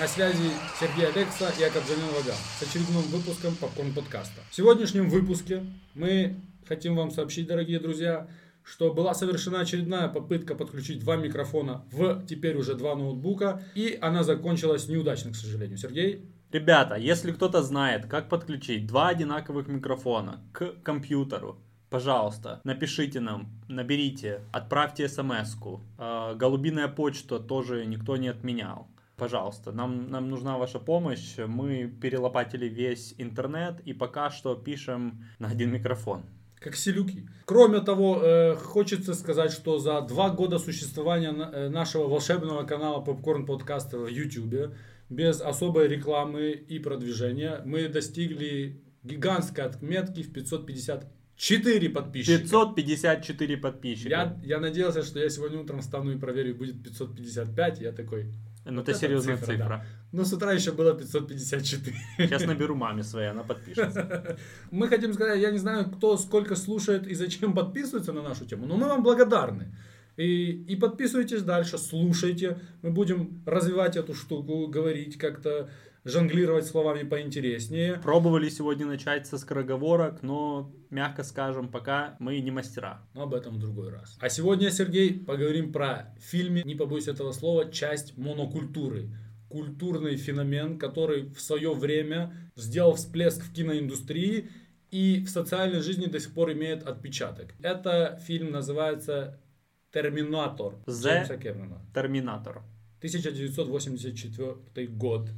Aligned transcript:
На 0.00 0.08
связи 0.08 0.50
Сергей 0.80 1.08
Алекса 1.08 1.50
и 1.60 1.62
Акадзамин 1.62 2.06
Ваган 2.06 2.34
с 2.58 2.62
очередным 2.62 3.02
выпуском 3.02 3.54
Попкорн 3.56 3.92
подкаста. 3.92 4.40
В 4.48 4.54
сегодняшнем 4.54 5.10
выпуске 5.10 5.62
мы 5.94 6.36
хотим 6.66 6.96
вам 6.96 7.10
сообщить, 7.10 7.46
дорогие 7.46 7.78
друзья, 7.80 8.26
что 8.64 8.94
была 8.94 9.12
совершена 9.12 9.60
очередная 9.60 10.08
попытка 10.08 10.54
подключить 10.54 11.00
два 11.00 11.16
микрофона 11.16 11.84
в 11.92 12.24
теперь 12.24 12.56
уже 12.56 12.76
два 12.76 12.96
ноутбука, 12.96 13.62
и 13.74 13.98
она 14.00 14.22
закончилась 14.22 14.88
неудачно, 14.88 15.32
к 15.32 15.36
сожалению. 15.36 15.76
Сергей, 15.76 16.24
Ребята, 16.50 16.94
если 16.94 17.30
кто-то 17.32 17.62
знает, 17.62 18.06
как 18.06 18.30
подключить 18.30 18.86
два 18.86 19.08
одинаковых 19.08 19.68
микрофона 19.68 20.40
к 20.52 20.76
компьютеру, 20.82 21.58
пожалуйста, 21.90 22.62
напишите 22.64 23.20
нам, 23.20 23.50
наберите, 23.68 24.40
отправьте 24.50 25.10
смс-ку. 25.10 25.82
Э, 25.98 26.34
Голубиная 26.36 26.88
почта 26.88 27.38
тоже 27.38 27.84
никто 27.84 28.16
не 28.16 28.28
отменял. 28.28 28.88
Пожалуйста, 29.20 29.70
нам, 29.70 30.10
нам 30.10 30.30
нужна 30.30 30.56
ваша 30.56 30.78
помощь. 30.78 31.36
Мы 31.36 31.92
перелопатили 32.00 32.66
весь 32.66 33.14
интернет 33.18 33.78
и 33.84 33.92
пока 33.92 34.30
что 34.30 34.54
пишем 34.54 35.26
на 35.38 35.48
один 35.48 35.70
микрофон. 35.70 36.22
как 36.58 36.74
селюки. 36.74 37.28
Кроме 37.44 37.80
того, 37.80 38.22
э, 38.22 38.54
хочется 38.54 39.12
сказать, 39.12 39.52
что 39.52 39.78
за 39.78 40.00
два 40.00 40.30
года 40.30 40.58
существования 40.58 41.32
э, 41.32 41.68
нашего 41.68 42.08
волшебного 42.08 42.64
канала 42.64 43.00
Попкорн 43.02 43.44
подкаста 43.44 43.98
в 43.98 44.08
YouTube, 44.08 44.74
без 45.10 45.42
особой 45.42 45.88
рекламы 45.88 46.52
и 46.52 46.78
продвижения, 46.78 47.60
мы 47.66 47.88
достигли 47.88 48.80
гигантской 49.02 49.64
отметки 49.64 50.22
в 50.22 50.32
554 50.32 51.90
подписчика. 51.90 52.38
554 52.38 53.56
подписчика. 53.58 54.08
Я, 54.08 54.40
я 54.42 54.60
надеялся, 54.60 55.02
что 55.02 55.18
я 55.18 55.28
сегодня 55.28 55.60
утром 55.60 55.80
встану 55.80 56.10
и 56.10 56.18
проверю, 56.18 56.54
будет 56.54 56.82
555. 56.82 57.80
Я 57.80 57.92
такой, 57.92 58.32
Ну 58.64 58.76
вот 58.76 58.82
это 58.82 58.90
это 58.90 59.00
серьезная 59.00 59.36
цифра, 59.36 59.52
цифра. 59.52 59.68
да. 59.68 59.84
ну 60.12 60.24
с 60.24 60.32
утра 60.32 60.52
еще 60.52 60.72
было 60.72 60.94
554. 60.94 61.96
Сейчас 62.18 62.46
наберу 62.46 62.74
маме 62.74 63.02
своей, 63.02 63.30
она 63.30 63.42
подпишется. 63.42 64.36
Мы 64.70 64.88
хотим 64.88 65.14
сказать, 65.14 65.40
я 65.40 65.50
не 65.50 65.58
знаю, 65.58 65.90
кто 65.90 66.16
сколько 66.18 66.56
слушает 66.56 67.06
и 67.06 67.14
зачем 67.14 67.54
подписывается 67.54 68.12
на 68.12 68.22
нашу 68.22 68.44
тему, 68.44 68.66
но 68.66 68.76
мы 68.76 68.88
вам 68.88 69.02
благодарны. 69.02 69.74
И, 70.16 70.64
и 70.68 70.76
подписывайтесь 70.76 71.42
дальше, 71.42 71.78
слушайте. 71.78 72.58
Мы 72.82 72.90
будем 72.90 73.42
развивать 73.46 73.96
эту 73.96 74.14
штуку, 74.14 74.66
говорить 74.66 75.16
как-то, 75.16 75.70
жонглировать 76.04 76.66
словами 76.66 77.02
поинтереснее. 77.02 77.94
Пробовали 77.94 78.48
сегодня 78.48 78.86
начать 78.86 79.26
со 79.26 79.38
скороговорок, 79.38 80.22
но, 80.22 80.72
мягко 80.90 81.22
скажем, 81.22 81.68
пока 81.68 82.16
мы 82.18 82.40
не 82.40 82.50
мастера. 82.50 83.02
Но 83.14 83.22
об 83.22 83.34
этом 83.34 83.54
в 83.54 83.58
другой 83.58 83.90
раз. 83.90 84.16
А 84.20 84.28
сегодня, 84.28 84.70
Сергей, 84.70 85.18
поговорим 85.18 85.72
про 85.72 86.14
фильме, 86.20 86.62
не 86.64 86.74
побоюсь 86.74 87.08
этого 87.08 87.32
слова, 87.32 87.70
часть 87.70 88.16
монокультуры. 88.16 89.10
Культурный 89.48 90.16
феномен, 90.16 90.78
который 90.78 91.28
в 91.30 91.40
свое 91.40 91.74
время 91.74 92.32
сделал 92.54 92.94
всплеск 92.94 93.42
в 93.42 93.52
киноиндустрии 93.52 94.48
и 94.90 95.24
в 95.24 95.28
социальной 95.28 95.80
жизни 95.80 96.06
до 96.06 96.20
сих 96.20 96.32
пор 96.32 96.52
имеет 96.52 96.84
отпечаток. 96.84 97.54
Это 97.60 98.20
фильм 98.26 98.52
называется 98.52 99.40
«Терминатор» 99.92 100.74
The-. 100.86 101.26
Терминатор. 101.92 102.62
1984 103.00 104.86
год. 104.88 105.30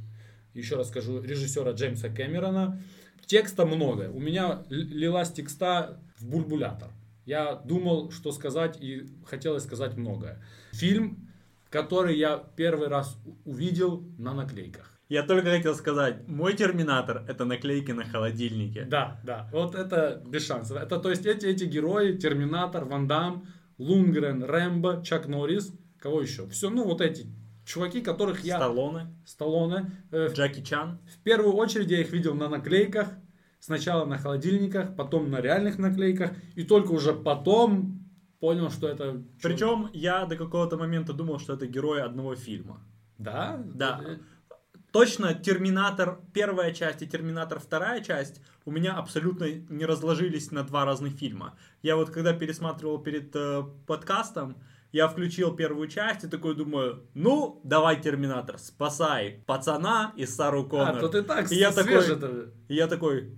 Еще 0.53 0.75
раз 0.75 0.89
скажу, 0.89 1.21
режиссера 1.21 1.71
Джеймса 1.71 2.09
Кэмерона. 2.09 2.81
Текста 3.25 3.65
много. 3.65 4.09
У 4.09 4.19
меня 4.19 4.63
лилась 4.69 5.31
текста 5.31 5.99
в 6.17 6.27
бульбулятор. 6.27 6.89
Я 7.25 7.55
думал, 7.55 8.11
что 8.11 8.31
сказать, 8.31 8.77
и 8.81 9.07
хотелось 9.25 9.63
сказать 9.63 9.95
многое. 9.95 10.43
Фильм, 10.73 11.29
который 11.69 12.17
я 12.17 12.37
первый 12.55 12.87
раз 12.87 13.17
увидел 13.45 14.03
на 14.17 14.33
наклейках. 14.33 14.93
Я 15.09 15.23
только 15.23 15.51
хотел 15.51 15.75
сказать, 15.75 16.27
мой 16.27 16.53
терминатор 16.53 17.23
это 17.27 17.45
наклейки 17.45 17.91
на 17.91 18.03
холодильнике. 18.03 18.85
Да, 18.85 19.19
да, 19.23 19.49
вот 19.51 19.75
это 19.75 20.21
без 20.25 20.45
шансов. 20.45 20.77
Это 20.77 20.97
то 20.97 21.09
есть 21.09 21.25
эти, 21.25 21.45
эти 21.45 21.65
герои, 21.65 22.17
Терминатор, 22.17 22.85
Ван 22.85 23.07
Дам, 23.07 23.45
Лунгрен, 23.77 24.43
Рэмбо, 24.43 25.03
Чак 25.05 25.27
Норрис, 25.27 25.73
кого 25.99 26.21
еще? 26.21 26.47
Все, 26.49 26.69
ну 26.69 26.83
вот 26.83 27.01
эти 27.01 27.27
чуваки, 27.65 28.01
которых 28.01 28.43
я... 28.43 28.57
Сталлоне, 28.57 29.07
Сталлоне. 29.25 29.91
э, 30.11 30.29
Джеки 30.33 30.63
Чан. 30.63 30.99
В 31.07 31.23
первую 31.23 31.53
очередь 31.53 31.89
я 31.89 32.01
их 32.01 32.11
видел 32.11 32.33
на 32.33 32.49
наклейках. 32.49 33.09
Сначала 33.59 34.05
на 34.05 34.17
холодильниках, 34.17 34.95
потом 34.95 35.31
на 35.31 35.39
реальных 35.39 35.77
наклейках. 35.77 36.31
И 36.55 36.63
только 36.63 36.91
уже 36.91 37.13
потом 37.13 38.03
понял, 38.39 38.69
что 38.69 38.87
это... 38.89 39.23
Причем 39.41 39.89
я 39.93 40.25
до 40.25 40.35
какого-то 40.35 40.77
момента 40.77 41.13
думал, 41.13 41.39
что 41.39 41.53
это 41.53 41.65
герои 41.65 42.01
одного 42.01 42.35
фильма. 42.35 42.81
Да? 43.17 43.63
Да. 43.73 44.01
Э, 44.03 44.17
Точно, 44.93 45.33
Терминатор 45.33 46.19
первая 46.33 46.71
часть 46.71 47.01
и 47.01 47.07
Терминатор 47.07 47.59
вторая 47.59 47.99
часть 48.03 48.39
у 48.63 48.69
меня 48.69 48.93
абсолютно 48.93 49.47
не 49.69 49.85
разложились 49.87 50.51
на 50.51 50.61
два 50.63 50.85
разных 50.85 51.13
фильма. 51.13 51.57
Я 51.81 51.95
вот 51.95 52.11
когда 52.11 52.31
пересматривал 52.31 52.99
перед 52.99 53.35
э, 53.35 53.63
подкастом, 53.87 54.55
я 54.93 55.07
включил 55.07 55.55
первую 55.55 55.87
часть 55.87 56.23
и 56.23 56.27
такой 56.27 56.55
думаю, 56.55 57.07
ну, 57.15 57.59
давай, 57.63 57.99
Терминатор, 57.99 58.59
спасай 58.59 59.43
пацана 59.47 60.13
и 60.15 60.25
Сару 60.25 60.65
Коннор. 60.69 60.97
А, 60.97 60.99
то 60.99 61.09
ты 61.09 61.23
так 61.23 61.51
И 61.51 61.55
я 61.55 61.71
свежий-то. 61.71 62.51
И 62.67 62.75
я 62.75 62.87
такой, 62.87 63.35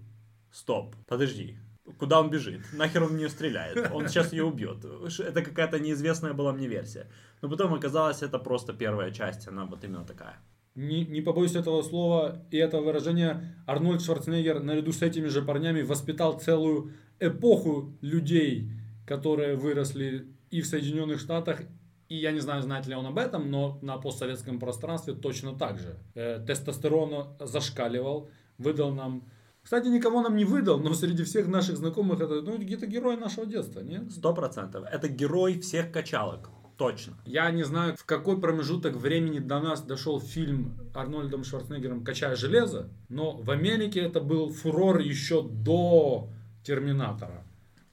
стоп, 0.52 0.96
подожди, 1.08 1.58
куда 1.98 2.20
он 2.20 2.30
бежит? 2.30 2.62
Нахер 2.74 3.04
он 3.04 3.10
в 3.10 3.14
нее 3.14 3.30
стреляет? 3.30 3.90
Он 3.94 4.10
сейчас 4.10 4.34
ее 4.34 4.44
убьет. 4.44 4.84
Это 5.20 5.42
какая-то 5.42 5.80
неизвестная 5.80 6.34
была 6.34 6.52
мне 6.52 6.68
версия. 6.68 7.08
Но 7.42 7.50
потом 7.50 7.74
оказалось, 7.74 8.22
это 8.22 8.38
просто 8.38 8.74
первая 8.74 9.12
часть, 9.12 9.48
она 9.48 9.66
вот 9.66 9.84
именно 9.86 10.04
такая. 10.04 10.38
Не, 10.76 11.06
не 11.06 11.22
побоюсь 11.22 11.56
этого 11.56 11.82
слова 11.84 12.46
и 12.52 12.58
этого 12.58 12.82
выражения. 12.82 13.64
Арнольд 13.66 14.02
Шварценеггер 14.02 14.62
наряду 14.62 14.92
с 14.92 15.02
этими 15.02 15.28
же 15.28 15.42
парнями 15.42 15.84
воспитал 15.84 16.38
целую 16.38 16.92
эпоху 17.22 17.98
людей, 18.02 18.70
которые 19.08 19.56
выросли 19.56 20.35
и 20.52 20.62
в 20.62 20.68
Соединенных 20.68 21.20
Штатах, 21.20 21.62
и 22.08 22.16
я 22.16 22.32
не 22.32 22.40
знаю, 22.40 22.62
знает 22.62 22.88
ли 22.88 22.96
он 22.96 23.06
об 23.06 23.18
этом, 23.18 23.50
но 23.50 23.80
на 23.82 23.98
постсоветском 23.98 24.60
пространстве 24.60 25.14
точно 25.14 25.58
так 25.58 25.80
же. 25.80 25.98
Э, 26.14 26.44
тестостерон 26.46 27.36
зашкаливал, 27.40 28.30
выдал 28.58 28.94
нам... 28.94 29.24
Кстати, 29.64 29.88
никого 29.88 30.22
нам 30.22 30.36
не 30.36 30.46
выдал, 30.46 30.80
но 30.80 30.94
среди 30.94 31.24
всех 31.24 31.48
наших 31.48 31.78
знакомых 31.78 32.22
это 32.22 32.42
ну, 32.42 32.60
какие-то 32.60 32.86
герои 32.86 33.16
нашего 33.16 33.48
детства, 33.48 33.80
нет? 33.80 34.12
Сто 34.12 34.34
процентов. 34.34 34.86
Это 34.92 35.08
герой 35.08 35.60
всех 35.60 35.92
качалок. 35.92 36.52
Точно. 36.78 37.14
Я 37.26 37.50
не 37.52 37.64
знаю, 37.64 37.96
в 37.96 38.06
какой 38.06 38.40
промежуток 38.40 38.96
времени 38.96 39.40
до 39.40 39.60
нас 39.62 39.82
дошел 39.82 40.20
фильм 40.20 40.78
Арнольдом 40.94 41.44
Шварценеггером 41.44 42.04
«Качая 42.04 42.36
железо», 42.36 42.90
но 43.08 43.38
в 43.38 43.50
Америке 43.50 44.02
это 44.02 44.20
был 44.20 44.52
фурор 44.52 45.00
еще 45.00 45.42
до 45.42 46.30
«Терминатора». 46.64 47.45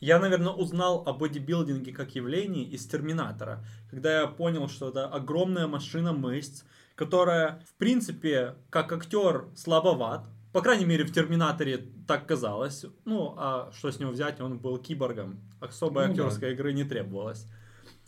Я, 0.02 0.18
наверное, 0.18 0.52
узнал 0.52 1.04
о 1.06 1.12
бодибилдинге 1.12 1.92
как 1.92 2.16
явлении 2.16 2.64
из 2.64 2.84
Терминатора, 2.86 3.64
когда 3.88 4.22
я 4.22 4.26
понял, 4.26 4.68
что 4.68 4.88
это 4.88 5.06
огромная 5.06 5.68
машина 5.68 6.12
мышц, 6.12 6.64
которая, 6.96 7.62
в 7.70 7.74
принципе, 7.74 8.56
как 8.68 8.92
актер 8.92 9.44
слабоват. 9.54 10.26
По 10.52 10.60
крайней 10.60 10.86
мере, 10.86 11.04
в 11.04 11.12
Терминаторе 11.12 11.86
так 12.08 12.26
казалось. 12.26 12.84
Ну, 13.04 13.36
а 13.38 13.70
что 13.78 13.92
с 13.92 14.00
него 14.00 14.10
взять, 14.10 14.40
он 14.40 14.58
был 14.58 14.76
киборгом. 14.78 15.38
Особой 15.60 16.08
Ну 16.08 16.14
да. 16.14 16.24
актерской 16.24 16.54
игры 16.54 16.72
не 16.72 16.82
требовалось. 16.82 17.46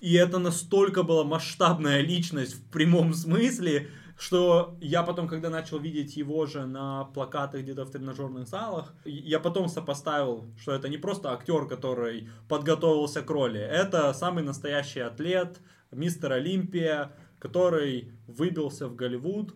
И 0.00 0.14
это 0.14 0.40
настолько 0.40 1.04
была 1.04 1.22
масштабная 1.22 2.00
личность 2.00 2.54
в 2.54 2.70
прямом 2.72 3.14
смысле. 3.14 3.88
Что 4.16 4.76
я 4.80 5.02
потом, 5.02 5.28
когда 5.28 5.50
начал 5.50 5.78
видеть 5.78 6.16
его 6.16 6.46
же 6.46 6.66
на 6.66 7.04
плакатах 7.04 7.62
где-то 7.62 7.84
в 7.84 7.90
тренажерных 7.90 8.48
залах, 8.48 8.94
я 9.04 9.40
потом 9.40 9.68
сопоставил, 9.68 10.44
что 10.58 10.72
это 10.72 10.88
не 10.88 10.98
просто 10.98 11.32
актер, 11.32 11.66
который 11.66 12.28
подготовился 12.48 13.22
к 13.22 13.30
роли, 13.30 13.60
это 13.60 14.12
самый 14.14 14.44
настоящий 14.44 15.00
атлет, 15.00 15.60
мистер 15.90 16.32
Олимпия, 16.32 17.12
который 17.38 18.12
выбился 18.26 18.88
в 18.88 18.94
Голливуд, 18.94 19.54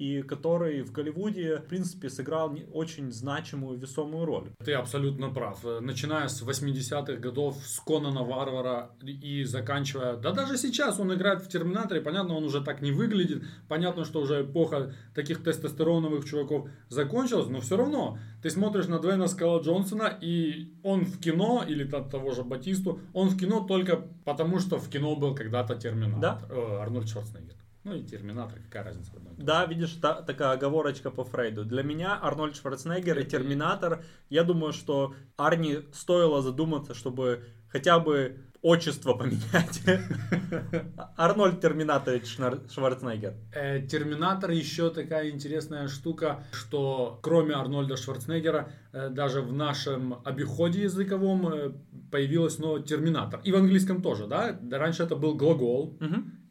и 0.00 0.22
который 0.22 0.80
в 0.80 0.92
Голливуде, 0.92 1.58
в 1.58 1.66
принципе, 1.66 2.08
сыграл 2.08 2.56
очень 2.72 3.12
значимую, 3.12 3.78
весомую 3.78 4.24
роль. 4.24 4.48
Ты 4.64 4.72
абсолютно 4.72 5.28
прав. 5.28 5.62
Начиная 5.82 6.28
с 6.28 6.42
80-х 6.42 7.16
годов, 7.16 7.58
с 7.62 7.80
Конана 7.80 8.24
Варвара 8.24 8.92
и 9.02 9.44
заканчивая... 9.44 10.16
Да 10.16 10.32
даже 10.32 10.56
сейчас 10.56 10.98
он 10.98 11.12
играет 11.12 11.42
в 11.42 11.48
Терминаторе. 11.48 12.00
Понятно, 12.00 12.34
он 12.34 12.44
уже 12.44 12.62
так 12.62 12.80
не 12.80 12.92
выглядит. 12.92 13.42
Понятно, 13.68 14.06
что 14.06 14.20
уже 14.22 14.40
эпоха 14.40 14.94
таких 15.14 15.44
тестостероновых 15.44 16.24
чуваков 16.24 16.70
закончилась. 16.88 17.48
Но 17.48 17.60
все 17.60 17.76
равно 17.76 18.18
ты 18.42 18.48
смотришь 18.48 18.88
на 18.88 19.00
Дуэйна 19.00 19.26
Скала 19.26 19.60
Джонсона, 19.60 20.18
и 20.22 20.72
он 20.82 21.04
в 21.04 21.20
кино, 21.20 21.62
или 21.68 21.84
того 21.84 22.30
же 22.30 22.42
Батисту, 22.42 23.00
он 23.12 23.28
в 23.28 23.38
кино 23.38 23.60
только 23.60 24.02
потому, 24.24 24.60
что 24.60 24.78
в 24.78 24.88
кино 24.88 25.14
был 25.14 25.34
когда-то 25.34 25.74
Терминатор. 25.74 26.20
Да. 26.20 26.40
Э, 26.48 26.78
Арнольд 26.80 27.06
Шварценеггер. 27.06 27.60
Ну 27.82 27.94
и 27.94 28.02
Терминатор, 28.02 28.58
какая 28.60 28.84
разница 28.84 29.12
же. 29.12 29.20
Да, 29.38 29.64
видишь, 29.64 29.92
та- 29.94 30.20
такая 30.22 30.52
оговорочка 30.52 31.10
по 31.10 31.24
Фрейду. 31.24 31.64
Для 31.64 31.82
меня 31.82 32.18
Арнольд 32.20 32.56
Шварценеггер 32.56 33.18
и 33.18 33.24
Терминатор, 33.24 34.04
я 34.28 34.44
думаю, 34.44 34.72
что 34.72 35.14
Арни 35.36 35.78
стоило 35.92 36.42
задуматься, 36.42 36.92
чтобы 36.92 37.44
хотя 37.68 37.98
бы 37.98 38.38
отчество 38.62 39.14
поменять. 39.14 39.80
Арнольд 41.16 41.60
Терминаторович 41.60 42.36
Шварценеггер. 42.72 43.34
Э, 43.54 43.80
Терминатор 43.86 44.50
еще 44.50 44.90
такая 44.90 45.30
интересная 45.30 45.88
штука, 45.88 46.44
что 46.52 47.18
кроме 47.22 47.54
Арнольда 47.54 47.96
Шварценеггера, 47.96 48.72
э, 48.92 49.08
даже 49.10 49.40
в 49.40 49.52
нашем 49.52 50.20
обиходе 50.24 50.82
языковом 50.82 51.52
э, 51.52 51.72
появилось 52.10 52.56
слово 52.56 52.82
Терминатор. 52.82 53.40
И 53.44 53.52
в 53.52 53.56
английском 53.56 54.02
тоже, 54.02 54.26
да? 54.26 54.58
Раньше 54.70 55.04
это 55.04 55.16
был 55.16 55.34
глагол. 55.34 55.98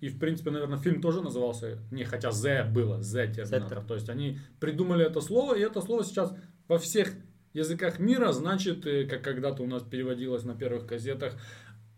И, 0.02 0.08
в 0.08 0.18
принципе, 0.18 0.50
наверное, 0.52 0.78
фильм 0.78 1.02
тоже 1.02 1.22
назывался, 1.22 1.78
не, 1.92 2.06
хотя 2.06 2.32
Z 2.32 2.72
было, 2.74 3.02
Z 3.04 3.34
Терминатор. 3.34 3.84
То 3.84 3.96
есть 3.96 4.10
они 4.10 4.40
придумали 4.60 5.06
это 5.06 5.20
слово, 5.20 5.56
и 5.56 5.62
это 5.62 5.82
слово 5.82 6.06
сейчас 6.06 6.34
во 6.70 6.80
всех 6.80 7.12
языках 7.54 8.00
мира 8.00 8.32
значит, 8.32 8.86
э, 8.86 9.06
как 9.06 9.22
когда-то 9.22 9.64
у 9.64 9.68
нас 9.68 9.84
переводилось 9.84 10.44
на 10.44 10.56
первых 10.56 10.86
газетах, 10.86 11.34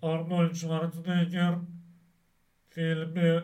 Арнольд 0.02 0.58
Шварценеггер 0.58 1.60
в 2.70 2.74
фильме 2.74 3.44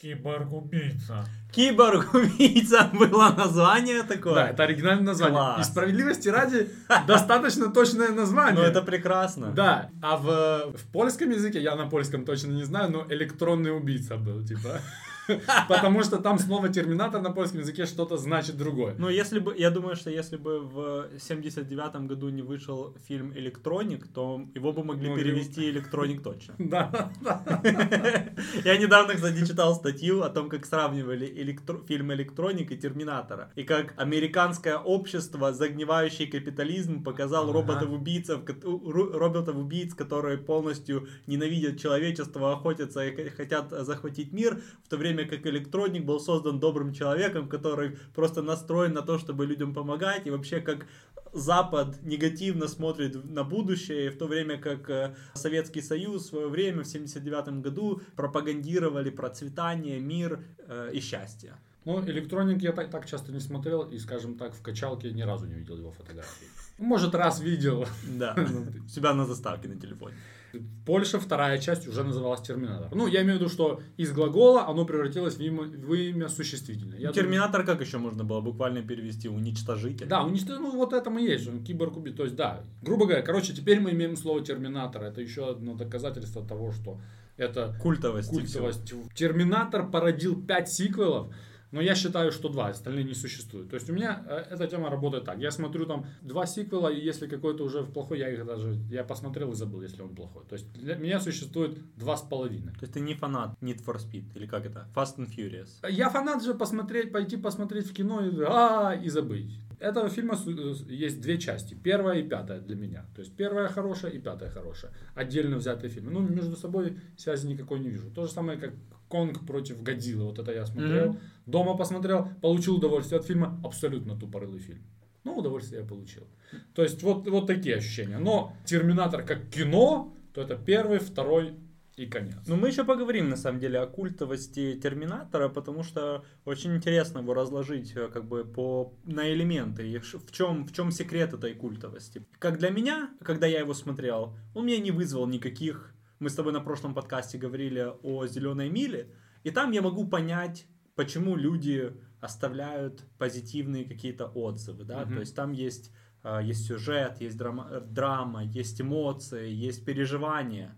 «Киборг-убийца». 0.00 1.24
Киборг-убийца 1.52 2.90
было 2.92 3.30
название 3.30 4.04
такое. 4.04 4.34
Да, 4.34 4.48
это 4.50 4.62
оригинальное 4.62 5.06
название. 5.06 5.38
Класс. 5.38 5.66
И 5.66 5.70
справедливости 5.70 6.28
ради 6.28 6.70
достаточно 7.06 7.72
точное 7.72 8.10
название. 8.10 8.62
Ну 8.62 8.62
это 8.62 8.82
прекрасно. 8.82 9.50
Да, 9.50 9.90
а 10.02 10.16
в, 10.16 10.76
в 10.76 10.92
польском 10.92 11.30
языке, 11.30 11.60
я 11.60 11.74
на 11.74 11.88
польском 11.88 12.24
точно 12.24 12.52
не 12.52 12.64
знаю, 12.64 12.92
но 12.92 13.06
электронный 13.08 13.76
убийца 13.76 14.16
был, 14.16 14.44
типа. 14.44 14.80
Потому 15.68 16.02
что 16.02 16.18
там 16.18 16.38
слово 16.38 16.68
терминатор 16.68 17.20
на 17.20 17.30
польском 17.30 17.60
языке 17.60 17.86
что-то 17.86 18.16
значит 18.16 18.56
другое. 18.56 18.94
Ну, 18.98 19.08
если 19.08 19.38
бы, 19.38 19.54
я 19.56 19.70
думаю, 19.70 19.96
что 19.96 20.10
если 20.10 20.36
бы 20.36 20.60
в 20.60 21.08
79 21.18 22.06
году 22.06 22.28
не 22.30 22.42
вышел 22.42 22.94
фильм 23.06 23.32
«Электроник», 23.36 24.06
то 24.08 24.40
его 24.54 24.72
бы 24.72 24.84
могли 24.84 25.08
Ну, 25.10 25.16
перевести 25.16 25.68
«Электроник» 25.70 26.22
точно. 26.22 26.54
Да, 26.68 27.10
да. 27.20 27.62
Я 28.64 28.76
недавно, 28.76 29.14
кстати, 29.14 29.46
читал 29.46 29.74
статью 29.74 30.22
о 30.22 30.28
том, 30.28 30.48
как 30.48 30.66
сравнивали 30.66 31.26
электро- 31.26 31.84
фильм 31.86 32.12
«Электроник» 32.12 32.72
и 32.72 32.76
«Терминатора». 32.76 33.50
И 33.56 33.64
как 33.64 33.94
американское 33.96 34.76
общество, 34.76 35.52
загнивающий 35.52 36.26
капитализм, 36.26 37.02
показал 37.04 37.52
роботов-убийцев, 37.52 38.40
роботов-убийц, 38.62 39.94
которые 39.94 40.38
полностью 40.38 41.08
ненавидят 41.26 41.80
человечество, 41.80 42.52
охотятся 42.52 43.06
и 43.06 43.28
хотят 43.30 43.70
захватить 43.70 44.32
мир, 44.32 44.60
в 44.84 44.88
то 44.88 44.96
время 44.96 45.17
как 45.24 45.46
«Электроник» 45.46 46.04
был 46.04 46.20
создан 46.20 46.60
добрым 46.60 46.92
человеком, 46.92 47.48
который 47.48 47.98
просто 48.14 48.42
настроен 48.42 48.92
на 48.92 49.02
то, 49.02 49.18
чтобы 49.18 49.46
людям 49.46 49.74
помогать, 49.74 50.26
и 50.26 50.30
вообще 50.30 50.60
как 50.60 50.86
Запад 51.32 52.02
негативно 52.02 52.68
смотрит 52.68 53.24
на 53.24 53.44
будущее, 53.44 54.10
в 54.10 54.18
то 54.18 54.26
время 54.26 54.58
как 54.58 54.88
э, 54.90 55.14
Советский 55.34 55.82
Союз 55.82 56.24
в 56.24 56.26
свое 56.28 56.48
время 56.48 56.82
в 56.82 56.86
79 56.86 57.60
году 57.60 58.00
пропагандировали 58.16 59.10
процветание, 59.10 60.00
мир 60.00 60.44
э, 60.66 60.90
и 60.92 61.00
счастье. 61.00 61.54
Ну, 61.84 62.04
электроник 62.04 62.62
я 62.62 62.72
так, 62.72 62.90
так 62.90 63.06
часто 63.06 63.32
не 63.32 63.40
смотрел, 63.40 63.82
и, 63.82 63.98
скажем 63.98 64.36
так, 64.36 64.54
в 64.54 64.62
качалке 64.62 65.10
ни 65.10 65.22
разу 65.22 65.46
не 65.46 65.54
видел 65.54 65.78
его 65.78 65.90
фотографии. 65.90 66.46
Может, 66.78 67.14
раз 67.14 67.40
видел. 67.40 67.86
Да, 68.06 68.36
у 68.84 68.88
себя 68.88 69.14
на 69.14 69.24
заставке 69.24 69.68
на 69.68 69.80
телефоне. 69.80 70.14
В 70.52 70.84
Польше 70.86 71.18
вторая 71.18 71.58
часть 71.58 71.86
уже 71.86 72.02
называлась 72.04 72.40
Терминатор. 72.40 72.88
Ну, 72.94 73.06
я 73.06 73.22
имею 73.22 73.38
в 73.38 73.40
виду, 73.40 73.50
что 73.50 73.80
из 73.98 74.12
глагола 74.12 74.66
оно 74.66 74.84
превратилось 74.86 75.34
в 75.36 75.40
имя, 75.40 75.62
в 75.62 75.92
имя 75.92 76.28
существительное. 76.28 76.98
Я 76.98 77.08
думаю- 77.08 77.14
Терминатор 77.14 77.64
как 77.64 77.80
еще 77.80 77.98
можно 77.98 78.24
было 78.24 78.40
буквально 78.40 78.82
перевести? 78.82 79.28
Уничтожитель. 79.28 80.06
Да, 80.06 80.24
уничтожить, 80.24 80.60
ну 80.62 80.70
вот 80.76 80.92
это 80.92 81.10
и 81.18 81.22
есть, 81.22 81.48
он 81.48 81.62
киборг 81.62 81.96
убит. 81.96 82.16
То 82.16 82.24
есть, 82.24 82.36
да, 82.36 82.60
грубо 82.82 83.04
говоря, 83.06 83.22
короче, 83.22 83.52
теперь 83.52 83.80
мы 83.80 83.90
имеем 83.90 84.16
слово 84.16 84.40
Терминатор. 84.42 85.02
Это 85.02 85.20
еще 85.20 85.50
одно 85.50 85.74
доказательство 85.74 86.42
того, 86.46 86.72
что 86.72 86.98
это 87.36 87.76
Культовость. 87.82 88.30
культовость. 88.30 88.92
Терминатор 89.14 89.88
породил 89.90 90.40
5 90.40 90.70
сиквелов, 90.70 91.32
но 91.70 91.80
я 91.80 91.94
считаю, 91.94 92.32
что 92.32 92.48
два, 92.48 92.68
остальные 92.68 93.04
не 93.04 93.14
существуют. 93.14 93.70
То 93.70 93.74
есть 93.74 93.90
у 93.90 93.92
меня 93.92 94.24
э, 94.26 94.44
эта 94.50 94.66
тема 94.66 94.90
работает 94.90 95.24
так. 95.24 95.38
Я 95.38 95.50
смотрю 95.50 95.86
там 95.86 96.06
два 96.22 96.46
сиквела, 96.46 96.88
и 96.88 97.00
если 97.00 97.26
какой-то 97.26 97.64
уже 97.64 97.84
плохой, 97.84 98.18
я 98.18 98.30
их 98.30 98.44
даже, 98.46 98.76
я 98.90 99.04
посмотрел 99.04 99.52
и 99.52 99.54
забыл, 99.54 99.82
если 99.82 100.02
он 100.02 100.14
плохой. 100.14 100.44
То 100.48 100.54
есть 100.54 100.72
для 100.72 100.96
меня 100.96 101.20
существует 101.20 101.78
два 101.96 102.16
с 102.16 102.22
половиной. 102.22 102.72
То 102.72 102.82
есть 102.82 102.94
ты 102.94 103.00
не 103.00 103.14
фанат 103.14 103.54
Need 103.60 103.84
for 103.84 103.96
Speed, 103.96 104.34
или 104.34 104.46
как 104.46 104.66
это? 104.66 104.88
Fast 104.94 105.18
and 105.18 105.28
Furious. 105.28 105.68
Я 105.88 106.10
фанат 106.10 106.42
же 106.42 106.54
посмотреть, 106.54 107.12
пойти 107.12 107.36
посмотреть 107.36 107.86
в 107.86 107.94
кино 107.94 108.24
и, 108.24 108.30
а, 108.46 108.94
и 108.94 109.08
забыть. 109.08 109.50
Этого 109.80 110.08
фильма 110.08 110.36
э, 110.46 110.74
есть 110.88 111.20
две 111.20 111.38
части. 111.38 111.74
Первая 111.74 112.20
и 112.20 112.28
пятая 112.28 112.60
для 112.60 112.76
меня. 112.76 113.06
То 113.14 113.20
есть 113.20 113.34
первая 113.36 113.68
хорошая 113.68 114.10
и 114.10 114.18
пятая 114.18 114.50
хорошая. 114.50 114.92
Отдельно 115.14 115.56
взятые 115.56 115.90
фильмы. 115.90 116.10
Ну, 116.10 116.20
между 116.20 116.56
собой 116.56 116.98
связи 117.16 117.46
никакой 117.46 117.80
не 117.80 117.88
вижу. 117.88 118.10
То 118.10 118.26
же 118.26 118.32
самое, 118.32 118.58
как 118.58 118.74
Конг 119.08 119.46
против 119.46 119.82
Годзиллы. 119.82 120.24
Вот 120.24 120.38
это 120.38 120.52
я 120.52 120.66
смотрел. 120.66 121.10
Мгм. 121.10 121.20
Дома 121.46 121.76
посмотрел, 121.76 122.28
получил 122.42 122.76
удовольствие 122.76 123.20
от 123.20 123.26
фильма. 123.26 123.60
Абсолютно 123.64 124.18
тупорылый 124.18 124.60
фильм. 124.60 124.82
Но 125.24 125.36
удовольствие 125.36 125.82
я 125.82 125.86
получил. 125.86 126.26
То 126.74 126.82
есть 126.82 127.02
вот, 127.02 127.28
вот 127.28 127.46
такие 127.46 127.76
ощущения. 127.76 128.18
Но 128.18 128.54
Терминатор 128.64 129.24
как 129.24 129.48
кино, 129.48 130.14
то 130.34 130.42
это 130.42 130.56
первый, 130.56 130.98
второй 130.98 131.54
и 131.98 132.06
конец. 132.06 132.36
Ну, 132.46 132.56
мы 132.56 132.68
еще 132.68 132.84
поговорим, 132.84 133.28
на 133.28 133.36
самом 133.36 133.60
деле, 133.60 133.78
о 133.80 133.86
культовости 133.86 134.78
Терминатора, 134.82 135.48
потому 135.48 135.82
что 135.82 136.24
очень 136.44 136.74
интересно 136.76 137.18
его 137.18 137.34
разложить 137.34 137.92
э, 137.96 138.08
как 138.08 138.24
бы 138.26 138.44
по, 138.44 138.94
на 139.04 139.32
элементы. 139.32 139.88
И 139.88 139.98
в 139.98 140.30
чем, 140.32 140.66
в 140.66 140.72
чем 140.72 140.90
секрет 140.90 141.32
этой 141.34 141.54
культовости? 141.54 142.26
Как 142.38 142.58
для 142.58 142.70
меня, 142.70 143.10
когда 143.22 143.46
я 143.46 143.60
его 143.60 143.74
смотрел, 143.74 144.36
он 144.54 144.66
меня 144.66 144.78
не 144.78 144.90
вызвал 144.90 145.26
никаких... 145.26 145.94
Мы 146.20 146.30
с 146.30 146.34
тобой 146.34 146.52
на 146.52 146.60
прошлом 146.60 146.94
подкасте 146.94 147.38
говорили 147.38 147.92
о 148.02 148.26
«Зеленой 148.26 148.68
миле», 148.68 149.14
и 149.44 149.50
там 149.50 149.70
я 149.70 149.82
могу 149.82 150.06
понять, 150.08 150.66
почему 150.96 151.36
люди 151.36 151.92
оставляют 152.20 153.04
позитивные 153.18 153.84
какие-то 153.84 154.26
отзывы, 154.26 154.84
да, 154.84 155.04
Мгм. 155.04 155.14
то 155.14 155.20
есть 155.20 155.36
там 155.36 155.52
есть, 155.52 155.92
э, 156.24 156.40
есть 156.42 156.66
сюжет, 156.66 157.20
есть 157.20 157.36
драма, 157.36 157.80
драма, 157.80 158.44
есть 158.44 158.80
эмоции, 158.80 159.48
есть 159.50 159.84
переживания. 159.84 160.76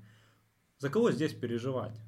За 0.81 0.89
кого 0.89 1.13
здесь 1.13 1.35
переживать? 1.35 2.01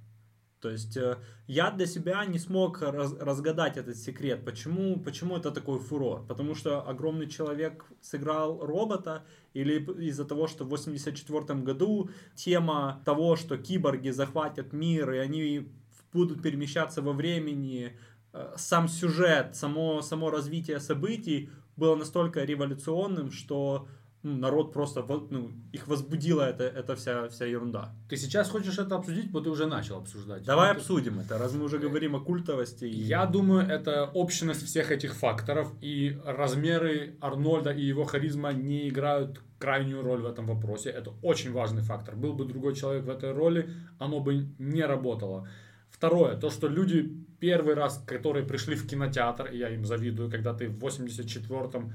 То 0.61 0.71
есть 0.71 0.97
э, 0.97 1.19
я 1.47 1.71
для 1.71 1.87
себя 1.87 2.25
не 2.25 2.38
смог 2.38 2.81
раз- 2.81 3.17
разгадать 3.21 3.76
этот 3.76 3.97
секрет. 3.99 4.47
Почему, 4.47 4.99
почему 4.99 5.37
это 5.37 5.50
такой 5.50 5.79
фурор? 5.79 6.25
Потому 6.26 6.55
что 6.55 6.81
огромный 6.81 7.29
человек 7.29 7.85
сыграл 8.00 8.64
робота 8.64 9.25
или 9.52 9.85
из-за 10.09 10.25
того, 10.25 10.47
что 10.47 10.64
в 10.64 10.69
84 10.69 11.61
году 11.61 12.11
тема 12.35 13.02
того, 13.05 13.37
что 13.37 13.59
киборги 13.59 14.09
захватят 14.11 14.73
мир 14.73 15.12
и 15.12 15.19
они 15.19 15.69
будут 16.12 16.43
перемещаться 16.43 17.02
во 17.02 17.12
времени, 17.12 17.99
э, 18.33 18.55
сам 18.57 18.88
сюжет, 18.88 19.55
само, 19.55 20.00
само 20.00 20.31
развитие 20.31 20.81
событий 20.81 21.50
было 21.76 21.95
настолько 21.95 22.45
революционным, 22.45 23.33
что 23.33 23.87
ну, 24.25 24.37
народ 24.37 24.73
просто 24.73 25.05
ну, 25.31 25.50
их 25.73 25.88
возбудила 25.88 26.43
эта, 26.43 26.64
эта 26.64 26.95
вся, 26.95 27.29
вся 27.29 27.45
ерунда. 27.47 27.93
Ты 28.09 28.17
сейчас 28.17 28.49
хочешь 28.50 28.79
это 28.79 28.95
обсудить, 28.97 29.31
вот 29.33 29.45
ты 29.45 29.50
уже 29.50 29.67
начал 29.67 29.97
обсуждать. 29.99 30.45
Давай 30.45 30.69
Ну, 30.69 30.75
ты- 30.75 30.81
обсудим 30.81 31.19
это, 31.21 31.38
раз 31.38 31.52
мы 31.55 31.64
уже 31.64 31.79
говорим 31.79 32.14
о 32.14 32.21
культовости. 32.21 32.85
и- 32.85 33.02
Я 33.02 33.26
думаю, 33.26 33.67
это 33.69 34.05
общность 34.14 34.64
всех 34.64 34.91
этих 34.93 35.14
факторов, 35.14 35.73
и 35.81 36.17
размеры 36.25 37.17
Арнольда 37.21 37.71
и 37.73 37.83
его 37.85 38.05
харизма 38.05 38.52
не 38.52 38.88
играют 38.88 39.41
крайнюю 39.59 40.02
роль 40.02 40.21
в 40.23 40.26
этом 40.26 40.47
вопросе. 40.47 40.91
Это 40.91 41.12
очень 41.23 41.52
важный 41.52 41.83
фактор. 41.83 42.17
Был 42.17 42.33
бы 42.33 42.45
другой 42.45 42.75
человек 42.75 43.05
в 43.05 43.11
этой 43.11 43.33
роли, 43.33 43.69
оно 43.99 44.21
бы 44.21 44.47
не 44.59 44.83
работало. 44.87 45.49
Второе, 45.91 46.37
то, 46.37 46.50
что 46.50 46.69
люди 46.69 47.12
первый 47.41 47.75
раз, 47.75 48.02
которые 48.07 48.45
пришли 48.47 48.75
в 48.75 48.87
кинотеатр, 48.88 49.47
и 49.52 49.59
я 49.59 49.69
им 49.69 49.85
завидую, 49.85 50.31
когда 50.31 50.52
ты 50.55 50.69
в 50.69 50.79
84-м, 50.79 51.93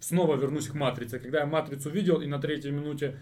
снова 0.00 0.36
вернусь 0.36 0.68
к 0.68 0.74
«Матрице», 0.74 1.18
когда 1.18 1.40
я 1.40 1.46
«Матрицу» 1.46 1.90
видел, 1.90 2.20
и 2.20 2.26
на 2.26 2.38
третьей 2.38 2.72
минуте 2.72 3.16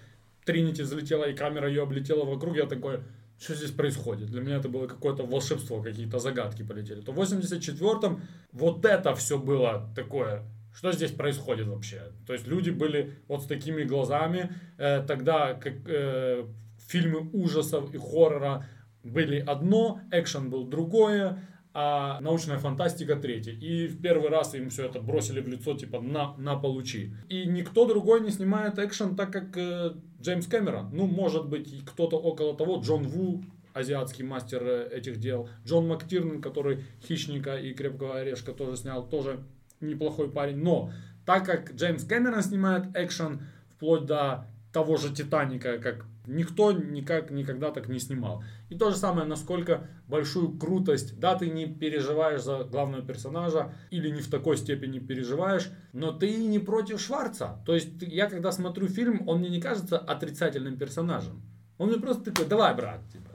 Тринити 0.44 0.82
залетела, 0.82 1.24
и 1.24 1.34
камера 1.34 1.68
ее 1.68 1.82
облетела 1.82 2.24
вокруг, 2.24 2.56
я 2.56 2.66
такой, 2.66 3.00
что 3.40 3.54
здесь 3.54 3.70
происходит? 3.70 4.28
Для 4.28 4.42
меня 4.42 4.56
это 4.56 4.68
было 4.68 4.86
какое-то 4.86 5.24
волшебство, 5.24 5.82
какие-то 5.82 6.18
загадки 6.18 6.62
полетели. 6.62 7.00
То 7.00 7.12
в 7.12 7.20
84-м 7.20 8.20
вот 8.52 8.84
это 8.84 9.14
все 9.14 9.38
было 9.38 9.90
такое, 9.96 10.44
что 10.74 10.92
здесь 10.92 11.12
происходит 11.12 11.66
вообще? 11.68 12.12
То 12.26 12.32
есть 12.32 12.46
люди 12.46 12.70
были 12.70 13.14
вот 13.28 13.42
с 13.42 13.46
такими 13.46 13.84
глазами, 13.84 14.52
э, 14.76 15.04
тогда 15.06 15.54
как 15.54 15.74
э, 15.86 16.44
фильмы 16.88 17.30
ужасов 17.32 17.94
и 17.94 17.98
хоррора 17.98 18.66
были 19.02 19.38
одно, 19.38 20.00
экшен 20.10 20.50
был 20.50 20.66
другое, 20.66 21.38
а 21.76 22.20
научная 22.20 22.58
фантастика 22.58 23.16
третье. 23.16 23.52
И 23.52 23.88
в 23.88 24.00
первый 24.00 24.30
раз 24.30 24.54
им 24.54 24.70
все 24.70 24.86
это 24.86 25.00
бросили 25.00 25.40
в 25.40 25.48
лицо, 25.48 25.74
типа, 25.74 26.00
на, 26.00 26.36
на 26.36 26.56
получи. 26.56 27.12
И 27.28 27.46
никто 27.46 27.84
другой 27.84 28.20
не 28.20 28.30
снимает 28.30 28.78
экшен 28.78 29.16
так, 29.16 29.32
как 29.32 29.56
э, 29.56 29.92
Джеймс 30.22 30.46
Кэмерон. 30.46 30.90
Ну, 30.92 31.06
может 31.06 31.48
быть, 31.48 31.84
кто-то 31.84 32.16
около 32.16 32.56
того, 32.56 32.80
Джон 32.80 33.08
Ву, 33.08 33.42
азиатский 33.72 34.24
мастер 34.24 34.62
э, 34.62 34.88
этих 34.92 35.18
дел, 35.18 35.48
Джон 35.66 35.88
Мактирнен, 35.88 36.40
который 36.40 36.84
«Хищника» 37.08 37.56
и 37.56 37.74
«Крепкого 37.74 38.20
орешка» 38.20 38.52
тоже 38.52 38.76
снял, 38.76 39.08
тоже 39.08 39.40
неплохой 39.80 40.30
парень. 40.30 40.58
Но 40.58 40.92
так 41.26 41.44
как 41.44 41.74
Джеймс 41.74 42.04
Кэмерон 42.04 42.42
снимает 42.42 42.84
экшен 42.94 43.40
вплоть 43.74 44.06
до 44.06 44.46
того 44.72 44.96
же 44.96 45.12
Титаника, 45.12 45.78
как 45.78 46.06
никто 46.26 46.72
никак 46.72 47.30
никогда 47.30 47.70
так 47.70 47.88
не 47.88 47.98
снимал. 47.98 48.42
И 48.70 48.76
то 48.76 48.90
же 48.90 48.96
самое, 48.96 49.26
насколько 49.26 49.88
большую 50.08 50.56
крутость, 50.58 51.18
да, 51.18 51.36
ты 51.36 51.48
не 51.48 51.66
переживаешь 51.66 52.42
за 52.42 52.64
главного 52.64 53.02
персонажа 53.02 53.72
или 53.90 54.10
не 54.10 54.20
в 54.20 54.30
такой 54.30 54.56
степени 54.56 54.98
переживаешь, 54.98 55.70
но 55.92 56.12
ты 56.12 56.36
не 56.36 56.58
против 56.58 57.00
Шварца. 57.00 57.62
То 57.66 57.74
есть 57.74 57.90
я 58.00 58.28
когда 58.28 58.52
смотрю 58.52 58.88
фильм, 58.88 59.28
он 59.28 59.40
мне 59.40 59.50
не 59.50 59.60
кажется 59.60 59.98
отрицательным 59.98 60.76
персонажем. 60.76 61.42
Он 61.78 61.88
мне 61.88 61.98
просто 61.98 62.32
такой, 62.32 62.46
давай, 62.46 62.74
брат, 62.74 63.00
типа. 63.12 63.30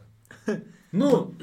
Ну, 0.92 1.36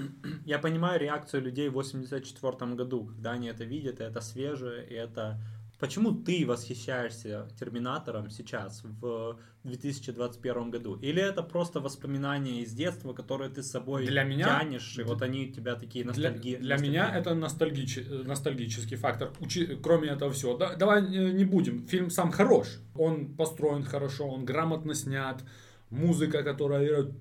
Я 0.45 0.59
понимаю 0.59 0.99
реакцию 1.01 1.43
людей 1.43 1.69
в 1.69 1.75
84 1.75 2.75
году, 2.75 3.05
когда 3.05 3.33
они 3.33 3.47
это 3.49 3.65
видят, 3.65 4.01
и 4.01 4.05
это 4.05 4.21
свежее, 4.21 4.87
и 4.89 4.95
это... 4.95 5.39
Почему 5.79 6.13
ты 6.13 6.47
восхищаешься 6.47 7.49
Терминатором 7.61 8.31
сейчас, 8.31 8.83
в 8.83 9.39
2021 9.65 10.71
году? 10.71 10.97
Или 11.03 11.21
это 11.23 11.43
просто 11.43 11.81
воспоминания 11.81 12.63
из 12.63 12.73
детства, 12.73 13.13
которые 13.13 13.51
ты 13.51 13.63
с 13.63 13.71
собой 13.71 14.07
Для 14.07 14.25
меня- 14.25 14.47
тянешь, 14.61 14.99
и 14.99 15.03
вот 15.03 15.21
они 15.21 15.49
у 15.49 15.53
тебя 15.53 15.75
такие 15.75 16.05
Для, 16.05 16.13
ностальги... 16.31 16.57
для 16.57 16.77
меня 16.79 17.15
это 17.15 17.31
ностальгич- 17.35 18.25
ностальгический 18.25 18.97
фактор. 18.97 19.33
Учи- 19.41 19.77
кроме 19.83 20.09
этого 20.09 20.33
всего. 20.33 20.57
Да- 20.57 20.77
давай 20.77 21.03
э, 21.03 21.33
не 21.33 21.45
будем. 21.45 21.87
Фильм 21.87 22.09
сам 22.11 22.31
хорош. 22.31 22.79
Он 22.95 23.37
построен 23.37 23.83
хорошо, 23.85 24.27
он 24.29 24.47
грамотно 24.47 24.95
снят. 24.95 25.43
Музыка, 25.91 26.43
которая. 26.43 27.13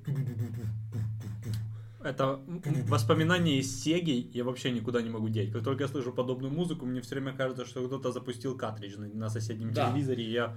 Это 2.05 2.39
воспоминания 2.87 3.57
из 3.57 3.81
Сеги 3.81 4.29
я 4.33 4.43
вообще 4.43 4.69
никуда 4.71 5.01
не 5.01 5.09
могу 5.09 5.27
деть. 5.27 5.51
Как 5.51 5.63
только 5.63 5.83
я 5.83 5.87
слышу 5.87 6.11
подобную 6.11 6.53
музыку, 6.53 6.85
мне 6.85 7.01
все 7.01 7.15
время 7.15 7.33
кажется, 7.33 7.65
что 7.65 7.85
кто-то 7.87 8.11
запустил 8.11 8.55
картридж 8.55 8.97
на, 8.97 9.07
на 9.07 9.29
соседнем 9.29 9.73
Да. 9.73 9.89
телевизоре, 9.89 10.23
и 10.23 10.31
я... 10.31 10.55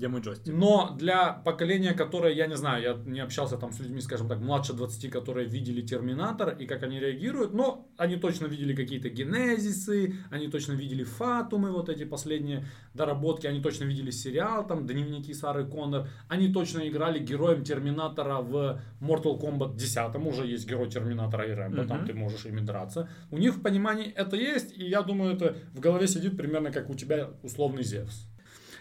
Где 0.00 0.08
мой 0.08 0.22
джойстик? 0.22 0.54
Но 0.54 0.96
для 0.98 1.30
поколения, 1.44 1.92
которое, 1.92 2.32
я 2.32 2.46
не 2.46 2.56
знаю, 2.56 2.82
я 2.82 2.94
не 3.04 3.20
общался 3.20 3.58
там 3.58 3.70
с 3.70 3.80
людьми, 3.80 4.00
скажем 4.00 4.28
так, 4.28 4.40
младше 4.40 4.72
20, 4.72 5.10
которые 5.10 5.46
видели 5.46 5.82
Терминатор 5.82 6.56
и 6.58 6.64
как 6.64 6.82
они 6.84 6.98
реагируют, 6.98 7.52
но 7.52 7.86
они 7.98 8.16
точно 8.16 8.46
видели 8.46 8.74
какие-то 8.74 9.10
генезисы, 9.10 10.14
они 10.30 10.48
точно 10.48 10.72
видели 10.72 11.04
Фатумы, 11.04 11.70
вот 11.70 11.90
эти 11.90 12.04
последние 12.04 12.64
доработки, 12.94 13.46
они 13.46 13.60
точно 13.60 13.84
видели 13.84 14.10
сериал, 14.10 14.66
там, 14.66 14.86
Дневники 14.86 15.34
Сары 15.34 15.66
Коннор, 15.66 16.08
они 16.28 16.50
точно 16.50 16.88
играли 16.88 17.18
героем 17.18 17.62
Терминатора 17.62 18.38
в 18.40 18.80
Mortal 19.02 19.38
Kombat 19.38 19.76
10, 19.76 20.16
уже 20.26 20.46
есть 20.46 20.66
герой 20.66 20.88
Терминатора 20.88 21.46
и 21.46 21.52
Рэмбо, 21.52 21.84
там 21.84 21.98
Мгм. 21.98 22.06
ты 22.06 22.14
можешь 22.14 22.46
ими 22.46 22.60
драться. 22.60 23.10
У 23.30 23.36
них 23.36 23.56
в 23.56 23.60
понимании 23.60 24.10
это 24.10 24.36
есть, 24.36 24.74
и 24.78 24.82
я 24.82 25.02
думаю, 25.02 25.34
это 25.34 25.56
в 25.74 25.80
голове 25.80 26.08
сидит 26.08 26.38
примерно 26.38 26.72
как 26.72 26.88
у 26.88 26.94
тебя 26.94 27.28
условный 27.42 27.82
Зевс. 27.82 28.29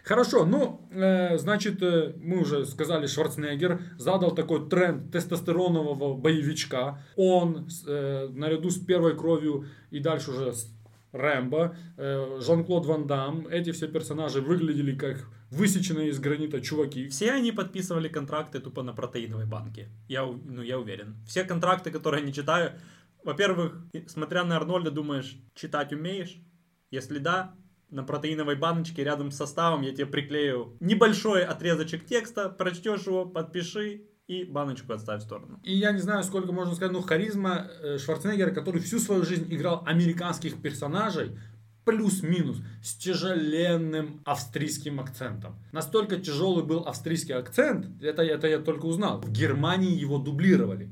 Хорошо, 0.03 0.45
ну, 0.45 0.87
э, 0.91 1.37
значит, 1.37 1.81
э, 1.81 2.13
мы 2.17 2.41
уже 2.41 2.65
сказали, 2.65 3.07
Шварценеггер 3.07 3.81
задал 3.97 4.33
такой 4.33 4.69
тренд 4.69 5.11
тестостеронового 5.11 6.15
боевичка. 6.15 7.03
Он 7.15 7.67
э, 7.87 8.27
наряду 8.29 8.69
с 8.69 8.77
первой 8.77 9.15
кровью 9.15 9.65
и 9.91 9.99
дальше 9.99 10.31
уже 10.31 10.53
с 10.53 10.71
Рэмбо, 11.11 11.75
э, 11.97 12.39
Жан-Клод 12.41 12.85
Ван 12.85 13.07
Дам, 13.07 13.47
эти 13.47 13.71
все 13.71 13.87
персонажи 13.87 14.41
выглядели 14.41 14.95
как 14.95 15.27
высеченные 15.49 16.09
из 16.09 16.19
гранита 16.19 16.61
чуваки. 16.61 17.07
Все 17.09 17.31
они 17.31 17.51
подписывали 17.51 18.07
контракты 18.07 18.59
тупо 18.59 18.83
на 18.83 18.93
протеиновой 18.93 19.45
банке. 19.45 19.89
Я, 20.07 20.25
ну, 20.25 20.61
я 20.61 20.77
уверен. 20.77 21.15
Все 21.27 21.43
контракты, 21.43 21.89
которые 21.89 22.21
я 22.21 22.27
не 22.27 22.33
читаю, 22.33 22.73
во-первых, 23.23 23.85
смотря 24.07 24.43
на 24.43 24.55
Арнольда, 24.55 24.91
думаешь, 24.91 25.37
читать 25.55 25.91
умеешь? 25.91 26.37
Если 26.91 27.19
да, 27.19 27.55
на 27.91 28.03
протеиновой 28.03 28.55
баночке 28.55 29.03
рядом 29.03 29.31
с 29.31 29.37
составом 29.37 29.81
я 29.81 29.91
тебе 29.91 30.05
приклею 30.05 30.77
небольшой 30.79 31.43
отрезочек 31.43 32.05
текста, 32.05 32.49
прочтешь 32.49 33.07
его, 33.07 33.25
подпиши 33.25 34.03
и 34.27 34.43
баночку 34.43 34.93
отставь 34.93 35.21
в 35.21 35.25
сторону. 35.25 35.59
И 35.63 35.75
я 35.75 35.91
не 35.91 35.99
знаю, 35.99 36.23
сколько 36.23 36.51
можно 36.51 36.75
сказать, 36.75 36.93
ну, 36.93 37.01
харизма 37.01 37.67
э, 37.81 37.97
Шварценеггера, 37.97 38.51
который 38.51 38.79
всю 38.79 38.99
свою 38.99 39.23
жизнь 39.23 39.47
играл 39.49 39.83
американских 39.87 40.61
персонажей, 40.61 41.31
плюс-минус, 41.83 42.57
с 42.83 42.93
тяжеленным 42.93 44.21
австрийским 44.23 44.99
акцентом. 44.99 45.55
Настолько 45.71 46.17
тяжелый 46.17 46.63
был 46.63 46.81
австрийский 46.81 47.33
акцент, 47.33 47.87
это, 48.03 48.21
это 48.21 48.47
я 48.47 48.59
только 48.59 48.85
узнал. 48.85 49.19
В 49.21 49.31
Германии 49.31 49.97
его 49.97 50.19
дублировали. 50.19 50.91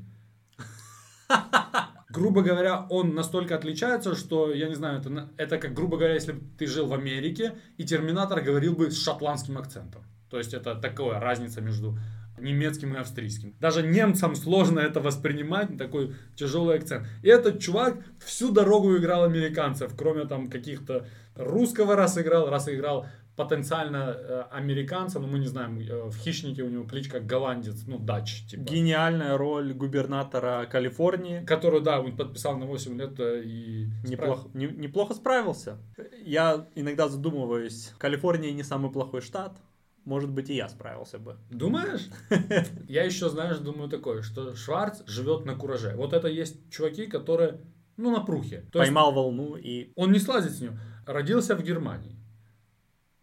Грубо 2.10 2.42
говоря, 2.42 2.86
он 2.88 3.14
настолько 3.14 3.54
отличается, 3.54 4.14
что, 4.14 4.52
я 4.52 4.68
не 4.68 4.74
знаю, 4.74 5.00
это, 5.00 5.30
это 5.36 5.58
как, 5.58 5.74
грубо 5.74 5.98
говоря, 5.98 6.14
если 6.14 6.32
бы 6.32 6.40
ты 6.58 6.66
жил 6.66 6.86
в 6.86 6.94
Америке, 6.94 7.54
и 7.76 7.84
Терминатор 7.84 8.40
говорил 8.40 8.74
бы 8.74 8.90
с 8.90 9.02
шотландским 9.02 9.58
акцентом. 9.58 10.04
То 10.30 10.38
есть 10.38 10.54
это 10.54 10.74
такая 10.74 11.20
разница 11.20 11.60
между 11.60 11.98
немецким 12.40 12.94
и 12.94 12.98
австрийским. 12.98 13.54
Даже 13.60 13.82
немцам 13.82 14.34
сложно 14.36 14.80
это 14.80 15.00
воспринимать, 15.00 15.76
такой 15.76 16.14
тяжелый 16.36 16.76
акцент. 16.76 17.06
И 17.22 17.28
этот 17.28 17.60
чувак 17.60 17.98
всю 18.24 18.52
дорогу 18.52 18.96
играл 18.96 19.24
американцев, 19.24 19.92
кроме 19.96 20.24
там 20.24 20.48
каких-то 20.48 21.06
русского 21.34 21.96
раз 21.96 22.16
играл, 22.18 22.48
раз 22.48 22.68
играл 22.68 23.06
потенциально 23.38 24.16
э, 24.18 24.44
американца, 24.50 25.20
но 25.20 25.28
мы 25.28 25.38
не 25.38 25.46
знаем, 25.46 25.78
э, 25.78 26.08
в 26.10 26.16
«Хищнике» 26.16 26.64
у 26.64 26.68
него 26.68 26.84
кличка 26.84 27.20
голландец, 27.20 27.84
ну, 27.86 27.96
дач, 27.96 28.44
типа. 28.48 28.62
Гениальная 28.62 29.38
роль 29.38 29.72
губернатора 29.72 30.66
Калифорнии. 30.66 31.44
Которую, 31.44 31.82
да, 31.82 32.00
он 32.00 32.16
подписал 32.16 32.58
на 32.58 32.66
8 32.66 32.98
лет 32.98 33.20
э, 33.20 33.42
и... 33.44 33.86
Неплохо, 34.04 34.48
не- 34.54 34.66
неплохо 34.66 35.14
справился. 35.14 35.78
Я 36.24 36.66
иногда 36.74 37.08
задумываюсь, 37.08 37.92
Калифорния 37.98 38.52
не 38.52 38.64
самый 38.64 38.90
плохой 38.90 39.20
штат. 39.20 39.56
Может 40.04 40.30
быть, 40.30 40.50
и 40.50 40.54
я 40.54 40.68
справился 40.68 41.18
бы. 41.18 41.36
Думаешь? 41.50 42.08
Я 42.88 43.04
еще, 43.04 43.28
знаешь, 43.28 43.58
думаю 43.58 43.90
такое, 43.90 44.22
что 44.22 44.56
Шварц 44.56 45.02
живет 45.06 45.44
на 45.44 45.54
кураже. 45.54 45.94
Вот 45.96 46.14
это 46.14 46.28
есть 46.28 46.56
чуваки, 46.70 47.06
которые, 47.06 47.60
ну, 47.98 48.10
на 48.10 48.24
прухе. 48.24 48.64
То 48.72 48.78
Поймал 48.78 49.12
волну 49.12 49.56
и... 49.56 49.92
он 49.96 50.12
не 50.12 50.18
слазит 50.18 50.52
с 50.52 50.60
нее. 50.60 50.80
Родился 51.06 51.54
в 51.54 51.62
Германии. 51.62 52.18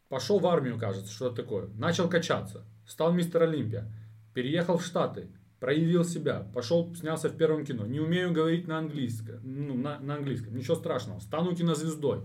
Пошел 0.10 0.40
в 0.40 0.48
армию, 0.48 0.78
кажется, 0.78 1.12
что 1.12 1.28
это 1.28 1.38
такое. 1.38 1.68
Начал 1.76 2.08
качаться. 2.08 2.66
Стал 2.86 3.12
мистер 3.14 3.44
Олимпия. 3.44 3.92
Переехал 4.34 4.78
в 4.78 4.86
Штаты. 4.86 5.30
Проявил 5.60 6.04
себя. 6.04 6.48
Пошел, 6.54 6.94
снялся 6.96 7.30
в 7.30 7.38
первом 7.38 7.66
кино. 7.66 7.86
Не 7.86 8.00
умею 8.00 8.32
говорить 8.32 8.68
на 8.68 8.78
английском. 8.78 9.40
Ну, 9.44 9.74
на, 9.76 10.00
на 10.00 10.16
английском. 10.16 10.56
Ничего 10.56 10.76
страшного. 10.76 11.20
Стану 11.20 11.56
кинозвездой. 11.56 12.22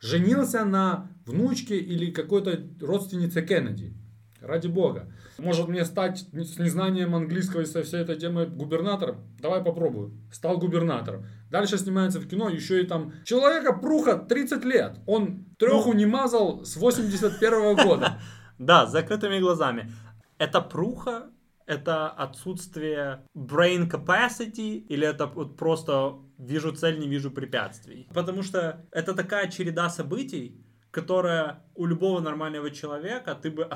Женился 0.00 0.64
на 0.66 1.10
внучке 1.24 1.78
или 1.78 2.10
какой-то 2.10 2.60
родственнице 2.80 3.40
Кеннеди. 3.40 3.94
Ради 4.40 4.66
бога. 4.66 5.10
Может 5.38 5.68
мне 5.68 5.86
стать 5.86 6.26
с 6.32 6.58
незнанием 6.58 7.14
английского 7.14 7.62
и 7.62 7.64
со 7.64 7.82
всей 7.82 8.00
этой 8.00 8.16
темой 8.16 8.46
губернатором? 8.46 9.24
Давай 9.40 9.62
попробую. 9.64 10.12
Стал 10.30 10.58
губернатором. 10.58 11.26
Дальше 11.54 11.78
снимается 11.78 12.18
в 12.18 12.26
кино 12.26 12.48
еще 12.48 12.82
и 12.82 12.84
там 12.84 13.12
человека 13.22 13.72
пруха 13.72 14.16
30 14.16 14.64
лет. 14.64 14.98
Он 15.06 15.44
треху 15.56 15.92
не 15.92 16.04
мазал 16.04 16.64
с 16.64 16.76
81 16.76 17.76
года. 17.76 18.18
Да, 18.58 18.86
с 18.86 18.92
закрытыми 18.92 19.38
глазами. 19.40 19.92
Это 20.38 20.60
пруха, 20.60 21.30
это 21.66 22.08
отсутствие 22.08 23.24
brain 23.36 23.88
capacity, 23.88 24.78
или 24.88 25.06
это 25.06 25.26
вот 25.26 25.56
просто 25.56 26.14
вижу 26.38 26.72
цель, 26.72 26.98
не 26.98 27.08
вижу 27.08 27.30
препятствий. 27.30 28.08
Потому 28.14 28.42
что 28.42 28.84
это 28.90 29.14
такая 29.14 29.48
череда 29.48 29.90
событий, 29.90 30.60
которая 30.90 31.64
у 31.76 31.86
любого 31.86 32.20
нормального 32.20 32.70
человека, 32.70 33.34
ты 33.34 33.50
бы, 33.52 33.68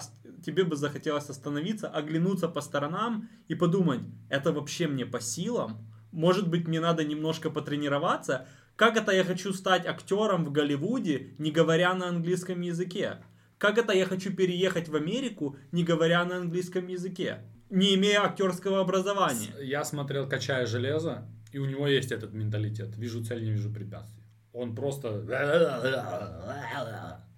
тебе 0.44 0.64
бы 0.64 0.74
захотелось 0.74 1.30
остановиться, 1.30 1.88
оглянуться 1.88 2.48
по 2.48 2.60
сторонам 2.60 3.28
и 3.48 3.54
подумать, 3.54 4.00
это 4.30 4.52
вообще 4.52 4.88
мне 4.88 5.06
по 5.06 5.20
силам? 5.20 5.86
Может 6.18 6.48
быть, 6.48 6.66
мне 6.66 6.80
надо 6.80 7.04
немножко 7.04 7.48
потренироваться. 7.48 8.48
Как 8.74 8.96
это 8.96 9.12
я 9.12 9.22
хочу 9.22 9.52
стать 9.52 9.86
актером 9.86 10.44
в 10.44 10.50
Голливуде, 10.50 11.34
не 11.38 11.52
говоря 11.52 11.94
на 11.94 12.08
английском 12.08 12.60
языке? 12.60 13.18
Как 13.56 13.78
это 13.78 13.92
я 13.92 14.04
хочу 14.04 14.34
переехать 14.34 14.88
в 14.88 14.96
Америку, 14.96 15.56
не 15.70 15.84
говоря 15.84 16.24
на 16.24 16.38
английском 16.38 16.88
языке? 16.88 17.38
Не 17.70 17.94
имея 17.94 18.24
актерского 18.24 18.80
образования. 18.80 19.54
Я 19.62 19.84
смотрел 19.84 20.28
«Качая 20.28 20.66
железо», 20.66 21.28
и 21.52 21.58
у 21.58 21.66
него 21.66 21.86
есть 21.86 22.10
этот 22.10 22.32
менталитет. 22.32 22.96
Вижу 22.96 23.24
цель, 23.24 23.44
не 23.44 23.52
вижу 23.52 23.70
препятствий. 23.70 24.24
Он 24.52 24.74
просто 24.74 25.22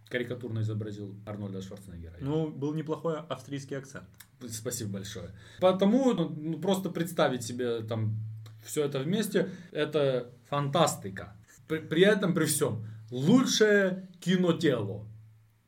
карикатурно 0.09 0.61
изобразил 0.61 1.15
Арнольда 1.27 1.61
Шварценеггера. 1.61 2.17
Ну, 2.21 2.49
был 2.49 2.73
неплохой 2.73 3.19
австрийский 3.29 3.77
акцент. 3.77 4.07
Спасибо 4.49 4.95
большое. 4.95 5.31
Потому 5.61 6.15
ну, 6.15 6.29
ну, 6.31 6.59
просто 6.59 6.89
представить 6.89 7.43
себе 7.43 7.83
там 7.83 8.17
все 8.65 8.85
это 8.85 8.99
вместе, 9.01 9.51
это 9.73 10.31
фантастика. 10.49 11.37
При, 11.69 11.79
при 11.79 12.03
этом, 12.03 12.35
при 12.35 12.45
всем, 12.47 12.85
лучшее 13.11 14.09
кинотело. 14.21 15.07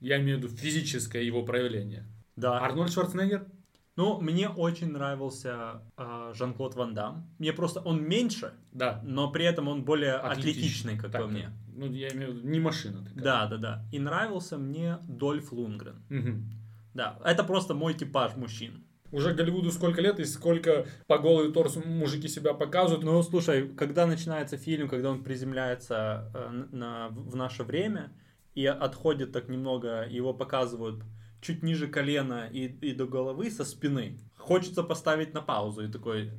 Я 0.00 0.20
имею 0.20 0.38
в 0.38 0.42
виду 0.42 0.54
физическое 0.56 1.22
его 1.22 1.42
проявление. 1.44 2.04
Да. 2.36 2.60
Арнольд 2.60 2.92
Шварценеггер? 2.92 3.46
Ну, 3.94 4.20
мне 4.20 4.48
очень 4.48 4.90
нравился 4.90 5.82
э, 5.98 6.32
Жан-Клод 6.34 6.74
Ван 6.76 6.94
Дам. 6.94 7.28
Мне 7.38 7.52
просто 7.52 7.80
он 7.80 8.02
меньше, 8.02 8.54
Да. 8.72 9.00
но 9.04 9.30
при 9.30 9.44
этом 9.44 9.68
он 9.68 9.84
более 9.84 10.14
Атлетичный, 10.14 10.52
атлетичный, 10.52 10.98
как 10.98 11.12
Так, 11.12 11.22
по 11.22 11.28
мне. 11.28 11.50
Ну, 11.74 11.92
я 11.92 12.08
имею 12.08 12.32
в 12.32 12.36
виду, 12.36 12.48
не 12.48 12.58
машина 12.58 13.04
такая. 13.04 13.22
Да, 13.22 13.46
да, 13.48 13.56
да. 13.58 13.84
И 13.92 13.98
нравился 13.98 14.56
мне 14.56 14.98
Дольф 15.06 15.52
Лунгрен. 15.52 16.02
Мгм. 16.08 16.50
Да, 16.94 17.18
это 17.24 17.44
просто 17.44 17.74
мой 17.74 17.92
типаж 17.94 18.34
мужчин. 18.36 18.82
Уже 19.12 19.34
Голливуду 19.34 19.70
сколько 19.70 20.00
лет 20.00 20.18
и 20.18 20.24
сколько 20.24 20.86
по 21.06 21.18
голый 21.18 21.52
торс 21.52 21.76
мужики 21.76 22.28
себя 22.28 22.54
показывают. 22.54 23.04
Ну, 23.04 23.22
слушай, 23.22 23.68
когда 23.68 24.06
начинается 24.06 24.56
фильм, 24.56 24.88
когда 24.88 25.10
он 25.10 25.22
приземляется 25.22 26.30
э, 26.34 26.64
на, 26.72 27.08
в 27.10 27.36
наше 27.36 27.62
время 27.62 28.10
и 28.54 28.64
отходит 28.64 29.32
так 29.32 29.48
немного, 29.48 30.08
его 30.08 30.32
показывают 30.32 31.04
чуть 31.42 31.62
ниже 31.62 31.88
колена 31.88 32.48
и, 32.50 32.68
и 32.68 32.94
до 32.94 33.06
головы 33.06 33.50
со 33.50 33.64
спины, 33.64 34.18
хочется 34.38 34.82
поставить 34.82 35.34
на 35.34 35.42
паузу 35.42 35.84
и 35.84 35.92
такой, 35.92 36.30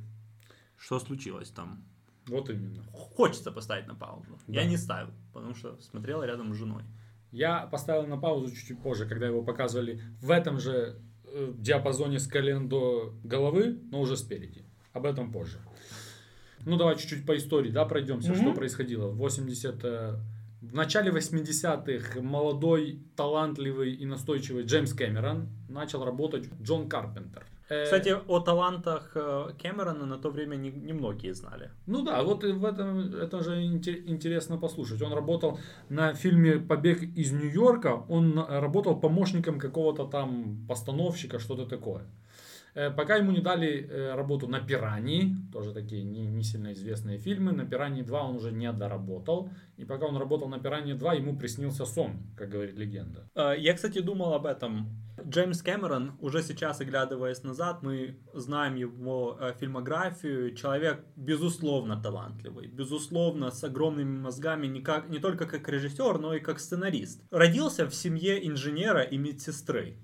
что 0.76 0.98
случилось 0.98 1.50
там? 1.50 1.84
Вот 2.26 2.50
именно. 2.50 2.82
Хочется 2.92 3.52
поставить 3.52 3.86
на 3.86 3.94
паузу. 3.94 4.38
Да. 4.48 4.60
Я 4.60 4.64
не 4.66 4.76
ставил, 4.76 5.12
потому 5.32 5.54
что 5.54 5.80
смотрел 5.80 6.24
рядом 6.24 6.52
с 6.54 6.56
женой. 6.56 6.82
Я 7.30 7.66
поставил 7.66 8.06
на 8.06 8.16
паузу 8.16 8.50
чуть-чуть 8.54 8.82
позже, 8.82 9.06
когда 9.06 9.26
его 9.26 9.42
показывали 9.42 10.00
в 10.20 10.30
этом 10.30 10.58
же 10.58 10.98
диапазоне 11.58 12.18
с 12.18 12.26
колен 12.26 12.68
до 12.68 13.14
головы, 13.24 13.78
но 13.90 14.00
уже 14.00 14.16
спереди. 14.16 14.64
Об 14.92 15.06
этом 15.06 15.32
позже. 15.32 15.58
Ну, 16.64 16.76
давай 16.76 16.96
чуть-чуть 16.96 17.26
по 17.26 17.36
истории, 17.36 17.70
да, 17.70 17.84
пройдемся, 17.84 18.32
Мгм. 18.32 18.40
что 18.40 18.54
происходило. 18.54 19.08
В 19.10 19.16
80 19.16 19.84
э, 19.84 20.16
в 20.62 20.74
начале 20.74 21.10
80-х 21.10 22.20
молодой, 22.22 23.00
талантливый 23.16 23.94
и 23.94 24.06
настойчивый 24.06 24.64
Джеймс 24.64 24.94
Кэмерон 24.94 25.48
начал 25.68 26.04
работать 26.04 26.48
Джон 26.62 26.88
Карпентер. 26.88 27.44
Э, 27.70 27.84
Кстати, 27.84 28.14
о 28.28 28.40
талантах 28.40 29.12
э, 29.14 29.48
Кэмерона 29.62 30.06
на 30.06 30.18
то 30.18 30.30
время 30.30 30.56
не- 30.56 30.70
немногие 30.70 31.32
знали. 31.34 31.70
Ну 31.86 32.02
да, 32.04 32.22
вот 32.22 32.44
в 32.44 32.64
этом 32.64 32.98
это 33.14 33.42
же 33.42 33.52
инте- 33.62 34.02
интересно 34.06 34.58
послушать. 34.58 35.00
Он 35.02 35.12
работал 35.14 35.58
на 35.88 36.12
фильме 36.14 36.58
«Побег 36.58 37.02
из 37.02 37.32
Нью-Йорка», 37.32 38.04
он 38.08 38.38
работал 38.38 39.00
помощником 39.00 39.58
какого-то 39.58 40.04
там 40.04 40.66
постановщика, 40.68 41.38
что-то 41.38 41.64
такое. 41.66 42.02
Э, 42.74 42.90
Пока 42.90 43.16
ему 43.16 43.32
не 43.32 43.40
дали 43.40 43.88
работу 44.16 44.46
на 44.48 44.60
«Пираньи», 44.60 45.34
тоже 45.52 45.72
такие 45.72 46.02
не, 46.04 46.26
не 46.26 46.42
сильно 46.42 46.72
известные 46.72 47.18
фильмы, 47.18 47.52
на 47.52 47.64
«Пираньи 47.64 48.02
2» 48.02 48.28
он 48.30 48.36
уже 48.36 48.52
не 48.52 48.70
доработал. 48.72 49.48
И 49.78 49.84
пока 49.86 50.06
он 50.06 50.16
работал 50.18 50.48
на 50.48 50.58
«Пираньи 50.58 50.94
2», 50.94 51.16
ему 51.16 51.36
приснился 51.38 51.86
сон, 51.86 52.10
как 52.36 52.50
говорит 52.50 52.76
легенда. 52.78 53.20
Я, 53.58 53.72
кстати, 53.74 54.00
думал 54.02 54.34
об 54.34 54.44
этом. 54.44 54.86
Джеймс 55.26 55.62
Кэмерон, 55.62 56.12
уже 56.20 56.42
сейчас, 56.42 56.80
оглядываясь 56.80 57.42
назад, 57.42 57.82
мы 57.82 58.18
знаем 58.32 58.74
его 58.74 59.36
э, 59.40 59.52
фильмографию. 59.58 60.54
Человек, 60.54 61.04
безусловно, 61.16 62.00
талантливый, 62.00 62.66
безусловно, 62.66 63.50
с 63.50 63.64
огромными 63.64 64.18
мозгами, 64.18 64.66
не, 64.66 64.80
как, 64.80 65.08
не 65.08 65.18
только 65.18 65.46
как 65.46 65.68
режиссер, 65.68 66.18
но 66.18 66.34
и 66.34 66.40
как 66.40 66.60
сценарист. 66.60 67.22
Родился 67.30 67.86
в 67.86 67.94
семье 67.94 68.46
инженера 68.46 69.02
и 69.02 69.16
медсестры. 69.16 69.96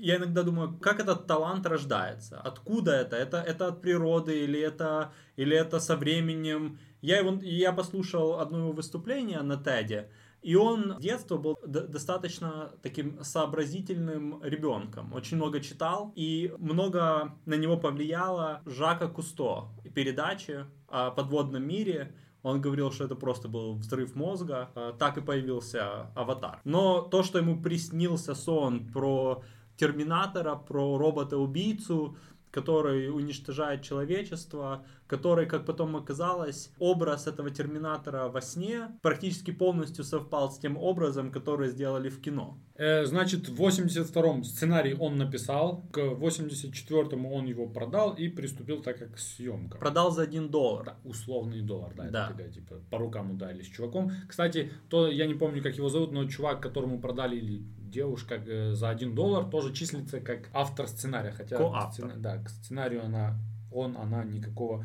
Я 0.00 0.16
иногда 0.16 0.42
думаю, 0.42 0.78
как 0.78 0.98
этот 0.98 1.26
талант 1.26 1.66
рождается? 1.66 2.40
Откуда 2.40 2.92
это? 2.92 3.16
Это, 3.16 3.36
это 3.36 3.68
от 3.68 3.82
природы 3.82 4.44
или 4.44 4.58
это, 4.58 5.12
или 5.36 5.56
это 5.56 5.78
со 5.78 5.96
временем? 5.96 6.78
Я, 7.02 7.18
его, 7.18 7.38
я 7.42 7.72
послушал 7.72 8.40
одно 8.40 8.58
его 8.58 8.72
выступление 8.72 9.42
на 9.42 9.56
Теде, 9.56 10.10
и 10.42 10.54
он 10.54 10.96
с 10.98 11.02
детства 11.02 11.36
был 11.36 11.58
достаточно 11.66 12.72
таким 12.82 13.22
сообразительным 13.22 14.42
ребенком. 14.42 15.12
Очень 15.12 15.36
много 15.36 15.60
читал, 15.60 16.12
и 16.14 16.54
много 16.58 17.34
на 17.44 17.54
него 17.54 17.76
повлияло 17.76 18.62
Жака 18.64 19.08
Кусто. 19.08 19.68
Передачи 19.94 20.64
о 20.88 21.10
подводном 21.10 21.66
мире. 21.66 22.14
Он 22.42 22.60
говорил, 22.60 22.90
что 22.90 23.04
это 23.04 23.16
просто 23.16 23.48
был 23.48 23.74
взрыв 23.74 24.14
мозга. 24.14 24.70
Э, 24.74 24.94
Так 24.98 25.18
и 25.18 25.20
появился 25.20 26.06
Аватар. 26.14 26.60
Но 26.64 27.02
то, 27.02 27.22
что 27.22 27.38
ему 27.38 27.60
приснился 27.60 28.34
сон 28.34 28.88
про 28.88 29.42
Терминатора, 29.76 30.56
про 30.56 30.96
робота-убийцу, 30.96 32.16
который 32.50 33.10
уничтожает 33.10 33.82
человечество, 33.82 34.84
который, 35.10 35.46
как 35.46 35.66
потом 35.66 35.96
оказалось, 35.96 36.70
образ 36.78 37.26
этого 37.26 37.50
Терминатора 37.50 38.28
во 38.28 38.40
сне 38.40 38.88
практически 39.02 39.50
полностью 39.50 40.04
совпал 40.04 40.50
с 40.52 40.58
тем 40.58 40.76
образом, 40.76 41.30
который 41.32 41.68
сделали 41.68 42.08
в 42.08 42.20
кино. 42.20 42.56
Э, 42.76 43.04
Значит, 43.06 43.48
в 43.48 43.60
82-м 43.60 44.44
сценарий 44.44 44.94
он 44.94 45.16
написал, 45.18 45.82
к 45.92 45.98
84-му 45.98 47.34
он 47.34 47.46
его 47.46 47.66
продал 47.66 48.14
и 48.14 48.28
приступил 48.28 48.82
так 48.82 48.98
как 48.98 49.14
к 49.14 49.18
съемкам. 49.18 49.80
Продал 49.80 50.10
за 50.12 50.22
1 50.22 50.48
доллар. 50.48 50.84
Да, 50.84 50.96
условный 51.04 51.60
доллар, 51.62 51.92
да, 51.96 52.04
Да. 52.10 52.24
это 52.26 52.32
такая, 52.36 52.50
типа, 52.52 52.74
по 52.90 52.98
рукам 52.98 53.30
ударили 53.32 53.62
с 53.62 53.66
чуваком. 53.66 54.10
Кстати, 54.28 54.70
то, 54.88 55.08
я 55.08 55.26
не 55.26 55.34
помню, 55.34 55.62
как 55.62 55.76
его 55.76 55.88
зовут, 55.88 56.12
но 56.12 56.24
чувак, 56.26 56.60
которому 56.62 57.00
продали, 57.00 57.36
или 57.36 57.62
девушка 57.90 58.36
э, 58.36 58.74
за 58.74 58.88
один 58.90 59.14
доллар, 59.14 59.44
тоже 59.50 59.72
числится 59.72 60.20
как 60.20 60.48
автор 60.52 60.86
сценария, 60.86 61.32
хотя 61.32 61.56
Коавтор. 61.56 61.90
сцена- 62.06 62.16
да, 62.16 62.38
к 62.38 62.48
сценарию 62.48 63.04
она, 63.04 63.34
он, 63.72 63.96
она 63.96 64.24
никакого 64.24 64.84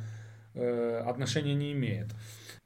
э, 0.53 1.03
отношения 1.05 1.55
не 1.55 1.71
имеет. 1.73 2.07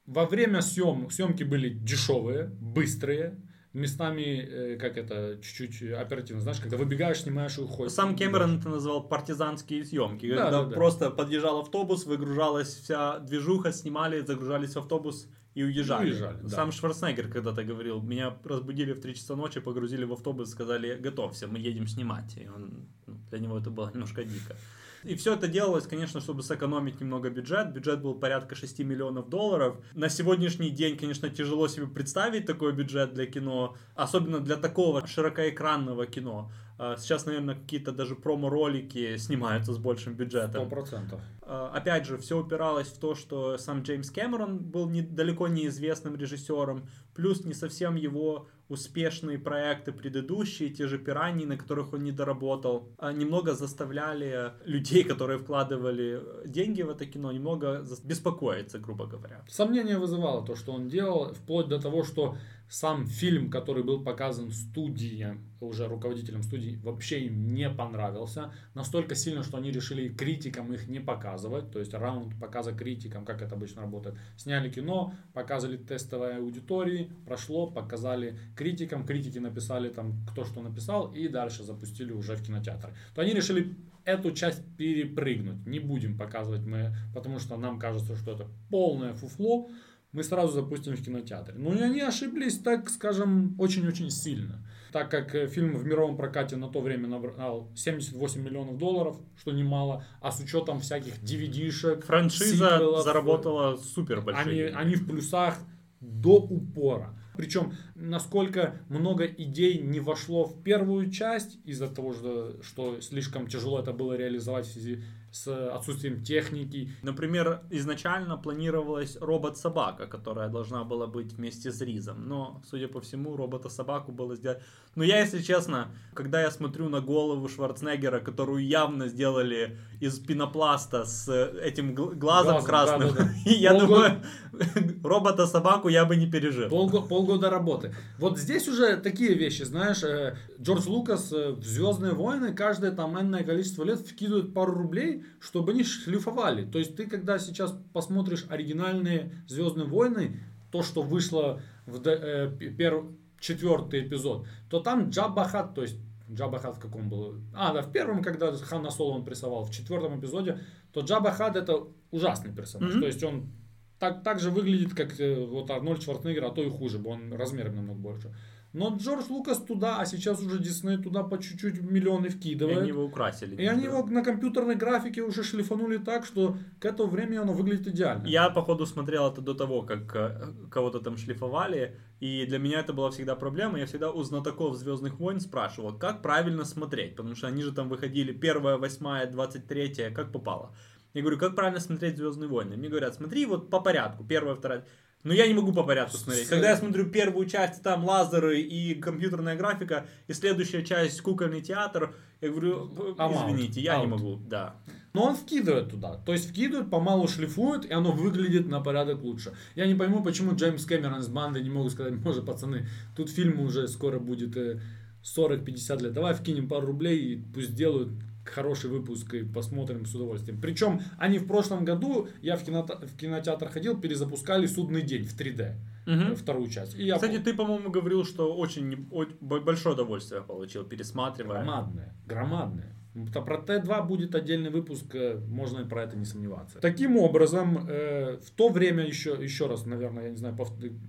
Во 0.06 0.26
время 0.26 0.62
съем, 0.62 1.10
съемки 1.10 1.44
были 1.44 1.70
дешевые, 1.70 2.46
быстрые, 2.60 3.38
местами, 3.74 4.42
э, 4.42 4.78
как 4.78 4.98
это, 4.98 5.40
чуть-чуть 5.42 5.92
оперативно, 5.94 6.42
знаешь, 6.42 6.60
когда 6.60 6.78
выбегаешь, 6.78 7.22
снимаешь 7.22 7.58
и 7.58 7.62
уходишь. 7.62 7.94
Сам 7.94 8.16
Кэмерон 8.16 8.60
это 8.60 8.70
назвал 8.70 9.08
партизанские 9.08 9.86
съемки. 9.86 10.30
Да, 10.30 10.46
когда 10.46 10.64
да, 10.64 10.70
да. 10.70 10.76
просто 10.76 11.12
подъезжал 11.12 11.60
автобус, 11.60 12.06
выгружалась 12.06 12.74
вся 12.74 13.20
движуха, 13.20 13.72
снимали, 13.72 14.22
загружались 14.22 14.74
в 14.74 14.80
автобус 14.80 15.28
и 15.54 15.64
уезжали. 15.64 16.08
И 16.08 16.12
уезжали, 16.12 16.38
да. 16.42 16.50
Сам 16.50 16.72
Шварценеггер 16.72 17.30
когда-то 17.30 17.64
говорил, 17.64 18.02
меня 18.02 18.36
разбудили 18.44 18.94
в 18.94 19.02
3 19.02 19.14
часа 19.14 19.36
ночи, 19.36 19.60
погрузили 19.60 20.06
в 20.06 20.14
автобус, 20.14 20.50
сказали, 20.50 20.96
готовься, 20.96 21.48
мы 21.48 21.60
едем 21.60 21.88
снимать. 21.88 22.38
И 22.38 22.48
он, 22.48 22.88
ну, 23.06 23.18
для 23.30 23.40
него 23.40 23.60
это 23.60 23.70
было 23.70 23.92
немножко 23.92 24.24
дико. 24.24 24.56
И 25.04 25.16
все 25.16 25.34
это 25.34 25.48
делалось, 25.48 25.88
конечно, 25.88 26.20
чтобы 26.20 26.44
сэкономить 26.44 27.00
немного 27.00 27.30
бюджет. 27.30 27.74
Бюджет 27.74 28.02
был 28.02 28.16
порядка 28.16 28.56
6 28.56 28.80
миллионов 28.80 29.30
долларов. 29.30 29.78
На 29.94 30.10
сегодняшний 30.10 30.70
день, 30.70 30.98
конечно, 30.98 31.30
тяжело 31.30 31.68
себе 31.68 31.88
представить 31.88 32.46
такой 32.46 32.74
бюджет 32.74 33.14
для 33.14 33.26
кино, 33.26 33.76
особенно 33.96 34.40
для 34.40 34.58
такого 34.58 35.06
широкоэкранного 35.08 36.06
кино. 36.06 36.52
А 36.82 36.96
Сейчас, 36.96 37.26
наверное, 37.26 37.56
какие-то 37.56 37.92
даже 37.92 38.16
промо-ролики 38.16 39.18
снимаются 39.18 39.74
с 39.74 39.78
большим 39.78 40.14
Сто 40.14 40.24
бюджетом. 40.24 40.70
процентов. 40.70 41.22
А, 41.42 41.72
Опять 41.74 42.06
же, 42.06 42.18
все 42.18 42.40
упиралось 42.40 42.88
в 42.88 42.98
то, 43.00 43.16
что 43.16 43.58
сам 43.58 43.82
Джеймс 43.82 44.10
Кэмерон 44.10 44.60
был 44.60 44.90
не, 44.90 45.02
далеко 45.02 45.50
неизвестным 45.50 46.16
режиссером, 46.16 46.88
плюс 47.14 47.44
не 47.44 47.54
совсем 47.54 47.96
его 47.96 48.48
успешные 48.70 49.38
проекты 49.40 49.92
предыдущие, 49.92 50.70
те 50.70 50.88
же 50.88 51.00
«Пираньи», 51.00 51.46
на 51.46 51.58
которых 51.58 51.92
он 51.92 52.04
не 52.04 52.12
доработал, 52.12 52.88
а 52.98 53.12
немного 53.12 53.56
заставляли 53.56 54.54
людей, 54.64 55.04
которые 55.04 55.40
вкладывали 55.40 56.22
деньги 56.46 56.84
в 56.84 56.90
это 56.90 57.06
кино, 57.06 57.32
немного 57.32 57.84
беспокоиться, 58.04 58.80
грубо 58.80 59.06
говоря. 59.08 59.44
Сомнение 59.50 59.98
вызывало 59.98 60.46
то, 60.46 60.56
что 60.56 60.72
он 60.72 60.88
делал, 60.88 61.34
вплоть 61.34 61.68
до 61.68 61.82
того, 61.82 62.04
что 62.04 62.38
сам 62.70 63.08
фильм, 63.08 63.50
который 63.50 63.84
был 63.84 64.04
показан 64.04 64.52
студии, 64.52 65.38
уже 65.60 65.88
руководителем 65.88 66.44
студии, 66.44 66.80
вообще 66.84 67.22
им 67.22 67.54
не 67.54 67.70
понравился. 67.70 68.54
Настолько 68.76 69.16
сильно, 69.16 69.44
что 69.44 69.58
они 69.58 69.72
решили 69.72 70.10
критикам 70.10 70.72
их 70.72 70.88
не 70.88 71.00
показывать. 71.00 71.72
То 71.72 71.80
есть 71.80 71.94
раунд 71.94 72.40
показа 72.40 72.72
критикам, 72.72 73.26
как 73.26 73.42
это 73.42 73.56
обычно 73.56 73.82
работает. 73.82 74.18
Сняли 74.38 74.70
кино, 74.70 75.14
показали 75.34 75.78
тестовой 75.78 76.38
аудитории, 76.38 77.12
прошло, 77.26 77.68
показали 77.68 78.38
критикам. 78.56 79.06
Критики 79.06 79.40
написали 79.40 79.90
там, 79.90 80.26
кто 80.28 80.46
что 80.46 80.62
написал, 80.62 81.12
и 81.12 81.28
дальше 81.28 81.64
запустили 81.64 82.12
уже 82.12 82.36
в 82.36 82.44
кинотеатр. 82.44 82.94
То 83.16 83.22
они 83.22 83.34
решили 83.34 83.76
эту 84.06 84.32
часть 84.32 84.64
перепрыгнуть. 84.78 85.66
Не 85.66 85.80
будем 85.80 86.18
показывать 86.18 86.66
мы, 86.66 86.96
потому 87.14 87.40
что 87.40 87.58
нам 87.58 87.80
кажется, 87.80 88.16
что 88.16 88.32
это 88.32 88.48
полное 88.70 89.14
фуфло. 89.14 89.70
Мы 90.12 90.24
сразу 90.24 90.54
запустим 90.54 90.96
в 90.96 91.04
кинотеатре. 91.04 91.56
Ну 91.58 91.74
и 91.74 91.82
они 91.82 92.02
ошиблись, 92.02 92.58
так 92.60 92.90
скажем, 92.90 93.56
очень-очень 93.60 94.10
сильно. 94.10 94.66
Так 94.92 95.12
как 95.12 95.36
э, 95.36 95.48
фильм 95.48 95.78
в 95.78 95.86
мировом 95.86 96.18
прокате 96.18 96.56
на 96.56 96.68
то 96.68 96.82
время 96.82 97.08
набрал 97.08 97.70
78 97.76 98.42
миллионов 98.42 98.78
долларов, 98.78 99.18
что 99.40 99.52
немало, 99.52 100.04
а 100.20 100.32
с 100.32 100.40
учетом 100.40 100.80
всяких 100.80 101.22
DVD-шек, 101.22 102.06
Франшиза 102.06 102.70
сиквелов, 102.72 103.04
заработала 103.04 103.78
супер 103.78 104.22
большие. 104.22 104.44
они, 104.44 104.56
деньги. 104.56 104.76
они 104.76 104.96
в 104.96 105.08
плюсах 105.08 105.60
до 106.00 106.38
упора. 106.38 107.16
Причем, 107.36 107.74
насколько 107.96 108.82
много 108.90 109.26
идей 109.26 109.80
не 109.80 110.00
вошло 110.00 110.46
в 110.46 110.62
первую 110.64 111.10
часть 111.12 111.60
из-за 111.64 111.88
того, 111.88 112.14
что, 112.14 112.60
что 112.64 113.00
слишком 113.00 113.48
тяжело 113.48 113.80
это 113.80 113.94
было 113.94 114.14
реализовать 114.14 114.66
в 114.66 114.74
связи 114.74 115.04
с 115.32 115.48
отсутствием 115.76 116.24
техники. 116.24 116.92
Например, 117.04 117.62
изначально 117.70 118.38
планировалась 118.38 119.18
робот-собака, 119.22 120.08
которая 120.08 120.50
должна 120.50 120.84
была 120.84 121.08
быть 121.08 121.34
вместе 121.34 121.72
с 121.72 121.82
Ризом. 121.82 122.28
Но, 122.28 122.62
судя 122.70 122.88
по 122.88 123.00
всему, 123.02 123.36
робота-собаку 123.36 124.12
было 124.12 124.36
сделать... 124.36 124.60
Но 124.96 125.04
я, 125.04 125.20
если 125.20 125.42
честно, 125.42 125.90
когда 126.14 126.42
я 126.42 126.50
смотрю 126.52 126.90
на 126.90 127.00
голову 127.00 127.48
Шварценеггера, 127.48 128.20
которую 128.20 128.66
явно 128.68 129.08
сделали 129.08 129.78
из 130.02 130.18
пенопласта 130.20 131.06
с 131.06 131.30
этим 131.62 131.94
гл- 131.94 132.12
глазом 132.16 132.54
Глазом, 132.54 132.66
красным, 132.66 133.10
да-да-да. 133.10 133.30
и 133.46 133.54
я 133.54 133.74
Полгода- 133.74 133.88
думаю, 133.88 134.22
робота-собаку 135.04 135.90
я 135.90 136.06
бы 136.06 136.16
не 136.16 136.30
пережил. 136.30 136.70
Полго- 136.70 137.08
полгода 137.08 137.50
работы. 137.50 137.94
Вот 138.18 138.38
здесь 138.40 138.68
уже 138.68 138.98
такие 138.98 139.34
вещи, 139.36 139.64
знаешь, 139.64 140.04
э, 140.04 140.36
Джордж 140.60 140.88
Лукас 140.88 141.32
э, 141.32 141.52
в 141.52 141.64
Звездные 141.64 142.14
войны 142.14 142.54
каждое 142.54 142.92
там 142.92 143.20
энное 143.20 143.44
количество 143.44 143.84
лет 143.84 144.00
вкидывает 144.00 144.54
пару 144.54 144.74
рублей, 144.74 145.19
чтобы 145.40 145.72
они 145.72 145.84
шлифовали. 145.84 146.66
То 146.66 146.80
есть 146.80 146.96
ты, 146.96 147.08
когда 147.08 147.40
сейчас 147.40 147.78
посмотришь 147.94 148.46
оригинальные 148.50 149.32
Звездные 149.48 149.88
войны, 149.88 150.40
то, 150.72 150.84
что 150.84 151.02
вышло 151.02 151.62
в 151.86 152.06
э, 152.08 152.50
п- 152.50 152.70
перв- 152.70 153.16
четвертый 153.40 154.08
эпизод, 154.08 154.46
то 154.70 154.80
там 154.80 155.10
Джабба 155.10 155.46
Хат, 155.46 155.74
то 155.74 155.82
есть 155.82 155.98
Джабба 156.32 156.60
Хат 156.60 156.76
в 156.76 156.80
каком 156.80 157.10
был? 157.10 157.36
А, 157.56 157.74
да, 157.74 157.82
в 157.82 157.92
первом, 157.92 158.22
когда 158.22 158.56
Хана 158.56 158.92
Соло 158.92 159.16
он 159.16 159.26
прессовал, 159.26 159.64
в 159.66 159.72
четвертом 159.72 160.20
эпизоде, 160.20 160.60
то 160.94 161.02
Джабба 161.02 161.32
Хат 161.32 161.56
это 161.56 161.88
ужасный 162.12 162.54
персонаж. 162.54 162.92
Мгм. 162.92 163.02
То 163.02 163.08
есть 163.08 163.24
он 163.24 163.50
так, 163.98 164.24
так 164.24 164.40
же 164.40 164.52
выглядит, 164.52 164.94
как 164.94 165.20
э, 165.20 165.46
вот 165.46 165.70
Арнольд 165.72 166.04
Шварценеггер, 166.04 166.46
а 166.46 166.52
то 166.52 166.62
и 166.64 166.70
хуже, 166.70 167.00
бы 167.00 167.10
он 167.10 167.34
размером 167.34 167.76
намного 167.76 168.00
больше. 168.00 168.36
Но 168.72 168.96
Джордж 168.96 169.24
Лукас 169.30 169.58
туда, 169.64 170.00
а 170.00 170.06
сейчас 170.06 170.42
уже 170.42 170.60
Дисней 170.60 170.98
туда 170.98 171.24
по 171.24 171.42
чуть-чуть 171.42 171.82
миллионы 171.82 172.28
И 172.28 172.30
вкидывает. 172.30 172.78
они 172.78 172.90
его 172.90 173.04
украсили. 173.04 173.56
И 173.56 173.66
они 173.66 173.86
его 173.86 174.06
на 174.06 174.24
компьютерной 174.24 174.76
графике 174.76 175.24
уже 175.24 175.44
шлифанули 175.44 175.98
так, 175.98 176.26
что 176.26 176.58
к 176.80 176.86
этому 176.86 177.10
времени 177.10 177.38
оно 177.38 177.54
выглядит 177.54 177.88
идеально. 177.88 178.28
Я, 178.28 178.50
походу, 178.52 178.86
смотрел 178.86 179.28
это 179.32 179.42
до 179.42 179.56
того, 179.56 179.82
как 179.82 180.16
э, 180.16 180.54
кого-то 180.70 181.00
там 181.00 181.18
шлифовали, 181.18 182.00
и 182.20 182.46
для 182.46 182.60
меня 182.60 182.82
это 182.82 182.94
была 182.94 183.10
всегда 183.10 183.36
проблема. 183.36 183.80
Я 183.80 183.88
всегда 183.88 184.12
у 184.12 184.22
знатоков 184.22 184.76
Звездных 184.76 185.20
войн 185.20 185.40
спрашивал, 185.40 185.98
как 185.98 186.22
правильно 186.22 186.64
смотреть, 186.64 187.16
потому 187.16 187.36
что 187.36 187.48
они 187.48 187.64
же 187.64 187.72
там 187.72 187.90
выходили 187.90 188.34
первая, 188.34 188.78
восьмая, 188.78 189.26
двадцать 189.26 189.68
третья, 189.68 190.12
как 190.12 190.32
попало. 190.32 190.76
Я 191.14 191.22
говорю, 191.22 191.38
как 191.38 191.56
правильно 191.56 191.80
смотреть 191.80 192.18
Звездные 192.18 192.48
войны? 192.50 192.78
Мне 192.78 192.90
говорят, 192.90 193.16
смотри 193.16 193.46
вот 193.46 193.70
по 193.70 193.80
порядку, 193.80 194.24
первая, 194.24 194.56
вторая. 194.56 194.86
Но 195.24 195.34
я 195.34 195.48
не 195.48 195.54
могу 195.54 195.74
по 195.74 195.84
порядку 195.84 196.18
смотреть. 196.18 196.48
Когда 196.48 196.70
я 196.70 196.78
смотрю 196.78 197.10
первую 197.10 197.46
часть, 197.46 197.84
там 197.84 198.06
лазеры 198.06 198.62
и 198.62 198.96
компьютерная 198.96 199.58
графика, 199.58 200.06
и 200.28 200.34
следующая 200.34 200.84
часть 200.86 201.20
кукольный 201.22 201.62
театр, 201.62 202.16
я 202.40 202.50
говорю, 202.50 202.90
out. 203.18 203.50
извините, 203.50 203.82
я 203.82 203.98
не 203.98 204.06
Out. 204.06 204.08
могу, 204.08 204.40
да. 204.48 204.78
Но 205.12 205.24
он 205.26 205.36
вкидывает 205.36 205.90
туда. 205.90 206.22
То 206.26 206.32
есть 206.32 206.50
вкидывает, 206.50 206.90
помалу 206.90 207.28
шлифует, 207.28 207.86
и 207.86 207.92
оно 207.92 208.14
выглядит 208.14 208.70
на 208.70 208.80
порядок 208.80 209.22
лучше. 209.24 209.54
Я 209.76 209.88
не 209.88 209.96
пойму, 209.96 210.24
почему 210.24 210.56
Джеймс 210.56 210.86
Кэмерон 210.86 211.22
с 211.22 211.28
бандой 211.28 211.64
не 211.64 211.70
могут 211.70 211.92
сказать, 211.92 212.14
может, 212.14 212.46
пацаны, 212.46 212.88
тут 213.18 213.30
фильм 213.30 213.60
уже 213.60 213.90
скоро 213.90 214.20
будет 214.20 214.56
э, 214.56 214.80
40-50 215.24 216.04
лет. 216.04 216.14
Давай 216.14 216.34
вкинем 216.34 216.70
пару 216.70 216.88
рублей 216.88 217.34
и 217.34 217.36
пусть 217.54 217.76
делают 217.76 218.10
хороший 218.50 218.90
выпуск 218.90 219.34
и 219.34 219.44
посмотрим 219.44 220.06
с 220.06 220.14
удовольствием. 220.16 220.60
Причем 220.62 221.02
они 221.18 221.38
в 221.40 221.48
прошлом 221.48 221.86
году, 221.86 222.28
я 222.42 222.56
в, 222.56 222.64
кинота- 222.64 223.06
в 223.08 223.16
кинотеатр 223.18 223.70
ходил, 223.70 224.00
перезапускали 224.00 224.66
«Судный 224.68 225.02
день» 225.02 225.24
в 225.24 225.36
3D, 225.36 225.76
Мгм. 226.06 226.32
э, 226.32 226.36
вторую 226.36 226.70
часть. 226.70 226.96
И 226.96 227.04
я 227.06 227.16
Кстати, 227.16 227.38
ты, 227.40 227.54
по-моему, 227.54 227.90
говорил, 227.92 228.26
что 228.26 228.54
очень, 228.56 229.08
большое 229.42 229.94
удовольствие 229.96 230.42
получил, 230.42 230.84
пересматривая. 230.84 231.64
Громадное, 231.64 232.16
громадное. 232.26 232.96
Про 233.34 233.58
Т2 233.58 234.08
будет 234.08 234.36
отдельный 234.36 234.70
выпуск, 234.70 235.14
э, 235.16 235.38
можно 235.48 235.84
про 235.86 236.04
это 236.04 236.16
не 236.16 236.26
сомневаться. 236.26 236.80
Таким 236.80 237.18
образом, 237.18 237.86
э, 237.90 238.38
в 238.38 238.52
то 238.52 238.70
время 238.70 239.04
еще, 239.06 239.36
еще 239.42 239.68
раз, 239.68 239.86
наверное, 239.86 240.26
я 240.26 240.30
не 240.30 240.38
знаю, 240.38 240.56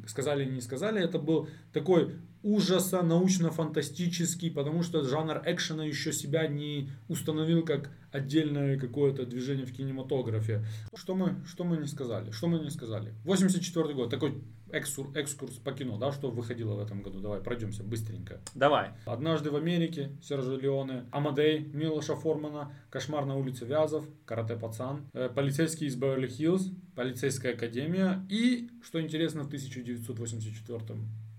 сказали 0.07 0.45
или 0.45 0.51
не 0.55 0.61
сказали, 0.63 1.01
это 1.03 1.19
был 1.19 1.49
такой 1.73 2.15
ужаса 2.43 3.03
научно-фантастический, 3.03 4.51
потому 4.51 4.83
что 4.83 5.03
жанр 5.05 5.43
экшена 5.45 5.85
еще 5.85 6.13
себя 6.13 6.47
не 6.47 6.91
установил 7.09 7.65
как 7.65 7.91
отдельное 8.13 8.79
какое-то 8.79 9.27
движение 9.27 9.67
в 9.67 9.73
кинематографе. 9.73 10.65
Что 10.95 11.15
мы, 11.15 11.37
что 11.47 11.65
мы 11.65 11.77
не 11.77 11.87
сказали? 11.87 12.31
Что 12.31 12.49
мы 12.49 12.59
не 12.61 12.71
сказали? 12.71 13.15
84 13.25 13.95
год, 13.95 14.11
такой 14.11 14.43
экскур- 14.73 15.17
экскурс 15.17 15.55
по 15.57 15.73
кино, 15.73 15.99
да, 15.99 16.11
что 16.13 16.31
выходило 16.31 16.75
в 16.75 16.81
этом 16.81 17.03
году. 17.03 17.21
Давай, 17.21 17.41
пройдемся 17.41 17.83
быстренько. 17.85 18.41
Давай. 18.55 18.91
Однажды 19.05 19.51
в 19.51 19.57
Америке, 19.57 20.11
Сержа 20.23 20.57
Леоне, 20.57 21.05
Амадей, 21.13 21.61
Милоша 21.73 22.17
Формана, 22.17 22.73
Кошмар 22.91 23.27
на 23.27 23.37
улице 23.37 23.65
Вязов, 23.65 24.05
Карате 24.25 24.57
Пацан, 24.57 25.07
э, 25.13 25.29
Полицейский 25.29 25.87
из 25.87 25.97
Беверли-Хиллз, 25.97 26.73
Полицейская 26.97 27.55
академия 27.55 28.27
и, 28.29 28.71
что 28.83 29.01
интересно, 29.01 29.45
в 29.45 29.49
1984 29.49 30.81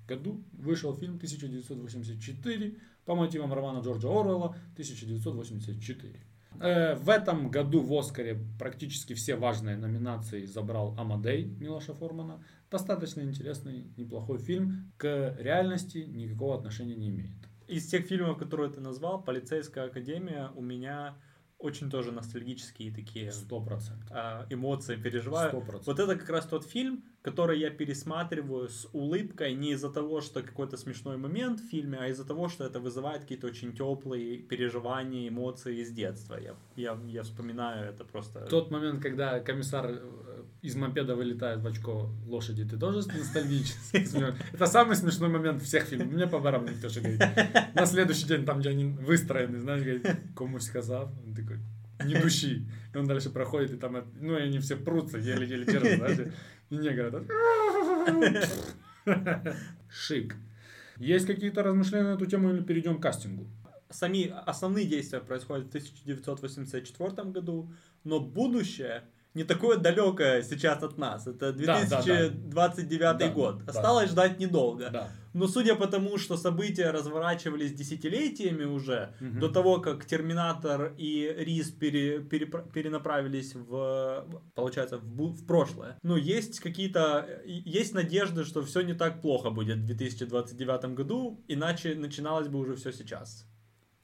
году 0.07 0.43
вышел 0.53 0.95
фильм 0.95 1.15
1984 1.15 2.75
по 3.05 3.15
мотивам 3.15 3.53
романа 3.53 3.79
Джорджа 3.83 4.07
Оруэлла 4.09 4.55
1984. 4.73 6.19
Э, 6.59 6.95
В 6.95 7.09
этом 7.09 7.49
году 7.49 7.81
в 7.81 7.93
Оскаре 7.97 8.37
практически 8.59 9.13
все 9.13 9.35
важные 9.35 9.77
номинации 9.77 10.45
забрал 10.45 10.95
Амадей 10.97 11.45
Милоша 11.45 11.93
Формана. 11.93 12.43
Достаточно 12.69 13.21
интересный, 13.21 13.85
неплохой 13.97 14.37
фильм. 14.37 14.91
К 14.97 15.35
реальности 15.39 15.99
никакого 15.99 16.55
отношения 16.57 16.95
не 16.95 17.09
имеет. 17.09 17.31
Из 17.67 17.87
тех 17.87 18.05
фильмов, 18.05 18.37
которые 18.37 18.69
ты 18.69 18.81
назвал, 18.81 19.23
«Полицейская 19.23 19.85
академия» 19.85 20.51
у 20.55 20.61
меня 20.61 21.15
очень 21.57 21.89
тоже 21.89 22.11
ностальгические 22.11 22.91
такие 22.93 23.31
Сто 23.31 23.61
процентов. 23.61 24.07
а, 24.11 24.45
эмоции 24.49 24.95
переживаю. 24.95 25.49
Сто 25.49 25.61
процентов. 25.61 25.87
Вот 25.87 25.99
это 25.99 26.15
как 26.19 26.29
раз 26.29 26.45
тот 26.47 26.65
фильм, 26.65 27.03
который 27.21 27.59
я 27.59 27.69
пересматриваю 27.69 28.67
с 28.67 28.87
улыбкой 28.93 29.53
не 29.53 29.73
из-за 29.73 29.89
того, 29.89 30.21
что 30.21 30.41
какой-то 30.41 30.75
смешной 30.77 31.17
момент 31.17 31.59
в 31.59 31.69
фильме, 31.69 31.99
а 31.99 32.07
из-за 32.07 32.25
того, 32.25 32.49
что 32.49 32.65
это 32.65 32.79
вызывает 32.79 33.21
какие-то 33.21 33.47
очень 33.47 33.73
теплые 33.73 34.37
переживания, 34.37 35.29
эмоции 35.29 35.81
из 35.81 35.91
детства. 35.91 36.39
Я, 36.39 36.55
я, 36.75 36.97
я 37.07 37.21
вспоминаю 37.21 37.89
это 37.89 38.03
просто... 38.03 38.47
Тот 38.49 38.71
момент, 38.71 39.03
когда 39.03 39.39
комиссар 39.39 39.85
э, 39.87 40.43
из 40.63 40.75
мопеда 40.75 41.15
вылетает 41.15 41.61
в 41.61 41.67
очко 41.67 42.09
лошади, 42.25 42.65
ты 42.65 42.77
тоже 42.77 43.07
ностальгически? 43.07 44.07
Это 44.53 44.65
самый 44.65 44.95
смешной 44.95 45.29
момент 45.29 45.61
всех 45.61 45.83
фильмов. 45.83 46.11
Мне 46.11 46.25
по 46.25 46.39
барам 46.39 46.65
никто 46.65 46.89
что 46.89 47.01
говорит. 47.01 47.21
На 47.75 47.85
следующий 47.85 48.25
день 48.25 48.45
там, 48.45 48.59
где 48.59 48.69
они 48.69 48.85
выстроены, 48.85 49.59
знаешь, 49.59 49.83
говорит, 49.83 50.07
комусь 50.35 50.63
сказав, 50.63 51.11
он 51.23 51.35
такой, 51.35 51.59
не 52.03 52.15
души. 52.15 52.65
И 52.93 52.97
он 52.97 53.05
дальше 53.05 53.29
проходит, 53.29 53.73
и 53.73 53.77
там, 53.77 53.95
ну, 54.19 54.35
они 54.35 54.59
все 54.59 54.75
прутся, 54.75 55.17
еле-еле 55.17 55.65
держат, 55.65 55.97
знаешь, 55.97 56.33
и 56.71 56.77
не 56.77 56.89
говорят. 56.89 57.23
Шик. 59.89 60.35
Есть 60.97 61.27
какие-то 61.27 61.63
размышления 61.63 62.05
на 62.05 62.13
эту 62.15 62.25
тему 62.25 62.51
или 62.51 62.63
перейдем 62.63 62.99
к 62.99 63.03
кастингу? 63.03 63.47
Сами 63.89 64.33
основные 64.45 64.85
действия 64.85 65.19
происходят 65.19 65.65
в 65.65 65.69
1984 65.69 67.29
году, 67.29 67.71
но 68.03 68.19
будущее 68.19 69.03
не 69.33 69.43
такое 69.43 69.77
далекое 69.77 70.41
сейчас 70.43 70.83
от 70.83 70.97
нас. 70.97 71.25
Это 71.27 71.53
Да, 71.53 71.81
да, 71.89 71.89
да. 71.89 72.01
2029 72.03 73.17
Да, 73.17 73.29
год. 73.29 73.63
да. 73.65 73.71
Осталось 73.71 74.09
ждать 74.09 74.39
недолго. 74.39 74.89
Да. 74.89 75.09
Но 75.33 75.47
судя 75.47 75.75
по 75.75 75.87
тому, 75.87 76.17
что 76.17 76.35
события 76.35 76.91
разворачивались 76.91 77.71
десятилетиями 77.73 78.65
уже, 78.65 79.13
Мгм. 79.21 79.39
до 79.39 79.47
того, 79.49 79.79
как 79.79 80.03
Терминатор 80.05 80.93
и 80.97 81.33
Рис 81.37 81.71
пере- 81.71 82.19
перепра- 82.19 82.69
перенаправились 82.73 83.55
в, 83.55 84.25
получается, 84.55 84.97
в, 84.97 85.31
в 85.31 85.45
прошлое. 85.45 85.97
Ну, 86.03 86.17
есть 86.17 86.59
какие-то, 86.59 87.25
есть 87.45 87.93
надежды, 87.93 88.43
что 88.43 88.61
все 88.61 88.81
не 88.81 88.93
так 88.93 89.21
плохо 89.21 89.49
будет 89.51 89.77
в 89.77 89.85
2029 89.85 90.93
году, 90.95 91.41
иначе 91.47 91.95
начиналось 91.95 92.49
бы 92.49 92.59
уже 92.59 92.75
все 92.75 92.91
сейчас. 92.91 93.45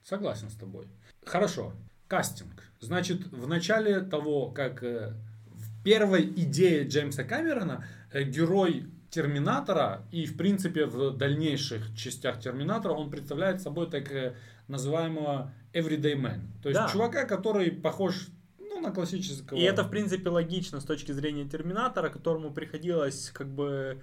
Согласен 0.02 0.48
с 0.48 0.54
тобой. 0.56 0.86
Хорошо. 1.26 1.74
Кастинг. 2.08 2.64
Значит, 2.80 3.26
в 3.30 3.46
начале 3.46 4.00
того, 4.00 4.50
как 4.50 4.82
э, 4.82 5.12
в 5.46 5.84
первой 5.84 6.24
идее 6.24 6.86
Джеймса 6.86 7.24
Камерона 7.24 7.84
э, 8.12 8.22
герой 8.22 8.86
Терминатора 9.10 10.02
и, 10.10 10.26
в 10.26 10.36
принципе, 10.36 10.86
в 10.86 11.16
дальнейших 11.16 11.94
частях 11.96 12.40
Терминатора 12.40 12.92
он 12.92 13.10
представляет 13.10 13.62
собой 13.62 13.90
так 13.90 14.10
э, 14.12 14.34
называемого 14.68 15.52
Everyday 15.72 16.14
Man. 16.14 16.40
То 16.62 16.68
есть 16.68 16.80
Да. 16.80 16.88
чувака, 16.88 17.24
который 17.24 17.70
похож 17.70 18.28
ну, 18.58 18.80
на 18.80 18.90
классического... 18.90 19.58
И 19.58 19.62
это, 19.62 19.82
в 19.82 19.90
принципе, 19.90 20.28
логично 20.28 20.80
с 20.80 20.84
точки 20.84 21.12
зрения 21.12 21.48
Терминатора, 21.48 22.10
которому 22.10 22.52
приходилось 22.52 23.30
как 23.30 23.48
бы 23.48 24.00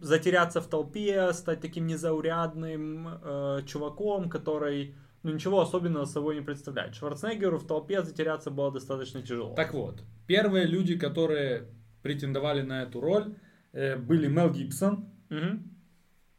затеряться 0.00 0.60
в 0.60 0.68
толпе, 0.68 1.32
стать 1.32 1.60
таким 1.60 1.86
незаурядным 1.86 3.08
э, 3.22 3.62
чуваком, 3.66 4.28
который 4.28 4.94
ну, 5.22 5.32
ничего 5.32 5.60
особенного 5.60 6.04
собой 6.04 6.36
не 6.36 6.42
представляет. 6.42 6.94
Шварценеггеру 6.94 7.58
в 7.58 7.66
толпе 7.66 8.02
затеряться 8.02 8.50
было 8.50 8.70
достаточно 8.70 9.22
тяжело. 9.22 9.54
Так 9.54 9.74
вот, 9.74 10.02
первые 10.26 10.66
люди, 10.66 10.96
которые 10.96 11.68
претендовали 12.02 12.62
на 12.62 12.82
эту 12.82 13.00
роль, 13.00 13.34
э, 13.72 13.96
были 13.96 14.28
Мел 14.28 14.50
Гибсон. 14.50 15.08
Мгм. 15.28 15.72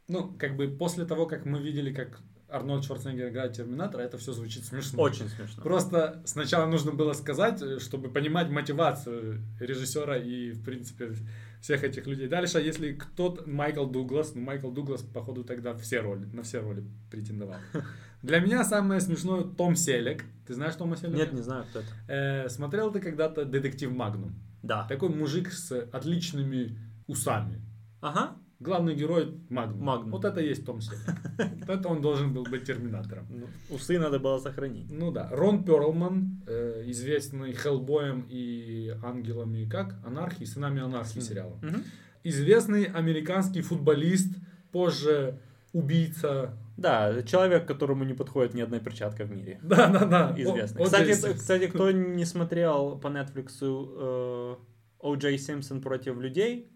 Ну, 0.08 0.34
как 0.38 0.56
бы 0.56 0.68
после 0.68 1.04
того, 1.04 1.26
как 1.26 1.44
мы 1.44 1.60
видели, 1.60 1.92
как 1.92 2.22
Арнольд 2.48 2.84
Шварценеггер 2.84 3.28
играет 3.28 3.52
Терминатора, 3.52 4.02
это 4.02 4.16
все 4.16 4.32
звучит 4.32 4.64
смешно. 4.64 5.02
Очень 5.02 5.28
смешно. 5.28 5.62
Просто 5.62 6.22
сначала 6.24 6.66
нужно 6.66 6.92
было 6.92 7.12
сказать, 7.12 7.60
э, 7.60 7.78
чтобы 7.78 8.08
понимать 8.08 8.48
мотивацию 8.48 9.42
режиссера 9.60 10.16
и, 10.16 10.52
в 10.52 10.64
принципе, 10.64 11.12
всех 11.60 11.84
этих 11.84 12.06
людей. 12.06 12.28
Дальше, 12.28 12.58
если 12.58 12.92
кто-то... 12.92 13.48
Майкл 13.48 13.84
Дуглас, 13.84 14.34
ну, 14.34 14.40
Майкл 14.40 14.70
Дуглас, 14.70 15.02
походу, 15.02 15.44
тогда 15.44 15.74
все 15.74 16.00
роли, 16.00 16.24
на 16.32 16.42
все 16.42 16.60
роли 16.60 16.84
претендовал. 17.10 17.58
Для 18.22 18.40
меня 18.40 18.64
самое 18.64 19.00
смешное 19.00 19.42
Том 19.44 19.76
Селек. 19.76 20.24
Ты 20.46 20.54
знаешь 20.54 20.74
Тома 20.74 20.96
Селека? 20.96 21.16
Нет, 21.16 21.32
не 21.32 21.42
знаю, 21.42 21.64
кто 21.70 21.80
это. 21.80 21.88
Э, 22.08 22.48
смотрел 22.48 22.90
ты 22.90 23.00
когда-то 23.00 23.44
«Детектив 23.44 23.92
Магнум»? 23.92 24.34
Да. 24.62 24.86
Такой 24.88 25.10
мужик 25.10 25.52
с 25.52 25.72
отличными 25.92 26.78
усами. 27.06 27.60
Ага. 28.00 28.36
Главный 28.58 28.96
герой 28.96 29.38
Магнум. 29.50 29.84
Магнум. 29.84 30.10
Вот 30.10 30.24
это 30.24 30.40
и 30.40 30.48
есть 30.48 30.66
Том 30.66 30.80
Селек. 30.80 31.00
Вот 31.38 31.68
это 31.68 31.88
он 31.88 32.02
должен 32.02 32.32
был 32.34 32.42
быть 32.42 32.64
Терминатором. 32.64 33.26
Ну, 33.28 33.46
усы 33.70 33.98
надо 33.98 34.18
было 34.18 34.38
сохранить. 34.38 34.90
Ну 34.90 35.12
да, 35.12 35.28
Рон 35.30 35.62
Перлман, 35.64 36.42
э, 36.46 36.82
известный 36.86 37.52
Хеллбоем 37.52 38.26
и 38.28 38.96
ангелами, 39.04 39.68
как? 39.68 39.94
Анархии, 40.04 40.44
сынами 40.44 40.80
анархии 40.80 41.20
сериалом. 41.20 41.58
Мгм. 41.62 41.84
Известный 42.24 42.84
американский 42.84 43.60
футболист, 43.60 44.34
позже 44.72 45.38
убийца. 45.72 46.58
Да, 46.78 47.22
человек, 47.24 47.66
которому 47.66 48.04
не 48.04 48.14
подходит 48.14 48.54
ни 48.54 48.60
одна 48.62 48.78
перчатка 48.78 49.24
в 49.24 49.30
мире. 49.30 49.58
Да, 49.62 49.88
да, 49.88 50.04
да. 50.06 50.34
Известный. 50.36 50.82
О- 50.82 50.84
Кстати, 50.84 51.12
кстати, 51.36 51.66
кто 51.66 51.90
не 51.90 52.24
смотрел 52.24 52.98
по 52.98 53.08
Netflix 53.08 53.58
э, 53.60 54.56
О.Джей 55.00 55.38
Симпсон 55.38 55.80
против 55.80 56.18
людей, 56.18 56.70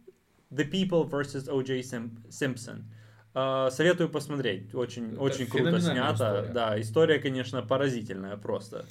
The 0.50 0.68
People 0.70 1.08
vs. 1.08 1.48
О.Джей 1.50 1.82
Сим- 1.82 2.18
Симпсон. 2.30 2.84
Э, 3.34 3.68
советую 3.70 4.08
посмотреть. 4.10 4.74
Очень, 4.74 5.12
Это 5.12 5.20
очень 5.20 5.46
круто 5.46 5.80
снято. 5.80 6.14
история. 6.14 6.52
Да, 6.52 6.80
история, 6.80 7.18
конечно, 7.20 7.62
поразительная 7.62 8.36
просто. 8.36 8.84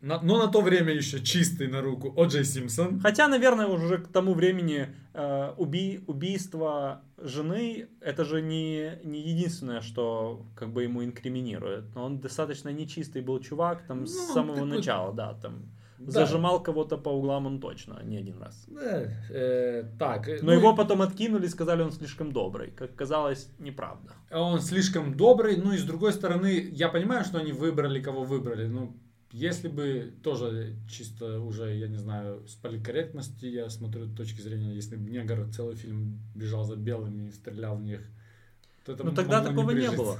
На- 0.00 0.20
но 0.22 0.38
на 0.38 0.46
то 0.48 0.60
время 0.60 0.92
еще 0.92 1.20
чистый 1.20 1.66
на 1.66 1.80
руку 1.80 2.12
О.Джей 2.16 2.44
Симпсон. 2.44 3.00
Хотя, 3.00 3.26
наверное, 3.28 3.66
уже 3.66 3.98
к 3.98 4.08
тому 4.08 4.34
времени 4.34 4.88
э, 5.12 5.52
уби- 5.56 6.04
убийство 6.06 7.02
жены 7.20 7.88
это 8.00 8.24
же 8.24 8.40
не, 8.40 8.92
не 9.02 9.20
единственное, 9.20 9.80
что 9.80 10.46
как 10.54 10.72
бы 10.72 10.84
ему 10.84 11.02
инкриминирует. 11.04 11.92
Но 11.96 12.04
он 12.04 12.20
достаточно 12.20 12.68
нечистый 12.68 13.22
был 13.22 13.40
чувак 13.40 13.82
там 13.88 14.00
Ну, 14.02 14.06
с 14.06 14.32
самого 14.32 14.56
такой- 14.58 14.76
начала, 14.76 15.12
да, 15.12 15.34
там 15.34 15.62
Да. 15.98 16.12
зажимал 16.12 16.62
кого-то 16.62 16.96
по 16.96 17.08
углам 17.08 17.46
он 17.46 17.60
точно, 17.60 18.00
не 18.04 18.18
один 18.18 18.38
раз. 18.38 18.66
Да, 18.68 19.02
э, 19.30 19.82
так. 19.98 20.28
э, 20.28 20.38
Но 20.42 20.52
ну 20.52 20.58
его 20.58 20.72
и- 20.72 20.76
потом 20.76 21.02
откинули, 21.02 21.48
сказали, 21.48 21.82
он 21.82 21.90
слишком 21.90 22.30
добрый. 22.30 22.70
Как 22.70 22.94
казалось, 22.94 23.48
неправда. 23.58 24.12
Он 24.30 24.60
слишком 24.60 25.14
добрый, 25.16 25.56
ну 25.56 25.72
и 25.72 25.76
с 25.76 25.82
другой 25.82 26.12
стороны, 26.12 26.68
я 26.70 26.88
понимаю, 26.88 27.24
что 27.24 27.38
они 27.38 27.50
выбрали, 27.50 28.00
кого 28.00 28.22
выбрали, 28.22 28.68
но 28.68 28.92
если 29.32 29.68
бы 29.68 30.14
тоже 30.22 30.74
чисто 30.88 31.40
уже, 31.40 31.74
я 31.76 31.88
не 31.88 31.96
знаю, 31.98 32.46
с 32.48 32.54
политкорректности, 32.54 33.46
я 33.46 33.68
смотрю 33.70 34.06
с 34.06 34.14
точки 34.16 34.40
зрения, 34.40 34.74
если 34.74 34.96
бы 34.96 35.10
негр 35.10 35.46
целый 35.52 35.76
фильм 35.76 36.18
бежал 36.34 36.64
за 36.64 36.76
белыми 36.76 37.28
и 37.28 37.32
стрелял 37.32 37.76
в 37.76 37.82
них, 37.82 38.00
то 38.84 38.92
это 38.92 39.04
Ну 39.04 39.12
тогда 39.12 39.42
такого 39.42 39.70
не 39.70 39.76
прижиться. 39.76 39.96
было. 39.98 40.18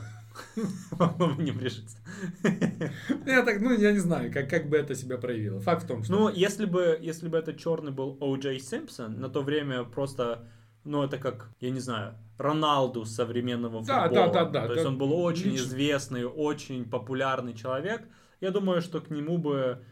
Могло 0.98 1.28
бы 1.34 1.42
не 1.42 1.52
прижиться. 1.52 1.96
Я 3.26 3.42
так, 3.42 3.60
ну, 3.60 3.76
я 3.76 3.92
не 3.92 3.98
знаю, 3.98 4.32
как, 4.32 4.48
как 4.48 4.68
бы 4.68 4.76
это 4.76 4.94
себя 4.94 5.16
проявило. 5.18 5.60
Факт 5.60 5.84
в 5.84 5.86
том, 5.86 6.04
что... 6.04 6.12
Ну, 6.12 6.28
если 6.28 6.66
бы, 6.66 6.98
если 7.00 7.28
бы 7.28 7.38
этот 7.38 7.58
черный 7.58 7.90
был 7.92 8.16
О.Джей 8.20 8.60
Симпсон, 8.60 9.18
на 9.20 9.28
то 9.28 9.42
время 9.42 9.84
просто, 9.84 10.46
ну, 10.84 11.02
это 11.02 11.18
как, 11.18 11.50
я 11.60 11.70
не 11.70 11.80
знаю, 11.80 12.14
Роналду 12.36 13.04
современного 13.04 13.82
Да, 13.84 14.04
футбола. 14.04 14.32
да, 14.32 14.44
да, 14.44 14.50
да, 14.50 14.66
То 14.66 14.72
есть 14.74 14.84
да, 14.84 14.90
он 14.90 14.98
был 14.98 15.12
очень 15.12 15.56
известный, 15.56 16.24
очень 16.24 16.84
популярный 16.88 17.54
человек. 17.54 18.02
Я 18.40 18.50
думаю, 18.50 18.80
что 18.80 19.00
к 19.00 19.10
нему 19.10 19.38
бы, 19.38 19.84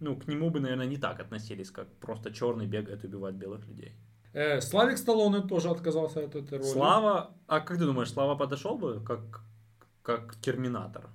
ну, 0.00 0.16
к 0.16 0.28
нему 0.28 0.50
бы, 0.50 0.60
наверное, 0.60 0.86
не 0.86 0.96
так 0.96 1.20
относились, 1.20 1.70
как 1.70 1.88
просто 2.00 2.30
черный 2.32 2.66
бегает 2.66 3.04
и 3.04 3.06
убивает 3.06 3.36
белых 3.36 3.66
людей. 3.66 3.92
Э, 4.32 4.60
Славик 4.60 4.98
Сталлоне 4.98 5.42
тоже 5.42 5.70
отказался 5.70 6.24
от 6.24 6.34
этой 6.34 6.58
роли. 6.58 6.68
Слава, 6.68 7.34
а 7.46 7.60
как 7.60 7.78
ты 7.78 7.84
думаешь, 7.84 8.10
Слава 8.10 8.34
подошел 8.36 8.76
бы 8.76 9.00
как, 9.04 9.40
как 10.02 10.36
Терминатор? 10.40 11.08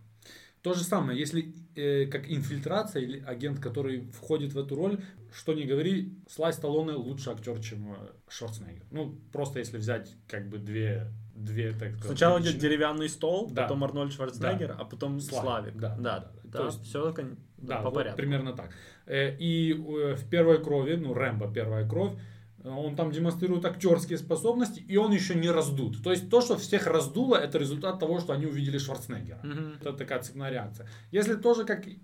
То 0.62 0.73
же 0.73 0.84
самое, 0.84 1.17
если 1.17 1.54
э, 1.75 2.08
как 2.08 2.30
инфильтрация 2.30 3.02
или 3.02 3.19
агент, 3.19 3.60
который 3.60 4.10
входит 4.12 4.54
в 4.54 4.60
эту 4.60 4.75
роль, 4.75 5.02
что 5.34 5.54
не 5.54 5.65
говори, 5.65 6.17
Слай 6.30 6.54
Сталлоне 6.54 6.93
лучше 6.93 7.30
актер, 7.30 7.60
чем 7.62 7.93
э, 7.93 7.95
Шварценеггер. 8.30 8.86
Ну, 8.91 9.17
просто 9.32 9.60
если 9.60 9.78
взять 9.78 10.15
как 10.28 10.49
бы 10.49 10.58
две, 10.58 11.12
две 11.39 11.71
так 11.71 11.89
сказать, 11.91 12.06
Сначала 12.06 12.39
идет 12.41 12.58
деревянный 12.58 13.10
стол, 13.10 13.49
Да. 13.52 13.63
потом 13.63 13.84
Арнольд 13.84 14.13
Шварценеггер, 14.13 14.67
Да. 14.69 14.75
а 14.80 14.86
потом 14.86 15.19
Славик, 15.19 15.43
Славик. 15.43 15.78
да, 15.78 15.95
да, 15.97 16.19
да, 16.19 16.32
да. 16.43 16.58
То 16.60 16.65
есть- 16.65 16.84
все 16.84 17.13
Да, 17.58 17.78
по 17.78 17.84
вот 17.86 17.93
порядку. 17.95 18.17
примерно 18.17 18.54
так. 18.54 18.69
Э, 19.06 19.36
И 19.38 19.71
э, 19.73 20.15
в 20.15 20.30
первой 20.30 20.63
крови, 20.63 20.95
ну, 20.95 21.13
Рэмбо, 21.13 21.52
первая 21.52 21.88
кровь, 21.88 22.13
он 22.63 22.95
там 22.95 23.11
демонстрирует 23.11 23.65
актерские 23.65 24.17
способности, 24.17 24.79
и 24.87 24.97
он 24.97 25.11
еще 25.13 25.35
не 25.35 25.49
раздут. 25.49 26.03
То 26.03 26.11
есть 26.11 26.29
то, 26.29 26.41
что 26.41 26.57
всех 26.57 26.87
раздуло, 26.87 27.35
это 27.35 27.57
результат 27.57 27.99
того, 27.99 28.19
что 28.19 28.33
они 28.33 28.45
увидели 28.45 28.77
Шварценеггера. 28.77 29.39
Мгм. 29.43 29.73
Это 29.79 29.93
такая 29.93 30.21
цепная 30.21 30.51
реакция. 30.51 30.87
Если 31.11 31.35
тоже 31.35 31.63
как 31.65 31.87
и 31.87 31.99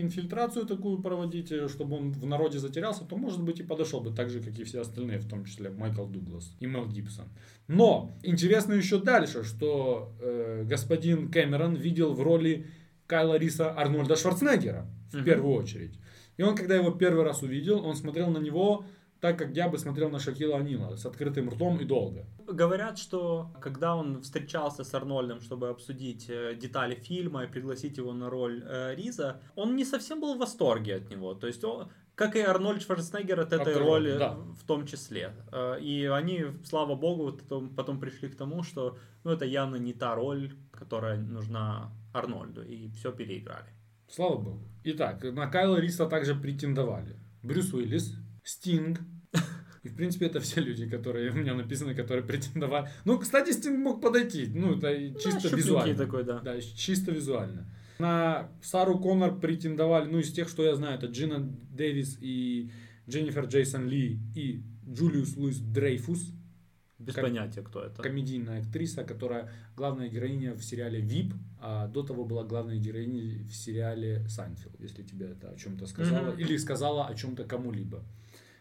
инфильтрацию 0.00 0.66
такую 0.66 0.98
проводить, 1.02 1.50
э, 1.52 1.68
чтобы 1.68 1.96
он 1.96 2.12
в 2.12 2.26
народе 2.26 2.58
затерялся, 2.58 3.04
то, 3.04 3.16
может 3.16 3.42
быть, 3.42 3.60
и 3.60 3.62
подошел 3.62 4.00
бы 4.00 4.10
так 4.10 4.30
же, 4.30 4.40
как 4.40 4.58
и 4.58 4.64
все 4.64 4.80
остальные, 4.80 5.18
в 5.18 5.28
том 5.28 5.44
числе 5.44 5.70
Майкл 5.70 6.06
Дуглас 6.06 6.54
и 6.60 6.66
Мел 6.66 6.86
Гибсон. 6.86 7.26
Но 7.68 8.16
интересно 8.22 8.74
еще 8.74 8.98
дальше, 8.98 9.42
что 9.44 10.12
э, 10.20 10.64
господин 10.64 11.30
Кэмерон 11.30 11.74
видел 11.76 12.12
в 12.14 12.22
роли 12.22 12.66
Кайла 13.06 13.36
Риса 13.38 13.72
Арнольда 13.78 14.16
Шварценеггера 14.16 14.86
в 15.10 15.16
Мгм. 15.16 15.24
первую 15.24 15.54
очередь. 15.54 15.98
И 16.36 16.42
он, 16.42 16.56
когда 16.56 16.74
его 16.74 16.90
первый 16.90 17.22
раз 17.24 17.42
увидел, 17.42 17.84
он 17.84 17.94
смотрел 17.94 18.28
на 18.30 18.38
него 18.38 18.84
так, 19.24 19.38
как 19.38 19.56
я 19.56 19.68
бы 19.70 19.78
смотрел 19.78 20.10
на 20.10 20.18
Шакила 20.18 20.58
Анила, 20.58 20.96
с 20.96 21.06
открытым 21.06 21.48
ртом 21.48 21.80
и 21.80 21.84
долго. 21.86 22.26
Говорят, 22.46 22.98
что 22.98 23.50
когда 23.58 23.96
он 23.96 24.20
встречался 24.20 24.84
с 24.84 24.94
Арнольдом, 24.94 25.40
чтобы 25.40 25.70
обсудить 25.70 26.26
э, 26.28 26.54
детали 26.54 26.94
фильма 26.94 27.44
и 27.44 27.46
пригласить 27.46 27.96
его 27.96 28.12
на 28.12 28.28
роль 28.28 28.62
э, 28.62 28.94
Риза, 28.94 29.40
он 29.56 29.76
не 29.76 29.86
совсем 29.86 30.20
был 30.20 30.34
в 30.34 30.38
восторге 30.38 30.96
от 30.96 31.10
него. 31.10 31.34
То 31.34 31.46
есть 31.46 31.64
он, 31.64 31.88
как 32.14 32.36
и 32.36 32.40
Арнольд 32.40 32.82
Шварценеггер 32.82 33.40
от 33.40 33.54
этой 33.54 33.78
роли, 33.78 34.10
роли 34.10 34.18
да. 34.18 34.36
в 34.60 34.66
том 34.66 34.86
числе. 34.86 35.32
Э, 35.52 35.80
И 35.80 36.04
они, 36.04 36.44
слава 36.62 36.94
богу, 36.94 37.32
потом, 37.32 37.74
потом 37.74 38.00
пришли 38.00 38.28
к 38.28 38.36
тому, 38.36 38.62
что 38.62 38.98
ну, 39.24 39.30
это 39.30 39.46
явно 39.46 39.76
не 39.76 39.94
та 39.94 40.14
роль, 40.14 40.52
которая 40.70 41.16
нужна 41.16 41.90
Арнольду, 42.12 42.62
и 42.62 42.90
все 42.90 43.10
переиграли. 43.10 43.72
Слава 44.06 44.36
богу. 44.36 44.68
Итак, 44.84 45.24
на 45.24 45.46
Кайла 45.46 45.80
Риса 45.80 46.06
также 46.06 46.34
претендовали. 46.34 47.16
Брюс 47.42 47.72
Уиллис, 47.72 48.18
Стинг. 48.44 49.00
И, 49.82 49.88
в 49.88 49.96
принципе, 49.96 50.26
это 50.26 50.40
все 50.40 50.60
люди, 50.60 50.88
которые 50.88 51.30
у 51.30 51.34
меня 51.34 51.54
написаны, 51.54 51.94
которые 51.94 52.24
претендовали. 52.24 52.88
Ну, 53.04 53.18
кстати, 53.18 53.52
Стинг 53.52 53.78
мог 53.78 54.00
подойти. 54.00 54.46
Ну, 54.54 54.76
это 54.78 54.90
и 54.92 55.12
чисто 55.12 55.40
щупленький 55.40 55.56
визуально. 55.58 55.94
такой, 55.96 56.24
да. 56.24 56.40
Да, 56.40 56.60
чисто 56.60 57.12
визуально. 57.12 57.66
На 57.98 58.48
Сару 58.62 58.98
Коннор 58.98 59.38
претендовали, 59.38 60.10
ну, 60.10 60.18
из 60.18 60.32
тех, 60.32 60.48
что 60.48 60.64
я 60.64 60.74
знаю, 60.74 60.96
это 60.98 61.06
Джина 61.08 61.38
Дэвис 61.70 62.16
и 62.20 62.70
Дженнифер 63.08 63.44
Джейсон 63.44 63.86
Ли 63.86 64.18
и 64.34 64.62
Джулия 64.88 65.36
Луис-Дрейфус. 65.36 66.32
Без 66.98 67.14
Как- 67.14 67.24
понятия, 67.24 67.60
кто 67.60 67.82
это. 67.82 68.02
комедийная 68.02 68.60
актриса, 68.62 69.04
которая 69.04 69.50
главная 69.76 70.08
героиня 70.08 70.54
в 70.54 70.62
сериале 70.64 71.00
VIP, 71.02 71.34
а 71.60 71.88
до 71.88 72.02
того 72.02 72.24
была 72.24 72.44
главной 72.44 72.78
героиней 72.78 73.42
в 73.44 73.54
сериале 73.54 74.26
Сайнфилд, 74.28 74.80
если 74.80 75.02
тебе 75.02 75.26
это 75.26 75.50
о 75.50 75.56
чем-то 75.56 75.86
сказала, 75.86 76.30
Мгм. 76.30 76.38
или 76.40 76.56
сказала 76.56 77.06
о 77.06 77.14
чем-то 77.14 77.44
кому-либо. 77.44 78.02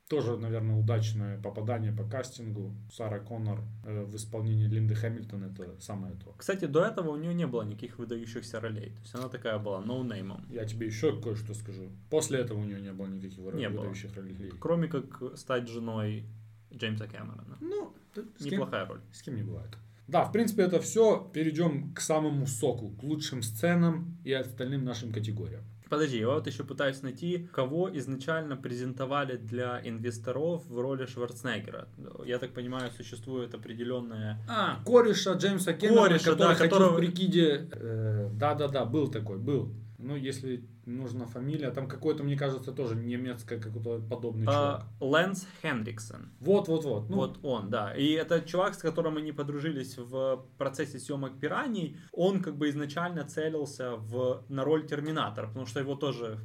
Тоже, 0.09 0.37
наверное, 0.37 0.75
удачное 0.75 1.41
попадание 1.41 1.91
по 1.91 2.03
кастингу. 2.03 2.75
Сара 2.91 3.19
Коннор 3.19 3.61
э, 3.85 4.03
в 4.03 4.15
исполнении 4.15 4.67
Линды 4.67 4.95
Хэмилтон 4.95 5.43
это 5.45 5.79
самое 5.79 6.13
то. 6.15 6.33
Кстати, 6.37 6.65
до 6.65 6.83
этого 6.83 7.11
у 7.11 7.15
нее 7.15 7.33
не 7.33 7.47
было 7.47 7.63
никаких 7.63 7.97
выдающихся 7.99 8.59
ролей. 8.59 8.89
То 8.91 9.01
есть 9.01 9.15
она 9.15 9.29
такая 9.29 9.57
была 9.59 9.79
ноунеймом. 9.81 10.45
Я 10.49 10.65
тебе 10.65 10.87
еще 10.87 11.19
кое-что 11.21 11.53
скажу. 11.53 11.89
После 12.09 12.39
этого 12.39 12.59
у 12.59 12.63
нее 12.65 12.81
не 12.81 12.91
было 12.91 13.07
никаких 13.07 13.37
Не 13.37 13.69
было. 13.69 13.79
выдающихся 13.81 14.15
ролей. 14.15 14.51
Кроме 14.59 14.87
как 14.87 15.37
стать 15.37 15.67
женой 15.69 16.25
Джеймса 16.73 17.07
Кэмерона. 17.07 17.57
Ну, 17.61 17.93
т- 18.13 18.23
с 18.37 18.43
кем, 18.43 18.53
Неплохая 18.59 18.85
роль. 18.85 18.99
с 19.13 19.21
кем 19.21 19.35
не 19.35 19.43
бывает. 19.43 19.77
Да, 20.07 20.25
в 20.25 20.33
принципе, 20.33 20.63
это 20.63 20.79
все. 20.81 21.29
Перейдем 21.33 21.93
к 21.93 22.01
самому 22.01 22.45
соку, 22.45 22.89
к 22.89 23.03
лучшим 23.03 23.41
сценам 23.41 24.17
и 24.25 24.33
остальным 24.33 24.83
нашим 24.83 25.13
категориям. 25.13 25.63
Подожди, 25.93 26.17
я 26.17 26.27
вот 26.27 26.47
еще 26.47 26.63
пытаюсь 26.63 27.03
найти, 27.03 27.47
кого 27.53 27.87
изначально 27.97 28.57
презентовали 28.57 29.37
для 29.37 29.79
инвесторов 29.83 30.65
в 30.67 30.79
роли 30.79 31.05
Шварценеггера. 31.05 31.87
Я 32.25 32.39
так 32.39 32.51
понимаю, 32.53 32.89
существует 32.97 33.53
определенная... 33.53 34.39
А, 34.49 34.83
кореша 34.85 35.33
Джеймса 35.33 35.73
Кэмерона, 35.73 36.07
Кореша, 36.07 36.31
который 36.31 36.49
да, 36.49 36.55
которого- 36.55 36.93
в 36.93 36.97
прикиде. 36.97 37.69
Э, 37.71 38.29
Да-да-да, 38.33 38.85
был 38.85 39.07
такой, 39.11 39.37
был. 39.37 39.71
Ну, 39.99 40.15
если 40.15 40.63
нужна 40.85 41.25
фамилия, 41.25 41.71
там 41.71 41.87
какой-то, 41.87 42.23
мне 42.23 42.37
кажется, 42.37 42.71
тоже 42.71 42.95
немецкая, 42.95 43.59
какой-то 43.59 43.99
подобный 44.09 44.45
чувак. 44.45 44.85
а, 44.99 45.03
Лэнс 45.03 45.47
Хендриксон. 45.61 46.31
Вот-вот-вот. 46.39 47.09
Ну, 47.09 47.15
вот 47.17 47.39
он, 47.43 47.69
да. 47.69 47.95
И 47.95 48.11
это 48.11 48.41
чувак, 48.41 48.75
с 48.75 48.79
которым 48.79 49.17
они 49.17 49.31
подружились 49.31 49.97
в 49.97 50.45
процессе 50.57 50.99
съемок 50.99 51.39
«Пираний». 51.39 51.97
Он 52.11 52.41
как 52.41 52.57
бы 52.57 52.69
изначально 52.69 53.23
целился 53.23 53.95
в, 53.95 54.43
на 54.49 54.63
роль 54.63 54.85
Терминатора, 54.85 55.47
потому 55.47 55.65
что 55.65 55.79
его 55.79 55.95
тоже, 55.95 56.39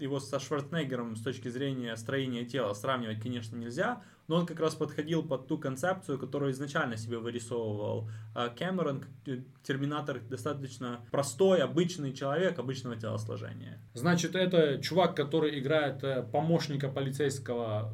его 0.00 0.20
со 0.20 0.38
Шварценеггером 0.38 1.16
с 1.16 1.22
точки 1.22 1.48
зрения 1.48 1.96
строения 1.96 2.44
тела 2.44 2.74
сравнивать, 2.74 3.20
конечно, 3.20 3.56
нельзя, 3.56 4.02
но 4.28 4.36
он 4.36 4.46
как 4.46 4.60
раз 4.60 4.76
подходил 4.76 5.24
под 5.24 5.48
ту 5.48 5.58
концепцию, 5.58 6.16
которую 6.16 6.52
изначально 6.52 6.96
себе 6.96 7.18
вырисовывал 7.18 8.08
а, 8.34 8.48
Кэмерон. 8.48 9.00
К- 9.00 9.42
Терминатор 9.64 10.20
достаточно 10.20 11.00
простой, 11.10 11.60
обычный 11.62 12.12
человек 12.12 12.58
обычного 12.58 12.94
телосложения. 12.96 13.79
Значит, 13.94 14.34
это 14.34 14.80
чувак, 14.80 15.16
который 15.16 15.58
играет 15.58 16.04
э, 16.04 16.22
помощника 16.22 16.88
полицейского 16.88 17.92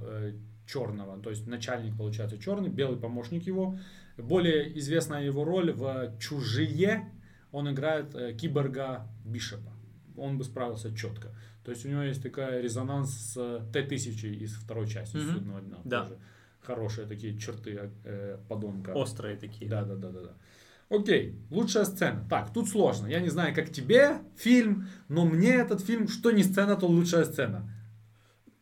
черного, 0.66 1.22
то 1.22 1.30
есть 1.30 1.46
начальник, 1.46 1.96
получается, 1.96 2.38
черный, 2.38 2.68
белый 2.68 2.98
помощник 2.98 3.44
его. 3.44 3.78
Более 4.16 4.76
известная 4.78 5.24
его 5.24 5.44
роль 5.44 5.72
в 5.72 6.18
«Чужие», 6.18 7.12
он 7.52 7.70
играет 7.70 8.14
э, 8.14 8.34
киборга 8.34 9.06
Бишопа. 9.24 9.72
Он 10.16 10.38
бы 10.38 10.44
справился 10.44 10.94
четко. 10.94 11.28
То 11.64 11.70
есть 11.70 11.84
у 11.86 11.88
него 11.88 12.02
есть 12.02 12.22
такая 12.22 12.60
резонанс 12.60 13.10
с 13.10 13.36
э, 13.36 13.60
Т-1000 13.72 14.34
из 14.34 14.54
второй 14.54 14.88
части 14.88 15.16
Мгм. 15.16 15.32
«Судного 15.32 15.60
дня». 15.60 15.76
Да. 15.84 16.02
Тоже 16.02 16.18
хорошие 16.66 17.06
такие 17.06 17.38
черты 17.38 17.90
э, 18.04 18.38
подонка. 18.48 18.90
Острые 18.90 19.36
такие. 19.36 19.70
Да, 19.70 19.84
да, 19.84 19.94
да, 19.94 20.10
да, 20.10 20.20
да. 20.20 20.34
Окей, 20.88 21.36
лучшая 21.50 21.84
сцена. 21.84 22.24
Так, 22.30 22.52
тут 22.52 22.68
сложно. 22.68 23.06
Я 23.06 23.20
не 23.20 23.28
знаю, 23.28 23.54
как 23.54 23.70
тебе 23.70 24.18
фильм, 24.36 24.88
но 25.08 25.24
мне 25.24 25.54
этот 25.54 25.80
фильм, 25.80 26.06
что 26.06 26.30
не 26.30 26.44
сцена, 26.44 26.76
то 26.76 26.86
лучшая 26.86 27.24
сцена. 27.24 27.68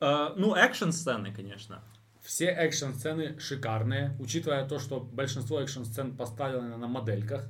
А, 0.00 0.34
ну, 0.36 0.54
экшн-сцены, 0.54 1.34
конечно. 1.34 1.82
Все 2.22 2.46
экшн-сцены 2.46 3.38
шикарные, 3.38 4.16
учитывая 4.18 4.66
то, 4.66 4.78
что 4.78 5.00
большинство 5.00 5.60
экшн-сцен 5.60 6.16
поставлены 6.16 6.76
на 6.78 6.86
модельках. 6.86 7.46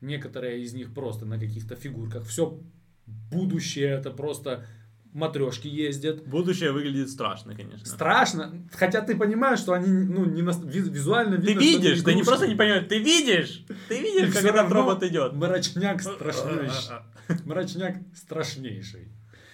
Некоторые 0.00 0.62
из 0.62 0.74
них 0.74 0.92
просто 0.92 1.24
на 1.24 1.38
каких-то 1.38 1.76
фигурках. 1.76 2.24
Все 2.26 2.60
будущее, 3.06 3.90
это 3.90 4.10
просто 4.10 4.66
матрешки 5.12 5.68
ездят. 5.68 6.26
Будущее 6.26 6.72
выглядит 6.72 7.10
страшно, 7.10 7.54
конечно. 7.54 7.86
Страшно, 7.86 8.68
хотя 8.72 9.00
ты 9.00 9.16
понимаешь, 9.16 9.58
что 9.58 9.72
они 9.72 9.88
ну, 9.88 10.24
не 10.24 10.42
ви- 10.42 10.90
визуально 10.90 11.36
Ты 11.36 11.48
видно, 11.48 11.62
они 11.62 11.72
видишь, 11.72 12.02
ты 12.02 12.14
не 12.14 12.22
просто 12.22 12.48
не 12.48 12.54
понимаешь, 12.54 12.86
ты 12.88 12.98
видишь, 12.98 13.64
ты 13.88 14.00
видишь, 14.00 14.34
как 14.34 14.44
этот 14.44 14.70
робот 14.70 15.02
идет. 15.02 15.32
Мрачняк 15.32 16.02
страшнейший. 16.02 16.96
Мрачняк 17.44 17.96
страшнейший. 18.14 19.08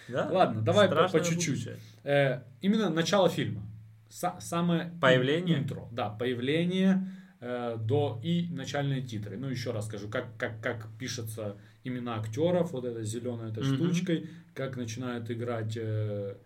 Да? 0.08 0.28
Ладно, 0.30 0.62
давай 0.62 0.88
по, 0.88 1.20
чуть-чуть. 1.20 1.68
Э, 2.04 2.42
именно 2.60 2.90
начало 2.90 3.28
фильма. 3.28 3.62
Са- 4.10 4.40
самое 4.40 4.92
Появление? 5.00 5.58
интро. 5.58 5.88
Да, 5.90 6.10
появление 6.10 7.08
э, 7.40 7.76
до 7.78 8.20
и 8.22 8.48
начальные 8.50 9.02
титры. 9.02 9.38
Ну, 9.38 9.48
еще 9.48 9.70
раз 9.70 9.86
скажу, 9.86 10.08
как, 10.08 10.36
как, 10.36 10.60
как 10.60 10.88
пишется 10.98 11.56
имена 11.84 12.16
актеров, 12.16 12.72
вот 12.72 12.84
этой 12.84 13.04
зеленой 13.04 13.50
этой 13.50 13.62
Мгм. 13.64 13.74
штучкой, 13.76 14.30
как 14.54 14.76
начинает 14.76 15.30
играть 15.30 15.76
э, 15.76 16.36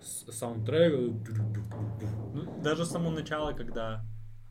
саундтрек. 0.00 0.94
Ну, 2.34 2.60
даже 2.62 2.84
само 2.84 3.10
начало, 3.10 3.52
когда, 3.52 4.04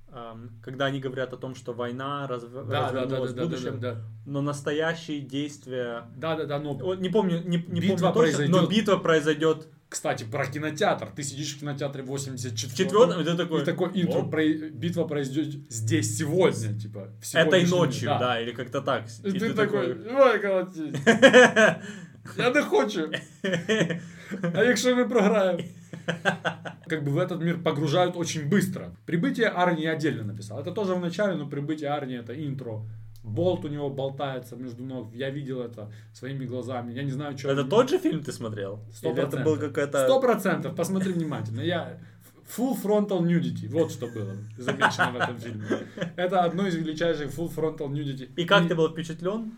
ам, 0.10 0.52
когда 0.64 0.86
они 0.86 1.00
говорят 1.00 1.34
о 1.34 1.38
том, 1.38 1.56
что 1.56 1.74
война 1.74 2.28
разв- 2.30 2.54
Да, 2.54 2.64
да, 2.64 2.92
да, 2.92 2.92
да, 2.92 3.02
развернулась 3.02 3.32
в 3.32 3.36
да, 3.36 3.42
да, 3.42 3.48
будущем, 3.50 3.80
да, 3.80 3.94
да. 3.96 4.02
но 4.26 4.42
настоящие 4.42 5.20
действия... 5.22 6.06
Да, 6.16 6.36
да, 6.38 6.46
да, 6.46 6.60
но 6.60 6.96
не 6.96 7.10
помню, 7.10 7.42
не, 7.44 7.58
не 7.58 7.82
Битва 7.82 8.12
помню 8.12 8.32
точно, 8.32 8.48
но 8.48 8.58
произойдет. 8.60 8.70
битва 8.70 8.98
произойдет 8.98 9.68
Кстати, 9.92 10.24
про 10.24 10.46
кинотеатр. 10.46 11.10
Ты 11.14 11.22
сидишь 11.22 11.58
в 11.58 11.60
кинотеатре 11.60 12.02
84 12.02 12.72
в 12.72 12.78
четвертом, 12.78 13.20
и 13.20 13.26
ты 13.26 13.36
такой... 13.36 13.62
И 13.62 13.66
такой 13.66 13.90
интро, 13.90 14.20
«Оп, 14.20 14.32
про- 14.32 14.70
битва 14.70 15.04
произойдет 15.04 15.70
здесь 15.70 16.18
сегодня, 16.18 16.80
типа. 16.80 17.10
Этой 17.34 17.68
ночью, 17.68 18.08
день, 18.08 18.20
да. 18.20 18.40
или 18.40 18.54
как-то 18.54 18.80
так. 18.80 19.04
И, 19.26 19.32
ты, 19.34 19.54
такой, 19.54 19.96
давай 19.96 20.40
колотись. 20.40 20.96
Я 22.38 22.52
не 22.52 22.62
хочу. 22.62 23.12
А 24.54 24.64
якщо 24.64 24.96
ми 24.96 25.06
програємо? 25.06 25.60
Как 26.88 27.04
бы 27.04 27.12
в 27.12 27.18
этот 27.18 27.42
мир 27.42 27.64
погружают 27.64 28.16
очень 28.16 28.50
быстро. 28.50 28.96
Прибытие 29.06 29.48
Арни 29.48 29.82
я 29.82 29.92
отдельно 29.92 30.24
написал. 30.24 30.60
Это 30.60 30.72
тоже 30.72 30.96
в 30.96 31.00
начале, 31.00 31.34
но 31.36 31.50
прибытие 31.50 31.90
Арни 31.90 32.16
это 32.16 32.34
интро. 32.34 32.86
Болт 33.24 33.66
у 33.66 33.68
него 33.68 33.90
болтается 33.90 34.56
между 34.56 34.84
ног. 34.84 35.14
Я 35.14 35.30
видел 35.30 35.62
это 35.62 35.92
своими 36.14 36.46
глазами. 36.46 36.94
Я 36.94 37.04
не 37.04 37.12
знаю, 37.12 37.38
что... 37.38 37.52
Это 37.52 37.64
тот 37.64 37.90
же 37.90 38.00
фильм 38.00 38.24
ты 38.24 38.32
смотрел? 38.32 38.80
Сто 38.92 39.12
это 39.12 39.38
был 39.44 39.58
какая-то... 39.58 40.06
Сто 40.06 40.20
процентов. 40.20 40.76
Посмотри 40.76 41.14
внимательно. 41.14 41.62
Я... 41.62 42.00
Full 42.58 42.82
frontal 42.84 43.22
nudity. 43.22 43.70
Вот 43.70 43.92
что 43.92 44.08
было 44.08 44.36
замечено 44.58 45.12
в 45.12 45.16
этом 45.16 45.38
фильме. 45.38 45.66
Это 46.18 46.44
одно 46.44 46.68
из 46.68 46.76
величайших 46.76 47.30
full 47.30 47.54
frontal 47.56 47.90
nudity. 47.90 48.30
И 48.36 48.46
как 48.46 48.68
ты 48.68 48.76
был 48.76 48.90
впечатлен? 48.90 49.54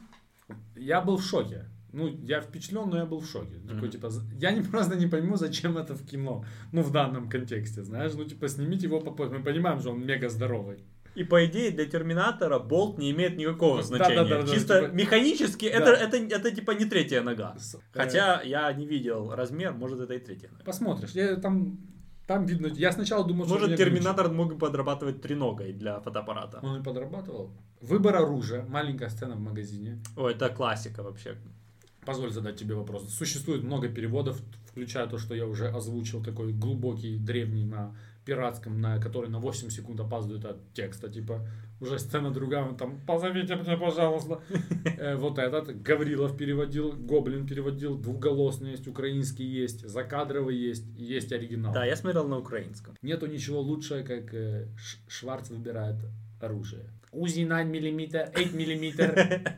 Я 0.75 1.01
был 1.01 1.17
в 1.17 1.23
шоке. 1.23 1.65
Ну, 1.93 2.07
я 2.07 2.41
впечатлен, 2.41 2.89
но 2.89 2.97
я 2.97 3.05
был 3.05 3.19
в 3.19 3.27
шоке. 3.27 3.59
Такой, 3.67 3.83
Мгм. 3.83 3.91
типа, 3.91 4.09
я 4.39 4.51
не, 4.51 4.61
просто 4.61 4.95
не 4.95 5.07
пойму, 5.07 5.37
зачем 5.37 5.77
это 5.77 5.93
в 5.93 6.03
кино. 6.05 6.43
Ну, 6.71 6.81
в 6.81 6.91
данном 6.91 7.29
контексте, 7.29 7.83
знаешь. 7.83 8.13
Ну, 8.15 8.25
типа, 8.25 8.47
снимите 8.47 8.87
его 8.87 8.99
попозже. 8.99 9.37
Мы 9.37 9.43
понимаем, 9.43 9.79
что 9.79 9.91
он 9.91 10.05
мега 10.05 10.29
здоровый. 10.29 10.83
И 11.15 11.23
по 11.23 11.45
идее 11.45 11.71
для 11.71 11.85
Терминатора 11.85 12.57
болт 12.59 12.97
не 12.97 13.11
имеет 13.11 13.37
никакого 13.37 13.77
Да, 13.77 13.83
значения. 13.83 14.23
да, 14.23 14.37
да, 14.37 14.41
да, 14.43 14.53
Чисто 14.53 14.81
типа- 14.81 14.91
механически 14.93 15.69
Да. 15.69 15.77
это, 15.77 15.91
это, 15.91 16.17
это 16.17 16.51
типа 16.51 16.71
не 16.71 16.85
третья 16.85 17.21
нога. 17.21 17.55
С- 17.57 17.77
Хотя 17.93 18.41
я 18.41 18.71
не 18.73 18.85
видел 18.87 19.31
размер, 19.35 19.73
может 19.73 19.99
это 19.99 20.13
и 20.13 20.19
третья 20.19 20.49
нога. 20.49 20.63
Посмотришь. 20.63 21.11
Я, 21.11 21.35
там, 21.35 21.77
там 22.27 22.45
видно... 22.45 22.67
Я 22.67 22.91
сначала 22.91 23.23
думал, 23.27 23.45
что... 23.45 23.59
Может 23.59 23.77
Терминатор 23.77 24.29
мог 24.31 24.53
бы 24.53 24.57
подрабатывать 24.57 25.21
треногой 25.21 25.73
для 25.73 25.99
фотоаппарата. 25.99 26.59
Он 26.63 26.81
и 26.81 26.83
подрабатывал. 26.83 27.51
Выбор 27.81 28.15
оружия. 28.15 28.65
Маленькая 28.65 29.09
сцена 29.09 29.35
в 29.35 29.39
магазине. 29.39 30.01
Ой, 30.17 30.33
это 30.33 30.49
классика 30.49 31.03
вообще. 31.03 31.35
Позволь 32.05 32.31
задать 32.31 32.55
тебе 32.57 32.75
вопрос. 32.75 33.07
Существует 33.13 33.63
много 33.63 33.87
переводов, 33.87 34.41
включая 34.65 35.07
то, 35.07 35.17
что 35.17 35.35
я 35.35 35.45
уже 35.45 35.69
озвучил, 35.69 36.23
такой 36.23 36.53
глубокий, 36.53 37.17
древний 37.17 37.65
на 37.65 37.95
пиратском, 38.25 38.79
на 38.81 38.99
который 38.99 39.29
на 39.29 39.39
8 39.39 39.69
секунд 39.69 39.99
опаздывает 39.99 40.45
от 40.45 40.73
текста, 40.73 41.09
типа, 41.09 41.47
уже 41.79 41.99
сцена 41.99 42.31
другая, 42.31 42.63
он 42.63 42.77
там, 42.77 42.99
позовите 43.05 43.55
меня, 43.55 43.77
пожалуйста. 43.77 44.41
Э, 44.97 45.15
Вот 45.15 45.37
этот, 45.37 45.81
Гаврилов 45.81 46.37
переводил, 46.37 46.93
Гоблин 46.93 47.45
переводил, 47.47 47.97
двухголосный 47.97 48.71
есть, 48.71 48.87
украинский 48.87 49.45
есть, 49.45 49.87
закадровый 49.87 50.55
есть, 50.55 50.85
есть 50.97 51.31
оригинал. 51.33 51.73
Да, 51.73 51.85
я 51.85 51.95
смотрел 51.95 52.27
на 52.27 52.37
украинском. 52.37 52.95
Нету 53.01 53.27
ничего 53.27 53.59
лучше, 53.59 54.03
как 54.03 54.33
э, 54.33 54.67
Шварц 55.07 55.49
выбирает 55.49 55.97
оружие. 56.39 56.83
УЗИ 57.11 57.43
9 57.43 57.49
мм, 57.49 58.31
8 58.35 58.57
мм. 58.57 59.53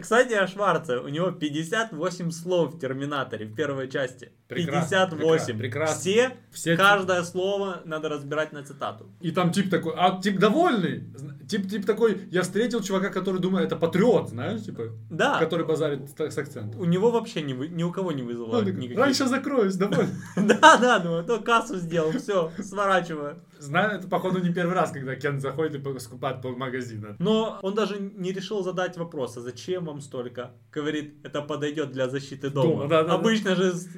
Кстати, 0.00 0.32
о 0.32 0.46
Шварце. 0.46 1.00
У 1.00 1.08
него 1.08 1.30
58 1.30 2.30
слов 2.30 2.74
в 2.74 2.78
Терминаторе 2.78 3.46
в 3.46 3.54
первой 3.54 3.88
части. 3.90 4.32
Прекрасно, 4.54 4.96
58. 5.08 5.58
прекрасно. 5.58 5.96
Все, 6.00 6.36
Все 6.50 6.76
каждое 6.76 7.22
слово 7.22 7.82
надо 7.84 8.08
разбирать 8.08 8.52
на 8.52 8.62
цитату. 8.62 9.06
И 9.20 9.30
там 9.30 9.50
тип 9.52 9.70
такой, 9.70 9.94
а 9.96 10.20
тип 10.20 10.38
довольный. 10.38 11.04
Тип, 11.48 11.68
тип 11.68 11.84
такой, 11.84 12.18
я 12.30 12.42
встретил 12.42 12.80
чувака, 12.80 13.10
который 13.10 13.40
думает, 13.40 13.66
это 13.66 13.76
патриот, 13.76 14.30
знаешь, 14.30 14.62
типа, 14.62 14.84
Да. 15.10 15.38
который 15.38 15.66
базарит 15.66 16.08
с, 16.08 16.38
акцентом. 16.38 16.80
У 16.80 16.84
него 16.84 17.10
вообще 17.10 17.42
ни, 17.42 17.52
ни 17.52 17.82
у 17.82 17.92
кого 17.92 18.12
не 18.12 18.22
Он 18.22 18.28
вызывало 18.28 18.60
такой, 18.64 18.74
никаких. 18.80 18.98
Раньше 18.98 19.26
закроюсь, 19.26 19.74
довольный. 19.74 20.14
Да, 20.36 20.76
да, 20.78 21.00
ну, 21.04 21.22
то 21.24 21.40
кассу 21.40 21.76
сделал, 21.76 22.12
все, 22.12 22.50
сворачиваю. 22.58 23.42
Знаю, 23.58 23.98
это 23.98 24.08
походу 24.08 24.40
не 24.40 24.52
первый 24.52 24.74
раз, 24.74 24.90
когда 24.90 25.14
Кен 25.14 25.40
заходит 25.40 25.86
и 25.86 25.98
скупает 26.00 26.42
полмагазина. 26.42 27.16
Но 27.18 27.58
он 27.62 27.74
даже 27.74 27.98
не 28.00 28.32
решил 28.32 28.64
задать 28.64 28.96
вопрос, 28.96 29.36
а 29.36 29.40
зачем 29.40 29.84
вам 29.84 30.00
столько? 30.00 30.52
Говорит, 30.72 31.14
это 31.22 31.42
подойдет 31.42 31.92
для 31.92 32.08
защиты 32.08 32.50
дома. 32.50 32.70
Дома, 32.70 32.88
да, 32.88 33.02
да, 33.02 33.08
да. 33.08 33.14
Обычно 33.14 33.54
же 33.54 33.72
с- 33.74 33.88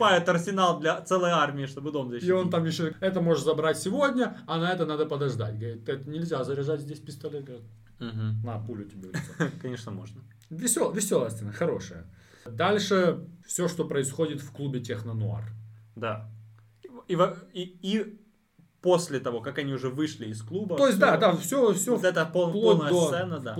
скупают 0.00 0.28
арсенал 0.28 0.80
для 0.80 1.00
целой 1.02 1.30
армии, 1.30 1.66
чтобы 1.66 1.92
дом 1.92 2.08
защитить. 2.10 2.28
И 2.30 2.32
он 2.32 2.50
там 2.50 2.64
еще, 2.64 2.94
это 3.00 3.20
можешь 3.20 3.44
забрать 3.44 3.78
сегодня, 3.78 4.38
а 4.46 4.58
на 4.58 4.72
это 4.72 4.86
надо 4.86 5.04
подождать. 5.06 5.58
Говорит, 5.58 5.88
это 5.88 6.08
нельзя 6.08 6.42
заряжать 6.44 6.80
здесь 6.80 7.00
пистолет. 7.00 7.44
Говорит, 7.44 7.64
Мгм. 7.98 8.42
на 8.42 8.58
пулю 8.58 8.84
тебе. 8.86 9.10
Конечно, 9.62 9.92
можно. 9.92 10.22
Весел, 10.48 10.90
веселая 10.92 11.28
сцена, 11.30 11.52
хорошая. 11.52 12.06
Дальше 12.46 13.26
все, 13.46 13.68
что 13.68 13.84
происходит 13.84 14.40
в 14.40 14.50
клубе 14.52 14.80
Технонуар. 14.80 15.44
Да. 15.96 16.30
И, 17.06 17.14
и, 17.52 17.62
и 17.82 18.19
после 18.82 19.20
того, 19.20 19.40
как 19.40 19.58
они 19.58 19.72
уже 19.74 19.90
вышли 19.90 20.26
из 20.26 20.42
клуба. 20.42 20.76
То 20.76 20.86
есть, 20.86 20.98
всё. 20.98 21.06
да, 21.06 21.16
да, 21.18 21.36
все, 21.36 21.72
все 21.74 21.96
Вот 21.96 22.04
это 22.04 22.24
пол- 22.24 22.50
полная 22.52 22.92
сцена, 22.92 23.38
да. 23.38 23.54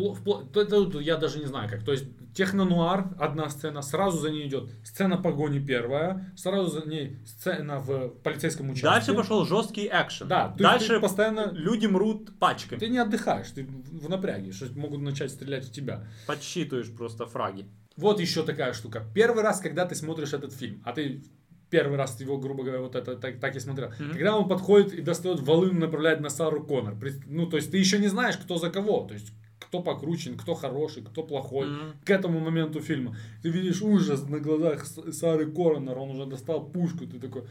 я 1.00 1.16
даже 1.16 1.38
не 1.38 1.46
знаю 1.46 1.68
как. 1.68 1.84
То 1.84 1.92
есть, 1.92 2.06
технонуар, 2.34 3.08
одна 3.18 3.48
сцена, 3.50 3.82
сразу 3.82 4.18
за 4.18 4.30
ней 4.30 4.48
идет 4.48 4.70
сцена 4.82 5.18
погони 5.18 5.58
первая, 5.58 6.32
сразу 6.36 6.70
за 6.80 6.88
ней 6.88 7.18
сцена 7.26 7.80
в 7.80 8.08
полицейском 8.22 8.70
участке. 8.70 8.88
Дальше 8.88 9.14
пошел 9.14 9.44
жесткий 9.44 9.88
экшен. 9.88 10.28
Да, 10.28 10.46
есть 10.46 10.58
Дальше 10.58 10.94
ты 10.94 11.00
постоянно... 11.00 11.50
люди 11.52 11.86
мрут 11.86 12.38
пачками. 12.38 12.78
Ты 12.78 12.88
не 12.88 12.98
отдыхаешь, 12.98 13.50
ты 13.50 13.64
в 13.66 14.08
напряге, 14.08 14.52
что 14.52 14.66
могут 14.78 15.00
начать 15.00 15.30
стрелять 15.30 15.66
в 15.66 15.72
тебя. 15.72 16.06
Подсчитываешь 16.26 16.90
просто 16.90 17.26
фраги. 17.26 17.66
Вот 17.96 18.20
еще 18.20 18.42
такая 18.42 18.72
штука. 18.72 19.04
Первый 19.14 19.42
раз, 19.42 19.60
когда 19.60 19.84
ты 19.84 19.94
смотришь 19.94 20.32
этот 20.32 20.54
фильм, 20.54 20.82
а 20.86 20.92
ты 20.92 21.22
первый 21.70 21.96
раз 21.96 22.20
его, 22.20 22.36
грубо 22.38 22.62
говоря, 22.64 22.80
вот 22.80 22.94
это 22.96 23.16
так, 23.16 23.38
так 23.40 23.56
и 23.56 23.60
смотрел. 23.60 23.90
Когда 24.12 24.36
он 24.36 24.48
подходит 24.48 24.92
и 24.92 25.00
достает 25.02 25.40
волыну, 25.40 25.78
направляет 25.80 26.20
на 26.20 26.28
Сару 26.30 26.62
Коннор. 26.64 26.96
Пред- 26.98 27.26
Ну, 27.26 27.46
то 27.46 27.56
есть 27.56 27.70
ты 27.70 27.78
еще 27.78 27.98
не 27.98 28.08
знаешь, 28.08 28.36
кто 28.36 28.56
за 28.56 28.70
кого. 28.70 29.04
То 29.06 29.14
есть 29.14 29.32
кто 29.58 29.80
покручен, 29.82 30.36
кто 30.36 30.54
хороший, 30.54 31.02
кто 31.04 31.22
плохой. 31.22 31.68
Мгм. 31.68 31.92
К 32.04 32.10
этому 32.10 32.40
моменту 32.40 32.80
фильма. 32.80 33.16
Ты 33.42 33.50
видишь 33.50 33.82
ужас 33.82 34.28
на 34.28 34.40
глазах 34.40 34.84
Сары 34.84 35.50
Коннор, 35.50 35.98
он 35.98 36.10
уже 36.10 36.26
достал 36.26 36.66
пушку, 36.66 37.06
ты 37.06 37.20
такой, 37.20 37.44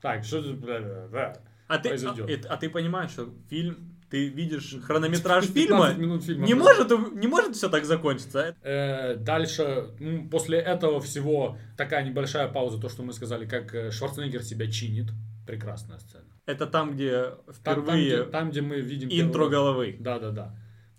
так, 0.00 0.24
что 0.24 0.42
тут, 0.42 0.58
бля, 0.58 0.80
бля, 0.80 1.06
бля, 1.10 1.36
А 1.66 1.78
ты, 1.78 1.88
произойдет?» 1.88 2.46
а, 2.46 2.54
а 2.54 2.56
ты 2.58 2.68
понимаешь, 2.70 3.10
что 3.10 3.28
фильм, 3.48 3.93
ты 4.14 4.28
видишь 4.28 4.76
хронометраж 4.86 5.48
15 5.48 5.54
фильма, 5.54 6.20
фильма. 6.20 6.46
не 6.46 6.54
может, 6.54 6.90
не 7.14 7.26
может 7.26 7.56
все 7.56 7.68
так 7.68 7.84
закончиться. 7.84 8.54
Э, 8.62 9.16
Дальше, 9.16 9.88
ну, 9.98 10.28
после 10.28 10.58
этого 10.58 11.00
всего, 11.00 11.58
такая 11.76 12.04
небольшая 12.04 12.46
пауза, 12.46 12.78
то, 12.78 12.88
что 12.88 13.02
мы 13.02 13.12
сказали, 13.12 13.44
как 13.44 13.74
э, 13.74 13.90
Шварценеггер 13.90 14.44
себя 14.44 14.70
чинит. 14.70 15.06
Прекрасная 15.48 15.98
сцена. 15.98 16.22
Это 16.46 16.66
там, 16.66 16.92
где 16.94 17.22
Там, 17.22 17.34
там, 17.44 17.54
впервые 17.54 18.04
где, 18.06 18.22
там, 18.30 18.50
где 18.50 18.60
мы 18.60 18.80
видим... 18.80 19.08
интро 19.08 19.32
первый- 19.46 19.50
головы. 19.50 19.96
Да, 19.98 20.54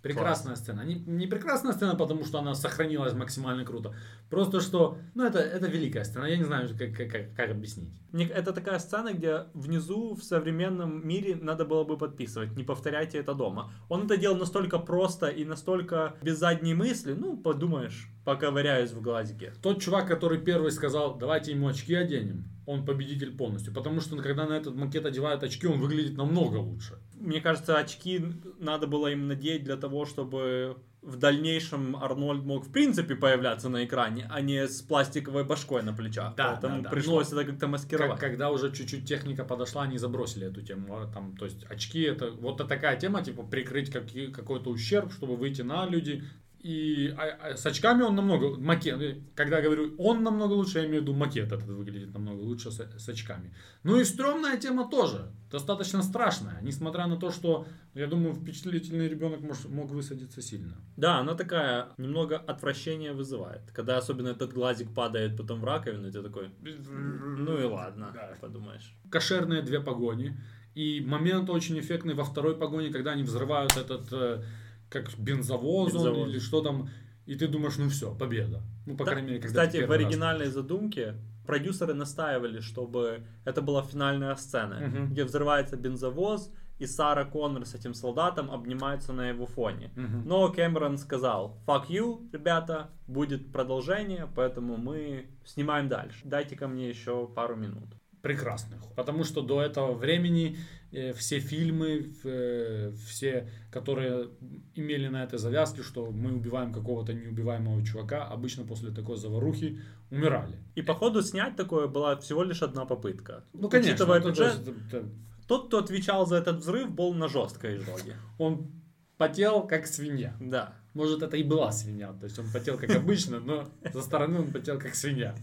Прекрасная 0.05 0.55
сцена. 0.55 0.81
Не, 0.81 0.95
не 0.95 1.25
прекрасная 1.25 1.73
сцена, 1.73 1.95
потому 1.95 2.25
что 2.25 2.37
она 2.37 2.53
сохранилась 2.53 3.13
максимально 3.13 3.65
круто. 3.65 3.95
Просто 4.29 4.61
что, 4.61 4.99
ну, 5.15 5.25
это, 5.25 5.39
это 5.39 5.65
великая 5.65 6.03
сцена. 6.03 6.25
Я 6.25 6.37
не 6.37 6.43
знаю, 6.43 6.69
как, 6.77 6.95
как, 6.95 7.09
как, 7.09 7.33
как 7.35 7.49
объяснить. 7.49 7.99
Это 8.13 8.53
такая 8.53 8.77
сцена, 8.77 9.13
где 9.13 9.45
внизу 9.55 10.13
в 10.13 10.23
современном 10.23 11.07
мире 11.07 11.35
надо 11.35 11.65
было 11.65 11.83
бы 11.83 11.97
подписывать. 11.97 12.55
Не 12.55 12.63
повторяйте 12.63 13.17
это 13.17 13.33
дома. 13.33 13.71
Он 13.89 14.05
это 14.05 14.15
делал 14.15 14.37
настолько 14.37 14.77
просто 14.77 15.27
и 15.27 15.43
настолько 15.43 16.13
без 16.21 16.37
задней 16.37 16.75
мысли. 16.75 17.13
Ну, 17.13 17.35
подумаешь, 17.35 18.07
поковыряюсь 18.25 18.91
в 18.91 19.01
глазике. 19.01 19.53
Тот 19.63 19.81
чувак, 19.81 20.07
который 20.07 20.37
первый 20.39 20.71
сказал, 20.71 21.17
давайте 21.17 21.51
ему 21.51 21.67
очки 21.67 21.95
оденем, 21.95 22.45
он 22.65 22.85
победитель 22.85 23.35
полностью. 23.35 23.73
Потому 23.73 24.01
что 24.01 24.15
когда 24.17 24.45
на 24.47 24.53
этот 24.53 24.75
макет 24.75 25.05
одевают 25.05 25.43
очки, 25.43 25.67
он 25.67 25.79
выглядит 25.79 26.17
намного 26.17 26.57
лучше. 26.57 26.99
Мне 27.19 27.41
кажется, 27.41 27.77
очки 27.77 28.21
надо 28.59 28.87
было 28.87 29.07
им 29.11 29.27
надеть 29.27 29.63
для 29.63 29.77
того, 29.77 30.05
чтобы 30.05 30.77
в 31.01 31.17
дальнейшем 31.17 31.95
Арнольд 31.95 32.43
мог 32.43 32.65
в 32.65 32.71
принципе 32.71 33.13
появляться 33.15 33.69
на 33.69 33.85
экране, 33.85 34.27
а 34.31 34.41
не 34.41 34.67
с 34.67 34.81
пластиковой 34.81 35.43
башкой 35.43 35.83
на 35.83 35.93
плечах. 35.93 36.35
Да, 36.35 36.53
Поэтому 36.53 36.77
да, 36.77 36.83
да. 36.83 36.89
пришлось 36.89 37.27
это 37.27 37.43
как-то 37.45 37.59
Как- 37.61 37.69
маскировать. 37.69 38.19
когда 38.19 38.49
уже 38.49 38.71
чуть-чуть 38.71 39.07
техника 39.07 39.43
подошла, 39.45 39.83
они 39.83 39.99
забросили 39.99 40.47
эту 40.47 40.63
тему. 40.63 40.97
А 40.97 41.05
Там, 41.13 41.37
то 41.37 41.45
есть 41.45 41.63
очки 41.65 42.01
это 42.01 42.31
вот 42.31 42.55
это 42.59 42.67
такая 42.67 42.99
тема, 42.99 43.23
типа 43.23 43.43
прикрыть 43.43 43.91
какие- 43.91 44.31
какой-то 44.31 44.71
ущерб, 44.71 45.11
чтобы 45.13 45.35
выйти 45.35 45.61
на 45.61 45.85
люди. 45.85 46.23
И 46.65 47.13
а- 47.17 47.37
а 47.51 47.55
с 47.55 47.65
очками 47.67 48.01
он 48.03 48.15
намного 48.15 48.57
макет. 48.59 48.99
э, 49.01 49.15
Когда 49.35 49.57
я 49.57 49.63
говорю 49.63 49.93
он 49.99 50.23
намного 50.23 50.53
лучше, 50.53 50.79
я 50.79 50.85
имею 50.85 51.01
в 51.01 51.03
виду 51.03 51.13
макет 51.13 51.51
этот 51.51 51.63
выглядит 51.69 52.13
намного 52.13 52.41
лучше 52.41 52.71
с, 52.71 52.79
с 52.97 53.09
очками. 53.09 53.53
Ну 53.83 53.99
и 53.99 54.03
стрёмная 54.03 54.57
тема 54.57 54.89
тоже. 54.89 55.31
Достаточно 55.51 56.01
страшная. 56.03 56.59
Несмотря 56.63 57.05
на 57.07 57.17
то, 57.17 57.29
что, 57.31 57.65
я 57.93 58.07
думаю, 58.07 58.33
впечатлительный 58.33 59.07
ребенок 59.07 59.41
мож- 59.41 59.69
мог 59.69 59.91
высадиться 59.91 60.41
сильно. 60.41 60.73
Да, 60.97 61.19
она 61.19 61.35
такая 61.35 61.85
немного 61.97 62.37
отвращение 62.37 63.13
вызывает. 63.13 63.71
Когда 63.71 63.97
особенно 63.97 64.29
этот 64.29 64.51
глазик 64.53 64.91
падает 64.93 65.37
потом 65.37 65.59
в 65.61 65.65
раковину, 65.65 66.11
ты 66.11 66.23
такой, 66.23 66.49
ну 66.61 67.57
и 67.59 67.63
ладно, 67.63 68.09
Да. 68.13 68.33
подумаешь. 68.41 68.95
кошерные 69.11 69.61
две 69.61 69.79
погони. 69.79 70.33
И 70.73 70.99
момент 71.01 71.49
очень 71.49 71.77
эффектный 71.79 72.15
во 72.15 72.23
второй 72.23 72.55
погоне, 72.57 72.89
когда 72.89 73.11
они 73.11 73.23
взрывают 73.23 73.77
этот, 73.77 74.11
э, 74.11 74.43
как 74.89 75.17
бензовоз, 75.17 75.93
он 75.93 76.03
Бензовоз. 76.03 76.29
или 76.29 76.39
что 76.39 76.61
там, 76.61 76.89
и 77.25 77.35
ты 77.35 77.47
думаешь, 77.47 77.77
ну 77.77 77.89
все, 77.89 78.13
победа. 78.15 78.61
Ну, 78.85 78.95
по 78.95 79.05
Да, 79.05 79.11
крайней 79.11 79.29
мере, 79.29 79.41
когда 79.41 79.61
Кстати, 79.61 79.77
в 79.77 79.79
первый 79.79 79.97
раз 79.97 80.05
оригинальной 80.05 80.47
задумке 80.47 81.15
продюсеры 81.45 81.93
настаивали, 81.93 82.59
чтобы 82.59 83.25
это 83.45 83.61
была 83.61 83.81
финальная 83.83 84.35
сцена, 84.35 84.79
Мгм. 84.87 85.09
где 85.11 85.23
взрывается 85.23 85.75
бензовоз, 85.77 86.51
и 86.77 86.85
Сара 86.87 87.23
Коннор 87.23 87.65
с 87.65 87.73
этим 87.73 87.93
солдатом 87.93 88.51
обнимаются 88.51 89.13
на 89.13 89.29
его 89.29 89.45
фоне. 89.45 89.91
Мгм. 89.95 90.23
Но 90.27 90.49
Кэмерон 90.51 90.97
сказал, 90.97 91.57
fuck 91.65 91.87
you, 91.87 92.29
ребята, 92.33 92.89
будет 93.07 93.51
продолжение, 93.53 94.27
поэтому 94.35 94.75
мы 94.77 95.27
снимаем 95.45 95.87
дальше. 95.87 96.19
Дайте 96.25 96.55
ко 96.57 96.67
мне 96.67 96.89
еще 96.89 97.27
пару 97.27 97.55
минут. 97.55 97.87
Прекрасный 98.25 98.79
ход. 98.79 98.95
Потому 98.95 99.23
что 99.23 99.41
до 99.41 99.61
этого 99.61 99.93
времени 99.93 100.57
э, 100.91 101.13
все 101.13 101.39
фильмы, 101.39 102.11
э, 102.23 102.91
все, 103.07 103.47
которые 103.71 104.29
имели 104.73 105.09
на 105.09 105.23
это 105.23 105.37
завязки, 105.37 105.83
что 105.83 106.11
мы 106.11 106.33
убиваем 106.33 106.73
какого-то 106.73 107.13
неубиваемого 107.13 107.85
чувака, 107.85 108.25
обычно 108.25 108.65
после 108.65 108.89
такой 108.91 109.17
заварухи 109.17 109.79
умирали. 110.09 110.57
И 110.73 110.81
походу 110.81 111.21
снять 111.21 111.55
такое 111.55 111.87
была 111.87 112.15
всего 112.15 112.43
лишь 112.43 112.63
одна 112.63 112.85
попытка. 112.85 113.43
Ну, 113.53 113.69
конечно. 113.69 113.93
Учитывая 113.93 114.19
ну, 114.21 114.29
бюджет, 114.29 114.57
есть, 114.57 114.69
это- 114.87 115.05
тот, 115.47 115.67
кто 115.67 115.77
отвечал 115.77 116.25
за 116.25 116.37
этот 116.37 116.57
взрыв, 116.57 116.89
был 116.89 117.13
на 117.13 117.27
жесткой 117.27 117.77
изжоге. 117.77 118.15
он 118.39 118.71
потел 119.17 119.67
как 119.67 119.85
свинья. 119.85 120.35
Да. 120.39 120.73
Может, 120.95 121.21
это 121.21 121.37
и 121.37 121.43
была 121.43 121.71
свинья. 121.71 122.11
То 122.13 122.23
есть 122.23 122.39
он 122.39 122.45
потел 122.51 122.79
как 122.79 122.89
обычно, 122.89 123.39
но 123.39 123.69
со 123.93 124.01
стороны 124.01 124.39
он 124.39 124.51
потел 124.51 124.79
как 124.79 124.95
свинья. 124.95 125.35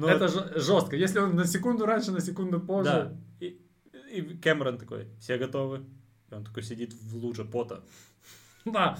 Но 0.00 0.08
это 0.08 0.28
ж- 0.28 0.60
жестко. 0.60 0.96
Если 0.96 1.18
он 1.20 1.36
на 1.36 1.44
секунду 1.46 1.86
раньше, 1.86 2.10
на 2.12 2.20
секунду 2.20 2.58
Да. 2.58 2.66
позже. 2.66 3.16
И, 3.40 3.60
и 4.12 4.22
Кэмерон 4.38 4.78
такой, 4.78 5.08
все 5.20 5.38
готовы? 5.38 5.84
И 6.30 6.34
он 6.34 6.44
такой 6.44 6.62
сидит 6.62 6.92
в 6.94 7.16
луже 7.16 7.44
пота. 7.44 7.84
Да. 8.64 8.98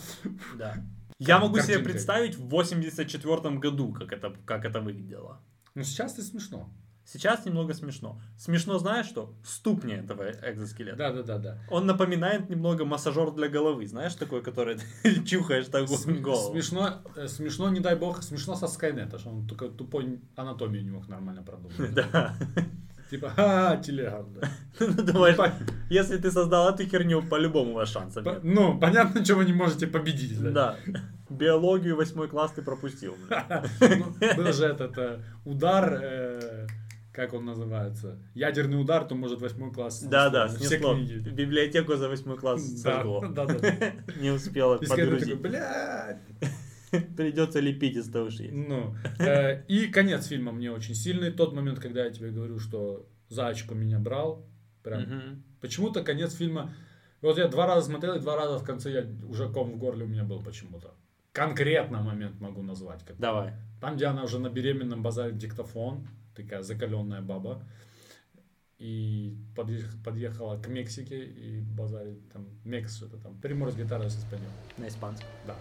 Да. 0.58 0.74
Я 1.18 1.38
могу 1.38 1.56
себе 1.56 1.74
картинкой. 1.74 1.92
представить 1.92 2.36
в 2.36 2.48
84 2.48 3.58
году, 3.58 3.92
как 3.92 4.12
это, 4.12 4.34
как 4.46 4.64
это 4.64 4.80
выглядело. 4.80 5.40
Ну, 5.74 5.82
сейчас 5.84 6.14
это 6.14 6.22
смешно. 6.22 6.72
Сейчас 7.12 7.44
немного 7.44 7.74
смешно. 7.74 8.20
Смешно, 8.38 8.78
знаешь 8.78 9.06
что? 9.06 9.34
Ступни 9.44 9.94
этого 9.94 10.30
экзоскелета. 10.30 10.96
Да, 10.96 11.12
да, 11.12 11.22
да, 11.22 11.38
да. 11.38 11.58
Он 11.68 11.84
напоминает 11.86 12.48
немного 12.48 12.84
массажер 12.84 13.32
для 13.32 13.48
головы. 13.48 13.86
Знаешь, 13.86 14.14
такой, 14.14 14.42
который 14.42 14.78
ты 15.02 15.24
чухаешь 15.24 15.66
так 15.66 15.88
См- 15.88 16.20
голову. 16.22 16.52
Смешно, 16.52 17.02
э, 17.16 17.26
смешно, 17.26 17.68
не 17.70 17.80
дай 17.80 17.96
бог, 17.96 18.22
смешно 18.22 18.54
со 18.54 18.68
Скайнета, 18.68 19.18
что 19.18 19.30
он 19.30 19.46
только 19.48 19.68
тупой 19.68 20.20
анатомию 20.36 20.84
не 20.84 20.90
мог 20.90 21.08
нормально 21.08 21.42
продумать. 21.42 21.94
Да. 21.94 22.34
Типа, 23.10 23.28
ха, 23.30 23.76
телега. 23.78 24.24
Ну, 24.78 25.02
Думаешь, 25.02 25.36
если 25.90 26.16
ты 26.16 26.30
создал 26.30 26.72
эту 26.72 26.86
херню, 26.86 27.22
по-любому 27.22 27.74
по- 27.74 27.84
нет. 28.14 28.44
Ну, 28.44 28.78
понятно, 28.78 29.24
что 29.24 29.34
вы 29.34 29.44
не 29.46 29.52
можете 29.52 29.88
победить. 29.88 30.40
да. 30.40 30.50
Да. 30.86 31.00
Биологию 31.28 31.96
восьмой 31.96 32.28
класс 32.28 32.52
ты 32.52 32.62
пропустил. 32.62 33.16
Ну, 33.80 34.36
Был 34.36 34.52
же 34.52 34.64
этот 34.64 34.98
э, 34.98 35.20
удар, 35.44 35.98
э, 36.02 36.66
как 37.12 37.34
он 37.34 37.44
называется, 37.44 38.18
ядерный 38.34 38.80
удар, 38.80 39.04
то 39.04 39.14
может 39.14 39.40
восьмой 39.40 39.72
класс. 39.72 40.00
Да, 40.02 40.30
да, 40.30 40.48
Все 40.48 40.78
снесло. 40.78 40.94
книги. 40.94 41.28
Библиотеку 41.28 41.96
за 41.96 42.08
восьмой 42.08 42.36
класс 42.36 42.62
Да, 42.62 42.78
сожгло. 42.96 43.20
да, 43.30 43.46
да. 43.46 43.58
да. 43.58 43.92
Не 44.20 44.30
успела 44.30 44.76
И 44.76 44.86
такой, 44.86 45.04
подгрузить. 45.04 45.40
блядь. 45.40 46.20
Придется 47.16 47.60
лепить 47.60 47.96
из 47.96 48.10
того, 48.10 48.30
что 48.30 48.44
есть. 48.44 48.54
Ну, 48.54 48.94
э, 49.18 49.64
и 49.66 49.86
конец 49.86 50.26
фильма 50.26 50.52
мне 50.52 50.70
очень 50.70 50.94
сильный. 50.94 51.30
Тот 51.30 51.52
момент, 51.52 51.78
когда 51.78 52.04
я 52.04 52.10
тебе 52.10 52.30
говорю, 52.30 52.58
что 52.58 53.06
Зайчика 53.28 53.74
меня 53.74 53.98
брал. 53.98 54.44
Прям. 54.82 55.02
Мгм. 55.02 55.42
Почему-то 55.60 56.02
конец 56.02 56.34
фильма... 56.34 56.72
Вот 57.20 57.36
я 57.36 57.48
два 57.48 57.66
раза 57.66 57.86
смотрел, 57.86 58.14
и 58.14 58.20
два 58.20 58.34
раза 58.34 58.58
в 58.58 58.64
конце 58.64 58.90
я 58.92 59.06
уже 59.28 59.48
ком 59.48 59.72
в 59.72 59.76
горле 59.76 60.04
у 60.04 60.08
меня 60.08 60.24
был 60.24 60.42
почему-то. 60.42 60.94
Конкретно 61.32 62.02
момент 62.02 62.40
могу 62.40 62.62
назвать. 62.62 63.04
Как... 63.04 63.18
Давай. 63.18 63.52
Там, 63.80 63.96
где 63.96 64.06
она 64.06 64.24
уже 64.24 64.38
на 64.38 64.48
беременном 64.48 65.02
базаре 65.02 65.32
диктофон, 65.32 66.08
такая 66.34 66.62
закаленная 66.62 67.22
баба, 67.22 67.62
и 68.78 69.36
подъех- 69.54 70.02
подъехала 70.02 70.60
к 70.60 70.66
Мексике 70.68 71.24
и 71.24 71.60
базарит 71.60 72.32
там 72.32 72.48
Мекс 72.64 72.96
что-то 72.96 73.18
там. 73.18 73.38
Примор 73.40 73.70
с 73.70 73.76
гитарой 73.76 74.10
с 74.10 74.18
испаньол. 74.18 74.50
На 74.78 74.88
испанском. 74.88 75.28
Да. 75.46 75.56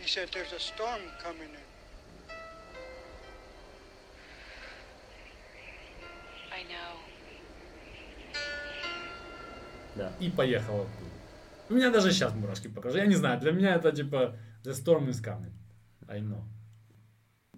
He 0.00 0.06
said 0.06 0.28
there's 0.32 0.52
a 0.52 0.58
storm 0.58 1.00
coming 1.22 1.52
in. 1.54 1.79
Да. 10.00 10.12
И 10.18 10.30
поехала 10.30 10.80
оттуда. 10.82 11.10
У 11.68 11.74
меня 11.74 11.90
даже 11.90 12.10
сейчас 12.10 12.34
мурашки 12.34 12.68
покажу. 12.68 12.96
Я 12.96 13.04
не 13.06 13.16
знаю, 13.16 13.38
для 13.38 13.52
меня 13.52 13.74
это 13.74 13.92
типа 13.92 14.34
The 14.64 14.72
Storm 14.72 15.08
is 15.08 15.22
coming. 15.22 15.52
I 16.08 16.20
know. 16.20 16.42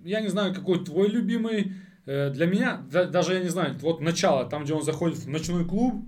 Я 0.04 0.20
не 0.20 0.28
знаю, 0.28 0.52
какой 0.52 0.84
твой 0.84 1.08
любимый. 1.08 1.72
Э, 2.04 2.30
Для 2.30 2.46
меня, 2.46 2.84
да- 2.90 3.04
даже 3.04 3.34
я 3.34 3.40
не 3.40 3.48
знаю, 3.48 3.78
вот 3.78 4.00
начало, 4.00 4.44
там, 4.44 4.64
где 4.64 4.74
он 4.74 4.82
заходит 4.82 5.18
в 5.18 5.28
ночной 5.28 5.64
клуб, 5.64 6.04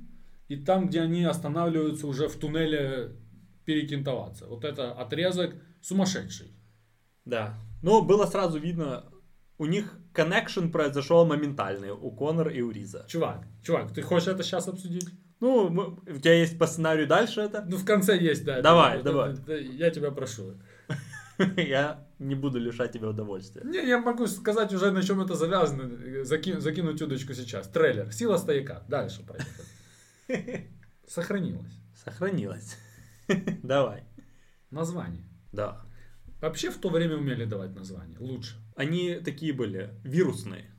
и 0.48 0.56
там, 0.56 0.88
где 0.88 1.00
они 1.02 1.22
останавливаются 1.22 2.08
уже 2.08 2.26
в 2.26 2.34
туннеле 2.36 3.12
перекинтоваться. 3.64 4.46
Вот 4.46 4.64
это 4.64 4.92
отрезок 4.92 5.54
сумасшедший. 5.80 6.48
Да. 7.24 7.54
Но 7.80 8.02
было 8.02 8.26
сразу 8.26 8.58
видно, 8.58 9.04
у 9.56 9.66
них 9.66 9.96
коннекшн 10.12 10.68
произошел 10.70 11.24
моментальный 11.26 11.92
у 11.92 12.10
Конор 12.10 12.48
и 12.48 12.60
у 12.60 12.72
Риза. 12.72 13.04
Чувак, 13.08 13.46
чувак, 13.62 13.94
ты 13.94 14.02
хочешь 14.02 14.28
это 14.28 14.42
сейчас 14.42 14.66
обсудить? 14.66 15.08
Ну, 15.44 15.98
у 16.06 16.18
тебя 16.18 16.34
есть 16.34 16.58
по 16.58 16.66
сценарию 16.66 17.06
дальше 17.06 17.40
это? 17.42 17.64
Ну, 17.68 17.76
в 17.76 17.84
конце 17.84 18.16
есть, 18.16 18.44
да. 18.44 18.62
Давай, 18.62 18.94
Это- 18.96 19.04
давай. 19.04 19.32
это- 19.34 19.56
Я 19.56 19.90
тебя 19.90 20.10
прошу. 20.10 20.54
Я 21.56 22.06
не 22.18 22.34
буду 22.34 22.58
лишать 22.58 22.92
тебя 22.92 23.08
удовольствия. 23.08 23.62
Не, 23.64 23.86
я 23.88 23.98
могу 23.98 24.26
сказать 24.28 24.72
уже, 24.72 24.90
на 24.92 25.02
чем 25.02 25.20
это 25.20 25.34
завязано. 25.34 26.24
Заки- 26.24 26.60
закинуть 26.60 27.02
удочку 27.02 27.34
сейчас. 27.34 27.68
Трейлер. 27.68 28.12
Сила 28.12 28.36
стояка. 28.38 28.84
Дальше 28.88 29.22
поехали. 29.26 30.70
Сохранилось. 31.08 31.74
Сохранилось. 32.04 32.76
Давай. 33.62 34.04
Название. 34.70 35.24
Да. 35.52 35.82
Вообще 36.40 36.70
в 36.70 36.78
то 36.78 36.88
время 36.88 37.16
умели 37.16 37.44
давать 37.44 37.74
названия. 37.74 38.16
Лучше. 38.18 38.54
Они 38.76 39.16
такие 39.24 39.52
были 39.52 39.90
вирусные. 40.04 40.70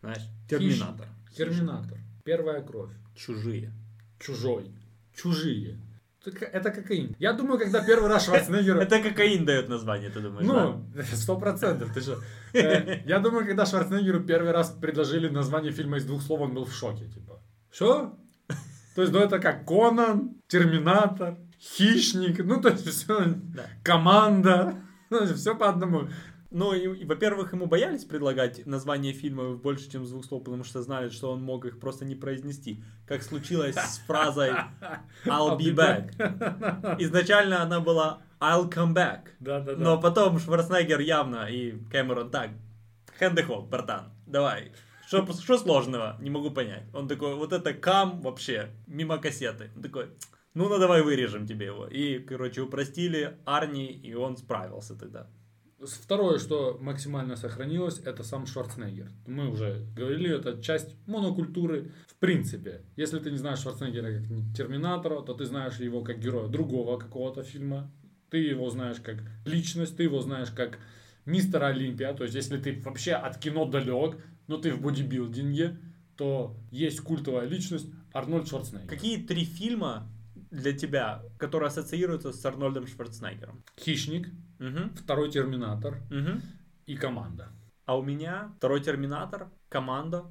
Знаешь, 0.00 0.22
Терминатор. 0.48 1.06
Терминатор. 1.36 1.98
Первая 2.24 2.62
кровь. 2.62 2.92
Чужие. 3.14 3.72
Чужой. 4.18 4.70
Чужие. 5.14 5.78
Это 6.24 6.38
ка- 6.38 6.46
Это 6.46 6.70
кокаин. 6.70 7.14
Я 7.18 7.32
думаю, 7.32 7.58
когда 7.58 7.84
первый 7.84 8.08
раз 8.10 8.24
Шварценеггер... 8.24 8.76
Это 8.78 9.00
кокаин 9.00 9.44
дает 9.44 9.68
название, 9.68 10.10
ты 10.10 10.20
думаешь, 10.20 10.46
Ну, 10.46 10.84
сто 11.14 11.38
процентов, 11.38 11.92
ты 11.94 12.00
же. 12.00 12.18
Э, 12.52 13.02
Я 13.06 13.20
думаю, 13.20 13.46
когда 13.46 13.64
Шварценеггеру 13.66 14.24
первый 14.24 14.50
раз 14.52 14.70
предложили 14.70 15.28
название 15.28 15.72
фильма 15.72 15.98
из 15.98 16.04
двух 16.04 16.22
слов, 16.22 16.40
он 16.40 16.54
был 16.54 16.64
в 16.64 16.72
шоке, 16.74 17.04
типа. 17.06 17.40
Что? 17.72 18.18
То 18.96 19.02
есть, 19.02 19.12
ну 19.12 19.20
это 19.20 19.38
как 19.38 19.66
Конан, 19.66 20.30
Терминатор, 20.48 21.36
Хищник, 21.60 22.44
ну 22.44 22.60
то 22.60 22.70
есть 22.70 22.88
все, 22.88 23.34
команда, 23.84 24.74
все 25.36 25.54
по 25.54 25.68
одному. 25.68 26.08
Ну, 26.50 26.72
и, 26.72 27.00
и, 27.00 27.04
во-первых, 27.04 27.52
ему 27.52 27.66
боялись 27.66 28.04
предлагать 28.04 28.64
название 28.66 29.12
фильма 29.12 29.54
больше, 29.54 29.90
чем 29.90 30.04
двух 30.04 30.24
слов, 30.24 30.44
потому 30.44 30.64
что 30.64 30.82
знали, 30.82 31.08
что 31.08 31.32
он 31.32 31.42
мог 31.42 31.64
их 31.64 31.80
просто 31.80 32.04
не 32.04 32.14
произнести. 32.14 32.82
Как 33.06 33.22
случилось 33.22 33.76
с 33.76 33.98
фразой 34.06 34.50
I'll 35.24 35.58
be 35.58 35.74
back. 35.74 37.00
Изначально 37.00 37.62
она 37.62 37.80
была 37.80 38.22
I'll 38.40 38.70
come 38.70 38.94
back. 38.94 39.30
Да, 39.40 39.60
да, 39.60 39.74
да. 39.74 39.82
Но 39.82 40.00
потом 40.00 40.38
Шварценеггер 40.38 41.00
явно 41.00 41.46
и 41.50 41.78
Кэмерон 41.90 42.30
так, 42.30 42.50
хэндехок, 43.18 43.68
братан, 43.68 44.12
давай. 44.26 44.72
Что, 45.06 45.24
что 45.32 45.56
сложного? 45.56 46.16
Не 46.20 46.30
могу 46.30 46.50
понять. 46.50 46.82
Он 46.92 47.06
такой, 47.06 47.34
вот 47.36 47.52
это 47.52 47.72
кам 47.72 48.20
вообще, 48.22 48.70
мимо 48.88 49.18
кассеты. 49.18 49.70
Он 49.76 49.82
такой, 49.82 50.06
ну, 50.54 50.68
ну 50.68 50.78
давай 50.78 51.02
вырежем 51.02 51.46
тебе 51.46 51.66
его. 51.66 51.86
И, 51.86 52.18
короче, 52.18 52.62
упростили 52.62 53.36
Арни, 53.44 53.92
и 53.92 54.14
он 54.14 54.36
справился 54.36 54.98
тогда. 54.98 55.28
Второе, 55.78 56.38
что 56.38 56.78
максимально 56.80 57.36
сохранилось, 57.36 57.98
это 57.98 58.22
сам 58.22 58.46
Шварценеггер. 58.46 59.10
Мы 59.26 59.50
уже 59.50 59.86
говорили, 59.94 60.34
это 60.34 60.62
часть 60.62 60.96
монокультуры. 61.06 61.92
В 62.08 62.14
принципе, 62.14 62.82
если 62.96 63.18
ты 63.18 63.30
не 63.30 63.36
знаешь 63.36 63.58
Шварценеггера 63.58 64.20
как 64.20 64.56
Терминатора, 64.56 65.20
то 65.20 65.34
ты 65.34 65.44
знаешь 65.44 65.78
его 65.78 66.02
как 66.02 66.18
героя 66.18 66.48
другого 66.48 66.98
какого-то 66.98 67.42
фильма. 67.42 67.92
Ты 68.30 68.38
его 68.38 68.70
знаешь 68.70 69.00
как 69.00 69.22
личность, 69.44 69.98
ты 69.98 70.04
его 70.04 70.22
знаешь 70.22 70.50
как 70.50 70.78
мистер 71.26 71.62
Олимпия. 71.62 72.14
То 72.14 72.24
есть, 72.24 72.34
если 72.34 72.56
ты 72.56 72.80
вообще 72.80 73.12
от 73.12 73.38
кино 73.38 73.66
далек, 73.66 74.16
но 74.46 74.56
ты 74.56 74.72
в 74.72 74.80
бодибилдинге, 74.80 75.78
то 76.16 76.56
есть 76.70 77.00
культовая 77.00 77.46
личность 77.46 77.88
Арнольд 78.14 78.48
Шварценеггер. 78.48 78.88
Какие 78.88 79.22
три 79.22 79.44
фильма 79.44 80.10
для 80.50 80.72
тебя, 80.72 81.22
которые 81.38 81.68
ассоциируются 81.68 82.32
с 82.32 82.44
Арнольдом 82.46 82.86
Шварценеггером? 82.86 83.62
Хищник, 83.78 84.30
Мгм, 84.58 84.94
второй 84.94 85.30
Терминатор 85.30 85.98
мгм. 86.10 86.40
и 86.86 86.96
команда. 86.96 87.48
А 87.84 87.96
у 87.96 88.02
меня 88.02 88.52
второй 88.56 88.80
Терминатор, 88.82 89.48
Команда 89.68 90.24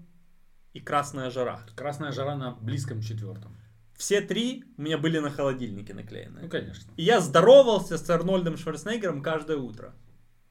и 0.73 0.79
Красная 0.79 1.29
жара. 1.29 1.59
Красная 1.75 2.11
жара 2.11 2.35
на 2.35 2.51
близком 2.51 3.01
четвертом. 3.01 3.55
Все 3.95 4.19
три 4.21 4.65
у 4.77 4.81
меня 4.81 4.97
были 4.97 5.19
на 5.19 5.29
холодильнике 5.29 5.93
Ну, 5.93 6.01
наклеены. 6.01 6.49
конечно. 6.49 6.91
И 6.97 7.03
я 7.03 7.21
здоровался 7.21 7.97
с 7.97 8.09
Арнольдом 8.09 8.57
Шварценеггером 8.57 9.21
каждое 9.21 9.57
утро. 9.57 9.93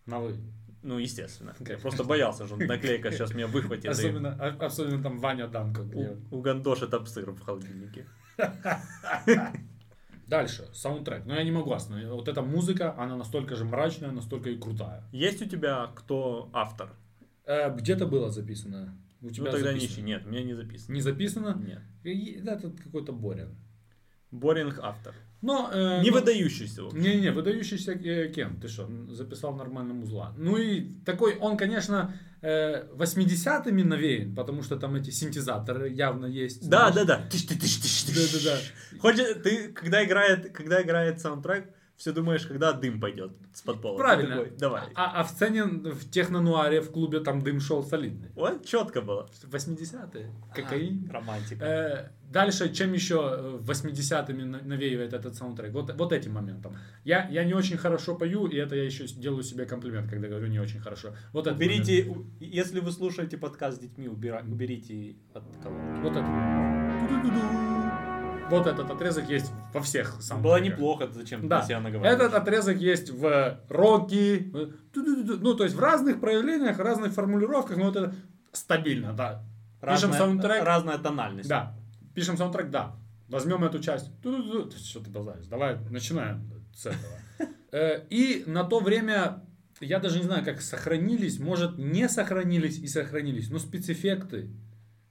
На 0.07 0.19
вы. 0.21 0.37
Ну, 0.83 0.99
естественно. 0.99 1.55
Я 1.61 1.77
просто 1.79 2.05
боялся, 2.05 2.47
что 2.47 2.57
наклейка 2.57 3.11
сейчас 3.11 3.35
меня 3.35 3.47
выхватит. 3.47 3.85
и 3.87 3.89
Особенно, 3.89 4.31
а- 4.41 4.65
особенно 4.67 5.03
там 5.03 5.19
Ваня 5.19 5.47
Данко. 5.49 5.83
где- 5.83 6.17
у- 6.31 6.39
Угандошит 6.39 6.93
об 6.95 7.07
сыр 7.07 7.31
в 7.31 7.41
холодильнике. 7.41 8.07
Дальше, 10.27 10.69
саундтрек. 10.73 11.25
Но 11.27 11.35
я 11.35 11.43
не 11.45 11.51
могу 11.51 11.73
остановить. 11.73 12.09
Вот 12.09 12.29
эта 12.29 12.43
музыка, 12.43 12.95
она 12.99 13.17
настолько 13.17 13.57
же 13.57 13.65
мрачная, 13.65 14.11
настолько 14.11 14.51
и 14.51 14.59
крутая. 14.59 15.03
Есть 15.13 15.43
у 15.43 15.47
тебя 15.47 15.89
кто 15.95 16.49
автор? 16.53 16.91
Э, 17.45 17.75
где-то 17.75 18.07
было 18.07 18.31
записано. 18.31 18.97
У 19.21 19.31
тебя 19.31 19.47
Ну, 19.47 19.53
тогда 19.53 19.73
записано. 19.73 19.93
ищи. 19.93 20.03
Нет, 20.03 20.27
у 20.27 20.31
меня 20.31 20.43
не 20.43 20.55
записано. 20.55 20.95
Не 20.95 21.01
записано? 21.01 21.63
Нет. 21.67 21.81
И- 22.05 22.41
да, 22.43 22.55
Это 22.55 22.71
какой-то 22.71 23.13
Борин. 23.13 23.55
Боринг 24.31 24.79
автор. 24.83 25.15
Но, 25.45 25.69
э, 25.71 26.01
Не 26.03 26.11
ну, 26.11 26.17
выдающийся. 26.17 26.83
Не-не, 26.93 27.31
выдающийся 27.31 27.93
э, 27.93 28.33
кем? 28.33 28.59
Ты 28.61 28.69
что, 28.69 28.89
записал 29.11 29.55
нормально 29.55 29.93
музла? 29.93 30.33
Ну 30.39 30.57
и 30.57 30.95
такой, 31.05 31.37
он, 31.37 31.59
конечно, 31.59 32.15
э, 32.41 32.87
80-ми 32.97 33.83
навеян, 33.83 34.35
потому 34.35 34.63
что 34.63 34.77
там 34.77 34.95
эти 34.95 35.11
синтезаторы 35.11 35.91
явно 35.91 36.25
есть. 36.25 36.67
Да, 36.67 36.91
знаешь. 36.91 37.07
да, 37.07 37.19
да. 37.19 37.29
Тыщ, 37.29 37.47
ты, 37.47 37.59
тыщ, 37.59 37.77
тыщ, 37.77 38.05
тыщ. 38.05 38.15
Да-да-да. 38.15 38.99
Хочешь, 39.01 39.43
ты, 39.43 39.69
когда 39.69 40.03
играет, 40.03 40.51
когда 40.53 40.81
играет 40.81 41.21
саундтрек, 41.21 41.67
все 41.97 42.13
думаешь, 42.13 42.47
когда 42.47 42.73
дым 42.73 43.01
пойдет 43.01 43.33
с-под 43.53 43.81
пола. 43.81 43.97
Ты 43.97 44.03
Правильно. 44.03 44.37
такой, 44.37 44.51
давай. 44.59 44.83
А, 44.95 45.21
а 45.21 45.25
в 45.25 45.29
сцене 45.29 45.65
в 45.65 46.11
технонуаре 46.11 46.81
в 46.81 46.91
клубе 46.91 47.21
там 47.21 47.43
дым 47.43 47.61
шел 47.61 47.85
солидный. 47.85 48.31
Вот 48.35 48.65
четко 48.65 49.01
было. 49.01 49.29
80-е. 49.43 50.33
Кокаин. 50.55 51.09
Романтика. 51.13 51.65
Э, 51.65 52.11
дальше, 52.35 52.73
чем 52.75 52.93
еще 52.93 53.15
э, 53.15 53.59
80-ми 53.63 54.45
на- 54.45 54.61
навеивает 54.63 55.13
этот 55.15 55.35
саундтрек? 55.37 55.73
Вот, 55.73 55.95
вот 55.97 56.13
этим 56.13 56.33
моментом. 56.33 56.77
Я, 57.05 57.27
я 57.31 57.45
не 57.45 57.55
очень 57.55 57.79
хорошо 57.79 58.15
пою, 58.17 58.47
и 58.49 58.57
это 58.57 58.75
я 58.77 58.85
еще 58.85 59.07
делаю 59.07 59.43
себе 59.45 59.65
комплимент, 59.65 60.11
когда 60.11 60.29
говорю 60.29 60.49
не 60.49 60.59
очень 60.61 60.81
хорошо. 60.81 61.15
Вот. 61.33 61.47
Уберите, 61.47 62.05
у- 62.11 62.27
если 62.41 62.81
вы 62.81 62.93
слушаете 62.93 63.39
подкаст 63.39 63.77
с 63.79 63.81
детьми, 63.81 64.09
убира- 64.09 64.43
уберите 64.47 65.17
от 65.33 65.45
колонки. 65.63 66.01
Вот 66.03 66.13
это. 66.17 66.27
Вот 68.51 68.67
этот 68.67 68.91
отрезок 68.91 69.31
есть 69.31 69.51
во 69.73 69.81
всех 69.81 70.09
саундтреках. 70.21 70.43
Было 70.43 70.57
неплохо, 70.61 71.09
зачем 71.11 71.49
Да, 71.49 71.63
себя 71.63 71.81
наговариваешь. 71.81 72.21
этот 72.21 72.35
отрезок 72.35 72.77
есть 72.77 73.11
в 73.11 73.59
роке, 73.71 74.37
э, 74.53 74.67
ну 74.95 75.55
то 75.55 75.65
есть 75.65 75.75
в 75.75 75.81
разных 75.81 76.21
проявлениях, 76.21 76.79
разных 76.79 77.13
формулировках, 77.15 77.79
но 77.79 77.85
вот 77.87 77.97
это 77.97 78.15
стабильно, 78.53 79.13
да. 79.15 79.43
Пишем 79.81 80.11
разная, 80.11 80.19
саундтрек, 80.19 80.63
разная 80.63 80.99
тональность. 80.99 81.49
да. 81.49 81.75
Пишем 82.15 82.37
саундтрек, 82.37 82.71
да. 82.71 82.97
Возьмем 83.29 83.65
эту 83.65 83.81
часть. 83.81 84.11
Что 84.21 85.01
ты 85.01 85.11
болтаешь? 85.11 85.47
Давай 85.47 85.79
начинаем 85.91 86.49
с 86.75 86.87
этого. 86.87 87.21
Э, 87.73 88.07
И 88.11 88.45
на 88.47 88.65
то 88.65 88.81
время, 88.81 89.43
я 89.81 89.99
даже 89.99 90.19
не 90.19 90.25
знаю, 90.25 90.45
как 90.45 90.61
сохранились, 90.61 91.41
может 91.41 91.79
не 91.79 92.09
сохранились 92.09 92.79
и 92.79 92.87
сохранились, 92.87 93.51
но 93.51 93.59
спецэффекты, 93.59 94.51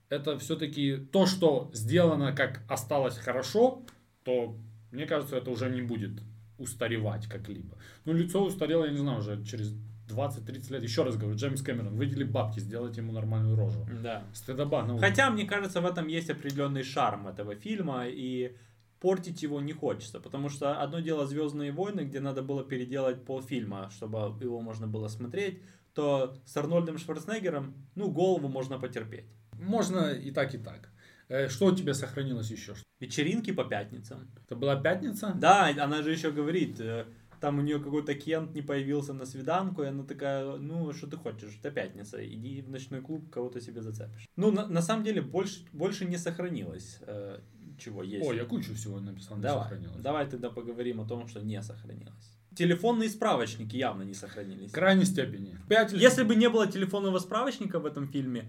это 0.10 0.38
все-таки 0.38 0.97
то, 0.97 1.26
что 1.26 1.72
сделано, 1.74 2.34
как 2.34 2.62
осталось 2.70 3.18
хорошо, 3.18 3.84
то, 4.24 4.56
мне 4.91 5.06
кажется, 5.06 5.38
это 5.38 5.49
уже 5.49 5.70
не 5.70 5.82
будет 5.82 6.22
устаревать 6.58 7.28
как-либо. 7.28 7.78
Ну, 8.06 8.14
лицо 8.14 8.43
устарело, 8.43 8.86
я 8.86 8.91
не 8.91 8.99
знаю, 8.99 9.20
уже 9.20 9.43
через 9.43 9.76
20-30 10.10 10.74
лет. 10.74 10.84
Еще 10.84 11.04
раз 11.04 11.16
говорю, 11.18 11.36
Джеймс 11.38 11.62
Кэмерон, 11.62 11.95
выдели 11.95 12.24
бабки, 12.24 12.60
сделайте 12.60 13.01
ему 13.01 13.14
нормальную 13.14 13.56
рожу. 13.56 13.86
Да. 14.01 14.24
Стыдоба. 14.34 14.84
Ну, 14.84 14.97
Хотя, 14.97 15.30
мне 15.30 15.45
кажется, 15.45 15.82
в 15.82 15.86
этом 15.86 16.08
есть 16.08 16.30
определенный 16.30 16.84
шарм 16.84 17.28
этого 17.28 17.56
фильма, 17.56 18.06
и 18.08 18.56
портить 18.99 19.43
его 19.43 19.60
не 19.62 19.74
хочется, 19.74 20.20
потому 20.20 20.49
что 20.49 20.82
одно 20.82 20.99
дело 20.99 21.26
«Звездные 21.26 21.72
войны», 21.72 22.01
где 22.01 22.20
надо 22.20 22.41
было 22.41 22.64
переделать 22.64 23.26
полфильма, 23.26 23.89
чтобы 23.89 24.18
его 24.41 24.62
можно 24.62 24.88
было 24.88 25.10
смотреть, 25.10 25.62
то 25.93 26.36
с 26.45 26.58
Арнольдом 26.58 26.97
Шварценеггером, 26.97 27.74
ну, 27.95 28.10
голову 28.10 28.47
можно 28.47 28.80
потерпеть. 28.80 29.26
Можно 29.60 30.12
и 30.12 30.32
так, 30.32 30.56
и 30.56 30.58
так. 30.58 30.89
Э, 31.30 31.49
Что 31.49 31.68
у 31.68 31.76
тебя 31.76 31.93
сохранилось 31.93 32.51
еще? 32.51 32.74
Вечеринки 32.99 33.51
по 33.51 33.64
пятницам. 33.66 34.30
Это 34.45 34.56
была 34.56 34.76
пятница? 34.76 35.34
Да, 35.36 35.68
она 35.78 36.01
же 36.01 36.12
еще 36.12 36.32
говорит, 36.32 36.80
э, 36.80 37.06
там 37.43 37.59
у 37.59 37.61
нее 37.61 37.77
какой-то 37.79 38.15
Кент 38.15 38.55
не 38.55 38.61
появился 38.61 39.13
на 39.13 39.25
свиданку, 39.25 39.83
и 39.83 39.87
она 39.87 40.03
такая, 40.03 40.55
ну, 40.55 40.93
что 40.93 41.07
ты 41.07 41.17
хочешь, 41.17 41.59
это 41.59 41.71
пятница, 41.71 42.25
иди 42.25 42.61
в 42.61 42.69
ночной 42.69 43.01
клуб, 43.01 43.29
кого-то 43.29 43.59
себе 43.59 43.81
зацепишь. 43.81 44.29
Ну, 44.37 44.49
на, 44.49 44.65
на 44.65 44.81
самом 44.81 45.03
деле, 45.03 45.21
больше, 45.21 45.65
больше 45.73 46.05
не 46.05 46.17
сохранилось. 46.17 46.99
Э, 47.01 47.41
чего 47.77 48.01
есть. 48.01 48.25
Ой, 48.25 48.37
я 48.37 48.45
кучу 48.45 48.73
всего 48.75 49.01
написал, 49.01 49.35
не 49.35 49.43
давай, 49.43 49.63
сохранилось. 49.63 50.01
давай 50.01 50.29
тогда 50.29 50.49
поговорим 50.49 51.01
о 51.01 51.05
том, 51.05 51.27
что 51.27 51.41
не 51.41 51.61
сохранилось. 51.61 52.37
Телефонные 52.55 53.09
справочники 53.09 53.75
явно 53.75 54.03
не 54.03 54.13
сохранились. 54.13 54.71
В 54.71 54.73
крайней 54.73 55.03
степени. 55.05 55.57
Пять. 55.67 55.91
Если 55.91 56.23
бы 56.23 56.35
не 56.35 56.47
было 56.47 56.65
телефонного 56.67 57.19
справочника 57.19 57.79
в 57.79 57.85
этом 57.85 58.07
фильме, 58.07 58.45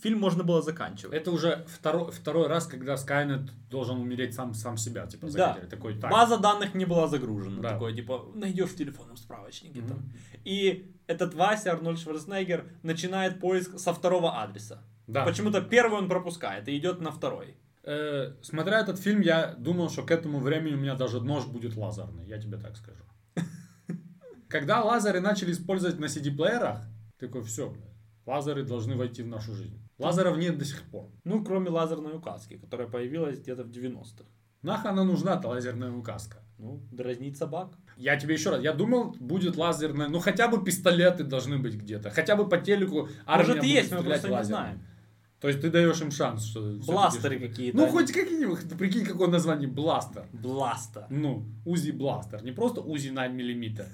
фильм 0.00 0.18
можно 0.18 0.44
было 0.44 0.62
заканчивать. 0.62 1.14
Это 1.14 1.30
уже 1.30 1.64
второй, 1.68 2.10
второй 2.12 2.46
раз, 2.48 2.66
когда 2.66 2.96
Скайнет 2.96 3.50
должен 3.70 3.98
умереть 3.98 4.34
сам, 4.34 4.54
сам 4.54 4.76
себя, 4.76 5.06
типа, 5.06 5.28
Да. 5.30 5.58
Такой, 5.70 5.98
так, 5.98 6.10
База 6.10 6.38
данных 6.38 6.74
не 6.74 6.84
была 6.84 7.08
загружена. 7.08 7.60
Да. 7.62 7.70
Такой, 7.70 7.94
типа, 7.94 8.26
найдешь 8.34 8.70
в 8.70 8.76
телефонном 8.76 9.16
справочнике. 9.16 9.80
Мгм. 9.80 9.88
Там. 9.88 10.12
И 10.44 10.94
этот 11.06 11.34
Вася, 11.34 11.72
Арнольд 11.72 11.98
Шварценеггер, 11.98 12.64
начинает 12.82 13.40
поиск 13.40 13.78
со 13.78 13.92
второго 13.92 14.42
адреса. 14.42 14.82
да. 15.06 15.24
Почему-то 15.24 15.60
первый 15.60 15.98
он 15.98 16.08
пропускает 16.08 16.68
и 16.68 16.76
идет 16.76 17.00
на 17.00 17.10
второй. 17.10 17.56
Э, 17.84 18.32
смотря 18.42 18.80
этот 18.80 18.98
фильм, 18.98 19.20
я 19.20 19.54
думал, 19.58 19.88
что 19.90 20.02
к 20.02 20.10
этому 20.10 20.40
времени 20.40 20.74
у 20.74 20.78
меня 20.78 20.96
даже 20.96 21.20
нож 21.20 21.46
будет 21.46 21.76
лазерный, 21.76 22.26
я 22.26 22.38
тебе 22.38 22.58
так 22.58 22.76
скажу. 22.76 23.04
Когда 24.48 24.82
лазеры 24.82 25.20
начали 25.20 25.52
использовать 25.52 26.00
на 26.00 26.06
CD-плеерах, 26.06 26.80
такой, 27.20 27.42
все, 27.44 27.72
лазеры 28.26 28.64
должны 28.64 28.96
войти 28.96 29.22
в 29.22 29.28
нашу 29.28 29.54
жизнь. 29.54 29.85
Лазеров 29.98 30.36
нет 30.36 30.58
до 30.58 30.64
сих 30.64 30.82
пор. 30.82 31.10
Ну, 31.24 31.42
кроме 31.44 31.70
лазерной 31.70 32.14
указки, 32.16 32.58
которая 32.58 32.86
появилась 32.86 33.38
где-то 33.38 33.64
в 33.64 33.68
90-х. 33.68 34.24
Нахуй 34.62 34.90
она 34.90 35.04
нужна, 35.04 35.36
эта 35.36 35.48
лазерная 35.48 35.92
указка? 35.92 36.38
Ну, 36.58 36.80
дразнить 36.90 37.36
собак. 37.36 37.72
Я 37.96 38.16
тебе 38.16 38.34
еще 38.34 38.50
раз, 38.50 38.62
я 38.62 38.72
думал, 38.72 39.14
будет 39.20 39.56
лазерная, 39.56 40.08
ну 40.08 40.18
хотя 40.18 40.48
бы 40.48 40.62
пистолеты 40.62 41.24
должны 41.24 41.58
быть 41.58 41.74
где-то, 41.76 42.10
хотя 42.10 42.36
бы 42.36 42.48
по 42.48 42.58
телеку 42.58 43.08
армия 43.26 43.46
Может, 43.46 43.56
будет 43.62 43.70
есть, 43.74 43.92
мы 43.92 44.02
просто 44.02 44.28
не 44.28 44.34
лазером. 44.34 44.58
знаем. 44.62 44.82
То 45.40 45.48
есть 45.48 45.60
ты 45.60 45.70
даешь 45.70 46.00
им 46.00 46.10
шанс, 46.10 46.44
что... 46.46 46.60
Бластеры 46.86 47.38
какие-то. 47.38 47.76
Ну 47.76 47.86
хоть 47.88 48.10
какие-нибудь, 48.10 48.68
ты 48.68 48.74
прикинь, 48.74 49.04
какое 49.04 49.28
название, 49.28 49.68
бластер. 49.68 50.24
Бласта. 50.32 51.06
Ну, 51.10 51.44
Узи 51.66 51.90
Бластер. 51.90 52.42
Не 52.42 52.52
просто 52.52 52.80
Узи 52.80 53.10
9 53.10 53.32
мм, 53.32 53.84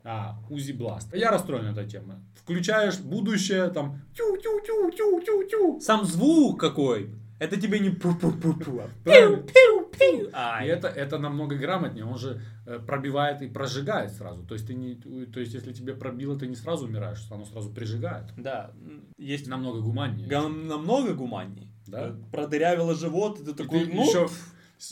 а 0.04 0.38
Узи 0.48 0.72
Бластер. 0.72 1.18
Я 1.18 1.30
расстроен 1.30 1.66
этой 1.66 1.86
темой. 1.86 2.16
Включаешь 2.42 2.98
будущее, 3.00 3.68
там, 3.68 4.00
тю-тю-тю-тю-тю-тю. 4.16 5.80
Сам 5.80 6.04
звук 6.04 6.58
какой. 6.58 7.10
Это 7.38 7.60
тебе 7.60 7.78
не 7.78 7.90
пу-пу-пу-пу, 7.90 8.80
а 8.80 8.88
Правильно. 9.04 9.36
пиу-пиу-пиу. 9.36 9.77
И 10.00 10.30
Ай. 10.32 10.68
это, 10.68 10.88
это 10.88 11.18
намного 11.18 11.56
грамотнее, 11.56 12.04
он 12.04 12.18
же 12.18 12.40
э, 12.66 12.78
пробивает 12.78 13.42
и 13.42 13.48
прожигает 13.48 14.12
сразу. 14.12 14.44
То 14.44 14.54
есть, 14.54 14.66
ты 14.66 14.74
не, 14.74 14.94
то 15.26 15.40
есть, 15.40 15.54
если 15.54 15.72
тебе 15.72 15.94
пробило, 15.94 16.38
ты 16.38 16.46
не 16.46 16.56
сразу 16.56 16.86
умираешь, 16.86 17.26
оно 17.30 17.44
сразу 17.44 17.70
прижигает. 17.70 18.26
Да, 18.36 18.72
есть 19.16 19.46
Намного 19.46 19.80
гуманнее. 19.80 20.28
намного 20.28 21.14
гуманней. 21.14 21.70
Да? 21.86 22.08
Э, 22.08 22.14
Продырявило 22.32 22.94
живот, 22.94 23.40
и 23.40 23.44
ты 23.44 23.50
И 23.52 23.54
такой, 23.54 23.86
ты 23.86 23.92
ну, 23.94 24.02
еще 24.08 24.28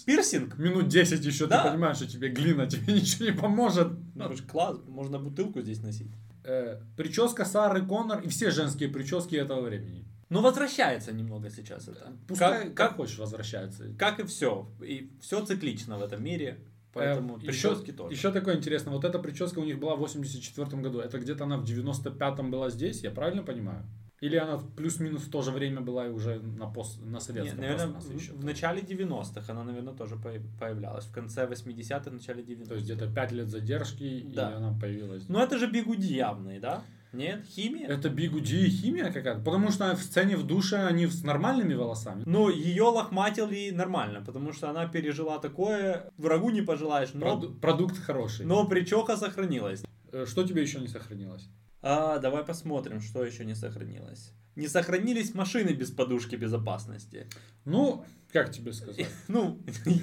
пирсинг. 0.05 0.59
минут 0.59 0.89
10 0.89 1.25
еще 1.25 1.47
Да. 1.47 1.63
ты 1.65 1.71
понимаешь, 1.71 1.97
что 1.97 2.07
тебе 2.09 2.29
глина, 2.29 2.67
тебе 2.67 2.93
ничего 3.01 3.27
не 3.27 3.33
поможет. 3.33 3.89
Ну, 4.15 4.25
это 4.25 4.37
ж 4.37 4.43
класс, 4.43 4.79
можно 4.89 5.19
бутылку 5.19 5.61
здесь 5.61 5.83
носить. 5.83 6.11
Э, 6.45 6.81
прическа 6.97 7.45
Сары 7.45 7.85
Коннор 7.87 8.21
и 8.21 8.29
все 8.29 8.51
женские 8.51 8.89
прически 8.89 9.35
этого 9.37 9.61
времени. 9.63 10.05
Ну, 10.29 10.41
возвращается 10.43 11.13
немного 11.13 11.51
сейчас 11.51 11.89
это. 11.89 12.13
Пускай 12.27 12.51
как, 12.51 12.63
как, 12.75 12.75
как, 12.89 12.97
хочешь 12.97 13.19
возвращается. 13.19 13.85
как 13.99 14.19
и 14.21 14.25
все. 14.25 14.69
И 14.81 15.11
все 15.21 15.45
циклично 15.45 15.99
в 15.99 16.03
этом 16.03 16.23
мире. 16.23 16.59
Поэтому 16.93 17.37
Э, 17.37 17.47
еще, 17.47 17.69
прически 17.71 17.93
тоже. 17.93 18.15
еще 18.15 18.33
такое 18.33 18.57
интересно, 18.57 18.91
вот 18.91 19.05
эта 19.05 19.19
прическа 19.19 19.59
у 19.59 19.65
них 19.65 19.79
была 19.79 19.97
в 19.97 19.99
84 19.99 20.81
году, 20.83 20.99
это 21.01 21.19
где-то 21.19 21.45
она 21.45 21.59
в 21.59 21.65
95-м 21.65 22.51
была 22.51 22.71
здесь, 22.71 23.03
я 23.03 23.11
правильно 23.11 23.43
понимаю? 23.43 23.85
Или 24.23 24.37
она 24.37 24.57
плюс-минус 24.79 25.25
в 25.25 25.31
то 25.31 25.43
же 25.43 25.51
время 25.51 25.83
была 25.83 26.07
и 26.07 26.11
уже 26.11 26.41
на, 26.41 26.67
пост, 26.67 26.99
на 27.03 27.21
советском 27.21 27.61
наверное, 27.61 27.89
пространстве 27.89 28.17
еще? 28.17 28.33
в, 28.33 28.41
в 28.41 28.45
начале 28.47 28.81
90-х 28.81 29.53
она, 29.53 29.63
наверное, 29.63 29.93
тоже 29.93 30.15
появ- 30.17 30.59
появлялась. 30.59 31.05
В 31.05 31.13
конце 31.13 31.45
80-х, 31.47 32.11
начале 32.11 32.43
90-х. 32.43 32.65
То 32.69 32.75
есть 32.77 32.87
где-то 32.87 33.13
5 33.13 33.33
лет 33.33 33.49
задержки, 33.51 34.25
Да. 34.35 34.53
и 34.53 34.55
она 34.55 34.73
появилась. 34.81 35.29
Ну, 35.29 35.39
это 35.39 35.59
же 35.59 35.71
бигуди 35.71 36.15
явные, 36.15 36.61
да? 36.61 36.83
Нет? 37.13 37.45
Химия? 37.47 37.89
Это 37.89 38.09
бигуди 38.11 38.57
и 38.67 38.69
химия 38.71 39.11
какая-то? 39.13 39.41
Потому 39.41 39.71
что 39.71 39.95
в 39.97 40.03
сцене 40.03 40.37
в 40.37 40.47
душе 40.47 40.77
они 40.77 41.07
с 41.07 41.23
нормальными 41.23 41.75
волосами. 41.75 42.23
Ну, 42.27 42.49
ее 42.51 42.83
лохматили 42.85 43.71
нормально, 43.71 44.23
потому 44.25 44.53
что 44.53 44.69
она 44.71 44.87
пережила 44.87 45.39
такое, 45.39 46.11
врагу 46.19 46.51
не 46.51 46.63
пожелаешь, 46.63 47.11
но, 47.15 47.27
Проду- 47.27 47.55
продукт 47.61 47.99
хороший. 47.99 48.45
но 48.47 48.67
причеха 48.67 49.17
сохранилась. 49.17 49.83
Э, 50.13 50.27
Что 50.27 50.45
тебе 50.47 50.63
еще 50.63 50.79
не 50.81 50.89
сохранилось? 50.89 51.49
А, 51.83 52.19
давай 52.19 52.45
посмотрим, 52.45 53.01
что 53.01 53.25
еще 53.25 53.45
не 53.45 53.55
сохранилось. 53.55 54.33
Не 54.57 54.69
сохранились 54.69 55.35
машины 55.35 55.71
без 55.71 55.91
подушки 55.91 56.35
безопасности. 56.37 57.29
Ну, 57.65 58.05
как 58.33 58.51
тебе 58.53 58.73
сказать? 58.73 59.07
Ну, 59.29 59.61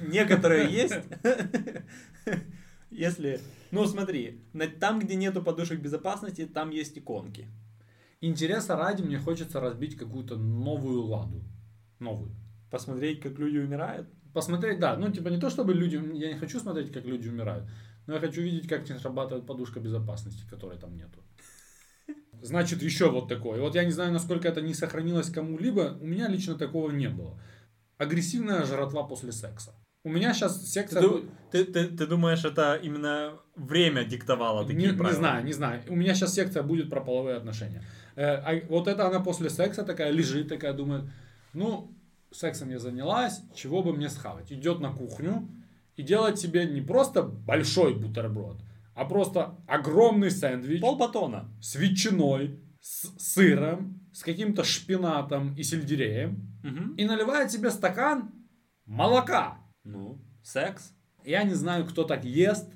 некоторые 0.07 0.71
есть. 0.71 0.95
Если, 2.93 3.41
ну 3.71 3.85
смотри, 3.85 4.41
там, 4.79 4.99
где 4.99 5.15
нету 5.15 5.41
подушек 5.41 5.79
безопасности, 5.79 6.45
там 6.45 6.69
есть 6.69 6.97
иконки. 6.97 7.47
Интереса 8.21 8.75
ради 8.75 9.01
мне 9.01 9.17
хочется 9.17 9.59
разбить 9.59 9.97
какую-то 9.97 10.37
новую 10.37 11.01
ладу. 11.01 11.43
Новую. 11.99 12.31
Посмотреть, 12.69 13.19
как 13.19 13.37
люди 13.39 13.57
умирают. 13.57 14.07
Посмотреть, 14.33 14.79
да, 14.79 14.95
ну 14.95 15.11
типа 15.11 15.27
не 15.27 15.39
то, 15.39 15.49
чтобы 15.49 15.73
люди, 15.73 15.95
я 16.15 16.33
не 16.33 16.39
хочу 16.39 16.59
смотреть, 16.59 16.91
как 16.91 17.05
люди 17.05 17.27
умирают, 17.27 17.69
но 18.07 18.15
я 18.15 18.19
хочу 18.19 18.41
видеть, 18.41 18.67
как 18.67 18.89
не 18.89 18.97
срабатывает 18.97 19.45
подушка 19.45 19.79
безопасности, 19.79 20.43
которой 20.49 20.77
там 20.77 20.95
нету. 20.95 21.19
Значит, 22.41 22.81
еще 22.81 23.11
вот 23.11 23.27
такое. 23.27 23.59
Вот 23.61 23.75
я 23.75 23.83
не 23.83 23.91
знаю, 23.91 24.11
насколько 24.11 24.47
это 24.47 24.61
не 24.61 24.73
сохранилось 24.73 25.29
кому-либо, 25.29 25.97
у 26.01 26.05
меня 26.05 26.27
лично 26.27 26.55
такого 26.55 26.91
не 26.91 27.09
было. 27.09 27.39
Агрессивная 27.97 28.65
жратва 28.65 29.03
после 29.03 29.31
секса. 29.31 29.75
У 30.05 30.09
меня 30.09 30.33
сейчас 30.33 30.59
Ты, 30.59 30.65
секция... 30.67 31.01
будет- 31.01 31.29
ты- 31.51 31.63
ты- 31.65 31.87
ты 31.87 32.07
думаешь, 32.07 32.43
это 32.43 32.75
именно 32.75 33.39
время 33.55 34.03
диктовало 34.03 34.63
Не, 34.63 34.67
такие 34.73 34.91
не 34.91 34.97
правила? 34.97 35.15
знаю, 35.17 35.45
не 35.45 35.53
знаю. 35.53 35.81
У 35.87 35.95
меня 35.95 36.13
сейчас 36.13 36.33
секция 36.33 36.61
будет 36.63 36.89
про 36.89 36.99
половые 37.01 37.37
отношения. 37.37 37.81
Э, 38.15 38.35
а 38.35 38.61
вот 38.67 38.87
это 38.87 39.07
она 39.07 39.21
после 39.21 39.49
секса 39.49 39.83
такая 39.83 40.11
лежит, 40.11 40.49
такая 40.49 40.73
думает, 40.73 41.05
ну, 41.53 41.95
сексом 42.31 42.69
я 42.69 42.79
занялась, 42.79 43.41
чего 43.55 43.81
бы 43.81 43.93
мне 43.93 44.09
схавать. 44.09 44.51
Идет 44.51 44.79
на 44.81 44.91
кухню 44.91 45.47
и 45.95 46.03
делает 46.03 46.37
себе 46.37 46.65
не 46.65 46.81
просто 46.81 47.23
большой 47.23 47.93
бутерброд, 47.93 48.57
а 48.95 49.05
просто 49.05 49.55
огромный 49.67 50.31
сэндвич 50.31 50.81
Пол 50.81 50.97
батона. 50.97 51.49
с 51.61 51.75
ветчиной, 51.75 52.59
с 52.81 53.07
сыром, 53.19 54.01
с 54.11 54.21
каким-то 54.23 54.63
шпинатом 54.65 55.55
и 55.55 55.63
сельдереем 55.63 56.51
Мгм. 56.63 56.95
и 56.95 57.05
наливает 57.05 57.51
себе 57.51 57.69
стакан 57.71 58.31
молока. 58.85 59.59
Ну, 59.83 60.21
секс. 60.43 60.91
Я 61.25 61.43
не 61.43 61.53
знаю, 61.53 61.85
кто 61.85 62.03
так 62.03 62.23
ест 62.25 62.69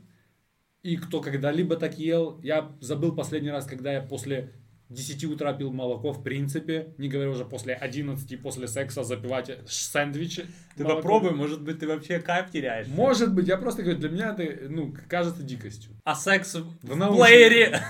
и 0.83 0.95
кто 0.97 1.21
когда-либо 1.21 1.75
так 1.75 1.97
ел. 1.97 2.39
Я 2.43 2.71
забыл 2.81 3.15
последний 3.15 3.49
раз, 3.51 3.65
когда 3.65 3.91
я 3.93 4.01
после 4.01 4.53
10 4.89 5.25
утра 5.25 5.51
пил 5.53 5.71
молоко, 5.73 6.11
в 6.13 6.23
принципе. 6.23 6.93
Не 6.97 7.09
говорю 7.09 7.31
уже 7.31 7.43
после 7.45 7.73
11, 7.73 8.41
после 8.41 8.67
секса 8.67 9.03
запивать 9.03 9.51
сэндвичи. 9.69 10.47
Ты 10.75 10.83
молоком. 10.83 11.01
попробуй, 11.01 11.31
может 11.31 11.61
быть, 11.61 11.79
ты 11.79 11.87
вообще 11.87 12.19
кайф 12.19 12.51
теряешь. 12.51 12.87
Может 12.87 13.33
быть, 13.33 13.47
я 13.47 13.57
просто 13.57 13.83
говорю, 13.83 13.99
для 13.99 14.09
меня 14.09 14.35
это, 14.37 14.69
ну, 14.69 14.93
кажется 15.09 15.43
дикостью. 15.43 15.91
А 16.05 16.15
секс 16.15 16.55
в, 16.55 16.77
В 16.87 16.95
наушниках. 16.95 17.27
плеере. 17.27 17.81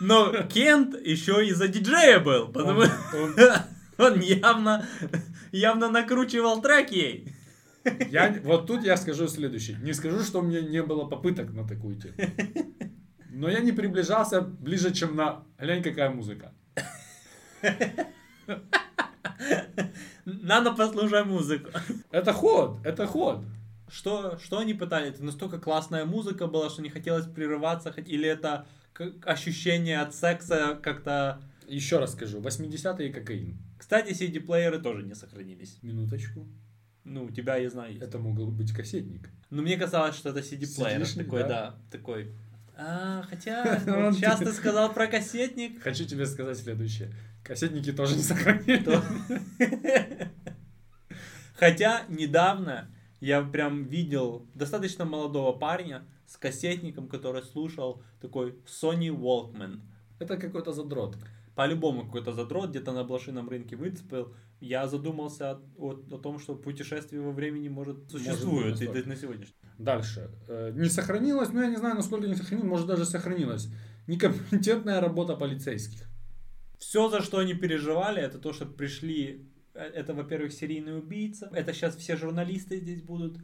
Но 0.00 0.32
Кент 0.44 0.94
еще 1.04 1.44
и 1.46 1.52
за 1.52 1.66
диджея 1.68 2.20
был, 2.20 2.48
потому 2.48 2.80
Он- 2.82 2.86
что 3.32 3.64
он 3.98 4.20
явно, 4.20 4.86
явно 5.52 5.90
накручивал 5.90 6.60
трек 6.60 6.90
ей. 6.90 7.32
я, 8.10 8.38
вот 8.44 8.66
тут 8.66 8.84
я 8.84 8.96
скажу 8.96 9.28
следующее. 9.28 9.78
Не 9.82 9.92
скажу, 9.92 10.20
что 10.20 10.40
у 10.40 10.42
меня 10.42 10.60
не 10.60 10.82
было 10.82 11.04
попыток 11.06 11.52
на 11.52 11.66
такую 11.66 11.96
тему. 11.96 12.14
Но 13.30 13.48
я 13.48 13.60
не 13.60 13.72
приближался 13.72 14.40
ближе, 14.40 14.92
чем 14.92 15.14
на 15.14 15.44
«Глянь, 15.58 15.82
какая 15.82 16.10
музыка». 16.10 16.52
Надо 20.24 20.72
послушать 20.72 21.26
музыку. 21.26 21.70
Это 22.10 22.32
ход, 22.32 22.80
это 22.84 23.06
ход. 23.06 23.44
Что, 23.88 24.38
что 24.38 24.58
они 24.58 24.74
пытались? 24.74 25.14
Это 25.14 25.24
настолько 25.24 25.58
классная 25.58 26.04
музыка 26.04 26.46
была, 26.46 26.68
что 26.68 26.82
не 26.82 26.90
хотелось 26.90 27.26
прерываться, 27.26 27.90
или 27.90 28.28
это 28.28 28.66
ощущение 29.24 30.00
от 30.00 30.14
секса 30.14 30.78
как-то... 30.82 31.40
Еще 31.66 31.98
раз 31.98 32.12
скажу, 32.12 32.40
80-е 32.40 33.08
и 33.08 33.12
кокаин. 33.12 33.58
Кстати, 33.88 34.12
CD-плееры 34.12 34.82
тоже 34.82 35.02
не 35.02 35.14
сохранились. 35.14 35.78
Минуточку. 35.80 36.46
Ну, 37.04 37.24
у 37.24 37.30
тебя, 37.30 37.56
я 37.56 37.70
знаю, 37.70 37.92
есть. 37.94 38.04
Это 38.04 38.18
мог 38.18 38.36
быть 38.52 38.70
кассетник. 38.70 39.30
Но 39.48 39.62
мне 39.62 39.78
казалось, 39.78 40.14
что 40.14 40.28
это 40.28 40.40
CD-плеер. 40.40 41.00
CD-шник, 41.00 41.24
Такой, 41.24 41.40
да? 41.40 41.48
да, 41.48 41.78
такой. 41.90 42.34
А, 42.76 43.22
хотя, 43.22 43.80
вот 43.86 44.14
сейчас 44.14 44.40
ты 44.40 44.52
сказал 44.52 44.92
про 44.92 45.06
кассетник. 45.06 45.82
Хочу 45.82 46.04
тебе 46.04 46.26
сказать 46.26 46.58
следующее. 46.58 47.14
Кассетники 47.42 47.90
тоже 47.90 48.16
не 48.16 48.22
сохранили. 48.22 49.00
Хотя 51.54 52.02
недавно 52.10 52.90
я 53.20 53.40
прям 53.40 53.84
видел 53.84 54.46
достаточно 54.54 55.06
молодого 55.06 55.58
парня 55.58 56.04
с 56.26 56.36
кассетником, 56.36 57.08
который 57.08 57.42
слушал 57.42 58.02
такой 58.20 58.54
Sony 58.66 59.08
Walkman. 59.08 59.80
Это 60.18 60.36
какой-то 60.36 60.72
задрот. 60.72 61.16
По-любому 61.58 62.04
какой-то 62.06 62.32
задрот 62.32 62.70
где-то 62.70 62.92
на 62.92 63.02
блошином 63.04 63.48
рынке 63.48 63.76
выцепил, 63.76 64.24
Я 64.60 64.86
задумался 64.86 65.58
о, 65.76 65.90
о 66.10 66.18
том, 66.18 66.38
что 66.38 66.54
путешествие 66.56 67.20
во 67.20 67.32
времени 67.32 67.68
может 67.68 67.96
существует 68.10 68.66
и 68.66 68.70
настолько. 68.70 69.02
до- 69.02 69.08
на 69.08 69.16
сегодняшний. 69.16 69.54
Дальше. 69.78 70.20
Э, 70.48 70.72
Не 70.74 70.88
сохранилось, 70.88 71.52
но 71.52 71.60
я 71.62 71.68
не 71.70 71.76
знаю, 71.76 71.94
насколько 71.96 72.26
не 72.28 72.34
сохранилось, 72.36 72.70
может 72.70 72.86
даже 72.86 73.04
сохранилось. 73.04 73.68
Некомпетентная 74.08 75.00
работа 75.00 75.36
полицейских. 75.36 76.06
Все, 76.78 77.08
за 77.10 77.20
что 77.22 77.38
они 77.38 77.54
переживали, 77.54 78.20
это 78.22 78.38
то, 78.38 78.52
что 78.52 78.66
пришли... 78.66 79.46
э, 79.74 79.80
Это, 80.00 80.14
во-первых, 80.14 80.52
серийный 80.52 80.98
убийца. 80.98 81.50
Это 81.54 81.72
сейчас 81.72 81.96
все 81.96 82.16
журналисты 82.16 82.80
здесь 82.80 83.02
будут. 83.02 83.38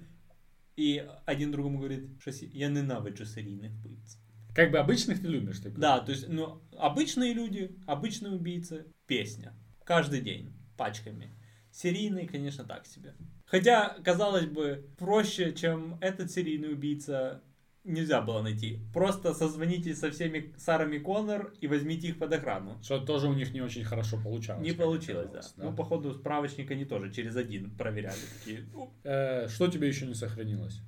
И 0.78 1.06
один 1.26 1.50
другому 1.52 1.78
говорит, 1.78 2.00
что 2.20 2.30
«Сі- 2.32 2.50
я 2.54 2.68
ненавиджу 2.68 3.24
серийных 3.24 3.72
убийц. 3.84 4.18
Как 4.54 4.70
бы 4.70 4.78
обычных 4.78 5.20
ты 5.20 5.26
любишь, 5.26 5.58
ты 5.58 5.70
Да, 5.70 6.00
то 6.00 6.12
есть, 6.12 6.28
ну, 6.28 6.62
обычные 6.78 7.32
люди, 7.34 7.76
обычные 7.86 8.32
убийцы, 8.32 8.86
песня. 9.06 9.52
Каждый 9.84 10.20
день, 10.20 10.52
пачками. 10.76 11.32
Серийный, 11.72 12.26
конечно, 12.26 12.64
так 12.64 12.86
себе. 12.86 13.14
Хотя, 13.46 13.96
казалось 14.04 14.46
бы, 14.46 14.88
проще, 14.96 15.52
чем 15.52 15.98
этот 16.00 16.30
серийный 16.30 16.72
убийца, 16.72 17.42
нельзя 17.82 18.22
было 18.22 18.42
найти. 18.42 18.80
Просто 18.92 19.34
созвоните 19.34 19.94
со 19.94 20.10
всеми 20.10 20.54
Сарами 20.56 20.98
Коннор 20.98 21.52
и 21.60 21.66
возьмите 21.66 22.08
их 22.08 22.18
под 22.18 22.32
охрану. 22.32 22.80
Что 22.82 23.00
тоже 23.00 23.28
у 23.28 23.34
них 23.34 23.52
не 23.52 23.60
очень 23.60 23.84
хорошо 23.84 24.18
получалось. 24.22 24.64
Не 24.64 24.72
получилось, 24.72 25.28
да. 25.30 25.40
оказалось, 25.40 25.54
Ну, 25.56 25.76
походу, 25.76 26.14
справочник 26.14 26.70
они 26.70 26.84
тоже 26.84 27.12
через 27.12 27.36
один 27.36 27.70
проверяли. 27.76 28.16
Такие, 28.38 28.64
«Ну, 28.72 28.90
Э, 29.02 29.48
Что 29.48 29.68
тебе 29.68 29.88
еще 29.88 30.06
не 30.06 30.14
сохранилось? 30.14 30.80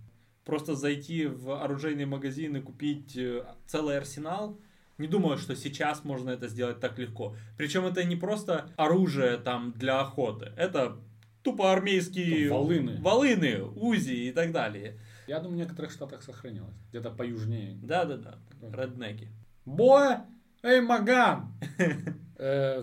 Просто 0.47 0.77
зайти 0.77 1.27
в 1.27 1.63
оружейный 1.63 2.07
магазин 2.07 2.57
и 2.57 2.61
купить 2.61 3.17
э, 3.17 3.45
целый 3.67 3.99
арсенал. 3.99 4.59
Не 4.97 5.09
думаю, 5.09 5.37
что 5.37 5.55
сейчас 5.55 6.05
можно 6.05 6.31
это 6.31 6.49
сделать 6.49 6.81
так 6.81 6.99
легко. 6.99 7.37
Причем 7.59 7.85
это 7.85 8.03
не 8.05 8.17
просто 8.17 8.71
оружие 8.77 9.37
там 9.37 9.73
для 9.73 10.01
охоты. 10.01 10.53
Это 10.57 10.97
тупо 11.43 11.73
армейские 11.73 12.51
Волыны. 12.51 12.99
волыны, 13.03 13.63
узи 13.63 14.29
и 14.29 14.33
так 14.33 14.53
далее. 14.53 14.99
Я 15.27 15.41
думаю, 15.41 15.57
в 15.57 15.59
некоторых 15.59 15.91
штатах 15.91 16.23
сохранилось. 16.23 16.77
Где-то 16.91 17.11
поюжнее. 17.11 17.77
Да-да-да, 17.83 18.39
реднеки. 18.63 19.29
Бой! 19.67 20.17
Эй, 20.63 20.81
Маган! 20.81 21.53
Э, 22.39 22.83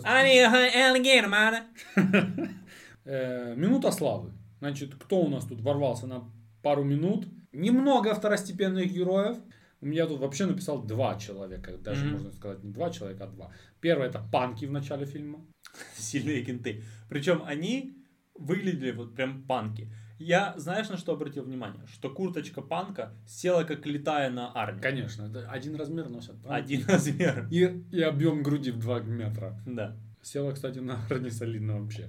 э, 3.06 3.54
Минута 3.56 3.92
славы. 3.92 4.34
Значит, 4.58 4.96
кто 4.96 5.22
у 5.22 5.30
нас 5.30 5.46
тут 5.46 5.62
ворвался 5.62 6.08
на 6.08 6.24
пару 6.64 6.84
минут? 6.84 7.28
Немного 7.52 8.14
второстепенных 8.16 8.92
героев. 8.92 9.38
У 9.82 9.86
меня 9.86 10.08
тут 10.08 10.20
вообще 10.20 10.46
написал 10.46 10.82
два 10.82 11.20
человека. 11.20 11.78
Даже 11.78 12.06
Мгм. 12.06 12.14
можно 12.14 12.32
сказать 12.32 12.64
не 12.64 12.72
два 12.72 12.90
человека, 12.90 13.26
а 13.26 13.28
два. 13.28 13.52
Первый 13.82 14.08
это 14.08 14.20
панки 14.32 14.66
в 14.66 14.72
начале 14.72 15.06
фильма. 15.06 15.46
Сильные 15.98 16.44
кенты. 16.44 16.82
Причем 17.10 17.44
они 17.46 17.98
выглядели 18.34 18.92
вот 18.92 19.14
прям 19.16 19.44
панки. 19.44 19.92
Я, 20.20 20.54
знаешь, 20.58 20.90
на 20.90 20.98
что 20.98 21.14
обратил 21.14 21.44
внимание? 21.44 21.86
Что 21.88 22.10
курточка 22.10 22.62
панка 22.62 23.12
села 23.28 23.64
как 23.66 23.86
летая 23.86 24.30
на 24.30 24.52
армии. 24.58 24.80
Конечно, 24.82 25.24
это 25.24 25.50
один 25.52 25.76
размер 25.76 26.08
носят. 26.10 26.42
панки. 26.42 26.64
Один 26.76 26.86
размер. 26.88 27.48
И, 27.52 27.84
и 27.92 28.02
объем 28.02 28.42
груди 28.42 28.72
в 28.72 28.80
2 28.80 29.02
метра. 29.02 29.60
Да. 29.66 29.98
Села, 30.22 30.54
кстати, 30.54 30.80
на 30.80 30.98
не 31.20 31.30
солидно 31.30 31.82
вообще. 31.82 32.08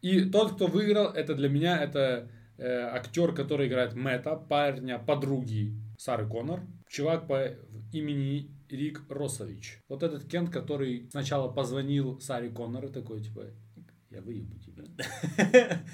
И 0.00 0.24
тот, 0.30 0.54
кто 0.54 0.66
выиграл, 0.66 1.08
это 1.12 1.34
для 1.34 1.48
меня, 1.50 1.78
это 1.82 2.28
э, 2.62 2.88
актер, 2.94 3.34
который 3.34 3.68
играет 3.68 3.94
Мэтта, 3.94 4.36
парня, 4.36 4.98
подруги 4.98 5.74
Сары 5.98 6.26
Коннор. 6.26 6.60
Чувак 6.88 7.26
по 7.26 7.48
имени 7.92 8.50
Рик 8.68 9.02
Росович. 9.08 9.80
Вот 9.88 10.02
этот 10.02 10.28
Кент, 10.28 10.50
который 10.50 11.08
сначала 11.10 11.50
позвонил 11.52 12.20
Саре 12.20 12.50
Коннор 12.50 12.86
и 12.86 12.92
такой, 12.92 13.20
типа, 13.20 13.46
я 14.10 14.20
выебу 14.20 14.58
тебя. 14.58 14.84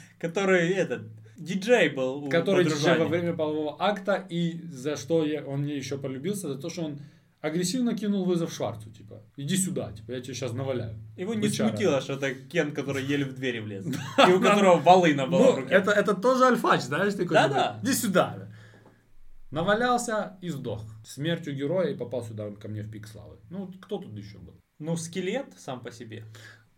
Который 0.19 0.71
этот 0.71 1.03
диджей 1.37 1.89
был 1.89 2.29
Который 2.29 2.65
диджей 2.65 2.99
во 2.99 3.07
время 3.07 3.35
полового 3.35 3.77
акта, 3.79 4.27
и 4.29 4.61
за 4.69 4.97
что 4.97 5.25
он 5.47 5.63
мне 5.63 5.77
еще 5.77 5.99
полюбился, 5.99 6.49
за 6.49 6.59
то, 6.61 6.69
что 6.69 6.83
он 6.83 7.01
агрессивно 7.41 7.95
кинул 7.97 8.25
вызов 8.25 8.53
Шварцу, 8.53 8.91
типа, 8.91 9.23
иди 9.37 9.57
сюда, 9.57 9.93
типа, 9.93 10.13
я 10.13 10.21
тебе 10.21 10.35
сейчас 10.35 10.53
наваляю. 10.53 10.97
Его 11.17 11.35
не 11.35 11.43
Бычара. 11.43 11.69
смутило, 11.69 12.01
что 12.01 12.15
это 12.15 12.35
Кен, 12.35 12.73
который 12.73 13.05
еле 13.05 13.25
в 13.25 13.35
двери 13.35 13.61
влез. 13.61 13.87
И 14.29 14.33
у 14.33 14.41
которого 14.41 14.79
волына 14.79 15.27
была 15.27 15.53
в 15.53 15.55
Ну, 15.57 15.63
руке. 15.63 15.75
это, 15.75 16.15
тоже 16.15 16.45
альфач, 16.47 16.83
знаешь, 16.83 17.15
такой, 17.15 17.37
типа, 17.37 17.79
иди 17.83 17.93
сюда. 17.93 18.49
Навалялся 19.51 20.37
и 20.43 20.51
сдох. 20.51 20.85
Смертью 21.07 21.55
героя 21.57 21.89
и 21.91 21.97
попал 21.97 22.23
сюда 22.23 22.51
ко 22.51 22.69
мне 22.69 22.83
в 22.83 22.91
пик 22.91 23.07
славы. 23.07 23.39
Ну, 23.49 23.73
кто 23.81 23.99
тут 23.99 24.15
еще 24.17 24.39
был? 24.39 24.55
Ну, 24.79 24.97
скелет 24.97 25.47
сам 25.57 25.81
по 25.81 25.91
себе. 25.91 26.25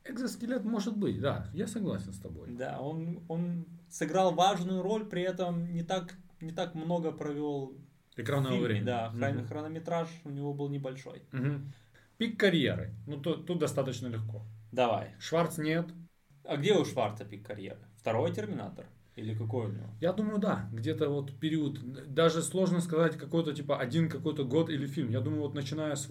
Экзоскелет 0.05 0.65
может 0.65 0.97
быть, 0.97 1.21
да, 1.21 1.49
я 1.53 1.67
согласен 1.67 2.13
с 2.13 2.19
тобой. 2.19 2.49
Да, 2.57 2.79
он, 2.81 3.23
он 3.29 3.67
сыграл 3.91 4.33
важную 4.35 4.83
роль, 4.83 5.05
при 5.05 5.23
этом 5.23 5.73
не 5.75 5.83
так, 5.83 6.15
не 6.41 6.53
так 6.53 6.75
много 6.75 7.13
провел 7.13 7.75
в 7.77 7.90
Экранного 8.17 8.55
фильме. 8.55 8.67
времени. 8.69 8.85
Да, 8.87 9.11
Мгм. 9.11 9.47
хронометраж 9.47 10.09
у 10.25 10.31
него 10.31 10.53
был 10.55 10.69
небольшой. 10.69 11.23
Мгм. 11.33 11.73
Пик 12.19 12.39
карьеры. 12.39 12.93
Ну, 13.07 13.17
тут, 13.21 13.47
тут 13.47 13.59
достаточно 13.59 14.09
легко. 14.09 14.43
Давай. 14.73 15.15
Шварц 15.19 15.59
нет. 15.59 15.87
А 16.45 16.57
где 16.57 16.75
у 16.75 16.85
Шварца 16.85 17.25
пик 17.25 17.47
карьеры? 17.47 17.79
Второй 17.97 18.33
Терминатор? 18.33 18.87
Или 19.17 19.35
какой 19.35 19.67
у 19.67 19.73
него? 19.73 19.87
Я 20.01 20.13
думаю, 20.13 20.39
да, 20.39 20.69
где-то 20.73 21.09
вот 21.11 21.39
период, 21.39 22.13
даже 22.15 22.43
сложно 22.43 22.81
сказать 22.81 23.17
какой-то 23.19 23.53
типа 23.53 23.79
один 23.79 24.09
какой-то 24.09 24.45
год 24.45 24.71
или 24.71 24.87
фильм. 24.87 25.11
Я 25.11 25.21
думаю, 25.21 25.43
вот 25.43 25.55
начиная 25.55 25.95
с 25.97 26.09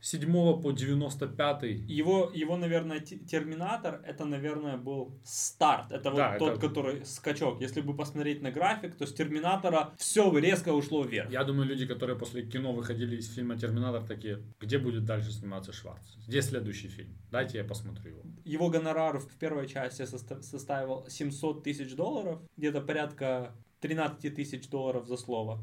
87 0.00 0.62
по 0.62 0.72
95 0.72 1.62
Его, 1.88 2.30
его, 2.34 2.56
наверное, 2.56 3.00
те- 3.00 3.18
Терминатор, 3.18 4.00
это, 4.06 4.24
наверное, 4.24 4.76
был 4.76 5.18
старт. 5.24 5.90
Это 5.92 6.10
вот 6.10 6.16
Да, 6.16 6.38
тот, 6.38 6.50
это- 6.58 6.68
который 6.68 7.04
скачок. 7.04 7.60
Если 7.60 7.80
бы 7.80 7.96
посмотреть 7.96 8.42
на 8.42 8.50
график, 8.52 8.94
то 8.96 9.06
с 9.06 9.12
Терминатора 9.12 9.92
все 9.96 10.30
резко 10.38 10.72
ушло 10.72 11.02
вверх. 11.04 11.30
Я 11.32 11.44
думаю, 11.44 11.66
люди, 11.68 11.86
которые 11.86 12.16
после 12.18 12.42
кино 12.42 12.72
выходили 12.72 13.16
из 13.16 13.34
фильма 13.34 13.56
«Терминатор», 13.56 14.04
такие, 14.06 14.38
где 14.60 14.78
будет 14.78 15.04
дальше 15.04 15.32
сниматься 15.32 15.72
Шварц? 15.72 16.14
Где 16.28 16.42
следующий 16.42 16.88
фильм? 16.88 17.16
Дайте 17.30 17.58
я 17.58 17.64
посмотрю 17.64 18.10
его. 18.12 18.22
Его 18.44 18.70
гонорар 18.70 19.18
в 19.18 19.36
первой 19.38 19.66
части 19.66 20.02
соста- 20.02 20.42
составил 20.42 21.06
700 21.08 21.64
тысяч 21.64 21.94
долларов, 21.94 22.40
где-то 22.56 22.80
порядка 22.80 23.52
13 23.80 24.34
тысяч 24.34 24.68
долларов 24.68 25.06
за 25.06 25.16
слово. 25.16 25.60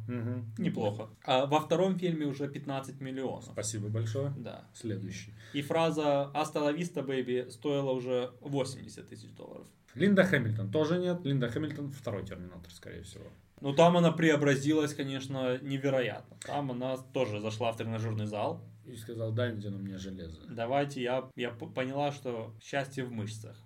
Неплохо. 0.58 1.10
А 1.24 1.46
во 1.46 1.60
втором 1.60 1.98
фильме 1.98 2.26
уже 2.26 2.48
15 2.48 3.02
миллионов. 3.02 3.46
Спасибо 3.46 3.90
большое. 3.90 4.34
Да. 4.38 4.66
Следующий. 4.74 5.34
И 5.54 5.62
фраза 5.62 6.32
«Hasta 6.34 6.62
la 6.62 6.76
vista, 6.76 7.06
baby» 7.06 7.50
стоила 7.50 7.92
уже 7.92 8.32
80 8.42 9.08
тысяч 9.08 9.32
долларов. 9.32 9.68
Линда 9.96 10.24
Хэмилтон 10.26 10.72
тоже 10.72 11.00
нет. 11.00 11.24
Линда 11.24 11.48
Хэмилтон 11.50 11.92
второй 11.92 12.26
Терминатор, 12.26 12.72
скорее 12.72 13.04
всего. 13.04 13.26
Ну, 13.62 13.74
там 13.74 13.96
она 13.96 14.12
преобразилась, 14.12 14.94
конечно, 14.94 15.58
невероятно. 15.62 16.38
Там 16.46 16.72
она 16.72 16.98
тоже 16.98 17.40
зашла 17.40 17.72
в 17.72 17.78
тренажерный 17.78 18.28
зал. 18.28 18.62
И 18.86 18.96
сказал, 18.98 19.32
дай 19.32 19.54
где 19.54 19.70
на 19.70 19.78
мне 19.78 19.98
железо. 19.98 20.42
Давайте, 20.48 21.02
я, 21.02 21.30
я 21.36 21.50
поняла, 21.50 22.12
что 22.12 22.54
счастье 22.62 23.04
в 23.04 23.12
мышцах. 23.12 23.58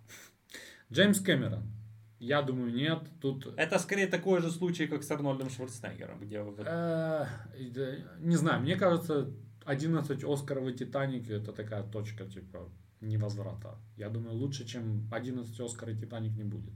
Джеймс 0.91 1.19
Кэмерон. 1.19 1.63
Я 2.19 2.41
думаю, 2.41 2.73
нет. 2.73 2.99
Тут 3.21 3.53
Это 3.57 3.79
скорее 3.79 4.07
такой 4.07 4.41
же 4.41 4.51
случай, 4.51 4.87
как 4.87 5.03
с 5.03 5.11
Арнольдом 5.11 5.49
Шварценеггером, 5.49 6.19
где 6.19 6.43
Э, 6.65 7.25
Не 8.19 8.35
знаю, 8.35 8.61
мне 8.61 8.75
кажется, 8.75 9.31
11 9.65 10.23
Оскаров 10.23 10.67
и 10.67 10.73
Титаник 10.73 11.29
это 11.29 11.53
такая 11.53 11.83
точка, 11.83 12.25
типа, 12.25 12.69
невозврата. 13.01 13.77
Я 13.97 14.09
думаю, 14.09 14.35
лучше, 14.35 14.65
чем 14.65 15.07
11 15.11 15.59
Оскар 15.59 15.89
и 15.89 15.95
Титаник 15.95 16.35
не 16.35 16.43
будет. 16.43 16.73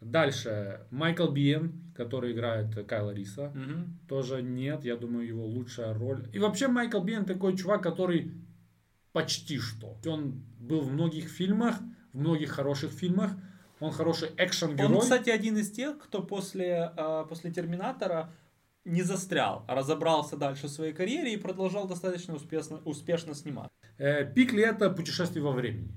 Дальше. 0.00 0.80
Майкл 0.90 1.28
Биен, 1.28 1.92
который 1.94 2.32
играет 2.32 2.74
Кайла 2.86 3.12
Риса. 3.12 3.52
Мгм. 3.54 4.00
Тоже 4.08 4.42
нет, 4.42 4.84
я 4.84 4.96
думаю, 4.96 5.26
его 5.26 5.46
лучшая 5.46 5.94
роль. 5.94 6.28
И 6.32 6.38
вообще 6.38 6.66
Майкл 6.68 7.00
Биен 7.00 7.24
такой 7.24 7.56
чувак, 7.56 7.82
который 7.82 8.32
почти 9.12 9.58
что. 9.58 9.96
Он 10.06 10.42
был 10.58 10.80
в 10.80 10.92
многих 10.92 11.28
фильмах, 11.28 11.76
в 12.12 12.18
многих 12.18 12.50
хороших 12.50 12.90
фильмах. 12.90 13.32
Он 13.82 13.90
хороший 13.92 14.28
экшен-герой. 14.36 14.94
Он, 14.94 15.00
кстати, 15.00 15.30
один 15.30 15.56
из 15.58 15.70
тех, 15.70 15.98
кто 15.98 16.22
после, 16.22 16.92
э, 16.96 17.24
после 17.28 17.50
Терминатора 17.50 18.30
не 18.84 19.02
застрял, 19.02 19.64
а 19.68 19.74
разобрался 19.74 20.36
дальше 20.36 20.66
в 20.66 20.70
своей 20.70 20.92
карьере 20.92 21.32
и 21.34 21.36
продолжал 21.36 21.86
достаточно 21.88 22.34
успешно, 22.34 22.80
успешно 22.84 23.34
снимать. 23.34 23.70
Э, 23.98 24.24
пик 24.34 24.52
ли 24.52 24.62
это 24.62 24.90
путешествие 24.90 25.42
во 25.44 25.52
времени? 25.52 25.92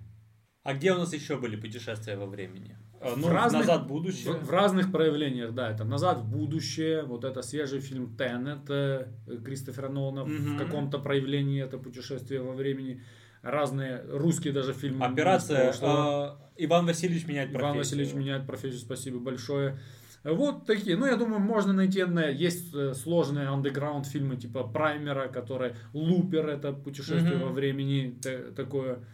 А 0.64 0.74
где 0.74 0.94
у 0.94 0.98
нас 0.98 1.14
еще 1.14 1.38
были 1.38 1.56
путешествия 1.56 2.16
во 2.18 2.26
времени? 2.26 2.78
Э, 3.02 3.14
Ну, 3.18 3.28
В 3.28 3.32
разных- 3.32 3.62
назад 3.68 3.84
в 3.84 3.88
будущее. 3.88 4.34
В, 4.34 4.46
в 4.48 4.50
разных 4.52 4.92
проявлениях, 4.92 5.54
да, 5.54 5.70
это 5.72 5.84
«Назад 5.84 6.18
в 6.20 6.28
будущее», 6.30 7.04
вот 7.04 7.24
это 7.24 7.42
свежий 7.44 7.80
фильм 7.82 8.16
«Теннет» 8.18 8.70
э, 8.70 9.08
Кристофера 9.46 9.90
Нолана, 9.90 10.24
в 10.24 10.30
Мгм. 10.30 10.58
каком-то 10.58 10.98
проявлении 11.00 11.62
это 11.64 11.78
путешествие 11.78 12.42
во 12.42 12.54
времени, 12.54 13.04
разные 13.46 14.02
русские 14.10 14.52
даже 14.54 14.74
фильмы. 14.74 15.06
Операция 15.06 15.72
э, 15.72 16.36
Иван 16.58 16.86
Васильевич 16.86 17.28
меняет 17.28 17.52
профессию. 17.52 17.68
Иван 17.70 17.78
Васильевич 17.78 18.14
меняет 18.14 18.48
профессию, 18.48 18.80
спасибо 18.82 19.20
большое. 19.20 19.80
Вот 20.24 20.66
такие, 20.66 20.98
ну 20.98 21.06
я 21.06 21.18
думаю, 21.18 21.40
можно 21.40 21.72
найти, 21.72 22.04
на- 22.04 22.26
есть 22.30 22.74
э, 22.74 22.96
сложные 22.96 23.48
андеграунд 23.48 24.08
фильмы 24.08 24.38
типа 24.38 24.64
Праймера, 24.64 25.28
который 25.28 25.76
Лупер, 25.94 26.48
это 26.50 26.74
путешествие 26.74 27.36
Мгм. 27.38 27.48
во 27.48 27.50
времени, 27.54 28.18
та- 28.22 28.52
такое. 28.56 29.06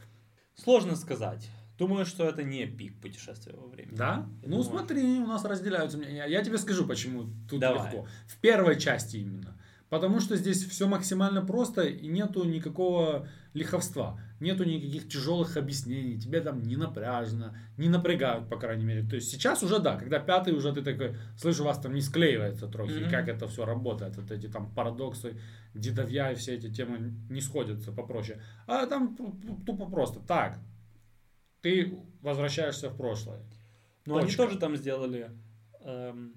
Сложно 0.56 0.96
сказать. 0.96 1.50
Думаю, 1.78 2.06
что 2.06 2.26
это 2.30 2.44
не 2.44 2.66
пик 2.68 3.02
путешествия 3.02 3.54
во 3.58 3.68
времени. 3.68 3.96
Да? 3.98 4.28
Я 4.44 4.48
ну 4.48 4.58
думаю. 4.58 4.64
смотри, 4.64 5.02
у 5.20 5.26
нас 5.28 5.44
разделяются 5.44 5.98
мнения. 5.98 6.18
Я, 6.18 6.26
я 6.26 6.44
тебе 6.44 6.58
скажу, 6.60 6.86
почему 6.86 7.26
тут 7.50 7.60
Давай. 7.60 7.92
легко. 7.92 8.08
В 8.28 8.38
первой 8.40 8.80
части 8.80 9.18
именно. 9.18 9.58
Потому 9.92 10.22
что 10.22 10.38
здесь 10.38 10.64
все 10.66 10.88
максимально 10.88 11.46
просто 11.46 11.82
и 11.82 12.08
нету 12.08 12.46
никакого 12.46 13.28
лиховства. 13.54 14.18
Нету 14.40 14.64
никаких 14.64 15.10
тяжелых 15.10 15.58
объяснений. 15.58 16.18
Тебе 16.18 16.40
там 16.40 16.64
не 16.64 16.78
напряжно, 16.78 17.58
не 17.76 17.90
напрягают, 17.90 18.48
по 18.50 18.56
крайней 18.58 18.86
мере. 18.86 19.04
То 19.06 19.16
есть 19.18 19.30
сейчас 19.30 19.64
уже 19.64 19.80
да, 19.80 19.98
когда 19.98 20.20
пятый 20.20 20.54
уже 20.54 20.72
ты 20.74 20.82
такой, 20.82 21.18
слышь, 21.38 21.60
у 21.60 21.66
вас 21.66 21.78
там 21.78 21.94
не 21.94 22.00
склеивается 22.00 22.70
трохи, 22.70 23.00
Мгм. 23.02 23.10
как 23.12 23.28
это 23.28 23.50
все 23.50 23.66
работает. 23.66 24.16
Вот 24.16 24.32
эти 24.32 24.48
там 24.48 24.74
парадоксы, 24.74 25.38
дедовья 25.74 26.32
и 26.32 26.36
все 26.36 26.56
эти 26.56 26.74
темы 26.74 27.14
не 27.30 27.42
сходятся 27.42 27.92
попроще. 27.92 28.42
А 28.68 28.86
там 28.86 29.14
ту- 29.18 29.38
ту- 29.46 29.62
тупо 29.66 29.88
просто. 29.90 30.22
Так, 30.22 30.58
ты 31.62 32.00
возвращаешься 32.22 32.90
в 32.90 32.96
прошлое. 32.96 33.42
Но 34.06 34.16
они 34.16 34.32
тоже 34.32 34.58
там 34.58 34.78
сделали 34.78 35.32
эм, 35.84 36.34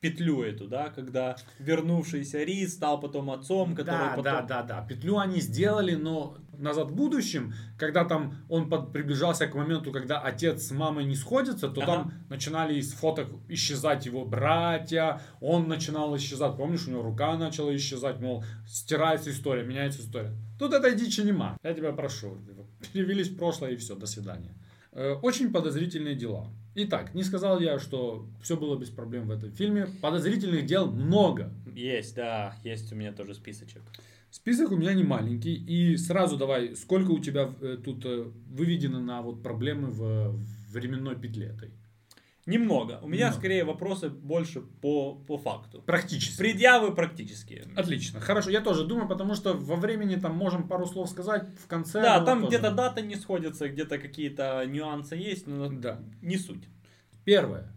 петлю 0.00 0.42
эту, 0.42 0.68
да, 0.68 0.90
когда 0.90 1.36
вернувшийся 1.58 2.42
Рис 2.44 2.74
стал 2.74 3.00
потом 3.00 3.30
отцом, 3.30 3.74
который 3.74 3.98
Да, 3.98 4.08
потом... 4.10 4.22
да, 4.24 4.42
да, 4.42 4.62
да. 4.62 4.86
Петлю 4.86 5.18
они 5.18 5.40
сделали, 5.40 5.94
но 5.94 6.36
назад 6.56 6.90
в 6.90 6.94
будущем, 6.94 7.52
когда 7.76 8.04
там 8.04 8.34
он 8.48 8.68
под- 8.68 8.92
приближался 8.92 9.46
к 9.46 9.54
моменту, 9.54 9.92
когда 9.92 10.20
отец 10.20 10.62
с 10.66 10.70
мамой 10.70 11.04
не 11.04 11.16
сходятся, 11.16 11.68
то 11.68 11.82
Ага. 11.82 11.92
там 11.92 12.12
начинали 12.28 12.74
из 12.78 12.92
фоток 12.92 13.28
исчезать 13.48 14.06
его 14.06 14.24
братья, 14.24 15.20
он 15.40 15.68
начинал 15.68 16.16
исчезать. 16.16 16.56
Помнишь, 16.56 16.86
у 16.86 16.90
него 16.90 17.02
рука 17.02 17.36
начала 17.36 17.74
исчезать, 17.74 18.20
мол, 18.20 18.44
стирается 18.66 19.30
история, 19.30 19.64
меняется 19.64 20.00
история. 20.02 20.32
Тут 20.58 20.72
этой 20.74 20.94
дичи 20.96 21.20
нема. 21.20 21.56
Я 21.62 21.74
тебя 21.74 21.92
прошу. 21.92 22.38
Перевелись 22.92 23.28
в 23.28 23.36
прошлое 23.36 23.72
и 23.72 23.76
все, 23.76 23.96
до 23.96 24.06
свидания. 24.06 24.54
Э, 24.92 25.12
Очень 25.22 25.52
подозрительные 25.52 26.14
дела. 26.14 26.48
Итак, 26.74 27.14
не 27.14 27.24
сказал 27.24 27.60
я, 27.60 27.78
что 27.78 28.26
все 28.42 28.56
было 28.56 28.78
без 28.78 28.90
проблем 28.90 29.26
в 29.26 29.30
этом 29.30 29.50
фильме. 29.52 29.86
Подозрительных 30.00 30.66
дел 30.66 30.90
много. 30.90 31.52
Есть, 31.74 32.14
да, 32.14 32.56
есть 32.64 32.92
у 32.92 32.96
меня 32.96 33.12
тоже 33.12 33.34
списочек. 33.34 33.82
Список 34.30 34.72
у 34.72 34.76
меня 34.76 34.94
не 34.94 35.04
маленький. 35.04 35.54
И 35.54 35.96
сразу 35.96 36.36
давай, 36.36 36.76
сколько 36.76 37.10
у 37.10 37.18
тебя 37.18 37.50
э, 37.60 37.78
тут 37.82 38.04
э, 38.04 38.30
выведено 38.50 39.00
на 39.00 39.22
вот 39.22 39.42
проблемы 39.42 39.88
в 39.90 40.36
в 40.68 40.72
временной 40.72 41.16
петле 41.16 41.46
этой? 41.46 41.70
Немного. 42.48 42.98
У 43.02 43.08
меня 43.08 43.26
Немного. 43.26 43.36
скорее 43.38 43.64
вопросы 43.64 44.08
больше 44.08 44.62
по, 44.62 45.14
по 45.14 45.36
факту. 45.36 45.82
Практически. 45.82 46.38
Предъявы 46.38 46.94
практические. 46.94 47.66
Отлично, 47.76 48.20
хорошо. 48.20 48.48
Я 48.50 48.62
тоже 48.62 48.84
думаю, 48.86 49.06
потому 49.06 49.34
что 49.34 49.52
во 49.52 49.76
времени 49.76 50.16
там 50.16 50.34
можем 50.34 50.66
пару 50.66 50.86
слов 50.86 51.10
сказать 51.10 51.46
в 51.62 51.66
конце. 51.66 52.00
Да, 52.00 52.24
там 52.24 52.40
тоже. 52.40 52.48
где-то 52.56 52.74
дата 52.74 53.02
не 53.02 53.16
сходится, 53.16 53.68
где-то 53.68 53.98
какие-то 53.98 54.64
нюансы 54.66 55.14
есть, 55.16 55.46
но 55.46 55.68
Да. 55.68 56.00
не 56.22 56.38
суть. 56.38 56.64
Первое. 57.24 57.70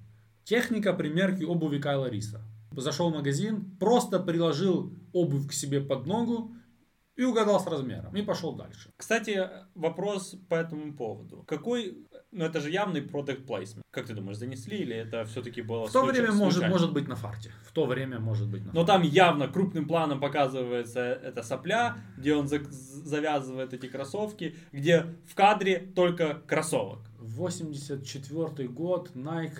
Техника 0.45 0.93
примерки 0.93 1.43
обуви 1.43 1.77
Кайла 1.79 2.09
Риса. 2.09 2.41
Зашел 2.71 3.11
в 3.11 3.13
магазин, 3.13 3.75
просто 3.77 4.19
приложил 4.19 4.93
обувь 5.11 5.47
к 5.49 5.51
себе 5.51 5.81
под 5.81 6.05
ногу 6.05 6.55
и 7.21 7.23
угадал 7.25 7.59
с 7.59 7.67
размером. 7.67 8.15
И 8.15 8.21
пошел 8.23 8.53
дальше. 8.55 8.89
Кстати, 8.97 9.47
вопрос 9.75 10.35
по 10.49 10.55
этому 10.55 10.93
поводу. 10.93 11.43
Какой, 11.47 11.97
ну 12.31 12.45
это 12.45 12.59
же 12.59 12.71
явный 12.71 13.01
product 13.01 13.45
placement. 13.45 13.81
Как 13.91 14.07
ты 14.07 14.15
думаешь, 14.15 14.37
занесли 14.37 14.77
или 14.77 14.95
это 14.95 15.25
все-таки 15.25 15.61
было 15.61 15.85
В 15.87 15.91
то 15.91 15.99
случай- 16.01 16.21
время 16.21 16.33
может, 16.33 16.53
случайно? 16.53 16.73
может 16.75 16.93
быть 16.93 17.07
на 17.07 17.15
фарте. 17.15 17.51
В 17.63 17.71
то 17.73 17.85
время 17.85 18.19
может 18.19 18.49
быть 18.49 18.65
на 18.65 18.73
Но 18.73 18.83
там 18.85 19.03
явно 19.03 19.47
крупным 19.47 19.87
планом 19.87 20.19
показывается 20.19 20.99
эта 20.99 21.43
сопля, 21.43 21.97
где 22.17 22.33
он 22.33 22.47
за- 22.47 22.63
завязывает 22.71 23.73
эти 23.73 23.85
кроссовки, 23.87 24.55
где 24.71 25.05
в 25.27 25.35
кадре 25.35 25.77
только 25.95 26.41
кроссовок. 26.47 26.99
84 27.19 28.67
год 28.67 29.11
Nike 29.15 29.59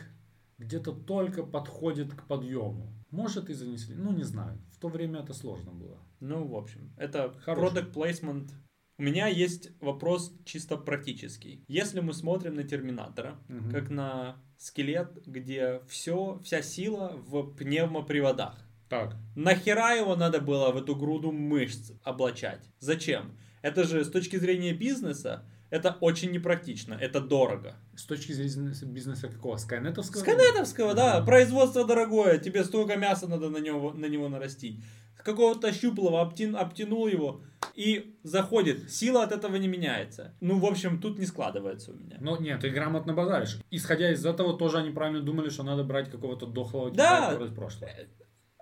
где-то 0.57 0.91
только 0.93 1.43
подходит 1.43 2.13
к 2.13 2.23
подъему. 2.27 2.91
Может 3.11 3.49
и 3.49 3.53
занесли, 3.53 3.95
ну 3.95 4.11
не 4.13 4.23
знаю. 4.23 4.57
В 4.71 4.79
то 4.79 4.87
время 4.87 5.19
это 5.19 5.33
сложно 5.33 5.71
было. 5.71 5.97
Ну, 6.21 6.45
в 6.47 6.55
общем, 6.55 6.93
это 6.97 7.33
Хороший. 7.43 7.81
product 7.81 7.93
placement. 7.93 8.49
У 8.97 9.03
меня 9.03 9.27
есть 9.27 9.71
вопрос 9.81 10.31
чисто 10.45 10.77
практический. 10.77 11.63
Если 11.67 11.99
мы 12.01 12.13
смотрим 12.13 12.53
на 12.55 12.63
Терминатора, 12.63 13.39
Мгм. 13.47 13.71
как 13.71 13.89
на 13.89 14.35
скелет, 14.57 15.25
где 15.25 15.81
все, 15.87 16.39
вся 16.43 16.61
сила 16.61 17.13
в 17.15 17.55
пневмоприводах. 17.55 18.55
Так, 18.89 19.15
Нахера 19.35 19.95
его 19.95 20.15
надо 20.15 20.39
было 20.39 20.71
в 20.71 20.77
эту 20.77 20.95
груду 20.95 21.31
мышц 21.31 21.91
облачать? 22.03 22.61
Зачем? 22.79 23.31
Это 23.63 23.83
же 23.85 24.03
с 24.05 24.11
точки 24.11 24.35
зрения 24.37 24.73
бизнеса, 24.73 25.45
это 25.71 25.97
очень 26.01 26.31
непрактично, 26.31 26.93
это 26.93 27.21
дорого. 27.21 27.75
с 27.95 28.03
точки 28.05 28.33
зрения 28.33 28.73
бизнеса 28.85 29.29
какого? 29.29 29.57
Скайнетовского? 29.57 30.19
Сканетовского, 30.21 30.93
да, 30.93 31.17
Ага. 31.17 31.25
производство 31.25 31.85
дорогое, 31.85 32.37
тебе 32.39 32.63
столько 32.63 32.97
мяса 32.97 33.27
надо 33.27 33.49
на 33.49 33.57
него, 33.57 33.93
на 33.93 34.05
него 34.07 34.27
нарастить. 34.29 34.83
Какого-то 35.23 35.71
щуплого 35.73 36.21
обтян- 36.21 36.55
обтянул 36.57 37.07
его 37.07 37.41
и 37.75 38.15
заходит. 38.23 38.89
Сила 38.91 39.23
от 39.23 39.31
этого 39.31 39.55
не 39.57 39.67
меняется. 39.67 40.33
Ну, 40.41 40.59
в 40.59 40.65
общем, 40.65 40.99
тут 40.99 41.19
не 41.19 41.25
складывается 41.25 41.91
у 41.91 41.95
меня. 41.95 42.17
Ну 42.19 42.39
нет, 42.39 42.59
ты 42.61 42.69
грамотно 42.69 43.13
базаришь. 43.13 43.59
Исходя 43.71 44.11
из 44.11 44.25
этого, 44.25 44.57
тоже 44.57 44.77
они 44.77 44.91
правильно 44.91 45.21
думали, 45.21 45.49
что 45.49 45.63
надо 45.63 45.83
брать 45.83 46.09
какого-то 46.09 46.45
дохлого 46.47 46.91
Да. 46.91 47.37
из 47.39 47.53
прошлого. 47.53 47.91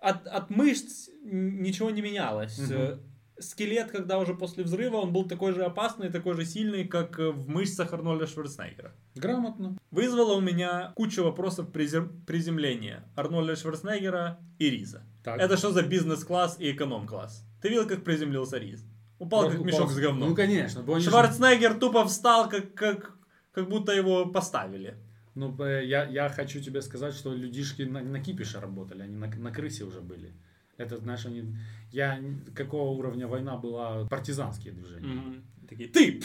От, 0.01 0.27
от 0.27 0.49
мышц 0.49 1.09
ничего 1.23 1.89
не 1.89 2.01
менялось. 2.01 2.59
Э, 2.71 2.97
Скелет, 3.41 3.89
когда 3.91 4.17
уже 4.19 4.33
после 4.33 4.65
взрыва, 4.65 4.97
он 4.97 5.13
был 5.13 5.25
такой 5.25 5.53
же 5.53 5.63
опасный, 5.63 6.09
такой 6.09 6.35
же 6.35 6.43
сильный, 6.45 6.85
как 6.85 7.17
э, 7.19 7.29
в 7.31 7.47
мышцах 7.47 7.93
Арнольда 7.93 8.27
Шварценеггера. 8.27 8.93
Грамотно. 9.15 9.77
Вызвало 9.91 10.33
у 10.35 10.41
меня 10.41 10.91
кучу 10.95 11.23
вопросов 11.23 11.69
призем- 11.71 12.25
приземления 12.25 13.05
Арнольда 13.15 13.55
Шварценеггера 13.55 14.39
и 14.57 14.69
Риза. 14.69 15.03
Так. 15.23 15.39
Это 15.39 15.57
что 15.57 15.71
за 15.71 15.83
бизнес-класс 15.83 16.57
и 16.59 16.71
эконом-класс? 16.71 17.43
Ты 17.61 17.69
видел, 17.69 17.87
как 17.87 18.03
приземлился 18.03 18.57
Риз? 18.57 18.85
Упал 19.19 19.43
как 19.43 19.59
Упал- 19.59 19.65
мешок 19.65 19.91
с 19.91 19.97
говном. 19.97 20.29
Ну 20.29 20.35
конечно. 20.35 20.81
они 20.81 20.99
же- 21.01 21.09
Шварценеггер 21.09 21.73
тупо 21.75 22.05
встал, 22.05 22.49
как, 22.49 22.73
как, 22.73 23.13
как 23.51 23.67
будто 23.67 23.91
его 23.91 24.25
поставили. 24.25 24.95
Ну, 25.35 25.55
э, 25.63 25.85
я, 25.85 26.05
я 26.05 26.29
хочу 26.29 26.61
тебе 26.61 26.81
сказать, 26.81 27.13
что 27.13 27.33
людишки 27.33 27.83
на, 27.83 28.01
на 28.01 28.19
кипише 28.19 28.59
работали, 28.59 29.03
они 29.03 29.15
на, 29.15 29.27
на 29.27 29.51
крысе 29.51 29.83
уже 29.83 30.01
были. 30.01 30.33
Это, 30.77 30.97
знаешь, 30.97 31.25
они... 31.25 31.55
Я... 31.91 32.21
Какого 32.55 32.91
уровня 32.97 33.27
война 33.27 33.57
была? 33.57 34.05
Партизанские 34.07 34.73
движения. 34.73 35.41
Такие, 35.69 35.87
ты! 35.89 36.21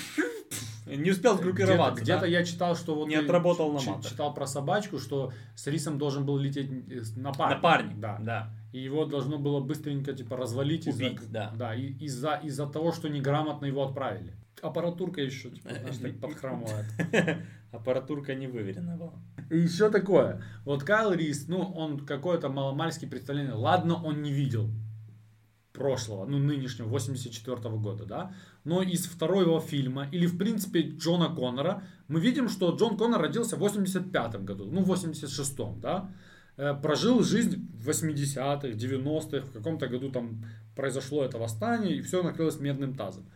Не 0.86 1.10
успел 1.10 1.36
сгруппироваться, 1.36 2.02
где-то 2.02 2.22
да? 2.22 2.26
я 2.26 2.44
читал, 2.44 2.76
что 2.76 2.94
вот... 2.94 3.08
Не 3.08 3.16
отработал 3.16 3.72
на 3.72 3.80
матах. 3.80 4.10
Читал 4.10 4.34
про 4.34 4.46
собачку, 4.46 4.98
что 4.98 5.32
с 5.54 5.66
рисом 5.66 5.98
должен 5.98 6.26
был 6.26 6.36
лететь 6.36 6.70
э, 6.90 7.02
напарник. 7.16 7.56
Напарник, 7.56 8.00
Да. 8.00 8.18
да. 8.20 8.50
И 8.72 8.80
его 8.80 9.04
должно 9.06 9.38
было 9.38 9.60
быстренько 9.60 10.12
типа 10.12 10.36
развалить 10.36 10.86
Убить, 10.86 11.14
из-за, 11.20 11.30
да. 11.30 11.52
да, 11.56 11.74
из-за, 11.74 12.40
из-за 12.42 12.66
того, 12.66 12.92
что 12.92 13.08
неграмотно 13.08 13.66
его 13.66 13.84
отправили. 13.84 14.34
Аппаратурка 14.60 15.20
еще 15.22 15.50
типа, 15.50 15.70
знаешь, 15.74 15.96
так 15.98 16.20
подхрамывает. 16.20 16.86
Аппаратурка 17.72 18.34
не 18.34 18.46
выверена 18.46 18.96
была. 18.96 19.14
И 19.50 19.58
еще 19.58 19.90
такое. 19.90 20.42
Вот 20.64 20.84
Кайл 20.84 21.12
Рис, 21.12 21.48
ну, 21.48 21.60
он 21.60 22.00
какое-то 22.00 22.48
маломальское 22.48 23.08
представление. 23.08 23.54
Ладно, 23.54 24.02
он 24.02 24.22
не 24.22 24.32
видел 24.32 24.70
прошлого, 25.74 26.24
ну, 26.24 26.38
нынешнего, 26.38 26.86
84 26.88 27.56
года, 27.76 28.06
да. 28.06 28.32
Но 28.64 28.80
из 28.80 29.06
второго 29.06 29.60
фильма, 29.60 30.08
или, 30.12 30.26
в 30.26 30.38
принципе, 30.38 30.80
Джона 30.80 31.34
Коннора, 31.34 31.82
мы 32.08 32.20
видим, 32.20 32.48
что 32.48 32.74
Джон 32.74 32.96
Коннор 32.96 33.20
родился 33.20 33.56
в 33.56 33.58
85 33.58 34.44
году, 34.44 34.66
ну, 34.70 34.80
в 34.80 34.86
86 34.86 35.56
да. 35.80 36.10
Э, 36.56 36.74
Прожил 36.80 37.22
жизнь 37.22 37.68
в 37.74 37.90
80-х, 37.90 38.68
90-х, 38.68 39.46
в 39.46 39.52
каком-то 39.52 39.88
году 39.88 40.10
там 40.10 40.44
произошло 40.76 41.24
это 41.24 41.38
восстание, 41.38 41.96
и 41.96 42.00
все 42.00 42.22
накрылось 42.22 42.60
медным 42.60 42.94
тазом 42.94 43.26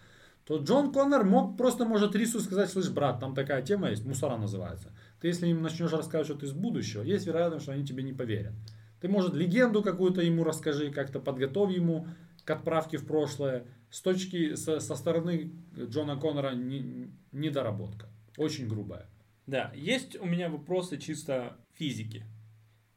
то 0.49 0.57
Джон 0.57 0.93
Коннор 0.93 1.25
мог 1.25 1.59
просто, 1.59 1.85
может, 1.85 2.17
Рису 2.17 2.41
сказать, 2.41 2.71
слышь, 2.71 2.89
брат, 2.89 3.21
там 3.21 3.35
такая 3.35 3.61
тема 3.61 3.91
есть, 3.91 4.07
мусора 4.07 4.39
называется. 4.39 4.89
Ты 5.21 5.29
если 5.29 5.47
им 5.47 5.61
начнешь 5.61 5.93
рассказывать, 5.93 6.27
что 6.27 6.39
ты 6.39 6.47
из 6.47 6.53
будущего, 6.53 7.03
есть 7.03 7.27
вероятность, 7.27 7.65
что 7.65 7.73
они 7.73 7.85
тебе 7.85 8.03
не 8.03 8.15
поверят. 8.15 8.55
Ты, 9.03 9.09
может, 9.09 9.35
легенду 9.35 9.83
какую-то 9.83 10.23
ему 10.23 10.45
расскажи, 10.45 10.91
как-то 10.91 11.21
подготовь 11.21 11.75
ему 11.75 12.07
к 12.49 12.51
отправке 12.51 12.97
в 12.97 13.05
прошлое. 13.07 13.67
С 13.91 14.01
точки, 14.01 14.55
со, 14.55 14.81
со 14.81 14.97
стороны 14.97 15.53
Джона 15.77 16.19
Коннора 16.19 16.55
не- 16.55 17.13
недоработка. 17.31 18.09
Очень 18.39 18.69
грубая. 18.69 19.07
Да, 19.47 19.71
есть 19.77 20.17
у 20.19 20.25
меня 20.25 20.49
вопросы 20.49 20.97
чисто 20.97 21.59
физики. 21.75 22.25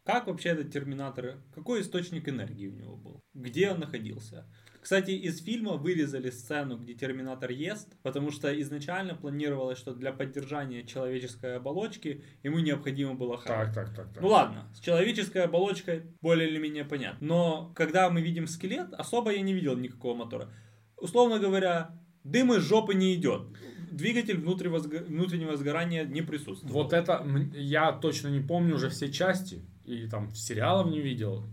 Как 0.06 0.28
вообще 0.28 0.50
этот 0.50 0.72
терминатор, 0.72 1.36
какой 1.54 1.82
источник 1.82 2.30
энергии 2.30 2.68
у 2.68 2.76
него 2.76 2.96
был? 2.96 3.20
Где 3.34 3.72
он 3.72 3.82
находился? 3.82 4.46
Кстати, 4.82 5.12
из 5.12 5.44
фильма 5.44 5.74
вырезали 5.74 6.32
сцену, 6.32 6.76
где 6.76 6.96
терминатор 6.96 7.52
ест, 7.52 7.88
потому 8.02 8.32
что 8.32 8.60
изначально 8.62 9.14
планировалось, 9.14 9.78
что 9.78 9.94
для 9.94 10.12
поддержания 10.12 10.84
человеческой 10.84 11.58
оболочки 11.58 12.24
ему 12.42 12.60
необходимо 12.60 13.14
было 13.14 13.38
хавать. 13.38 13.74
Так, 13.74 13.88
так, 13.90 13.96
так, 13.96 14.14
так. 14.14 14.24
Ну 14.24 14.30
ладно, 14.30 14.68
с 14.74 14.80
человеческой 14.80 15.44
оболочкой 15.44 16.04
более 16.22 16.50
или 16.50 16.58
менее 16.58 16.84
понятно. 16.84 17.26
Но 17.26 17.72
когда 17.76 18.10
мы 18.10 18.22
видим 18.22 18.48
скелет, 18.48 18.92
особо 18.94 19.32
я 19.32 19.42
не 19.42 19.54
видел 19.54 19.78
никакого 19.78 20.16
мотора. 20.16 20.50
Условно 20.98 21.38
говоря, 21.38 21.92
дым 22.24 22.54
из 22.54 22.64
жопы 22.64 22.96
не 22.96 23.14
идет. 23.14 23.44
двигатель 23.92 24.38
внутреннего 24.38 25.58
сгорания 25.58 26.06
не 26.06 26.22
присутствует. 26.22 26.74
Вот 26.74 26.94
это 26.94 27.26
я 27.54 27.92
точно 27.92 28.30
не 28.30 28.40
помню 28.40 28.76
уже 28.76 28.90
все 28.90 29.12
части. 29.12 29.62
И 29.86 30.08
там 30.08 30.34
сериалов 30.34 30.92
не 30.92 31.02
видел. 31.02 31.44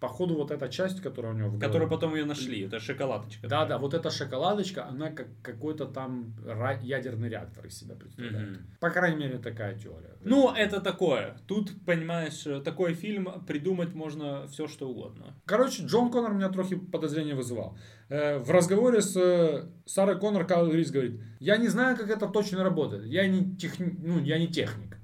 Походу, 0.00 0.34
вот 0.34 0.50
эта 0.50 0.68
часть, 0.68 1.00
которая 1.00 1.32
у 1.32 1.36
него 1.36 1.48
в 1.48 1.52
голове. 1.52 1.66
Которую 1.66 1.90
потом 1.90 2.14
ее 2.14 2.24
нашли, 2.24 2.60
это 2.66 2.78
шоколадочка. 2.78 3.48
Да, 3.48 3.66
да, 3.66 3.78
вот 3.78 3.94
эта 3.94 4.10
шоколадочка, 4.10 4.86
она 4.86 5.10
как 5.10 5.26
какой-то 5.42 5.86
там 5.86 6.34
ядерный 6.82 7.28
реактор 7.28 7.66
из 7.66 7.78
себя 7.78 7.96
представляет. 7.96 8.50
Мгм. 8.50 8.66
По 8.80 8.90
крайней 8.90 9.18
мере, 9.18 9.38
такая 9.38 9.76
теория. 9.76 10.16
Ну, 10.22 10.52
это 10.54 10.80
такое. 10.80 11.36
Тут, 11.46 11.72
понимаешь, 11.84 12.44
такой 12.64 12.94
фильм 12.94 13.28
придумать 13.46 13.94
можно 13.94 14.46
все, 14.46 14.68
что 14.68 14.88
угодно. 14.88 15.34
Короче, 15.46 15.84
Джон 15.84 16.10
Коннор 16.10 16.34
меня 16.34 16.48
трохи 16.48 16.76
подозрения 16.76 17.34
вызывал. 17.34 17.76
Э, 18.08 18.38
В 18.38 18.50
разговоре 18.50 19.00
с 19.00 19.16
э, 19.16 19.68
Сарой 19.86 20.18
Коннор 20.18 20.46
Кайл 20.46 20.70
Рис 20.72 20.90
говорит, 20.90 21.20
я 21.40 21.56
не 21.56 21.68
знаю, 21.68 21.96
как 21.96 22.08
это 22.08 22.26
точно 22.28 22.62
работает. 22.62 23.04
Я 23.06 23.26
не, 23.26 23.56
техни... 23.56 23.96
ну, 24.00 24.20
я 24.20 24.38
не 24.38 24.48
техник. 24.48 24.96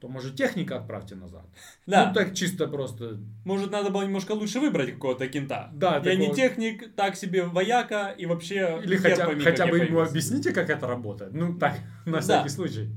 То, 0.00 0.08
может, 0.08 0.36
техника 0.36 0.76
отправьте 0.76 1.16
назад. 1.16 1.44
Да. 1.86 2.06
Ну, 2.08 2.14
так 2.14 2.34
чисто 2.34 2.68
просто. 2.68 3.18
Может, 3.44 3.72
надо 3.72 3.90
было 3.90 4.02
немножко 4.04 4.32
лучше 4.32 4.60
выбрать 4.60 4.92
какого-то 4.92 5.26
кента. 5.26 5.70
Да, 5.72 5.94
Я 5.96 6.00
такого- 6.00 6.28
не 6.28 6.34
техник, 6.34 6.94
так 6.94 7.16
себе 7.16 7.42
вояка 7.44 8.10
и 8.10 8.26
вообще 8.26 8.80
Или 8.84 8.96
хотя, 8.96 9.26
пойми, 9.26 9.42
хотя 9.42 9.66
бы 9.66 9.78
ему 9.78 10.00
объясните, 10.00 10.52
как 10.52 10.70
это 10.70 10.86
работает. 10.86 11.32
Ну, 11.34 11.58
так, 11.58 11.78
на 12.06 12.12
Да. 12.12 12.20
всякий 12.20 12.50
случай. 12.50 12.88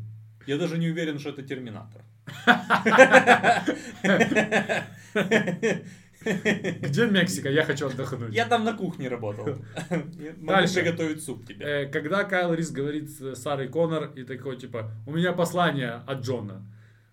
Я 0.45 0.57
даже 0.57 0.77
не 0.77 0.89
уверен, 0.89 1.17
что 1.19 1.29
это 1.29 1.41
Терминатор. 1.41 2.01
Где 6.23 7.07
Мексика? 7.07 7.49
Я 7.49 7.63
хочу 7.63 7.87
отдохнуть. 7.87 8.33
Я 8.33 8.45
там 8.45 8.63
на 8.63 8.73
кухне 8.73 9.07
работал. 9.09 9.55
Дальше. 10.37 10.75
приготовить 10.75 11.23
суп 11.23 11.45
тебе. 11.47 11.65
Э, 11.65 11.85
Когда 11.87 12.23
Кайл 12.23 12.53
Рис 12.53 12.69
говорит 12.71 13.09
с 13.09 13.35
Сарой 13.35 13.67
Коннор 13.69 14.11
и 14.15 14.23
такой, 14.23 14.57
типа, 14.57 14.91
у 15.07 15.11
меня 15.13 15.33
послание 15.33 16.01
от 16.05 16.21
Джона. 16.21 16.61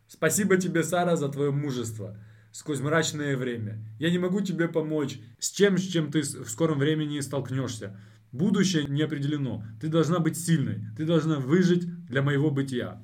Спасибо 0.09 0.57
тебе, 0.57 0.83
Сара, 0.83 1.17
за 1.17 1.29
твое 1.29 1.51
мужество 1.53 2.17
сквозь 2.51 2.81
мрачное 2.81 3.37
время. 3.37 3.79
Я 3.99 4.11
не 4.11 4.19
могу 4.19 4.41
тебе 4.41 4.69
помочь 4.69 5.21
с 5.39 5.51
чем, 5.51 5.79
с 5.79 5.83
чем 5.83 6.11
ты 6.11 6.23
в 6.23 6.49
скором 6.49 6.79
времени 6.79 7.21
столкнешься. 7.21 7.97
Будущее 8.33 8.85
не 8.85 9.03
определено. 9.03 9.63
Ты 9.81 9.89
должна 9.89 10.19
быть 10.19 10.37
сильной. 10.39 10.81
Ты 10.97 11.05
должна 11.05 11.39
выжить 11.39 11.87
для 12.07 12.23
моего 12.23 12.51
бытия. 12.51 13.01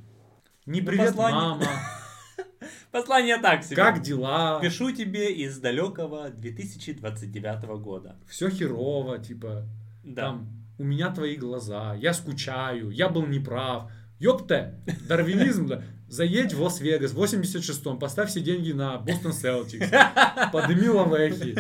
Не 0.67 0.81
Ну, 0.81 0.87
привет, 0.87 1.11
послание- 1.15 1.41
мама. 1.41 1.67
Послание 2.91 3.39
так 3.39 3.65
себе. 3.65 3.77
Как 3.77 4.03
дела? 4.03 4.61
Пишу 4.61 4.93
тебе 4.93 5.33
из 5.33 5.59
далекого 5.59 6.31
2029 6.31 7.65
года. 7.83 8.17
Все 8.29 8.49
херово, 8.49 9.19
типа. 9.19 9.67
Да. 10.05 10.23
Там, 10.23 10.49
у 10.79 10.85
меня 10.85 11.11
твои 11.13 11.37
глаза, 11.37 11.95
я 11.95 12.15
скучаю, 12.15 12.91
я 12.91 13.09
был 13.09 13.27
неправ. 13.27 13.91
Ёпте, 14.21 14.81
дарвинизм, 15.09 15.67
да. 15.67 15.83
Заедь 16.15 16.55
в 16.55 16.63
Лас-Вегас 16.63 17.11
в 17.11 17.21
86-м, 17.21 17.99
поставь 17.99 18.31
все 18.31 18.41
деньги 18.41 18.71
на 18.71 18.99
Бостон 18.99 19.33
Селтикс, 19.33 19.91
подними 20.53 20.89
лавехи. 20.89 21.57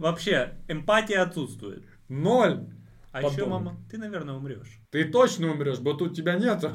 Вообще, 0.00 0.54
эмпатия 0.66 1.22
отсутствует. 1.22 1.84
Ноль. 2.08 2.66
А 3.12 3.20
Подумай. 3.22 3.32
еще, 3.32 3.46
мама, 3.46 3.76
ты, 3.88 3.98
наверное, 3.98 4.34
умрешь. 4.34 4.80
Ты 4.90 5.04
точно 5.04 5.52
умрешь, 5.52 5.78
бо 5.78 5.94
тут 5.94 6.16
тебя 6.16 6.34
нету. 6.34 6.72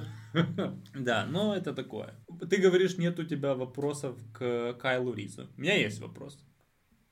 Да, 0.95 1.25
но 1.25 1.55
это 1.55 1.73
такое. 1.73 2.13
Ты 2.49 2.55
говоришь, 2.55 2.97
нет 2.97 3.19
у 3.19 3.23
тебя 3.25 3.53
вопросов 3.53 4.15
к 4.31 4.73
Кайлу 4.79 5.13
Ризу. 5.13 5.49
У 5.57 5.61
меня 5.61 5.75
есть 5.75 5.99
вопрос. 5.99 6.39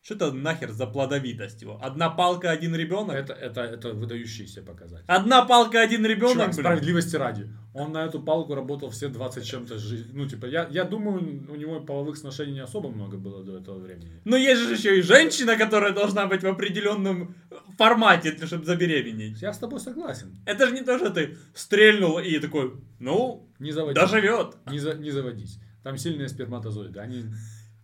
Что 0.02 0.14
это 0.14 0.32
нахер 0.32 0.72
за 0.72 0.88
плодовитость 0.88 1.64
его? 1.64 1.80
Одна 1.82 2.10
палка, 2.10 2.52
один 2.52 2.76
ребенок? 2.76 3.16
Это, 3.16 3.34
это, 3.34 3.62
это 3.62 3.94
выдающийся 3.94 4.62
показатель. 4.62 5.06
Одна 5.08 5.44
палка, 5.44 5.82
один 5.82 6.06
ребенок, 6.06 6.34
Чувак, 6.34 6.54
справедливости 6.54 7.16
ради. 7.18 7.50
Он 7.78 7.92
на 7.92 8.06
эту 8.06 8.22
палку 8.22 8.56
работал 8.56 8.90
все 8.90 9.10
20 9.10 9.44
с 9.44 9.48
чем-то 9.48 9.78
жизни. 9.78 10.10
Ну, 10.14 10.26
типа, 10.26 10.46
я, 10.46 10.66
я 10.72 10.86
думаю, 10.86 11.46
у 11.50 11.56
него 11.56 11.82
половых 11.82 12.16
сношений 12.16 12.54
не 12.54 12.62
особо 12.64 12.88
много 12.90 13.18
было 13.18 13.44
до 13.44 13.58
этого 13.58 13.80
времени. 13.80 14.22
Но 14.24 14.38
есть 14.38 14.62
же 14.62 14.74
еще 14.76 14.98
и 14.98 15.02
женщина, 15.02 15.58
которая 15.58 15.92
должна 15.92 16.26
быть 16.26 16.42
в 16.42 16.48
определенном 16.48 17.36
формате, 17.78 18.38
чтобы 18.46 18.64
забеременеть. 18.64 19.42
Я 19.42 19.52
с 19.52 19.58
тобой 19.58 19.82
согласен. 19.82 20.28
Это 20.46 20.68
же 20.68 20.74
не 20.74 20.84
то, 20.84 20.98
что 20.98 21.10
ты 21.10 21.38
стрельнул 21.54 22.18
и 22.20 22.40
такой, 22.40 22.72
ну, 23.00 23.46
Не 23.60 23.72
заводись. 23.74 24.02
доживет. 24.02 24.56
Не, 24.72 24.80
за- 24.80 24.94
не 24.94 25.12
заводись. 25.12 25.60
Там 25.84 25.98
сильные 25.98 26.30
сперматозоиды. 26.30 26.98
Они 27.02 27.26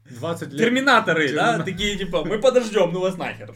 20 0.09 0.53
лет... 0.53 0.57
Терминаторы, 0.57 1.33
да, 1.33 1.57
Термина- 1.57 1.65
такие 1.65 1.97
типа, 1.97 2.23
мы 2.23 2.39
подождем, 2.39 2.93
ну 2.93 3.01
вас 3.01 3.17
нахер. 3.17 3.53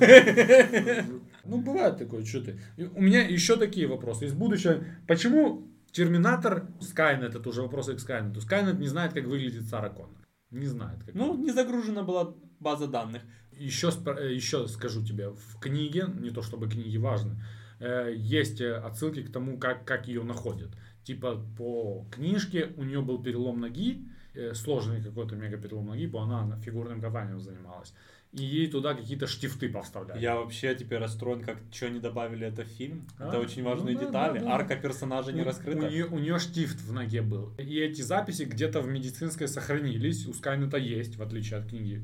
Ну, 1.46 1.60
бывает 1.60 1.98
такое, 1.98 2.24
что 2.24 2.42
ты. 2.42 2.60
У 2.94 3.02
меня 3.02 3.22
еще 3.22 3.56
такие 3.56 3.86
вопросы 3.86 4.26
из 4.26 4.32
будущего. 4.32 4.84
Почему 5.06 5.68
Терминатор, 5.94 6.66
Скайнет, 6.80 7.36
это 7.36 7.48
уже 7.48 7.62
вопросы 7.62 7.94
к 7.94 8.00
Скайнету. 8.00 8.40
Скайнет 8.40 8.80
не 8.80 8.88
знает, 8.88 9.12
как 9.12 9.26
выглядит 9.26 9.68
Сара 9.68 9.90
Коннор. 9.90 10.26
Не 10.50 10.66
знает. 10.66 11.04
Как 11.04 11.14
Ну, 11.14 11.36
не 11.36 11.52
загружена 11.52 12.02
была 12.02 12.34
база 12.58 12.88
данных. 12.88 13.22
Еще, 13.52 13.92
э, 14.06 14.34
еще 14.34 14.66
скажу 14.66 15.04
тебе, 15.04 15.28
в 15.28 15.60
книге, 15.60 16.06
не 16.20 16.30
то 16.30 16.42
чтобы 16.42 16.68
книги 16.68 16.96
важны, 16.96 17.40
э, 17.78 18.12
есть 18.16 18.60
э, 18.60 18.74
отсылки 18.74 19.22
к 19.22 19.30
тому, 19.30 19.56
как, 19.56 19.84
как 19.84 20.08
ее 20.08 20.24
находят. 20.24 20.70
Типа 21.04 21.40
по 21.56 22.04
книжке 22.10 22.72
у 22.76 22.82
нее 22.82 23.00
был 23.00 23.22
перелом 23.22 23.60
ноги, 23.60 24.08
сложный 24.54 25.00
какой-то 25.00 25.36
мега 25.36 25.58
перелом 25.58 25.86
ноги, 25.86 26.06
бо 26.06 26.24
она 26.24 26.58
фигурным 26.58 27.00
катанием 27.00 27.38
занималась. 27.38 27.94
И 28.34 28.42
ей 28.42 28.66
туда 28.68 28.94
какие-то 28.94 29.26
штифты 29.26 29.68
поставляли. 29.68 30.20
Я 30.20 30.34
вообще 30.36 30.74
теперь 30.74 30.98
расстроен, 30.98 31.42
как 31.44 31.58
что 31.70 31.88
не 31.88 32.00
добавили 32.00 32.46
это 32.46 32.64
в 32.64 32.68
фильм. 32.68 33.06
А, 33.18 33.28
это 33.28 33.38
очень 33.38 33.62
важные 33.62 33.94
ну 33.94 34.00
да, 34.00 34.06
детали. 34.06 34.38
да, 34.40 34.44
да. 34.46 34.54
Арка 34.54 34.76
персонажа 34.76 35.32
не 35.32 35.42
У- 35.42 35.44
раскрыта. 35.44 35.86
У 35.86 35.90
нее, 35.90 36.06
у 36.06 36.18
нее 36.18 36.38
штифт 36.40 36.80
в 36.80 36.92
ноге 36.92 37.22
был. 37.22 37.52
И 37.58 37.78
эти 37.78 38.02
записи 38.02 38.42
где-то 38.42 38.80
в 38.80 38.88
медицинской 38.88 39.46
сохранились. 39.46 40.26
У 40.26 40.32
Скайнета 40.34 40.78
есть, 40.78 41.16
в 41.16 41.22
отличие 41.22 41.60
от 41.60 41.68
книги 41.68 42.02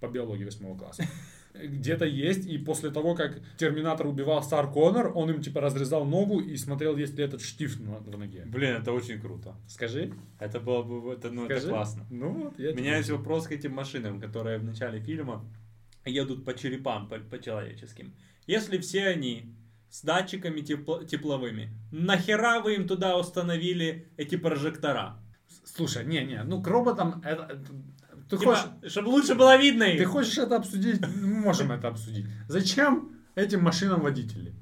по 0.00 0.06
биологии 0.08 0.44
восьмого 0.44 0.76
класса. 0.76 1.04
Где-то 1.54 2.04
есть, 2.04 2.46
и 2.46 2.58
после 2.58 2.90
того, 2.90 3.14
как 3.16 3.40
Терминатор 3.56 4.06
убивал 4.06 4.40
Сар 4.42 4.70
Коннор, 4.70 5.10
он 5.16 5.30
им 5.30 5.40
типа 5.42 5.60
разрезал 5.60 6.04
ногу 6.04 6.38
и 6.40 6.56
смотрел, 6.56 6.96
есть 6.96 7.16
ли 7.18 7.24
этот 7.24 7.40
штифт 7.42 7.80
на- 7.80 7.98
в 7.98 8.18
ноге. 8.18 8.44
Блин, 8.46 8.76
это 8.76 8.92
очень 8.92 9.20
круто. 9.20 9.56
Скажи. 9.66 10.12
Это 10.38 10.60
было 10.60 10.82
бы, 10.82 11.12
это, 11.12 11.30
ну, 11.30 11.46
это 11.46 11.56
Скажи. 11.56 11.68
классно. 11.70 12.06
Ну 12.10 12.30
вот, 12.44 12.58
я 12.58 12.70
У 12.70 12.74
меня 12.76 12.98
есть 12.98 13.10
вопрос 13.10 13.48
к 13.48 13.52
этим 13.52 13.72
машинам, 13.72 14.20
которые 14.20 14.58
в 14.58 14.64
начале 14.64 15.00
фильма 15.00 15.44
едут 16.04 16.44
по 16.44 16.54
черепам, 16.54 17.08
по, 17.08 17.18
по 17.18 17.38
человеческим. 17.38 18.14
Если 18.46 18.78
все 18.78 19.06
они 19.08 19.54
с 19.90 20.02
датчиками 20.02 20.60
тепло- 20.60 21.04
тепловыми, 21.04 21.70
нахера 21.92 22.60
вы 22.60 22.76
им 22.76 22.86
туда 22.88 23.16
установили 23.18 24.08
эти 24.16 24.36
прожектора? 24.36 25.18
Слушай, 25.64 26.04
не-не, 26.04 26.42
ну 26.44 26.62
к 26.62 26.66
роботам 26.68 27.20
это... 27.24 27.62
Ты, 28.28 28.38
Типа, 28.38 28.54
хочешь, 28.54 28.92
чтобы 28.92 29.08
лучше 29.08 29.34
было 29.34 29.56
видно 29.56 29.82
их. 29.82 29.98
ты 29.98 30.04
хочешь 30.04 30.38
это 30.38 30.56
обсудить? 30.56 31.00
Мы 31.00 31.40
можем 31.40 31.72
это 31.72 31.88
обсудить. 31.88 32.26
Зачем 32.48 33.16
этим 33.34 33.60
машинам 33.62 34.02
водители? 34.02 34.54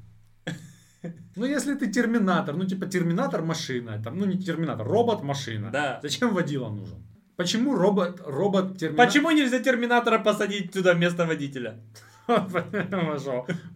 Ну, 1.37 1.45
если 1.45 1.75
ты 1.75 1.91
терминатор, 1.93 2.57
ну, 2.57 2.65
типа, 2.65 2.87
терминатор 2.87 3.43
машина, 3.43 4.03
там, 4.03 4.19
ну, 4.19 4.25
не 4.25 4.39
терминатор, 4.39 4.87
робот 4.87 5.23
машина. 5.23 5.71
Да. 5.71 6.01
Зачем 6.03 6.35
водила 6.35 6.69
нужен? 6.71 7.07
Почему 7.39 7.77
робот, 7.77 8.21
робот 8.27 8.79
терминатор? 8.79 9.07
Почему 9.07 9.31
нельзя 9.31 9.61
терминатора 9.61 10.19
посадить 10.19 10.73
туда 10.73 10.95
вместо 10.95 11.25
водителя? 11.25 11.79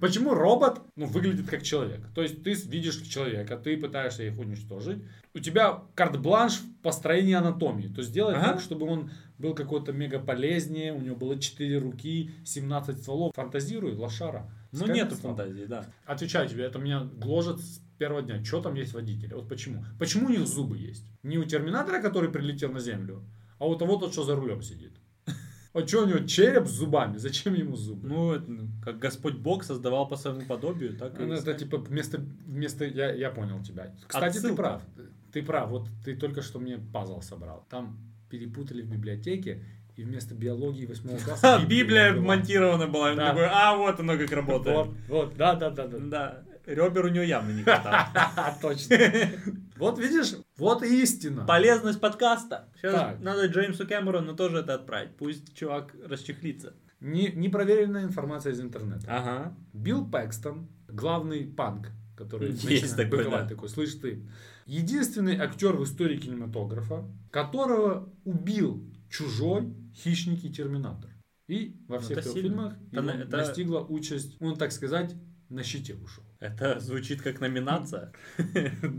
Почему 0.01 0.35
робот 0.35 0.81
ну, 0.97 1.07
выглядит 1.07 1.49
как 1.49 1.63
человек? 1.63 2.01
То 2.13 2.23
есть 2.23 2.43
ты 2.43 2.55
видишь 2.55 2.97
человека, 3.03 3.57
ты 3.57 3.77
пытаешься 3.77 4.25
их 4.25 4.37
уничтожить. 4.37 5.05
У 5.33 5.39
тебя 5.39 5.85
карт-бланш 5.95 6.55
в 6.55 6.83
построении 6.83 7.35
анатомии. 7.35 7.87
То 7.87 7.99
есть 7.99 8.11
сделать 8.11 8.37
Ага. 8.37 8.55
так, 8.55 8.61
чтобы 8.61 8.87
он 8.87 9.13
был 9.39 9.55
какой-то 9.55 9.93
мега 9.93 10.19
полезнее, 10.19 10.93
у 10.93 11.01
него 11.01 11.15
было 11.15 11.39
4 11.39 11.79
руки, 11.79 12.33
17 12.45 12.99
стволов. 12.99 13.33
Фантазируй, 13.37 13.95
лошара. 13.95 14.51
Ну 14.73 14.87
нету 14.89 15.15
сам. 15.15 15.37
фантазии, 15.37 15.67
да. 15.67 15.87
Отвечаю 16.05 16.49
тебе, 16.49 16.65
это 16.65 16.81
меня 16.81 17.09
гложет 17.17 17.61
с 17.61 17.81
первого 17.97 18.23
дня. 18.23 18.45
Что 18.45 18.61
там 18.61 18.75
есть 18.75 18.93
водители? 18.93 19.35
Вот 19.35 19.49
почему? 19.49 19.85
Почему 20.01 20.27
у 20.27 20.31
них 20.31 20.49
зубы 20.49 20.79
есть? 20.79 21.07
Не 21.23 21.39
у 21.39 21.45
терминатора, 21.45 22.03
который 22.03 22.29
прилетел 22.29 22.73
на 22.73 22.81
землю, 22.81 23.23
а 23.63 23.67
у 23.67 23.77
того, 23.77 23.97
тот, 23.97 24.13
что 24.13 24.25
за 24.25 24.35
рулем 24.35 24.61
сидит. 24.61 24.91
А 25.73 25.87
что 25.87 26.03
у 26.03 26.07
него 26.07 26.19
череп 26.27 26.67
с 26.67 26.73
зубами? 26.73 27.17
Зачем 27.17 27.55
ему 27.55 27.77
зубы? 27.77 28.09
Ну, 28.09 28.33
это, 28.33 28.51
ну, 28.51 28.69
как 28.85 28.99
Господь 28.99 29.37
Бог 29.37 29.63
создавал 29.63 30.09
по 30.09 30.17
своему 30.17 30.43
подобию, 30.43 30.97
так 30.99 31.19
и... 31.21 31.23
Ну, 31.23 31.33
это 31.33 31.55
типа 31.55 31.79
вместо, 31.79 32.19
вместо 32.19 32.85
я, 32.85 33.13
я 33.13 33.31
понял 33.31 33.63
тебя. 33.63 33.95
Кстати, 34.07 34.33
ты 34.33 34.39
Отсылка. 34.39 34.57
прав. 34.57 34.83
Ты 35.33 35.43
прав. 35.45 35.71
Вот 35.71 35.89
ты 36.05 36.17
только 36.17 36.43
что 36.43 36.59
мне 36.59 36.79
пазл 36.93 37.21
собрал. 37.23 37.65
Там 37.71 37.97
перепутали 38.29 38.83
в 38.83 38.91
библиотеке, 38.91 39.65
и 39.97 40.03
вместо 40.03 40.35
биологии 40.35 40.85
восьмого 40.85 41.19
класса 41.25 41.65
Библия 41.67 42.13
монтирована 42.15 42.89
была. 42.89 43.13
и 43.13 43.17
такой, 43.17 43.47
а 43.47 43.77
вот 43.77 44.01
оно 44.01 44.19
как 44.19 44.33
работает. 44.33 44.89
Вот, 45.09 45.37
да, 45.37 45.55
да, 45.55 45.71
да, 45.71 45.87
да. 45.87 46.43
Ребер 46.67 47.07
у 47.07 47.09
него 47.09 47.25
явно 47.25 47.53
не 47.53 47.63
хватает. 47.63 48.09
Точно. 48.61 48.97
Вот 49.77 49.99
видишь, 49.99 50.35
вот 50.57 50.83
и 50.83 51.03
истина. 51.03 51.45
Полезность 51.45 52.01
подкаста. 52.01 52.68
Сейчас 52.77 52.93
Так. 52.95 53.20
надо 53.20 53.47
Джеймсу 53.47 53.87
Кэмерону 53.87 54.35
тоже 54.37 54.59
это 54.59 54.75
отправить. 54.75 55.16
Пусть 55.16 55.55
чувак 55.57 55.95
расчехлится. 56.07 56.75
Не, 57.01 57.33
непроверенная 57.33 58.05
информация 58.05 58.53
из 58.53 58.61
интернета. 58.61 59.07
Ага. 59.09 59.57
Билл 59.73 60.09
Пэкстон, 60.09 60.68
главный 60.89 61.45
панк, 61.47 61.89
который 62.16 62.53
Есть 62.53 62.97
такой, 62.97 63.18
быковать 63.25 63.43
да. 63.45 63.49
такой, 63.49 63.68
слышь 63.68 63.95
ты. 63.95 64.29
Единственный 64.66 65.37
актер 65.37 65.73
в 65.77 65.83
истории 65.85 66.16
кинематографа, 66.18 67.05
которого 67.31 68.09
убил 68.25 68.85
чужой 69.11 69.75
хищник 69.97 70.45
и 70.45 70.51
терминатор. 70.53 71.11
И 71.49 71.77
во 71.89 71.99
всех 71.99 72.18
это 72.18 72.23
трех 72.23 72.35
сильно. 72.35 72.49
фильмах 72.49 72.75
Это 72.93 73.01
его 73.18 73.25
это- 73.25 73.37
настигла 73.39 73.81
участь, 73.81 74.37
он, 74.41 74.57
так 74.57 74.70
сказать, 74.70 75.14
на 75.49 75.64
щите 75.64 75.95
ушел. 75.95 76.23
Это 76.39 76.79
звучит 76.79 77.20
как 77.23 77.41
номинация. 77.41 78.12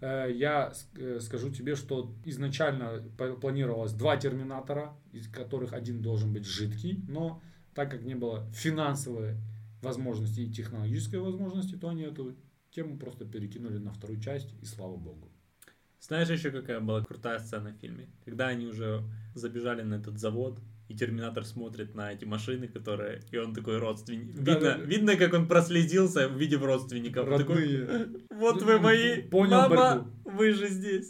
Э, 0.00 0.30
Я 0.32 0.72
э, 0.96 1.20
скажу 1.20 1.50
тебе, 1.50 1.74
что 1.74 2.14
изначально 2.24 3.02
планировалось 3.40 3.92
два 3.92 4.16
терминатора, 4.16 4.96
из 5.12 5.28
которых 5.28 5.72
один 5.72 6.02
должен 6.02 6.32
быть 6.32 6.46
жидкий, 6.46 7.04
но 7.08 7.42
так 7.74 7.90
как 7.90 8.02
не 8.02 8.14
было 8.14 8.46
финансовой 8.52 9.36
возможности 9.82 10.40
и 10.40 10.52
технологической 10.52 11.20
возможности, 11.20 11.76
то 11.76 11.88
они 11.88 12.02
эту 12.02 12.34
тему 12.70 12.98
просто 12.98 13.24
перекинули 13.24 13.78
на 13.78 13.92
вторую 13.92 14.20
часть, 14.20 14.52
и 14.62 14.64
слава 14.64 14.96
богу. 14.96 15.30
Знаешь 16.00 16.30
еще 16.30 16.50
какая 16.50 16.80
была 16.80 17.04
крутая 17.04 17.38
сцена 17.38 17.70
в 17.70 17.80
фильме? 17.80 18.08
Когда 18.24 18.48
они 18.48 18.66
уже 18.66 19.02
забежали 19.34 19.82
на 19.82 19.94
этот 19.94 20.18
завод, 20.18 20.60
и 20.88 20.94
Терминатор 20.94 21.44
смотрит 21.44 21.94
на 21.94 22.12
эти 22.12 22.24
машины, 22.24 22.66
которые... 22.66 23.20
И 23.30 23.36
он 23.36 23.54
такой 23.54 23.78
родственник. 23.78 24.34
Да, 24.34 24.54
видно, 24.54 24.60
да, 24.60 24.78
да. 24.78 24.84
видно, 24.84 25.16
как 25.16 25.34
он 25.34 25.46
прослезился, 25.46 26.28
увидев 26.28 26.62
родственников. 26.62 27.28
Он 27.28 27.38
такой, 27.38 27.84
Родные. 27.86 28.20
вот 28.30 28.62
вы 28.62 28.78
мои, 28.78 29.22
Понял 29.22 29.58
мама, 29.58 29.76
борьбу. 29.76 30.10
вы 30.24 30.52
же 30.52 30.68
здесь. 30.68 31.08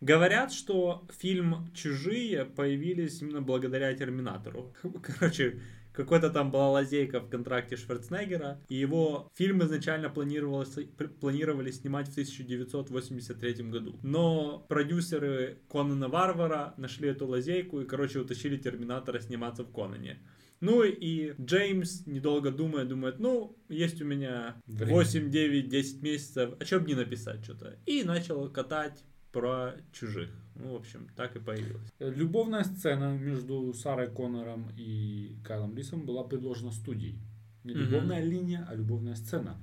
Говорят, 0.00 0.50
что 0.50 1.06
фильм 1.18 1.70
«Чужие» 1.74 2.44
появились 2.44 3.20
именно 3.22 3.42
благодаря 3.42 3.92
Терминатору. 3.94 4.74
Короче, 5.02 5.60
какой-то 5.92 6.30
там 6.30 6.50
была 6.50 6.70
лазейка 6.70 7.20
в 7.20 7.28
контракте 7.28 7.76
Шварценеггера, 7.76 8.60
и 8.68 8.76
его 8.76 9.30
фильм 9.34 9.62
изначально 9.64 10.10
планировалось, 10.10 10.76
планировали 11.20 11.70
снимать 11.70 12.08
в 12.08 12.12
1983 12.12 13.70
году. 13.70 13.98
Но 14.02 14.64
продюсеры 14.68 15.58
Конана 15.68 16.08
Варвара 16.08 16.74
нашли 16.76 17.08
эту 17.08 17.26
лазейку 17.26 17.80
и, 17.80 17.86
короче, 17.86 18.20
утащили 18.20 18.56
Терминатора 18.56 19.20
сниматься 19.20 19.64
в 19.64 19.72
Конане. 19.72 20.18
Ну 20.60 20.82
и 20.82 21.32
Джеймс, 21.40 22.06
недолго 22.06 22.50
думая, 22.50 22.84
думает, 22.84 23.18
ну, 23.18 23.56
есть 23.68 24.02
у 24.02 24.04
меня 24.04 24.56
Время. 24.66 24.92
8, 24.92 25.30
9, 25.30 25.68
10 25.68 26.02
месяцев, 26.02 26.54
а 26.60 26.64
что 26.66 26.80
бы 26.80 26.86
не 26.86 26.94
написать 26.94 27.42
что-то? 27.42 27.78
И 27.86 28.04
начал 28.04 28.46
катать 28.50 29.02
про 29.32 29.74
чужих. 29.92 30.30
Ну, 30.56 30.72
в 30.72 30.76
общем, 30.76 31.08
так 31.16 31.36
и 31.36 31.38
появилось. 31.38 31.92
Любовная 31.98 32.64
сцена 32.64 33.16
между 33.16 33.72
Сарой 33.72 34.08
Коннором 34.08 34.70
и 34.76 35.36
Кайлом 35.44 35.76
Рисом 35.76 36.04
была 36.04 36.24
предложена 36.24 36.72
студией. 36.72 37.18
Не 37.64 37.74
любовная 37.74 38.22
линия, 38.22 38.66
а 38.68 38.74
любовная 38.74 39.14
сцена. 39.14 39.56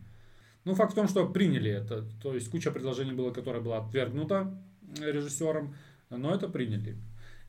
Ну, 0.64 0.76
факт 0.76 0.92
в 0.92 0.96
том, 0.96 1.08
что 1.08 1.28
приняли 1.28 1.72
это. 1.72 2.04
То 2.22 2.34
есть 2.34 2.50
куча 2.50 2.72
предложений 2.72 3.14
было, 3.14 3.32
которая 3.32 3.62
была 3.62 3.78
отвергнута 3.78 4.54
э, 5.00 5.12
режиссером, 5.12 5.76
но 6.10 6.34
это 6.34 6.50
приняли. 6.50 6.98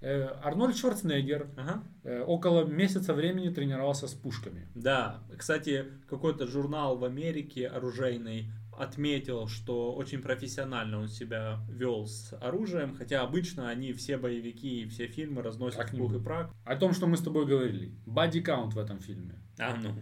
Э, 0.01 0.29
Арнольд 0.45 0.77
Шварценеггер 0.77 1.49
Ага. 1.57 1.83
э, 2.05 2.23
около 2.23 2.65
месяца 2.65 3.15
времени 3.15 3.49
тренировался 3.51 4.07
с 4.07 4.15
пушками. 4.15 4.69
Да, 4.75 5.25
кстати, 5.37 5.87
какой-то 6.09 6.47
журнал 6.47 6.97
в 6.97 7.05
Америке 7.05 7.67
оружейный 7.67 8.51
отметил, 8.79 9.49
что 9.49 9.95
очень 9.95 10.23
профессионально 10.23 11.01
он 11.01 11.09
себя 11.09 11.61
вел 11.69 12.07
с 12.07 12.33
оружием, 12.41 12.95
хотя 12.95 13.23
обычно 13.23 13.69
они 13.69 13.93
все 13.93 14.17
боевики 14.17 14.83
и 14.83 14.89
все 14.89 15.07
фильмы 15.07 15.43
разносят 15.43 15.93
не 15.93 15.99
пух 15.99 16.15
и 16.15 16.21
прах. 16.21 16.51
О 16.65 16.77
том, 16.77 16.93
что 16.93 17.07
мы 17.07 17.17
с 17.17 17.21
тобой 17.23 17.47
говорили. 17.47 17.93
Бади 18.07 18.41
каунт 18.41 18.75
в 18.75 18.79
этом 18.79 19.01
фильме. 19.01 19.35
А 19.59 19.77
ну, 19.77 19.95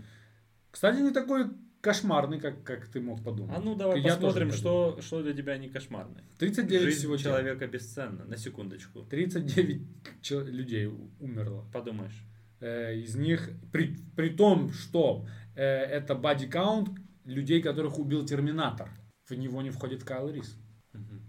Кстати, 0.71 1.01
не 1.01 1.11
такой 1.11 1.47
кошмарный, 1.81 2.41
как, 2.41 2.65
как 2.65 2.87
ты 2.89 3.01
мог 3.01 3.23
подумать. 3.23 3.57
а 3.57 3.61
ну 3.61 3.75
давай 3.77 4.01
Я 4.01 4.15
посмотрим, 4.17 4.51
что, 4.53 4.99
что 5.01 5.23
для 5.23 5.33
тебя 5.33 5.57
не 5.57 5.69
кошмарное. 5.69 6.25
39 6.39 6.83
Жизнь 6.83 6.99
всего 6.99 7.17
человека 7.17 7.67
бесценна, 7.67 8.25
на 8.25 8.37
секундочку. 8.37 9.03
39 9.03 9.83
чел- 10.21 10.45
людей 10.45 10.91
умерло. 11.21 11.65
Подумаешь. 11.73 12.25
Э, 12.61 12.95
Из 12.97 13.15
них, 13.15 13.51
при, 13.73 13.97
при 14.17 14.31
том, 14.31 14.73
что 14.73 15.27
э, 15.55 15.63
это 15.63 16.15
body 16.15 16.51
count 16.51 16.89
людей, 17.27 17.61
которых 17.63 17.99
убил 17.99 18.25
Терминатор. 18.25 18.91
В 19.27 19.35
него 19.35 19.61
не 19.63 19.71
входит 19.71 20.05
Кайл 20.05 20.31
Рис. 20.31 20.57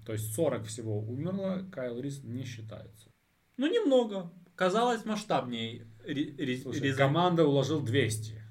То 0.06 0.14
есть 0.14 0.34
40 0.34 0.66
всего 0.66 1.00
умерло, 1.00 1.68
Кайл 1.72 2.00
Рис 2.00 2.24
не 2.24 2.45
считается. 2.45 3.10
Ну, 3.58 3.68
немного. 3.68 4.32
Казалось 4.56 5.04
масштабнее. 5.06 5.88
Слушай, 6.64 6.80
команда 6.98 7.45
уложил 7.45 7.82
200. 7.82 8.41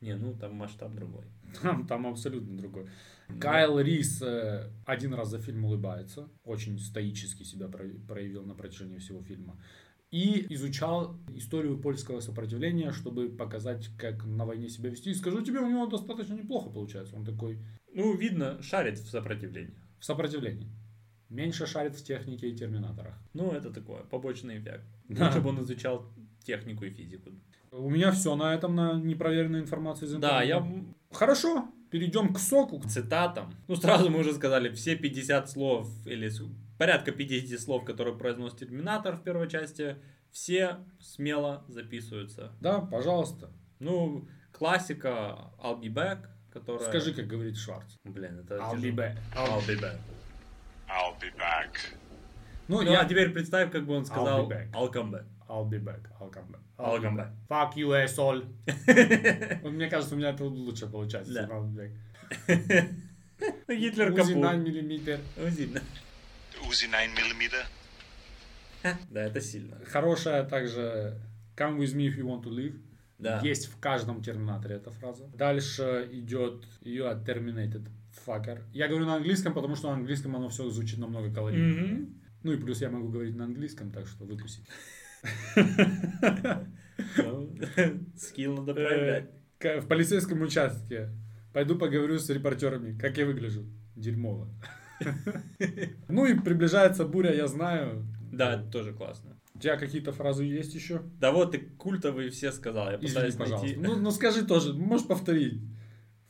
Не, 0.00 0.16
ну 0.16 0.34
там 0.34 0.54
масштаб 0.54 0.94
другой. 0.94 1.24
Там, 1.62 1.86
там 1.86 2.06
абсолютно 2.06 2.56
другой. 2.56 2.88
Кайл 3.40 3.78
Рис 3.80 4.22
э, 4.22 4.70
один 4.86 5.14
раз 5.14 5.30
за 5.30 5.38
фильм 5.38 5.64
улыбается. 5.64 6.28
Очень 6.44 6.78
стоически 6.78 7.42
себя 7.42 7.68
про- 7.68 7.88
проявил 8.06 8.44
на 8.44 8.54
протяжении 8.54 8.98
всего 8.98 9.22
фильма. 9.22 9.60
И 10.10 10.46
изучал 10.54 11.16
историю 11.36 11.78
польского 11.78 12.20
сопротивления, 12.20 12.90
чтобы 12.92 13.28
показать, 13.28 13.88
как 13.96 14.24
на 14.24 14.44
войне 14.44 14.68
себя 14.68 14.90
вести. 14.90 15.10
И 15.10 15.14
скажу 15.14 15.40
тебе, 15.42 15.60
у 15.60 15.68
него 15.68 15.86
достаточно 15.86 16.34
неплохо 16.34 16.68
получается. 16.70 17.14
Он 17.16 17.24
такой 17.24 17.58
Ну, 17.94 18.16
видно, 18.16 18.60
шарит 18.62 18.98
в 18.98 19.08
сопротивлении. 19.08 19.74
в 20.00 20.04
сопротивлении. 20.04 20.68
Меньше 21.28 21.66
шарит 21.66 21.94
в 21.94 22.02
технике 22.04 22.48
и 22.50 22.56
терминаторах. 22.56 23.14
Ну, 23.34 23.52
это 23.52 23.70
такое, 23.70 24.02
побочный 24.02 24.58
эффект. 24.58 24.84
Да. 25.08 25.26
Лучше 25.26 25.40
бы 25.40 25.50
он 25.50 25.60
изучал 25.60 26.04
технику 26.42 26.84
и 26.84 26.90
физику. 26.90 27.30
У 27.70 27.88
меня 27.88 28.10
все 28.10 28.34
на 28.34 28.52
этом, 28.52 28.74
на 28.74 28.94
непроверенной 28.94 29.60
информации 29.60 30.06
из 30.06 30.12
Да, 30.14 30.42
я 30.42 30.66
Хорошо, 31.12 31.68
перейдем 31.90 32.34
к 32.34 32.38
соку. 32.40 32.80
к 32.80 32.86
цитатам. 32.86 33.54
Ну, 33.68 33.76
сразу 33.76 34.10
мы 34.10 34.20
уже 34.20 34.32
сказали, 34.32 34.70
все 34.74 34.96
50 34.96 35.48
слов, 35.50 35.88
или 36.04 36.28
порядка 36.80 37.12
50 37.12 37.60
слов, 37.60 37.84
которые 37.84 38.16
произносит 38.16 38.60
Терминатор 38.60 39.14
в 39.14 39.22
первой 39.22 39.50
части, 39.50 39.96
все 40.30 40.78
смело 40.98 41.62
записываются. 41.68 42.52
Да, 42.58 42.80
пожалуйста. 42.80 43.50
Ну, 43.80 44.26
классика 44.50 45.52
I'll 45.62 45.78
be 45.78 45.92
back, 45.92 46.28
которая... 46.50 46.88
Скажи, 46.88 47.12
как 47.12 47.26
говорит 47.26 47.58
Шварц. 47.58 47.96
Блин, 48.04 48.38
это 48.38 48.56
I'll 48.56 48.76
тяжело. 48.76 48.82
be 48.82 48.96
back. 48.96 49.16
I'll 49.36 49.68
be 49.68 49.78
back. 49.78 49.98
I'll 50.88 51.20
be 51.20 51.30
back. 51.36 51.76
Ну, 52.66 52.80
Ну, 52.80 52.90
я 52.90 53.02
а 53.02 53.04
теперь 53.04 53.28
представь, 53.30 53.70
как 53.70 53.84
бы 53.84 53.94
он 53.94 54.06
сказал 54.06 54.48
be 54.48 54.54
back. 54.54 54.72
I'll 54.72 54.90
come 54.90 55.10
back. 55.10 55.26
I'll 55.50 55.68
be 55.68 55.78
back. 55.78 56.00
I'll 56.18 56.32
come 56.32 56.50
back. 56.50 56.62
I'll 56.78 56.98
come 56.98 57.16
back. 57.16 57.32
Fuck 57.46 57.76
you, 57.76 57.90
asshole. 57.90 58.46
Вот 59.62 59.70
Мне 59.72 59.90
кажется, 59.90 60.14
у 60.14 60.18
меня 60.18 60.30
это 60.30 60.44
лучше 60.44 60.86
получается. 60.86 61.34
Да. 61.34 61.46
I'll 61.46 61.74
back. 61.74 61.92
Ну, 63.68 63.74
Гитлер 63.74 64.12
Узи 64.12 64.16
капут. 64.16 64.34
9 64.34 64.66
миллиметр. 64.66 65.18
Ну, 65.36 65.46
видно. 65.46 65.80
Uzi 66.70 66.86
9 66.86 67.14
millimeter. 67.16 67.64
Да, 69.10 69.22
это 69.22 69.40
сильно. 69.40 69.76
Хорошая 69.86 70.44
также 70.44 71.18
Come 71.56 71.78
with 71.78 71.94
me 71.96 72.06
if 72.08 72.16
you 72.16 72.24
want 72.24 72.44
to 72.44 72.50
live. 72.50 72.80
Да. 73.18 73.40
Есть 73.40 73.66
в 73.66 73.78
каждом 73.80 74.22
терминаторе 74.22 74.76
эта 74.76 74.90
фраза. 74.92 75.26
Дальше 75.34 76.08
идет 76.12 76.64
You 76.82 77.04
are 77.10 77.22
terminated, 77.24 77.88
fucker. 78.24 78.62
Я 78.72 78.86
говорю 78.88 79.04
на 79.04 79.16
английском, 79.16 79.52
потому 79.52 79.74
что 79.74 79.88
на 79.88 79.94
английском 79.94 80.36
оно 80.36 80.48
все 80.48 80.70
звучит 80.70 80.98
намного 80.98 81.34
калорийнее. 81.34 81.82
Мгм. 81.82 82.20
Ну 82.44 82.52
и 82.52 82.56
плюс 82.56 82.80
я 82.80 82.88
могу 82.88 83.08
говорить 83.08 83.34
на 83.34 83.44
английском, 83.44 83.90
так 83.90 84.06
что 84.06 84.24
выкусить. 84.24 84.64
Ну, 87.16 87.50
Скилл 88.16 88.54
надо 88.54 88.74
проявлять. 88.74 89.30
Э, 89.60 89.80
В 89.80 89.88
полицейском 89.88 90.40
участке. 90.42 91.10
Пойду 91.52 91.76
поговорю 91.76 92.18
с 92.18 92.30
репортерами, 92.30 92.96
как 92.98 93.18
я 93.18 93.26
выгляжу. 93.26 93.64
Дерьмово. 93.96 94.48
Ну 96.08 96.26
и 96.26 96.34
приближается 96.38 97.04
буря, 97.04 97.32
я 97.34 97.46
знаю. 97.46 98.04
Да, 98.32 98.62
тоже 98.72 98.92
классно. 98.92 99.36
У 99.54 99.58
тебя 99.58 99.76
какие-то 99.76 100.12
фразы 100.12 100.44
есть 100.44 100.74
еще? 100.74 101.02
Да 101.20 101.32
вот 101.32 101.52
ты 101.52 101.58
культовые 101.58 102.30
все 102.30 102.50
сказал. 102.52 102.88
Я 102.90 102.96
Извини, 102.96 103.08
пытаюсь 103.08 103.34
пожалуйста. 103.34 103.66
найти. 103.66 103.80
Ну, 103.80 103.96
ну 103.96 104.10
скажи 104.10 104.44
тоже, 104.46 104.72
можешь 104.72 105.06
повторить? 105.06 105.60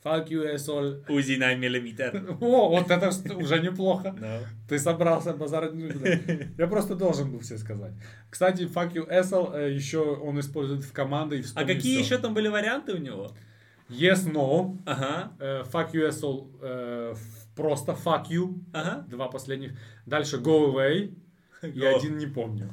Fuck 0.02 0.28
you, 0.28 0.54
asshole. 0.54 1.04
Узи 1.10 1.36
9 1.36 1.58
миллиметр. 1.58 2.36
О, 2.40 2.70
вот 2.70 2.90
это 2.90 3.10
уже 3.36 3.60
неплохо. 3.60 4.16
Да. 4.20 4.40
Ты 4.68 4.78
собрался 4.78 5.34
базарить 5.34 5.74
некуда. 5.74 6.18
Я 6.58 6.66
просто 6.66 6.94
должен 6.96 7.30
был 7.30 7.40
все 7.40 7.58
сказать. 7.58 7.92
Кстати, 8.30 8.62
fuck 8.62 8.92
you, 8.94 9.06
asshole, 9.08 9.54
э, 9.54 9.72
еще 9.74 9.98
он 9.98 10.40
использует 10.40 10.84
в 10.84 10.92
команде 10.92 11.36
и 11.40 11.44
А 11.54 11.64
какие 11.64 11.96
всё. 11.96 12.14
еще 12.14 12.18
там 12.18 12.32
были 12.34 12.48
варианты 12.48 12.94
у 12.94 12.98
него? 12.98 13.32
Yes, 13.90 14.32
no. 14.32 14.78
Ага, 14.86 15.32
э, 15.38 15.64
fuck 15.70 15.92
you, 15.92 16.08
asshole, 16.08 16.46
ф- 17.12 17.39
просто 17.60 17.92
fuck 17.92 18.28
you. 18.30 18.58
ага. 18.72 19.06
Два 19.08 19.28
последних. 19.28 19.72
Дальше 20.06 20.36
go 20.38 20.72
away. 20.72 21.14
И 21.62 21.66
Go. 21.80 21.94
один 21.96 22.16
не 22.16 22.26
помню. 22.26 22.72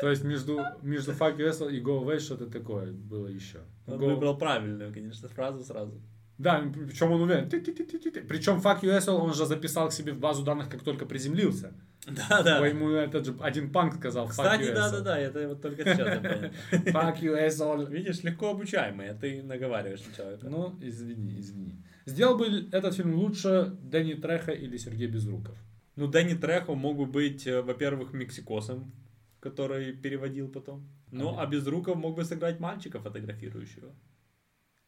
То 0.00 0.08
есть 0.08 0.24
между, 0.24 0.60
между 0.82 1.12
fuck 1.12 1.36
you, 1.36 1.70
и 1.70 1.80
go 1.82 2.02
away 2.02 2.18
что-то 2.18 2.46
такое 2.46 2.90
было 2.92 3.26
еще. 3.26 3.58
Он 3.86 4.00
Go- 4.00 4.14
выбрал 4.14 4.36
правильную, 4.38 4.92
конечно, 4.94 5.28
фразу 5.28 5.62
сразу. 5.62 6.00
Да, 6.38 6.64
причем 6.88 7.12
он 7.12 7.20
уверен. 7.20 7.48
Причем 7.50 8.56
fuck 8.58 8.80
you, 8.82 8.96
asshole 8.96 9.18
он 9.18 9.34
же 9.34 9.46
записал 9.46 9.88
к 9.88 9.92
себе 9.92 10.12
в 10.12 10.18
базу 10.18 10.42
данных, 10.42 10.68
как 10.70 10.82
только 10.82 11.06
приземлился. 11.06 11.74
Да, 12.06 12.42
да. 12.42 12.60
Ой, 12.60 12.70
ему 12.70 12.90
этот 12.90 13.24
же 13.24 13.36
один 13.40 13.70
панк 13.70 13.94
сказал. 13.96 14.26
«Fuck 14.26 14.30
Кстати, 14.30 14.72
да, 14.72 14.88
asshole». 14.88 14.92
да, 14.92 15.00
да, 15.00 15.18
это 15.18 15.48
вот 15.48 15.62
только 15.62 15.84
сейчас 15.84 15.98
я 15.98 16.20
понял. 16.20 16.52
Fuck 16.70 17.20
you, 17.20 17.46
asshole. 17.46 17.90
Видишь, 17.90 18.22
легко 18.22 18.50
обучаемый, 18.50 19.10
а 19.10 19.14
ты 19.14 19.42
наговариваешь 19.42 20.04
на 20.06 20.14
человека. 20.14 20.48
Ну, 20.48 20.78
извини, 20.80 21.38
извини. 21.38 21.82
Сделал 22.06 22.36
бы 22.36 22.68
этот 22.72 22.94
фильм 22.94 23.14
лучше 23.14 23.76
Дэнни 23.80 24.14
Треха 24.14 24.52
или 24.52 24.76
Сергей 24.76 25.06
Безруков? 25.06 25.56
Ну, 25.96 26.06
Дэнни 26.06 26.34
Трехо 26.34 26.74
мог 26.74 26.96
бы 26.96 27.06
быть, 27.06 27.46
э, 27.46 27.62
во-первых, 27.62 28.12
мексикосом, 28.12 28.92
который 29.40 29.92
переводил 29.92 30.48
потом. 30.48 30.88
Ну, 31.10 31.38
а 31.38 31.46
Безруков 31.46 31.96
мог 31.96 32.16
бы 32.16 32.24
сыграть 32.24 32.60
мальчика, 32.60 32.98
фотографирующего. 32.98 33.94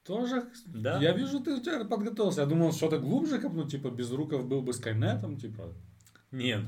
Тоже? 0.04 0.44
Да. 0.66 0.98
Я 1.00 1.12
вижу, 1.12 1.40
ты 1.40 1.60
вчера 1.60 1.84
подготовился. 1.84 2.42
Я 2.42 2.46
думал, 2.46 2.72
что-то 2.72 2.98
глубже 2.98 3.38
копнуть, 3.38 3.70
типа, 3.70 3.90
Безруков 3.90 4.46
был 4.46 4.62
бы 4.62 4.72
Скайнетом, 4.72 5.36
типа. 5.36 5.72
Нет. 6.30 6.62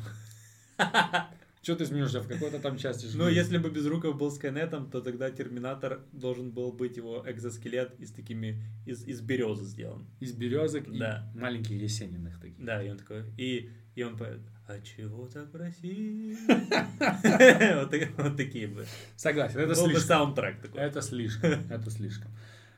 Что 1.62 1.74
ты 1.76 1.84
смеешься 1.86 2.20
в 2.20 2.28
какой-то 2.28 2.60
там 2.60 2.78
части 2.78 3.04
жизни? 3.06 3.18
Ну, 3.18 3.28
если 3.28 3.58
бы 3.58 3.68
Безруков 3.68 4.16
был 4.16 4.30
Скайнетом, 4.30 4.88
то 4.90 5.00
тогда 5.00 5.30
Терминатор 5.30 6.00
должен 6.12 6.50
был 6.50 6.72
быть 6.72 6.96
его 6.96 7.22
экзоскелет 7.26 7.98
из 8.00 8.12
такими, 8.12 8.62
из, 8.86 9.04
из 9.04 9.20
березы 9.20 9.64
сделан. 9.64 10.06
Из 10.20 10.32
березок 10.32 10.84
Да. 10.96 11.28
и 11.34 11.38
маленьких 11.38 11.72
Есениных 11.72 12.40
таких. 12.40 12.64
Да, 12.64 12.82
и 12.82 12.88
он 12.90 12.96
такой, 12.98 13.24
и, 13.36 13.70
и 13.96 14.02
он 14.02 14.16
поет, 14.16 14.40
а 14.68 14.80
чего 14.80 15.26
так 15.26 15.50
просить? 15.50 16.38
Вот 16.48 17.90
так- 17.90 18.08
вот 18.16 18.36
такие 18.36 18.68
бы. 18.68 18.86
Согласен, 19.16 19.58
это 19.58 19.74
слишком. 19.74 20.02
саундтрек 20.02 20.60
такой. 20.62 20.80
Это 20.80 21.02
слишком, 21.02 21.50
это 21.70 21.90
слишком. 21.90 22.30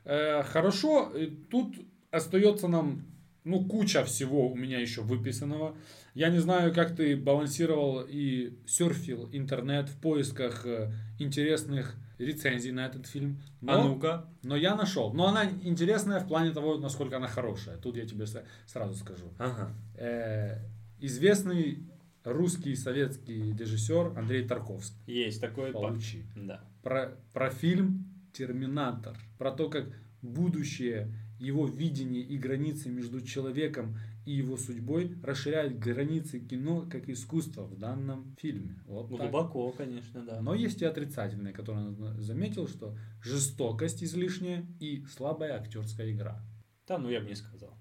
Э, 0.05 0.43
Хорошо, 0.43 1.13
тут 1.49 1.75
остается 2.09 2.67
нам, 2.67 3.05
ну, 3.43 3.65
куча 3.65 4.03
всего 4.05 4.49
у 4.51 4.55
меня 4.55 4.79
еще 4.79 5.01
выписанного. 5.01 5.75
Я 6.13 6.29
не 6.29 6.39
знаю, 6.39 6.73
как 6.73 6.95
ты 6.95 7.15
балансировал 7.15 8.03
и 8.07 8.57
серфил 8.67 9.29
интернет 9.31 9.89
в 9.89 9.97
поисках 9.99 10.65
э, 10.65 10.91
интересных 11.19 11.95
рецензий 12.17 12.71
на 12.71 12.85
этот 12.85 13.07
фильм. 13.07 13.41
А 13.67 13.77
Но, 13.77 13.93
ну-ка. 13.95 14.25
но 14.43 14.55
я 14.55 14.75
нашел. 14.75 15.13
Но 15.13 15.27
она 15.27 15.45
интересная 15.63 16.19
в 16.19 16.27
плане 16.27 16.51
того, 16.51 16.77
насколько 16.77 17.17
она 17.17 17.27
хорошая. 17.27 17.77
Тут 17.77 17.95
я 17.97 18.05
тебе 18.05 18.25
сразу 18.67 18.93
скажу. 18.95 19.25
Ага. 19.37 19.73
Э, 19.97 20.57
Известный 20.99 21.79
русский 22.23 22.75
советский 22.75 23.53
режиссер 23.53 24.13
Андрей 24.17 24.47
Тарковский. 24.47 25.01
Есть 25.07 25.41
такой. 25.41 25.71
Получи 25.71 26.23
Да. 26.35 26.63
про, 26.83 27.17
про 27.33 27.49
фильм 27.49 28.05
«Терминатор», 28.33 29.17
про 29.39 29.51
то, 29.51 29.67
как 29.69 29.85
будущее, 30.21 31.11
его 31.41 31.65
видение 31.65 32.21
и 32.21 32.37
границы 32.37 32.89
между 32.89 33.19
человеком 33.21 33.97
и 34.25 34.31
его 34.33 34.57
судьбой 34.57 35.17
расширяют 35.23 35.79
границы 35.79 36.39
кино 36.39 36.87
как 36.89 37.09
искусство 37.09 37.63
в 37.63 37.77
данном 37.77 38.35
фильме. 38.39 38.79
Вот 38.85 39.09
так. 39.09 39.19
Глубоко, 39.19 39.71
конечно, 39.71 40.23
да. 40.23 40.41
Но 40.41 40.53
есть 40.53 40.81
и 40.81 40.85
отрицательные, 40.85 41.53
которые 41.53 41.87
он 41.87 42.21
заметил, 42.21 42.67
что 42.67 42.95
жестокость 43.23 44.03
излишняя 44.03 44.65
и 44.79 45.03
слабая 45.05 45.57
актерская 45.59 46.11
игра. 46.11 46.39
Да, 46.87 46.99
ну 46.99 47.09
я 47.09 47.19
бы 47.19 47.27
не 47.27 47.35
сказал. 47.35 47.75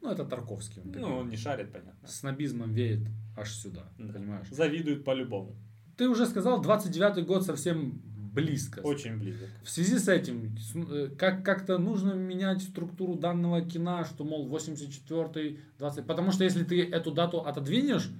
Ну, 0.00 0.10
это 0.10 0.24
Тарковский. 0.24 0.82
Он 0.82 0.92
такой. 0.92 1.08
Ну, 1.08 1.16
он 1.16 1.30
не 1.30 1.36
шарит, 1.36 1.72
понятно. 1.72 2.06
Снобизмом 2.06 2.74
веет 2.74 3.06
аж 3.36 3.50
сюда, 3.54 3.90
Да. 3.96 4.12
понимаешь? 4.12 4.48
Завидуют 4.50 5.04
по-любому. 5.04 5.56
Ты 5.96 6.08
уже 6.08 6.26
сказал, 6.26 6.60
29-й 6.62 7.22
год 7.22 7.44
совсем 7.46 8.02
близко. 8.34 8.80
Очень 8.80 9.18
близок. 9.18 9.48
В 9.62 9.70
связи 9.70 9.98
с 9.98 10.08
этим, 10.08 10.54
э, 10.90 11.08
как, 11.16 11.44
как-то 11.44 11.78
нужно 11.78 12.12
менять 12.12 12.62
структуру 12.62 13.14
данного 13.14 13.62
кино, 13.62 14.04
что, 14.04 14.24
мол, 14.24 14.48
84-й, 14.48 15.60
20 15.78 16.06
Потому 16.06 16.32
что 16.32 16.44
если 16.44 16.64
ты 16.64 16.82
эту 16.82 17.12
дату 17.12 17.40
отодвинешь, 17.40 18.10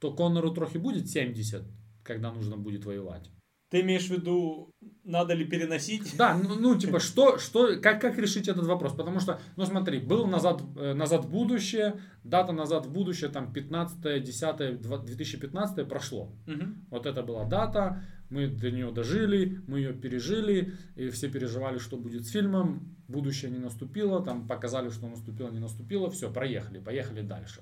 то 0.00 0.12
Коннору 0.12 0.52
трохи 0.52 0.78
будет 0.78 1.08
70, 1.08 1.62
когда 2.02 2.32
нужно 2.32 2.56
будет 2.56 2.84
воевать. 2.84 3.30
Ты 3.70 3.82
имеешь 3.82 4.08
в 4.08 4.10
виду, 4.10 4.74
надо 5.04 5.32
ли 5.34 5.44
переносить? 5.44 6.16
Да, 6.16 6.36
ну, 6.36 6.56
ну, 6.56 6.76
типа, 6.76 6.98
что, 7.08 7.38
что, 7.38 7.80
как, 7.80 8.00
как 8.00 8.18
решить 8.18 8.48
этот 8.48 8.66
вопрос? 8.66 8.94
Потому 8.94 9.20
что, 9.20 9.40
ну 9.56 9.64
смотри, 9.64 10.00
был 10.00 10.26
назад, 10.26 10.60
э, 10.76 10.92
назад 10.92 11.24
в 11.24 11.30
будущее, 11.30 12.00
дата 12.24 12.52
назад 12.52 12.86
в 12.86 12.92
будущее, 12.92 13.30
там 13.30 13.52
15 13.52 14.24
10 14.24 14.80
2015 14.80 15.88
прошло. 15.88 16.32
Мгм. 16.46 16.84
Вот 16.90 17.06
это 17.06 17.22
была 17.22 17.44
дата, 17.44 18.02
мы 18.28 18.48
до 18.48 18.70
нее 18.72 18.90
дожили, 18.90 19.60
мы 19.68 19.78
ее 19.78 19.92
пережили, 19.92 20.74
и 20.96 21.08
все 21.10 21.28
переживали, 21.28 21.78
что 21.78 21.96
будет 21.96 22.26
с 22.26 22.30
фильмом. 22.30 22.96
Будущее 23.06 23.50
не 23.52 23.58
наступило, 23.58 24.24
там 24.24 24.48
показали, 24.48 24.90
что 24.90 25.08
наступило, 25.08 25.50
не 25.50 25.60
наступило, 25.60 26.10
все, 26.10 26.32
проехали, 26.32 26.80
поехали 26.80 27.22
дальше. 27.22 27.60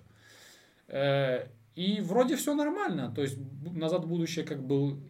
Э, 0.89 1.49
И 1.75 2.01
вроде 2.01 2.35
все 2.37 2.55
нормально, 2.55 3.13
то 3.15 3.23
есть 3.23 3.39
«Назад 3.75 4.05
в 4.05 4.09
будущее» 4.09 4.45
как 4.45 4.67
был 4.67 5.01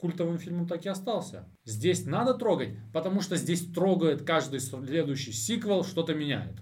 культовым 0.00 0.38
фильмом, 0.38 0.66
так 0.66 0.84
и 0.86 0.88
остался. 0.88 1.48
Здесь 1.64 2.06
надо 2.06 2.34
трогать, 2.34 2.70
потому 2.92 3.20
что 3.20 3.36
здесь 3.36 3.64
трогает 3.70 4.22
каждый 4.22 4.60
следующий 4.60 5.32
сиквел, 5.32 5.84
что-то 5.84 6.14
меняет. 6.14 6.60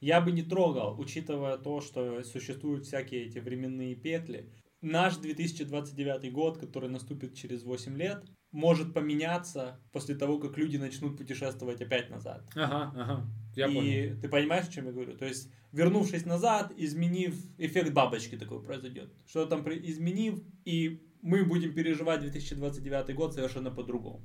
Я 0.00 0.20
бы 0.20 0.32
не 0.32 0.42
трогал, 0.42 0.98
учитывая 0.98 1.56
то, 1.58 1.80
что 1.80 2.22
существуют 2.24 2.84
всякие 2.86 3.26
эти 3.26 3.38
временные 3.38 3.94
петли. 3.94 4.52
Наш 4.80 5.16
2029 5.16 6.32
год, 6.32 6.58
который 6.58 6.90
наступит 6.90 7.34
через 7.34 7.62
8 7.62 7.96
лет, 7.96 8.24
может 8.50 8.92
поменяться 8.92 9.80
после 9.92 10.16
того, 10.16 10.38
как 10.38 10.58
люди 10.58 10.76
начнут 10.76 11.16
путешествовать 11.16 11.80
опять 11.80 12.10
назад. 12.10 12.44
Ага, 12.56 12.92
ага, 12.96 13.26
я 13.54 13.68
и 13.68 13.74
понял. 13.74 14.20
ты 14.20 14.28
понимаешь, 14.28 14.68
о 14.68 14.72
чем 14.72 14.86
я 14.86 14.92
говорю? 14.92 15.16
То 15.16 15.24
есть, 15.24 15.50
вернувшись 15.70 16.26
назад, 16.26 16.72
изменив, 16.76 17.34
эффект 17.58 17.92
бабочки 17.92 18.36
такой 18.36 18.60
произойдет. 18.62 19.12
Что 19.24 19.46
там 19.46 19.62
при- 19.62 19.88
изменив, 19.88 20.42
и 20.64 21.00
мы 21.22 21.44
будем 21.44 21.72
переживать 21.72 22.20
2029 22.20 23.14
год 23.14 23.34
совершенно 23.34 23.70
по-другому. 23.70 24.20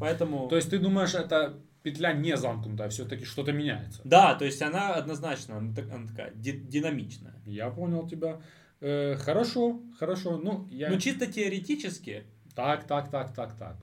Поэтому... 0.00 0.48
То 0.48 0.56
есть 0.56 0.70
ты 0.70 0.78
думаешь, 0.78 1.14
эта 1.14 1.58
петля 1.82 2.12
не 2.12 2.36
замкнутая, 2.36 2.88
все-таки 2.90 3.24
что-то 3.24 3.52
меняется? 3.52 4.00
Да, 4.04 4.34
то 4.34 4.44
есть 4.44 4.62
она 4.62 4.94
однозначно, 4.94 5.56
она, 5.56 5.74
так- 5.74 5.90
она 5.90 6.06
такая 6.06 6.32
ди- 6.34 6.60
динамичная. 6.68 7.34
Я 7.46 7.70
понял 7.70 8.06
тебя. 8.06 8.40
Э, 8.80 9.16
хорошо, 9.16 9.80
хорошо. 9.98 10.36
Ну, 10.38 10.68
я... 10.70 10.90
Но 10.90 10.98
чисто 11.00 11.26
теоретически, 11.26 12.24
Так, 12.54 12.86
так, 12.86 13.10
так, 13.10 13.34
так, 13.34 13.56
так. 13.58 13.76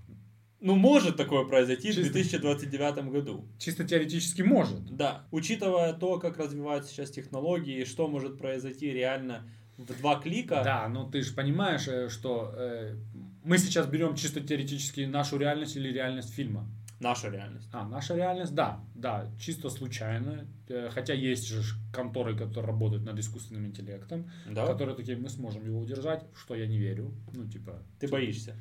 ну, 0.61 0.75
может 0.75 1.17
такое 1.17 1.45
произойти 1.45 1.87
Чисто- 1.93 2.09
в 2.09 2.13
2029 2.13 3.09
году. 3.11 3.45
Чисто 3.57 3.83
теоретически 3.85 4.43
может. 4.43 4.95
Да, 4.95 5.25
учитывая 5.31 5.93
то, 5.93 6.19
как 6.19 6.37
развиваются 6.37 6.91
сейчас 6.91 7.09
технологии, 7.11 7.83
что 7.85 8.07
может 8.07 8.37
произойти 8.37 8.91
реально 8.91 9.49
два 9.85 10.19
клика. 10.19 10.61
Да, 10.63 10.87
но 10.87 11.09
ты 11.09 11.21
же 11.21 11.33
понимаешь, 11.33 11.87
э, 11.87 12.09
что 12.09 12.53
э, 12.55 12.95
мы 13.43 13.57
сейчас 13.57 13.87
берем 13.87 14.15
чисто 14.15 14.41
теоретически 14.41 15.01
нашу 15.01 15.37
реальность 15.37 15.75
или 15.75 15.89
реальность 15.91 16.33
фильма. 16.33 16.67
Наша 16.99 17.29
реальность. 17.29 17.69
А, 17.71 17.87
наша 17.87 18.15
реальность, 18.15 18.53
да, 18.53 18.83
да, 18.93 19.31
чисто 19.39 19.69
случайно. 19.69 20.45
Э, 20.67 20.89
Хотя 20.91 21.13
есть 21.13 21.47
же 21.47 21.61
конторы, 21.93 22.35
которые 22.35 22.67
работают 22.67 23.05
над 23.05 23.17
искусственным 23.17 23.67
интеллектом, 23.67 24.29
Да? 24.49 24.67
которые 24.67 24.95
такие, 24.97 25.17
мы 25.17 25.29
сможем 25.29 25.65
его 25.65 25.79
удержать, 25.79 26.25
что 26.35 26.55
я 26.55 26.67
не 26.67 26.77
верю. 26.77 27.13
Ну, 27.33 27.47
типа... 27.47 27.81
Ты 27.99 28.07
типа, 28.07 28.17
боишься. 28.17 28.55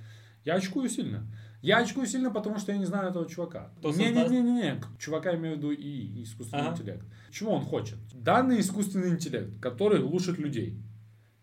Я 0.45 0.55
очкую 0.55 0.89
сильно. 0.89 1.27
Я 1.63 1.79
очкую 1.79 2.07
сильно, 2.07 2.31
потому 2.31 2.59
что 2.59 2.71
я 2.71 2.79
не 2.79 2.85
знаю 2.85 3.11
этого 3.11 3.29
чувака. 3.29 3.73
Кто 3.79 3.93
создаст? 3.93 4.31
Не-не-не, 4.31 4.81
чувака 5.01 5.35
имею 5.35 5.57
в 5.57 5.59
виду 5.59 5.73
и 5.73 6.23
искусственный 6.23 6.63
Ага. 6.63 6.75
интеллект. 6.77 7.05
Чего 7.33 7.53
он 7.55 7.65
хочет? 7.65 7.99
Данный 8.15 8.61
искусственный 8.61 9.11
интеллект, 9.11 9.51
который 9.61 10.01
глушит 10.01 10.39
людей. 10.39 10.79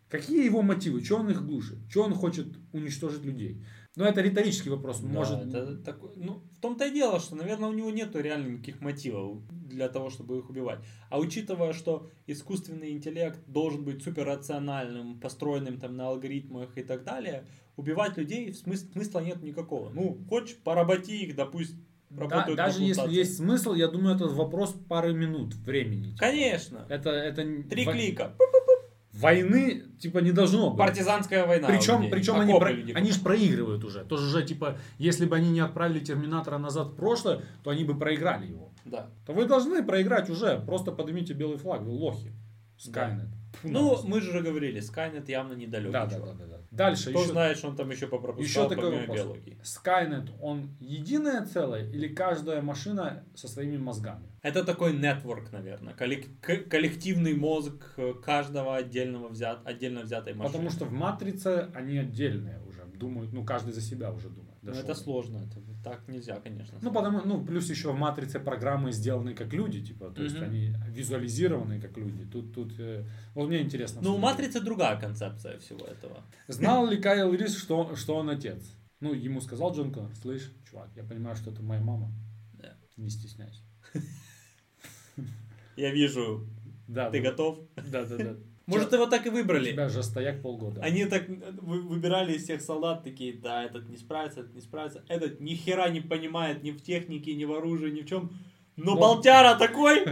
Какие 0.10 0.45
его 0.45 0.61
мотивы? 0.61 1.02
Чего 1.02 1.19
он 1.19 1.30
их 1.32 1.45
глушит? 1.45 1.77
Чего 1.91 2.03
он 2.06 2.14
хочет 2.14 2.48
уничтожить 2.73 3.23
людей? 3.23 3.64
Ну, 3.98 4.03
это 4.03 4.22
риторический 4.22 4.69
вопрос. 4.69 4.99
Да, 4.99 5.07
Может, 5.07 5.48
это 5.48 5.77
такой- 5.77 6.11
ну, 6.18 6.44
в 6.52 6.60
том-то 6.60 6.86
и 6.86 6.91
дело, 6.94 7.19
что, 7.19 7.36
наверное, 7.36 7.69
у 7.69 7.73
него 7.73 7.90
нету 7.91 8.19
реально 8.19 8.49
никаких 8.49 8.82
мотивов 8.82 9.40
для 9.49 9.88
того, 9.88 10.10
чтобы 10.10 10.38
их 10.38 10.49
убивать. 10.49 10.80
А 11.10 11.18
учитывая, 11.18 11.72
что 11.73 12.10
искусственный 12.27 12.91
интеллект 12.91 13.40
должен 13.48 13.84
быть 13.86 14.03
суперрациональным, 14.03 15.19
построенным 15.19 15.80
там 15.80 15.95
на 15.95 16.10
алгоритмах 16.10 16.77
и 16.77 16.84
так 16.84 17.03
далее, 17.03 17.45
убивать 17.77 18.18
людей 18.18 18.49
смыс- 18.52 18.91
смысла 18.91 19.22
нет 19.22 19.41
никакого. 19.41 19.90
Ну, 19.90 20.18
хочешь, 20.30 20.57
поработи 20.57 21.11
их, 21.11 21.36
да 21.36 21.45
пусть 21.45 21.76
да, 22.10 22.48
даже 22.56 22.84
если 22.84 23.11
есть 23.11 23.38
смысл, 23.38 23.73
я 23.73 23.88
думаю, 23.88 24.15
это 24.15 24.27
вопрос 24.27 24.76
пары 24.88 25.14
минут 25.14 25.53
времени. 25.56 26.15
Конечно. 26.18 26.86
Это, 26.90 27.10
это 27.10 27.64
Три 27.69 27.86
во- 27.86 27.91
клика. 27.94 28.36
Войны, 29.19 29.83
типа, 29.99 30.19
не 30.19 30.31
должно 30.31 30.69
быть. 30.71 30.77
Партизанская 30.79 31.45
война. 31.45 31.67
Причем, 31.67 32.09
причем 32.09 32.35
они, 32.39 32.53
про- 32.59 32.69
они 32.99 33.11
же 33.11 33.19
проигрывают 33.21 33.83
уже. 33.83 34.03
Тоже 34.03 34.27
же, 34.29 34.43
типа, 34.43 34.77
если 34.97 35.25
бы 35.25 35.35
они 35.35 35.49
не 35.51 35.61
отправили 35.61 35.99
Терминатора 35.99 36.57
назад 36.57 36.87
в 36.89 36.95
прошлое, 36.95 37.41
то 37.63 37.69
они 37.71 37.83
бы 37.85 37.97
проиграли 37.97 38.47
его. 38.47 38.71
Да. 38.83 39.07
То 39.25 39.33
вы 39.33 39.45
должны 39.45 39.83
проиграть 39.83 40.29
уже. 40.29 40.59
Просто 40.65 40.91
поднимите 40.91 41.33
белый 41.33 41.57
флаг, 41.57 41.81
вы 41.81 41.91
лохи. 41.91 42.31
Скайнет. 42.77 43.27
Фу, 43.61 43.69
Ну, 43.69 44.02
мы 44.03 44.19
же 44.22 44.31
уже 44.31 44.41
говорили, 44.41 44.80
Скайнет 44.81 45.30
явно 45.30 45.53
недалекий 45.53 45.93
да, 45.93 46.06
да, 46.06 46.19
да, 46.19 46.34
да, 46.34 46.45
да. 46.45 46.56
Дальше 46.72 47.11
Кто 47.11 47.22
еще, 47.22 47.31
знает, 47.31 47.57
что 47.57 47.69
он 47.69 47.77
там 47.77 47.89
еще 47.89 48.07
попропускал 48.07 48.65
еще 48.65 48.76
такой 48.76 48.91
помимо 48.91 49.07
вопрос. 49.07 49.18
биологии. 49.18 49.57
Skynet, 49.64 50.30
он 50.41 50.76
единое 50.81 51.45
целое 51.45 51.89
или 51.89 52.10
каждая 52.14 52.61
машина 52.61 53.23
со 53.34 53.47
своими 53.47 53.77
мозгами? 53.77 54.27
Это 54.41 54.65
такой 54.65 54.93
нетворк, 54.93 55.53
наверное. 55.53 55.93
коллек- 55.93 56.68
коллективный 56.68 57.34
мозг 57.34 57.93
э, 57.95 58.14
каждого 58.22 58.76
отдельного 58.76 59.30
взят, 59.30 59.61
отдельно 59.65 60.02
взятой 60.02 60.34
машины. 60.34 60.52
Потому 60.53 60.69
что 60.69 60.84
в 60.85 60.91
Матрице 60.91 61.69
они 61.73 61.97
отдельные 61.97 62.61
уже 62.68 62.84
думают, 62.93 63.31
ну 63.31 63.45
каждый 63.45 63.72
за 63.73 63.81
себя 63.81 64.11
уже 64.11 64.30
думает. 64.30 64.55
Ну, 64.65 64.71
Дошел. 64.71 64.83
это 64.83 64.95
сложно, 64.95 65.37
это 65.37 65.61
так 65.83 66.07
нельзя, 66.07 66.39
конечно. 66.39 66.79
Ну, 66.81 66.91
потому, 66.91 67.21
ну, 67.21 67.45
плюс 67.45 67.69
еще 67.69 67.91
в 67.91 67.95
матрице 67.95 68.39
программы 68.39 68.91
сделаны 68.91 69.35
как 69.35 69.53
люди, 69.53 69.85
типа, 69.85 70.09
то 70.09 70.23
есть 70.23 70.41
они 70.41 70.73
визуализированы 70.89 71.79
как 71.79 71.95
люди. 71.97 72.25
Тут, 72.25 72.51
тут, 72.51 72.73
э, 72.79 73.05
вот 73.35 73.47
мне 73.47 73.61
интересно. 73.61 74.01
Ну, 74.01 74.15
у. 74.15 74.17
Матрицы 74.17 74.59
другая 74.61 74.99
концепция 74.99 75.59
всего 75.59 75.85
этого. 75.85 76.23
Знал 76.47 76.87
ли 76.89 76.97
Кайл 76.97 77.31
Рис, 77.31 77.55
что, 77.55 77.95
что 77.95 78.15
он 78.15 78.31
отец? 78.31 78.63
Ну, 79.01 79.13
ему 79.13 79.39
сказал 79.39 79.71
Джон 79.71 79.91
Коннор, 79.91 80.15
слышь, 80.15 80.51
чувак, 80.67 80.89
я 80.95 81.03
понимаю, 81.03 81.35
что 81.35 81.51
это 81.51 81.61
моя 81.61 81.81
мама. 81.81 82.11
Да. 82.53 82.75
Не 82.97 83.11
стесняйся. 83.11 83.61
Я 85.77 85.91
вижу, 85.91 86.47
Да, 86.87 87.11
ты 87.11 87.21
готов? 87.21 87.59
Да, 87.75 88.03
да, 88.05 88.17
да. 88.17 88.35
Может, 88.67 88.93
его 88.93 89.05
так 89.05 89.25
и 89.25 89.29
У 89.29 89.33
выбрали? 89.33 89.71
тебя 89.71 89.89
же 89.89 90.01
стояк 90.03 90.41
полгода. 90.41 90.81
Они 90.81 91.05
так 91.05 91.27
вы- 91.27 91.81
выбирали 91.81 92.33
из 92.33 92.43
всех 92.43 92.61
солдат, 92.61 93.03
такие, 93.03 93.33
да, 93.33 93.63
этот 93.63 93.89
не 93.89 93.97
справится, 93.97 94.39
этот 94.41 94.55
не 94.55 94.61
справится, 94.61 95.03
этот 95.07 95.39
ни 95.39 95.53
хера 95.53 95.87
не 95.89 96.01
понимает 96.01 96.63
ни 96.63 96.71
в 96.71 96.81
технике, 96.81 97.35
ни 97.35 97.45
в 97.45 97.53
оружии, 97.53 97.91
ни 97.91 98.01
в 98.01 98.05
чем. 98.07 98.31
Но 98.75 98.95
Ну. 98.95 98.99
болтяра 98.99 99.55
такой, 99.57 100.03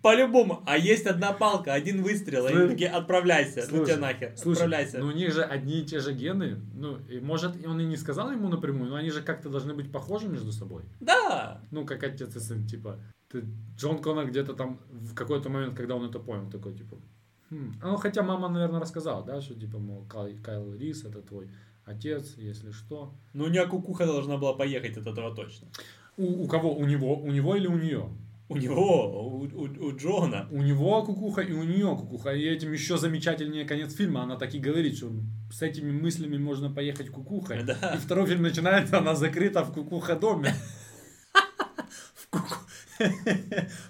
по-любому. 0.00 0.62
А 0.66 0.78
есть 0.78 1.06
одна 1.06 1.32
палка, 1.32 1.72
один 1.74 2.02
выстрел, 2.02 2.46
и 2.46 2.48
Слушай, 2.50 2.62
они 2.64 2.72
такие, 2.72 2.90
отправляйся, 2.90 3.60
ну 3.62 3.78
Слушай, 3.78 3.86
тебя 3.86 3.96
нахер, 3.98 4.32
слушай, 4.36 4.58
отправляйся. 4.58 4.98
ну 4.98 5.06
у 5.08 5.10
них 5.12 5.32
же 5.32 5.42
одни 5.42 5.80
и 5.80 5.84
те 5.84 5.98
же 5.98 6.12
гены. 6.14 6.60
Ну, 6.74 6.98
и 7.08 7.18
может, 7.20 7.66
он 7.66 7.80
и 7.80 7.84
не 7.84 7.96
сказал 7.96 8.30
ему 8.30 8.48
напрямую, 8.48 8.90
но 8.90 8.96
они 8.96 9.10
же 9.10 9.22
как-то 9.22 9.48
должны 9.48 9.74
быть 9.74 9.90
похожи 9.90 10.28
между 10.28 10.52
собой. 10.52 10.82
Да, 11.00 11.60
Ну, 11.70 11.84
как 11.84 12.02
отец 12.04 12.34
и 12.36 12.40
сын, 12.40 12.64
типа. 12.66 12.98
Ты, 13.28 13.44
Джон 13.76 13.98
Коннор 14.02 14.26
где-то 14.28 14.52
там 14.54 14.78
в 14.90 15.14
какой-то 15.14 15.48
момент, 15.48 15.74
когда 15.76 15.96
он 15.96 16.08
это 16.08 16.18
понял, 16.20 16.48
такой, 16.50 16.74
типа, 16.74 16.96
«Хм». 17.52 17.74
Ну, 17.82 17.96
хотя 17.96 18.22
мама, 18.22 18.48
наверное, 18.48 18.80
рассказала, 18.80 19.22
да, 19.24 19.40
что, 19.40 19.54
типа, 19.54 19.78
мол, 19.78 20.04
Кай- 20.08 20.38
Кайл 20.42 20.74
Рис, 20.74 21.04
это 21.04 21.20
твой 21.20 21.48
отец, 21.84 22.34
если 22.38 22.70
что. 22.72 23.12
ну 23.34 23.44
у 23.44 23.48
нее 23.48 23.66
кукуха 23.66 24.06
должна 24.06 24.36
была 24.38 24.54
поехать 24.54 24.96
от 24.96 25.06
этого 25.06 25.34
точно. 25.34 25.68
У, 26.16 26.44
у 26.44 26.46
кого? 26.48 26.74
У 26.74 26.84
него? 26.86 27.16
У 27.20 27.30
него 27.30 27.54
или 27.56 27.66
у 27.66 27.76
нее? 27.78 28.08
У 28.48 28.56
него, 28.56 29.28
у, 29.36 29.44
у- 29.44 29.86
у 29.86 29.96
Джона. 29.96 30.46
У 30.50 30.62
него 30.62 31.02
кукуха 31.04 31.40
и 31.42 31.52
у 31.52 31.62
нее 31.64 31.96
кукуха. 31.96 32.30
И 32.34 32.42
этим 32.44 32.72
еще 32.72 32.96
замечательнее 32.98 33.64
конец 33.64 33.94
фильма. 33.94 34.22
Она 34.22 34.36
так 34.36 34.54
и 34.54 34.58
говорит, 34.58 34.96
что 34.96 35.10
с 35.50 35.62
этими 35.62 35.90
мыслями 35.90 36.36
можно 36.38 36.70
поехать 36.70 37.08
кукухой. 37.10 37.62
Да. 37.64 37.94
И 37.94 37.98
второй 37.98 38.26
фильм 38.26 38.42
начинается, 38.42 38.98
она 38.98 39.14
закрыта 39.14 39.62
в 39.64 39.72
кукуха 39.72 40.16
доме. 40.16 40.54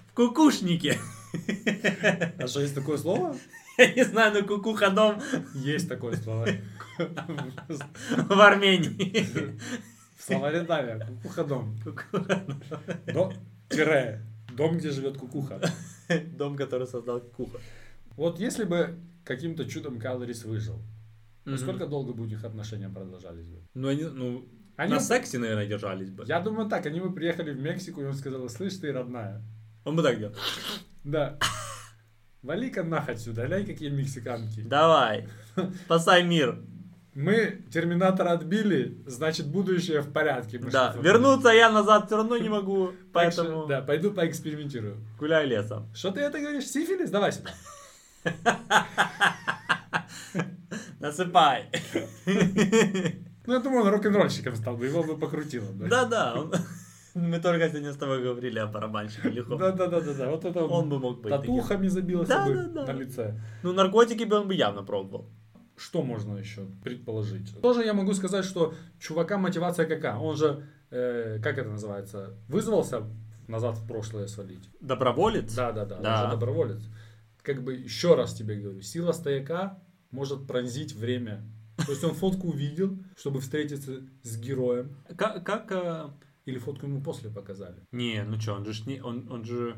В 0.09 0.15
кукушнике. 0.15 0.99
А 2.39 2.47
что, 2.47 2.61
есть 2.61 2.75
такое 2.75 2.99
слово? 2.99 3.37
Я 3.79 3.95
не 3.95 4.05
знаю, 4.05 4.35
но 4.35 4.47
кукуха 4.47 4.91
дом 4.91 5.21
Есть 5.55 5.89
такое 5.89 6.17
слово. 6.17 6.47
в 6.99 8.41
Армении. 8.41 9.27
В 10.17 10.23
словаре 10.23 10.63
Давия. 10.63 10.99
Кукуха 11.07 11.45
дом. 11.45 11.77
До- 13.13 13.33
Тире. 13.69 14.23
Дом, 14.57 14.77
где 14.77 14.91
живет 14.91 15.17
кукуха. 15.17 15.61
Дом, 16.37 16.57
который 16.57 16.87
создал 16.87 17.21
кукуха. 17.21 17.59
Вот 18.17 18.39
если 18.39 18.65
бы 18.65 18.99
каким-то 19.25 19.65
чудом 19.65 19.99
Калорис 19.99 20.45
выжил, 20.45 20.77
Мгм. 21.45 21.53
насколько 21.53 21.87
долго 21.87 22.13
бы 22.13 22.27
их 22.29 22.45
отношения 22.45 22.89
продолжались 22.91 23.47
бы? 23.49 23.63
Ну, 23.75 23.89
они, 23.89 24.03
ну, 24.05 24.45
Они- 24.77 24.93
на 24.93 25.01
сексе, 25.01 25.39
наверное, 25.39 25.67
держались 25.67 26.11
бы. 26.11 26.25
Я 26.27 26.41
думаю 26.41 26.69
так, 26.69 26.85
они 26.87 27.01
бы 27.01 27.13
приехали 27.13 27.53
в 27.53 27.61
Мексику, 27.61 28.01
и 28.03 28.05
он 28.05 28.15
сказал, 28.15 28.47
слышь, 28.51 28.75
ты 28.77 28.93
родная. 28.93 29.43
Он 29.85 29.97
бы 29.97 30.03
так 30.03 30.19
делал. 30.19 30.35
Да. 31.05 31.39
Вали-ка 32.43 32.83
нах 32.83 33.09
отсюда, 33.09 33.47
ляй 33.47 33.65
какие 33.65 33.89
мексиканки. 33.91 34.63
Давай, 34.63 35.29
спасай 35.85 36.25
мир. 36.25 36.59
Мы 37.15 37.63
Терминатора 37.71 38.31
отбили, 38.33 38.97
значит 39.07 39.47
будущее 39.47 40.01
в 40.01 40.13
порядке. 40.13 40.59
Да, 40.59 40.95
вернуться 41.01 41.51
я 41.51 41.71
назад 41.71 42.07
все 42.07 42.17
равно 42.17 42.39
не 42.39 42.49
могу, 42.49 42.93
поэтому 43.13 43.67
Да, 43.67 43.83
пойду 43.83 44.13
поэкспериментирую. 44.13 44.97
гуляй 45.19 45.47
лесом. 45.47 45.93
Что 45.95 46.11
ты 46.11 46.21
это 46.21 46.39
говоришь? 46.41 46.65
Сифилис? 46.67 47.11
Давай 47.11 47.33
сюда. 47.33 47.51
Насыпай. 51.01 51.69
Ну, 53.45 53.55
я 53.55 53.59
думаю, 53.59 53.83
он 53.83 53.89
рок-н-ролльщиком 53.89 54.55
стал 54.57 54.77
бы, 54.77 54.87
его 54.87 55.03
бы 55.03 55.19
покрутило. 55.19 55.67
Да-да, 55.73 56.35
он- 56.35 56.53
мы 57.15 57.39
только 57.41 57.69
сегодня 57.69 57.93
с 57.93 57.97
тобой 57.97 58.23
говорили 58.23 58.59
о 58.59 58.67
барабанщике 58.67 59.29
легко. 59.31 59.57
Да-да-да-да, 59.57 60.31
вот 60.31 60.45
это 60.45 60.65
Он 60.65 60.89
бы 60.89 60.99
мог 60.99 61.21
быть 61.21 61.31
татухами 61.33 61.89
забился 61.89 62.29
Да, 62.29 62.47
бы 62.47 62.55
да, 62.55 62.69
да. 62.69 62.93
на 62.93 62.97
лице. 62.99 63.41
Ну, 63.63 63.73
наркотики 63.73 64.25
бы 64.25 64.37
он 64.37 64.49
бы 64.49 64.55
явно 64.55 64.83
пробовал. 64.83 65.29
Что 65.77 66.03
можно 66.03 66.37
еще 66.37 66.67
предположить? 66.85 67.61
Тоже 67.61 67.85
я 67.85 67.95
могу 67.95 68.13
сказать, 68.15 68.45
что 68.45 68.75
чувака 69.01 69.39
мотивация 69.39 69.87
какая? 69.87 70.17
Он 70.17 70.37
же, 70.37 70.67
э, 70.91 71.39
как 71.43 71.59
это 71.59 71.71
называется, 71.71 72.35
вызвался 72.49 73.03
назад 73.49 73.77
в 73.79 73.87
прошлое 73.87 74.27
свалить. 74.27 74.69
Доброволец? 74.81 75.53
Да, 75.55 75.73
да, 75.73 75.85
да, 75.85 75.99
Да. 75.99 76.15
он 76.25 76.25
же 76.31 76.31
доброволец. 76.37 76.83
Как 77.43 77.63
бы 77.63 77.75
еще 77.75 78.15
раз 78.15 78.35
тебе 78.35 78.57
говорю, 78.61 78.81
сила 78.83 79.13
стояка 79.13 79.79
может 80.11 80.47
пронзить 80.47 80.95
время. 80.95 81.43
То 81.85 81.91
есть 81.93 82.05
он 82.05 82.15
фотку 82.15 82.49
увидел, 82.49 82.97
чтобы 83.17 83.41
встретиться 83.41 84.03
с 84.23 84.37
героем. 84.39 84.97
Как, 85.17 85.45
как 85.45 85.73
э, 85.73 86.11
Или 86.45 86.59
фотку 86.59 86.87
ему 86.87 87.01
после 87.03 87.31
показали. 87.31 87.83
Не, 87.93 88.23
ну 88.25 88.41
что, 88.41 88.55
он 88.55 88.65
же 88.65 88.83
не, 88.87 89.01
он, 89.01 89.31
он 89.31 89.45
же... 89.45 89.77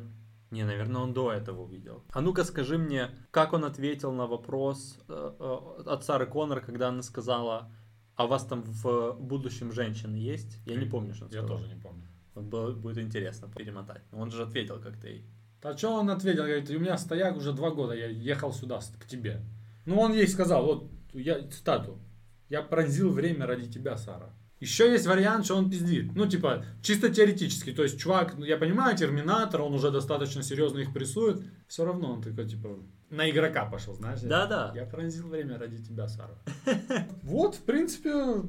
Не, 0.50 0.64
наверное, 0.64 1.02
он 1.02 1.12
до 1.12 1.32
этого 1.32 1.62
увидел. 1.62 2.04
А 2.12 2.20
ну-ка 2.20 2.44
скажи 2.44 2.78
мне, 2.78 3.08
как 3.30 3.52
он 3.52 3.64
ответил 3.64 4.12
на 4.12 4.26
вопрос 4.26 4.98
э, 5.08 5.34
э, 5.38 5.82
от 5.86 6.04
Сары 6.04 6.26
Коннор, 6.26 6.60
когда 6.60 6.88
она 6.88 7.02
сказала, 7.02 7.72
а 8.14 8.24
у 8.24 8.28
вас 8.28 8.44
там 8.46 8.62
в 8.64 9.16
будущем 9.20 9.72
женщины 9.72 10.14
есть? 10.16 10.58
Я 10.66 10.76
не 10.76 10.86
помню, 10.86 11.12
что 11.14 11.24
он 11.24 11.30
Я 11.32 11.38
сказал. 11.40 11.58
тоже 11.58 11.74
не 11.74 11.80
помню. 11.80 12.06
Вот 12.34 12.44
было- 12.44 12.72
будет 12.72 12.98
интересно 12.98 13.48
перемотать. 13.48 14.02
Но 14.12 14.18
Он 14.20 14.30
же 14.30 14.42
ответил 14.44 14.80
как-то 14.80 15.08
ей. 15.08 15.24
А 15.62 15.76
что 15.76 15.94
он 15.94 16.10
ответил? 16.10 16.44
Говорит, 16.44 16.70
у 16.70 16.78
меня 16.78 16.98
стояк 16.98 17.36
уже 17.36 17.52
два 17.52 17.70
года, 17.70 17.94
я 17.94 18.06
ехал 18.06 18.52
сюда, 18.52 18.80
к 19.00 19.06
тебе. 19.06 19.40
Ну, 19.86 19.98
он 19.98 20.12
ей 20.12 20.28
сказал, 20.28 20.64
вот, 20.64 20.90
я 21.14 21.40
цитату. 21.48 21.98
Я 22.48 22.62
пронзил 22.62 23.10
время 23.10 23.46
ради 23.46 23.70
тебя, 23.70 23.96
Сара. 23.96 24.30
Еще 24.60 24.90
есть 24.90 25.06
вариант, 25.06 25.44
что 25.44 25.56
он 25.56 25.68
пиздит. 25.68 26.14
Ну, 26.14 26.26
типа, 26.26 26.64
чисто 26.82 27.10
теоретически. 27.10 27.72
То 27.72 27.82
есть, 27.82 27.98
чувак, 27.98 28.34
ну, 28.38 28.44
я 28.44 28.56
понимаю, 28.56 28.96
Терминатор, 28.96 29.60
он 29.60 29.74
уже 29.74 29.90
достаточно 29.90 30.42
серьезно 30.42 30.78
их 30.78 30.92
прессует. 30.92 31.42
Все 31.68 31.84
равно 31.84 32.12
он 32.12 32.22
такой, 32.22 32.48
типа, 32.48 32.78
на 33.10 33.28
игрока 33.30 33.66
пошел, 33.66 33.94
знаешь? 33.94 34.20
Да-да. 34.20 34.72
Я 34.74 34.84
пронзил 34.84 35.28
время 35.28 35.58
ради 35.58 35.82
тебя, 35.82 36.08
Сара. 36.08 36.38
Вот, 37.22 37.56
в 37.56 37.62
принципе, 37.62 38.42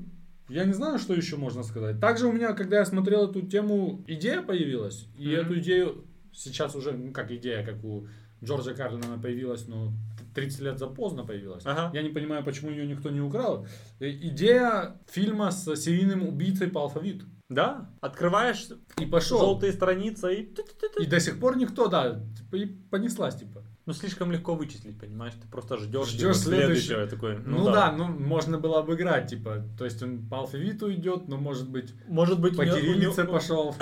я 0.48 0.66
не 0.66 0.74
знаю, 0.74 1.00
что 1.00 1.14
еще 1.14 1.38
можно 1.38 1.64
сказать. 1.64 2.00
Также 2.00 2.28
у 2.28 2.32
меня, 2.32 2.54
когда 2.54 2.78
я 2.78 2.86
смотрел 2.86 3.30
эту 3.30 3.42
тему, 3.42 4.04
идея 4.08 4.42
появилась. 4.42 5.08
И 5.18 5.30
эту 5.32 5.60
идею 5.60 6.06
сейчас 6.32 6.76
уже, 6.76 6.92
ну, 6.92 7.12
как 7.12 7.32
идея, 7.32 7.66
как 7.66 7.84
у 7.84 8.08
Джорджа 8.44 8.74
Карлина 8.74 9.08
она 9.08 9.18
появилась, 9.18 9.68
но 9.68 9.92
30 10.36 10.60
лет 10.62 10.78
запоздно 10.80 11.26
появилась. 11.26 11.64
Ага. 11.66 11.90
Я 11.94 12.04
не 12.04 12.10
понимаю, 12.10 12.44
почему 12.44 12.70
ее 12.70 12.86
никто 12.86 13.10
не 13.10 13.22
украл. 13.22 13.66
Э, 14.00 14.10
Идея 14.10 15.00
фильма 15.10 15.52
с 15.52 15.76
серийным 15.76 16.28
убийцей 16.28 16.68
по 16.68 16.82
алфавиту. 16.82 17.26
Да, 17.50 17.90
открываешь 18.02 18.68
И 19.00 19.06
пошел. 19.06 19.40
желтые 19.40 19.72
страницы 19.72 20.34
и... 20.34 20.56
И 21.00 21.06
до 21.06 21.20
сих 21.20 21.40
пор 21.40 21.58
никто, 21.58 21.88
да, 21.88 22.20
типа, 22.38 22.56
и 22.56 22.66
понеслась, 22.66 23.36
типа. 23.36 23.64
Ну, 23.86 23.94
слишком 23.94 24.32
легко 24.32 24.56
вычислить, 24.56 25.00
понимаешь? 25.00 25.36
Ты 25.40 25.48
просто 25.48 25.78
ждешь, 25.78 26.08
Ждёшь 26.08 26.38
типа, 26.38 26.50
следующего. 26.56 27.06
такой. 27.06 27.38
Ну, 27.38 27.66
да. 27.66 27.92
ну 27.92 28.06
можно 28.08 28.58
было 28.58 28.80
обыграть, 28.80 29.30
типа, 29.30 29.64
то 29.78 29.86
есть 29.86 30.02
он 30.02 30.28
по 30.28 30.40
алфавиту 30.40 30.92
идет, 30.92 31.28
но 31.28 31.38
может 31.38 31.70
быть 31.70 31.94
Может 32.08 32.40
быть, 32.42 32.58
по 32.58 32.66
кириллице 32.66 33.26
пошел. 33.26 33.76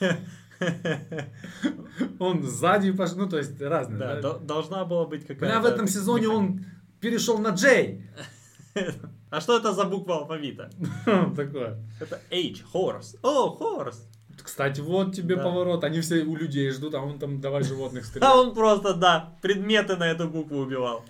Он 2.18 2.42
сзади 2.42 2.92
пошел, 2.92 3.18
ну 3.18 3.28
то 3.28 3.38
есть 3.38 3.60
разные. 3.60 3.98
Да, 3.98 4.14
да? 4.14 4.20
до- 4.20 4.38
должна 4.38 4.84
была 4.84 5.06
быть 5.06 5.22
какая-то... 5.26 5.46
Бля, 5.46 5.60
в 5.60 5.64
этом 5.66 5.86
сезоне 5.86 6.28
он 6.28 6.64
перешел 7.00 7.38
на 7.38 7.48
Джей. 7.50 8.02
А 9.28 9.40
что 9.40 9.58
это 9.58 9.72
за 9.72 9.84
буква 9.84 10.18
алфавита? 10.18 10.70
Такое. 11.36 11.78
Это 12.00 12.20
H, 12.30 12.62
horse. 12.72 13.16
О, 13.22 13.56
horse. 13.58 13.96
Кстати, 14.40 14.80
вот 14.80 15.14
тебе 15.16 15.34
Да. 15.36 15.42
поворот. 15.42 15.82
Они 15.82 16.00
все 16.00 16.22
у 16.22 16.36
людей 16.36 16.70
ждут, 16.70 16.94
а 16.94 17.00
он 17.00 17.18
там 17.18 17.40
давай 17.40 17.62
животных 17.64 18.04
А 18.04 18.06
стрелять. 18.06 18.30
он 18.34 18.54
просто, 18.54 18.94
да, 18.94 19.36
предметы 19.42 19.96
на 19.96 20.04
эту 20.06 20.28
букву 20.28 20.58
убивал. 20.58 21.02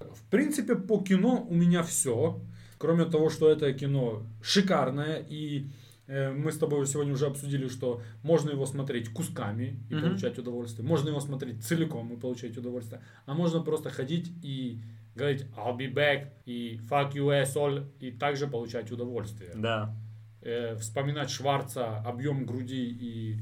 В 0.00 0.30
принципе, 0.30 0.74
по 0.76 0.98
кино 1.02 1.46
у 1.48 1.54
меня 1.54 1.82
все. 1.82 2.40
Кроме 2.78 3.04
того, 3.04 3.30
что 3.30 3.48
это 3.50 3.72
кино 3.72 4.22
шикарное 4.42 5.24
и 5.28 5.66
Мы 6.10 6.50
с 6.50 6.58
тобой 6.58 6.84
сегодня 6.86 7.12
уже 7.12 7.26
обсудили, 7.26 7.68
что 7.68 8.02
можно 8.22 8.50
его 8.50 8.66
смотреть 8.66 9.10
кусками 9.10 9.78
и 9.88 9.94
Мгм. 9.94 10.02
получать 10.08 10.38
удовольствие. 10.38 10.86
Можно 10.86 11.10
его 11.10 11.20
смотреть 11.20 11.64
целиком 11.64 12.12
и 12.12 12.16
получать 12.18 12.56
удовольствие. 12.56 13.00
А 13.26 13.34
можно 13.34 13.60
просто 13.60 13.90
ходить 13.90 14.32
и 14.42 14.80
говорить 15.14 15.44
I'll 15.56 15.76
be 15.76 15.92
back 15.92 16.28
и 16.46 16.80
fuck 16.90 17.12
you 17.12 17.26
asshole 17.42 17.86
и 18.00 18.10
также 18.10 18.46
получать 18.48 18.90
удовольствие. 18.90 19.52
Да. 19.54 19.94
Э, 20.42 20.74
вспоминать 20.76 21.30
Шварца, 21.30 21.98
объем 21.98 22.44
груди 22.46 22.88
и... 22.88 23.38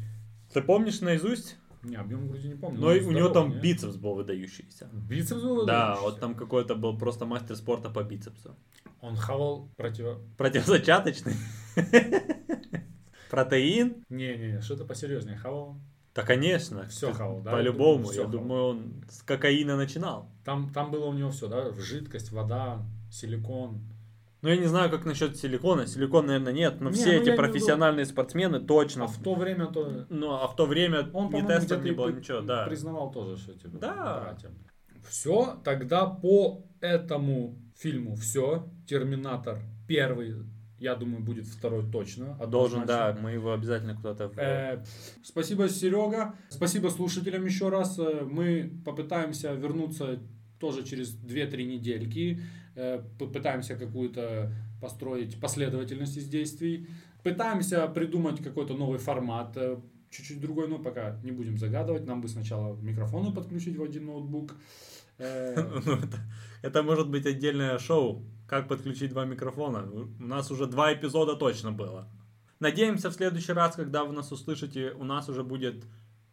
Ты 0.52 0.60
помнишь 0.62 1.00
наизусть? 1.00 1.56
Не, 1.84 1.94
объем 1.96 2.26
груди 2.28 2.48
не 2.48 2.54
помню. 2.54 2.80
Но 2.80 2.88
он 2.88 2.96
и 2.96 3.00
у 3.00 3.12
него 3.12 3.28
там 3.28 3.50
не? 3.50 3.60
бицепс 3.60 3.94
был 3.96 4.14
выдающийся. 4.14 4.88
Бицепс 5.08 5.40
был 5.42 5.64
Да, 5.64 5.90
выдающийся? 5.90 6.02
вот 6.02 6.20
там 6.20 6.34
какой-то 6.34 6.74
был 6.74 6.98
просто 6.98 7.24
мастер 7.24 7.54
спорта 7.56 7.88
по 7.88 8.02
бицепсу. 8.02 8.56
Он 9.00 9.14
хавал 9.14 9.68
против... 9.76 10.18
Противозачаточный. 10.36 11.34
Протеин? 13.30 14.05
Не-не, 14.09 14.60
что-то 14.60 14.84
посерьезнее. 14.84 15.36
Хавал. 15.36 15.76
Да, 16.14 16.24
конечно. 16.24 16.88
Всё 16.88 17.12
хавал, 17.12 17.40
да? 17.42 17.52
По-любому. 17.52 18.10
Я 18.10 18.24
думаю, 18.24 18.64
он 18.64 19.05
с 19.09 19.22
кокаина 19.22 19.76
начинал. 19.76 20.28
Там, 20.44 20.72
там 20.72 20.90
было 20.90 21.06
у 21.06 21.12
него 21.12 21.30
все, 21.30 21.46
да? 21.46 21.70
Жидкость, 21.72 22.32
вода, 22.32 22.82
силикон. 23.10 23.80
Ну, 24.40 24.48
я 24.48 24.56
не 24.56 24.66
знаю, 24.66 24.90
как 24.90 25.05
насчет 25.05 25.36
силикона. 25.36 25.86
Силикон, 25.86 26.26
наверное, 26.26 26.52
нет. 26.52 26.80
Но 26.80 26.90
Не, 26.90 26.96
все 26.96 27.16
ну, 27.16 27.22
эти 27.22 27.36
профессиональные 27.36 28.06
спортсмены 28.06 28.56
А 28.56 28.60
точно. 28.60 29.06
в 29.06 29.22
то 29.22 29.34
время 29.34 29.66
то... 29.66 30.06
Ну, 30.09 30.32
а 30.32 30.46
в 30.46 30.56
то 30.56 30.66
время 30.66 31.09
Он, 31.12 31.30
по-моему, 31.30 31.48
тестов 31.48 31.82
не 31.82 31.90
было, 31.90 32.10
ничего, 32.10 32.40
да. 32.40 32.64
признавал 32.64 33.10
тоже, 33.10 33.36
что 33.36 33.55
типа... 33.55 33.78
Да. 33.78 34.36
Все, 35.09 35.60
тогда 35.64 36.06
по 36.06 36.64
этому 36.80 37.56
фильму 37.76 38.16
все. 38.16 38.68
Терминатор 38.88 39.60
первый, 39.88 40.34
я 40.78 40.94
думаю, 40.94 41.22
будет 41.22 41.46
второй 41.46 41.90
точно. 41.90 42.34
Должен, 42.46 42.82
однозначно. 42.82 43.14
да, 43.14 43.20
мы 43.20 43.32
его 43.32 43.52
обязательно 43.52 43.94
куда-то... 43.96 44.28
в- 44.28 44.38
Э, 44.38 44.84
Спасибо, 45.22 45.68
Серега. 45.68 46.34
Спасибо 46.48 46.88
слушателям 46.88 47.44
еще 47.44 47.68
раз. 47.68 47.98
Э, 47.98 48.24
Мы 48.24 48.70
попытаемся 48.84 49.52
вернуться 49.55 50.18
тоже 50.60 50.82
через 50.84 51.14
2-3 51.16 51.64
недельки. 51.64 52.40
Э, 52.76 53.02
Попытаемся 53.18 53.76
какую-то 53.76 54.52
построить 54.80 55.40
последовательность 55.40 56.16
из 56.16 56.28
действий. 56.28 56.86
Пытаемся 57.24 57.86
придумать 57.88 58.40
какой-то 58.42 58.74
новый 58.74 58.98
формат, 58.98 59.56
э, 59.56 59.76
чуть-чуть 60.10 60.40
другой, 60.40 60.68
но 60.68 60.78
пока 60.78 61.18
не 61.24 61.32
будем 61.32 61.59
загадывать. 61.59 62.06
Нам 62.06 62.20
бы 62.20 62.28
сначала 62.28 62.76
микрофоны 62.76 63.32
подключить 63.34 63.76
в 63.76 63.82
один 63.82 64.06
ноутбук. 64.06 64.55
Э, 65.18 65.55
Ну, 65.86 65.98
это 66.62 66.82
может 66.82 67.09
быть 67.10 67.26
отдельное 67.26 67.78
шоу. 67.78 68.22
Как 68.48 68.66
подключить 68.66 69.10
два 69.10 69.26
микрофона. 69.26 69.86
У 69.92 70.22
нас 70.22 70.50
уже 70.50 70.66
два 70.66 70.94
эпизода 70.94 71.36
точно 71.36 71.70
было. 71.70 72.08
Надеемся, 72.60 73.10
в 73.10 73.12
следующий 73.12 73.52
раз, 73.52 73.76
когда 73.76 74.04
вы 74.04 74.14
нас 74.14 74.32
услышите, 74.32 74.92
у 74.92 75.04
нас 75.04 75.28
уже 75.28 75.44
будет 75.44 75.84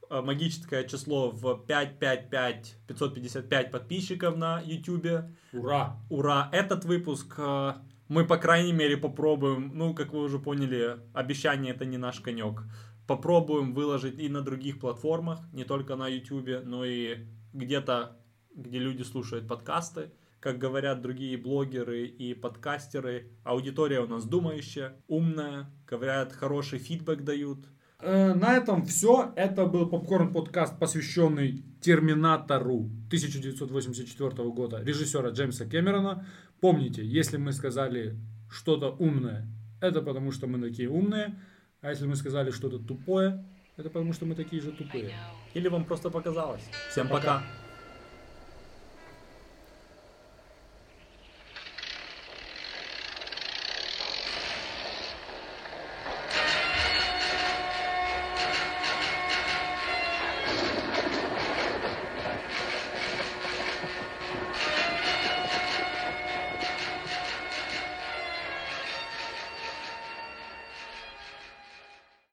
э, 0.09 0.21
магическое 0.21 0.87
число 0.87 1.29
в 1.29 1.65
555 1.67 2.77
555 2.87 3.71
подписчиков 3.71 4.37
на 4.37 4.61
YouTube. 4.61 5.25
Ура! 5.51 5.97
Ура! 6.09 6.49
Этот 6.53 6.85
выпуск 6.85 7.35
э, 7.37 7.73
мы, 8.07 8.25
по 8.25 8.37
крайней 8.37 8.73
мере, 8.73 8.95
попробуем. 8.95 9.71
Ну, 9.73 9.93
как 9.93 10.13
вы 10.13 10.21
уже 10.21 10.39
поняли, 10.39 10.97
обещание 11.13 11.73
это 11.73 11.83
не 11.83 11.97
наш 11.97 12.21
конек. 12.21 12.63
Попробуем 13.07 13.73
выложить 13.73 14.17
и 14.17 14.29
на 14.29 14.41
других 14.41 14.79
платформах, 14.79 15.39
не 15.51 15.65
только 15.65 15.97
на 15.97 16.07
YouTube, 16.07 16.63
но 16.63 16.85
и 16.85 17.25
где-то, 17.51 18.17
где 18.55 18.79
люди 18.79 19.03
слушают 19.03 19.49
подкасты. 19.49 20.11
Как 20.45 20.59
говорят 20.59 21.01
другие 21.01 21.38
блогеры 21.38 22.05
и 22.05 22.35
подкастеры, 22.35 23.31
аудитория 23.43 24.01
у 24.01 24.05
нас 24.05 24.26
думающая, 24.26 24.93
умная, 25.07 25.72
говорят, 25.88 26.34
хороший 26.34 26.77
фидбэк 26.77 27.23
дают. 27.23 27.65
Э, 27.99 28.35
На 28.35 28.55
этом 28.55 28.85
все. 28.85 29.34
Это 29.35 29.65
был 29.65 29.89
Попкорн 29.89 30.31
подкаст, 30.31 30.77
посвященный 30.77 31.65
Терминатору 31.81 32.91
1984 33.07 34.49
года 34.51 34.84
режиссера 34.84 35.31
Джеймса 35.31 35.65
Кэмерона. 35.65 36.27
Помните, 36.61 37.03
если 37.03 37.38
мы 37.38 37.51
сказали 37.51 38.15
что-то 38.47 38.91
умное, 38.91 39.47
это 39.81 40.03
потому 40.03 40.31
что 40.31 40.45
мы 40.45 40.61
такие 40.61 40.89
умные. 40.91 41.41
А 41.81 41.89
если 41.89 42.05
мы 42.05 42.15
сказали 42.15 42.51
что-то 42.51 42.77
тупое, 42.77 43.43
это 43.77 43.89
потому 43.89 44.13
что 44.13 44.27
мы 44.27 44.35
такие 44.35 44.61
же 44.61 44.72
тупые. 44.73 45.11
Или 45.55 45.69
вам 45.69 45.85
просто 45.85 46.11
показалось. 46.11 46.61
Всем 46.91 47.07
Пока. 47.07 47.39
пока. 47.39 47.64